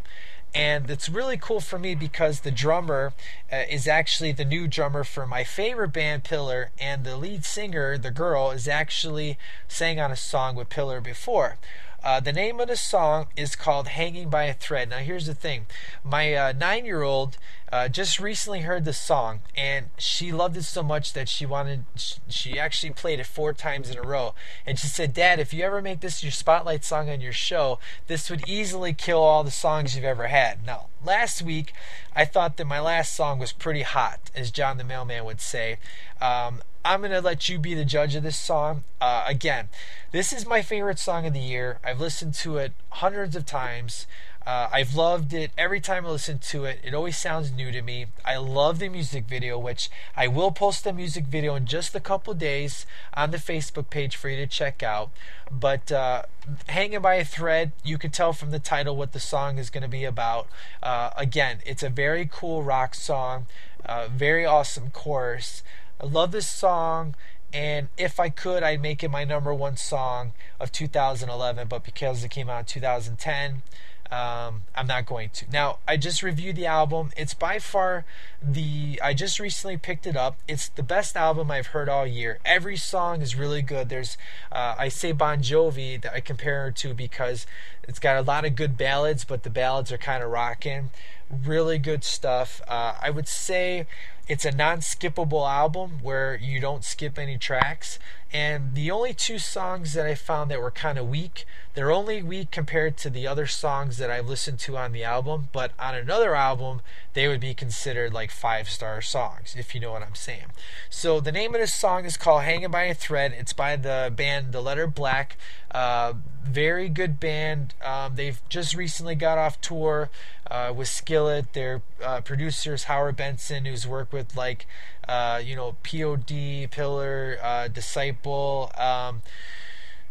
and 0.55 0.89
it's 0.89 1.09
really 1.09 1.37
cool 1.37 1.61
for 1.61 1.79
me 1.79 1.95
because 1.95 2.41
the 2.41 2.51
drummer 2.51 3.13
uh, 3.53 3.63
is 3.69 3.89
actually 3.89 4.31
the 4.31 4.45
new 4.45 4.69
drummer 4.69 5.03
for 5.03 5.27
my 5.27 5.43
favorite 5.43 5.89
band 5.89 6.23
pillar 6.23 6.71
and 6.79 7.05
the 7.05 7.17
lead 7.17 7.45
singer 7.45 7.99
the 7.99 8.11
girl 8.11 8.51
is 8.51 8.69
actually 8.69 9.37
sang 9.67 9.99
on 9.99 10.13
a 10.13 10.17
song 10.17 10.55
with 10.55 10.69
pillar 10.69 11.01
before 11.01 11.59
Uh, 12.05 12.21
the 12.21 12.35
name 12.35 12.61
of 12.61 12.69
the 12.69 12.77
song 12.77 13.29
is 13.35 13.57
called 13.57 13.89
Hanging 13.89 14.29
by 14.29 14.45
a 14.45 14.53
Thread. 14.53 14.91
Now, 14.91 14.99
here's 14.99 15.25
the 15.25 15.35
thing 15.35 15.65
my 16.05 16.35
uh, 16.35 16.53
nine 16.53 16.85
year 16.85 17.01
old 17.01 17.39
uh, 17.73 17.89
just 17.89 18.21
recently 18.21 18.61
heard 18.61 18.85
the 18.85 18.93
song 18.93 19.41
and 19.57 19.87
she 19.97 20.31
loved 20.31 20.59
it 20.59 20.65
so 20.65 20.83
much 20.83 21.15
that 21.15 21.31
she 21.31 21.47
wanted, 21.47 21.87
she 22.29 22.59
actually 22.59 22.93
played 22.93 23.21
it 23.21 23.27
four 23.27 23.55
times 23.55 23.89
in 23.89 23.97
a 23.97 24.03
row. 24.03 24.35
And 24.67 24.79
she 24.79 24.87
said, 24.87 25.15
Dad, 25.15 25.41
if 25.41 25.55
you 25.55 25.65
ever 25.65 25.81
make 25.81 26.01
this 26.01 26.23
your 26.23 26.31
spotlight 26.31 26.85
song 26.85 27.09
on 27.09 27.23
your 27.23 27.33
show, 27.33 27.79
this 28.07 28.29
would 28.29 28.47
easily 28.47 28.93
kill 28.93 29.23
all 29.23 29.43
the 29.43 29.51
songs 29.51 29.97
you've 29.97 30.05
ever 30.05 30.27
had. 30.27 30.67
Now, 30.67 30.89
last 31.03 31.41
week, 31.41 31.73
I 32.15 32.27
thought 32.27 32.59
that 32.59 32.67
my 32.67 32.81
last 32.81 33.17
song 33.17 33.39
was 33.39 33.53
pretty 33.53 33.83
hot, 33.83 34.31
as 34.35 34.51
John 34.51 34.77
the 34.77 34.85
Mailman 34.85 35.25
would 35.25 35.41
say. 35.41 35.79
Um, 36.21 36.61
I'm 36.87 37.01
to 37.03 37.21
let 37.23 37.49
you 37.49 37.59
be 37.59 37.73
the 37.73 37.87
judge 37.87 38.15
of 38.15 38.23
this 38.23 38.37
song. 38.37 38.85
Uh, 39.01 39.25
again, 39.27 39.71
this 40.13 40.35
is 40.35 40.47
my 40.47 40.61
favorite 40.61 40.99
song 40.99 41.25
of 41.25 41.33
the 41.33 41.41
year. 41.41 41.79
I've 41.83 41.99
listened 41.99 42.35
to 42.35 42.59
it 42.59 42.73
hundreds 42.91 43.35
of 43.35 43.47
times. 43.47 44.07
Uh, 44.47 44.69
I've 44.71 44.95
loved 44.95 45.33
it 45.33 45.51
every 45.57 45.81
time 45.81 46.05
I 46.05 46.11
listen 46.11 46.39
to 46.39 46.67
it. 46.67 46.81
It 46.85 46.93
always 46.93 47.17
sounds 47.17 47.51
new 47.51 47.73
to 47.73 47.81
me. 47.81 48.09
I 48.23 48.37
love 48.37 48.81
the 48.81 48.91
music 48.91 49.25
video, 49.25 49.59
which 49.59 49.89
I 50.15 50.29
will 50.29 50.53
post 50.53 50.85
the 50.85 50.93
music 50.93 51.25
video 51.25 51.55
in 51.55 51.65
just 51.65 51.95
a 51.95 52.01
couple 52.01 52.35
days 52.35 52.85
on 53.15 53.31
the 53.31 53.39
Facebook 53.39 53.89
page 53.89 54.17
for 54.17 54.29
you 54.29 54.37
to 54.37 54.47
check 54.47 54.83
out. 54.83 55.11
But 55.51 55.91
uh, 55.91 56.25
Hanging 56.67 57.01
by 57.01 57.15
a 57.15 57.25
Thread, 57.25 57.73
you 57.83 57.97
can 57.97 58.11
tell 58.11 58.35
from 58.35 58.51
the 58.51 58.59
title 58.59 58.97
what 58.97 59.13
the 59.13 59.21
song 59.21 59.57
is 59.57 59.71
going 59.71 59.83
to 59.83 59.89
be 59.89 60.05
about. 60.05 60.49
Uh, 60.83 61.09
again, 61.17 61.61
it's 61.65 61.83
a 61.83 61.89
very 61.89 62.29
cool 62.31 62.63
rock 62.63 62.95
song, 62.95 63.47
uh, 63.87 64.09
very 64.13 64.45
awesome 64.45 64.91
chorus. 64.91 65.63
I 66.01 66.07
love 66.07 66.33
this 66.33 66.47
song, 66.47 67.15
and 67.53 67.89
if 67.97 68.19
I 68.19 68.29
could, 68.29 68.63
I'd 68.63 68.83
make 68.83 69.05
it 69.05 69.11
my 69.11 69.25
number 69.25 69.55
one 69.55 69.77
song 69.77 70.33
of 70.59 70.73
2011. 70.73 71.69
But 71.69 71.85
because 71.85 72.25
it 72.25 72.31
came 72.31 72.51
out 72.51 72.61
in 72.61 72.65
2010, 72.67 73.63
um, 74.11 74.63
I'm 74.75 74.87
not 74.87 75.07
going 75.07 75.31
to. 75.31 75.47
Now, 75.51 75.79
I 75.89 75.97
just 75.97 76.23
reviewed 76.23 76.57
the 76.57 76.67
album. 76.67 77.11
It's 77.17 77.33
by 77.33 77.59
far 77.59 78.05
the. 78.43 79.01
I 79.03 79.15
just 79.15 79.41
recently 79.41 79.77
picked 79.77 80.07
it 80.07 80.17
up. 80.17 80.37
It's 80.47 80.69
the 80.69 80.83
best 80.83 81.17
album 81.17 81.51
I've 81.51 81.69
heard 81.69 81.89
all 81.89 82.07
year. 82.07 82.39
Every 82.45 82.77
song 82.77 83.23
is 83.23 83.35
really 83.35 83.63
good. 83.63 83.89
There's, 83.89 84.19
uh, 84.53 84.75
I 84.79 84.89
say 84.89 85.13
Bon 85.13 85.39
Jovi 85.39 86.01
that 86.03 86.13
I 86.13 86.21
compare 86.21 86.69
it 86.69 86.77
to 86.77 86.93
because 86.93 87.47
it's 87.85 87.99
got 87.99 88.17
a 88.17 88.23
lot 88.23 88.45
of 88.45 88.57
good 88.57 88.77
ballads, 88.77 89.25
but 89.25 89.43
the 89.43 89.51
ballads 89.51 89.91
are 89.91 89.99
kind 89.99 90.23
of 90.23 90.31
rocking. 90.31 90.91
Really 91.31 91.79
good 91.79 92.05
stuff. 92.05 92.61
Uh, 92.69 92.95
I 93.01 93.11
would 93.11 93.27
say 93.27 93.87
it's 94.29 94.45
a 94.45 94.51
non 94.51 94.79
skippable 94.79 95.49
album 95.49 95.99
where 96.03 96.37
you 96.37 96.61
don't 96.61 96.85
skip 96.85 97.19
any 97.19 97.39
tracks. 97.39 97.99
And 98.35 98.75
the 98.75 98.91
only 98.91 99.15
two 99.15 99.39
songs 99.39 99.93
that 99.93 100.07
I 100.07 100.17
found 100.17 100.51
that 100.51 100.61
were 100.61 100.73
kind 100.73 100.99
of 100.99 101.09
weak, 101.09 101.47
they're 101.75 101.93
only 101.93 102.21
weak 102.21 102.51
compared 102.51 102.97
to 102.97 103.09
the 103.09 103.29
other 103.29 103.47
songs 103.47 103.97
that 103.99 104.11
I've 104.11 104.29
listened 104.29 104.59
to 104.61 104.77
on 104.77 104.91
the 104.91 105.05
album, 105.05 105.51
but 105.53 105.71
on 105.79 105.95
another 105.95 106.35
album, 106.35 106.81
they 107.13 107.29
would 107.29 107.39
be 107.39 107.55
considered 107.55 108.13
like 108.13 108.33
five 108.33 108.69
star 108.69 109.01
songs, 109.01 109.55
if 109.57 109.73
you 109.73 109.81
know 109.81 109.93
what 109.93 110.03
I'm 110.03 110.17
saying. 110.17 110.47
So 110.91 111.21
the 111.21 111.31
name 111.31 111.55
of 111.55 111.61
this 111.61 111.73
song 111.73 112.07
is 112.07 112.17
called 112.17 112.43
Hanging 112.43 112.73
by 112.73 112.83
a 112.83 112.95
Thread. 112.95 113.33
It's 113.39 113.53
by 113.53 113.77
the 113.77 114.13
band 114.13 114.51
The 114.51 114.61
Letter 114.61 114.89
Black. 114.89 115.37
Uh, 115.71 116.15
very 116.45 116.89
good 116.89 117.21
band. 117.21 117.75
Um, 117.85 118.17
they've 118.17 118.41
just 118.49 118.75
recently 118.75 119.15
got 119.15 119.39
off 119.39 119.61
tour 119.61 120.11
uh, 120.51 120.73
with 120.75 120.89
Skillet. 120.89 121.53
Their 121.53 121.83
uh, 122.03 122.21
is 122.29 122.85
Howard 122.85 123.17
Benson, 123.17 123.65
who's 123.65 123.87
worked 123.87 124.13
with 124.13 124.37
like 124.37 124.67
uh, 125.09 125.41
you 125.45 125.57
know 125.57 125.77
POD, 125.83 126.71
Pillar, 126.71 127.39
uh, 127.43 127.69
Disciple. 127.69 128.71
Um, 128.77 129.23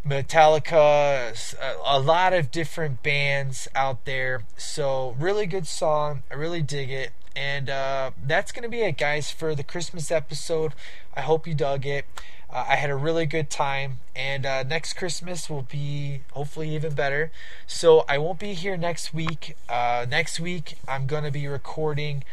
Metallica, 0.06 1.56
a 1.86 1.98
lot 1.98 2.34
of 2.34 2.52
different 2.52 3.02
bands 3.04 3.70
out 3.74 4.04
there. 4.04 4.44
So, 4.58 5.16
really 5.18 5.46
good 5.46 5.66
song. 5.66 6.24
I 6.30 6.34
really 6.34 6.62
dig 6.62 6.92
it. 6.92 7.12
And 7.38 7.70
uh, 7.70 8.12
that's 8.22 8.52
going 8.52 8.64
to 8.64 8.70
be 8.70 8.82
it, 8.82 8.98
guys, 8.98 9.32
for 9.32 9.56
the 9.56 9.64
Christmas 9.64 10.12
episode. 10.12 10.74
I 11.16 11.22
hope 11.22 11.48
you 11.48 11.54
dug 11.54 11.86
it. 11.86 12.06
Uh, 12.50 12.66
I 12.68 12.76
had 12.76 12.90
a 12.90 12.96
really 12.96 13.26
good 13.26 13.50
time, 13.50 14.00
and 14.16 14.46
uh, 14.46 14.62
next 14.62 14.94
Christmas 14.94 15.50
will 15.50 15.64
be 15.64 16.22
hopefully 16.34 16.76
even 16.76 16.94
better. 16.94 17.32
So 17.66 18.04
I 18.08 18.20
won't 18.20 18.38
be 18.38 18.54
here 18.54 18.78
next 18.78 19.14
week. 19.14 19.56
Uh, 19.68 20.06
next 20.08 20.40
week, 20.40 20.76
I'm 20.88 21.08
going 21.08 21.24
to 21.24 21.32
be 21.32 21.48
recording 21.48 22.24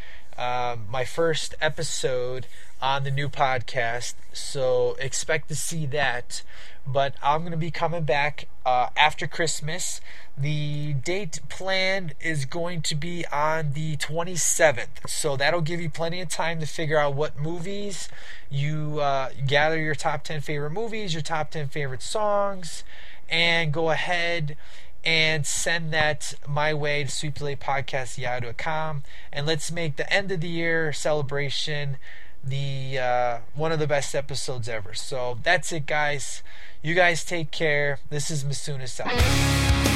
um, 0.41 0.87
my 0.91 1.05
first 1.05 1.55
episode 1.61 2.47
on 2.81 3.05
the 3.05 3.11
new 3.11 3.29
podcast. 3.29 4.15
So 4.33 4.97
expect 4.99 5.49
to 5.49 5.55
see 5.55 5.85
that. 5.87 6.43
But 6.87 7.15
I'm 7.23 7.41
going 7.41 7.53
to 7.53 7.59
be 7.59 7.71
coming 7.71 8.05
back 8.05 8.49
uh, 8.65 8.89
after 8.97 9.27
Christmas. 9.27 10.01
The 10.37 10.95
date 10.95 11.41
planned 11.51 12.15
is 12.21 12.47
going 12.47 12.81
to 12.83 12.95
be 12.95 13.27
on 13.27 13.75
the 13.75 13.99
27th. 13.99 15.07
So 15.09 15.37
that'll 15.37 15.61
give 15.61 15.81
you 15.81 15.91
plenty 15.91 16.23
of 16.23 16.31
time 16.31 16.59
to 16.61 16.67
figure 16.67 16.99
out 16.99 17.15
what 17.15 17.39
movies 17.39 18.09
you 18.49 18.99
uh, 19.01 19.31
gather 19.47 19.79
your 19.79 19.95
top 19.95 20.25
10 20.25 20.41
favorite 20.41 20.71
movies, 20.71 21.13
your 21.13 21.23
top 21.23 21.51
10 21.51 21.69
favorite 21.69 22.03
songs, 22.03 22.83
and 23.29 23.73
go 23.73 23.91
ahead 23.91 24.57
and 25.05 25.47
send 25.47 25.93
that 25.93 26.35
my 26.47 26.75
way 26.75 27.05
to 27.05 27.11
sweepthelegpodcast.yahoo.com. 27.11 29.05
And 29.33 29.47
let's 29.47 29.71
make 29.71 29.97
the 29.97 30.13
end 30.13 30.31
of 30.31 30.41
the 30.41 30.49
year 30.49 30.93
celebration 30.93 31.97
the 32.43 32.99
uh, 32.99 33.39
one 33.55 33.73
of 33.73 33.79
the 33.79 33.87
best 33.87 34.15
episodes 34.15 34.69
ever. 34.69 34.95
So 34.95 35.39
that's 35.43 35.73
it, 35.73 35.87
guys. 35.87 36.43
You 36.83 36.95
guys 36.95 37.25
take 37.25 37.51
care. 37.51 37.99
This 38.09 38.31
is 38.31 38.45
Masunas 38.45 39.01
out. 39.01 39.90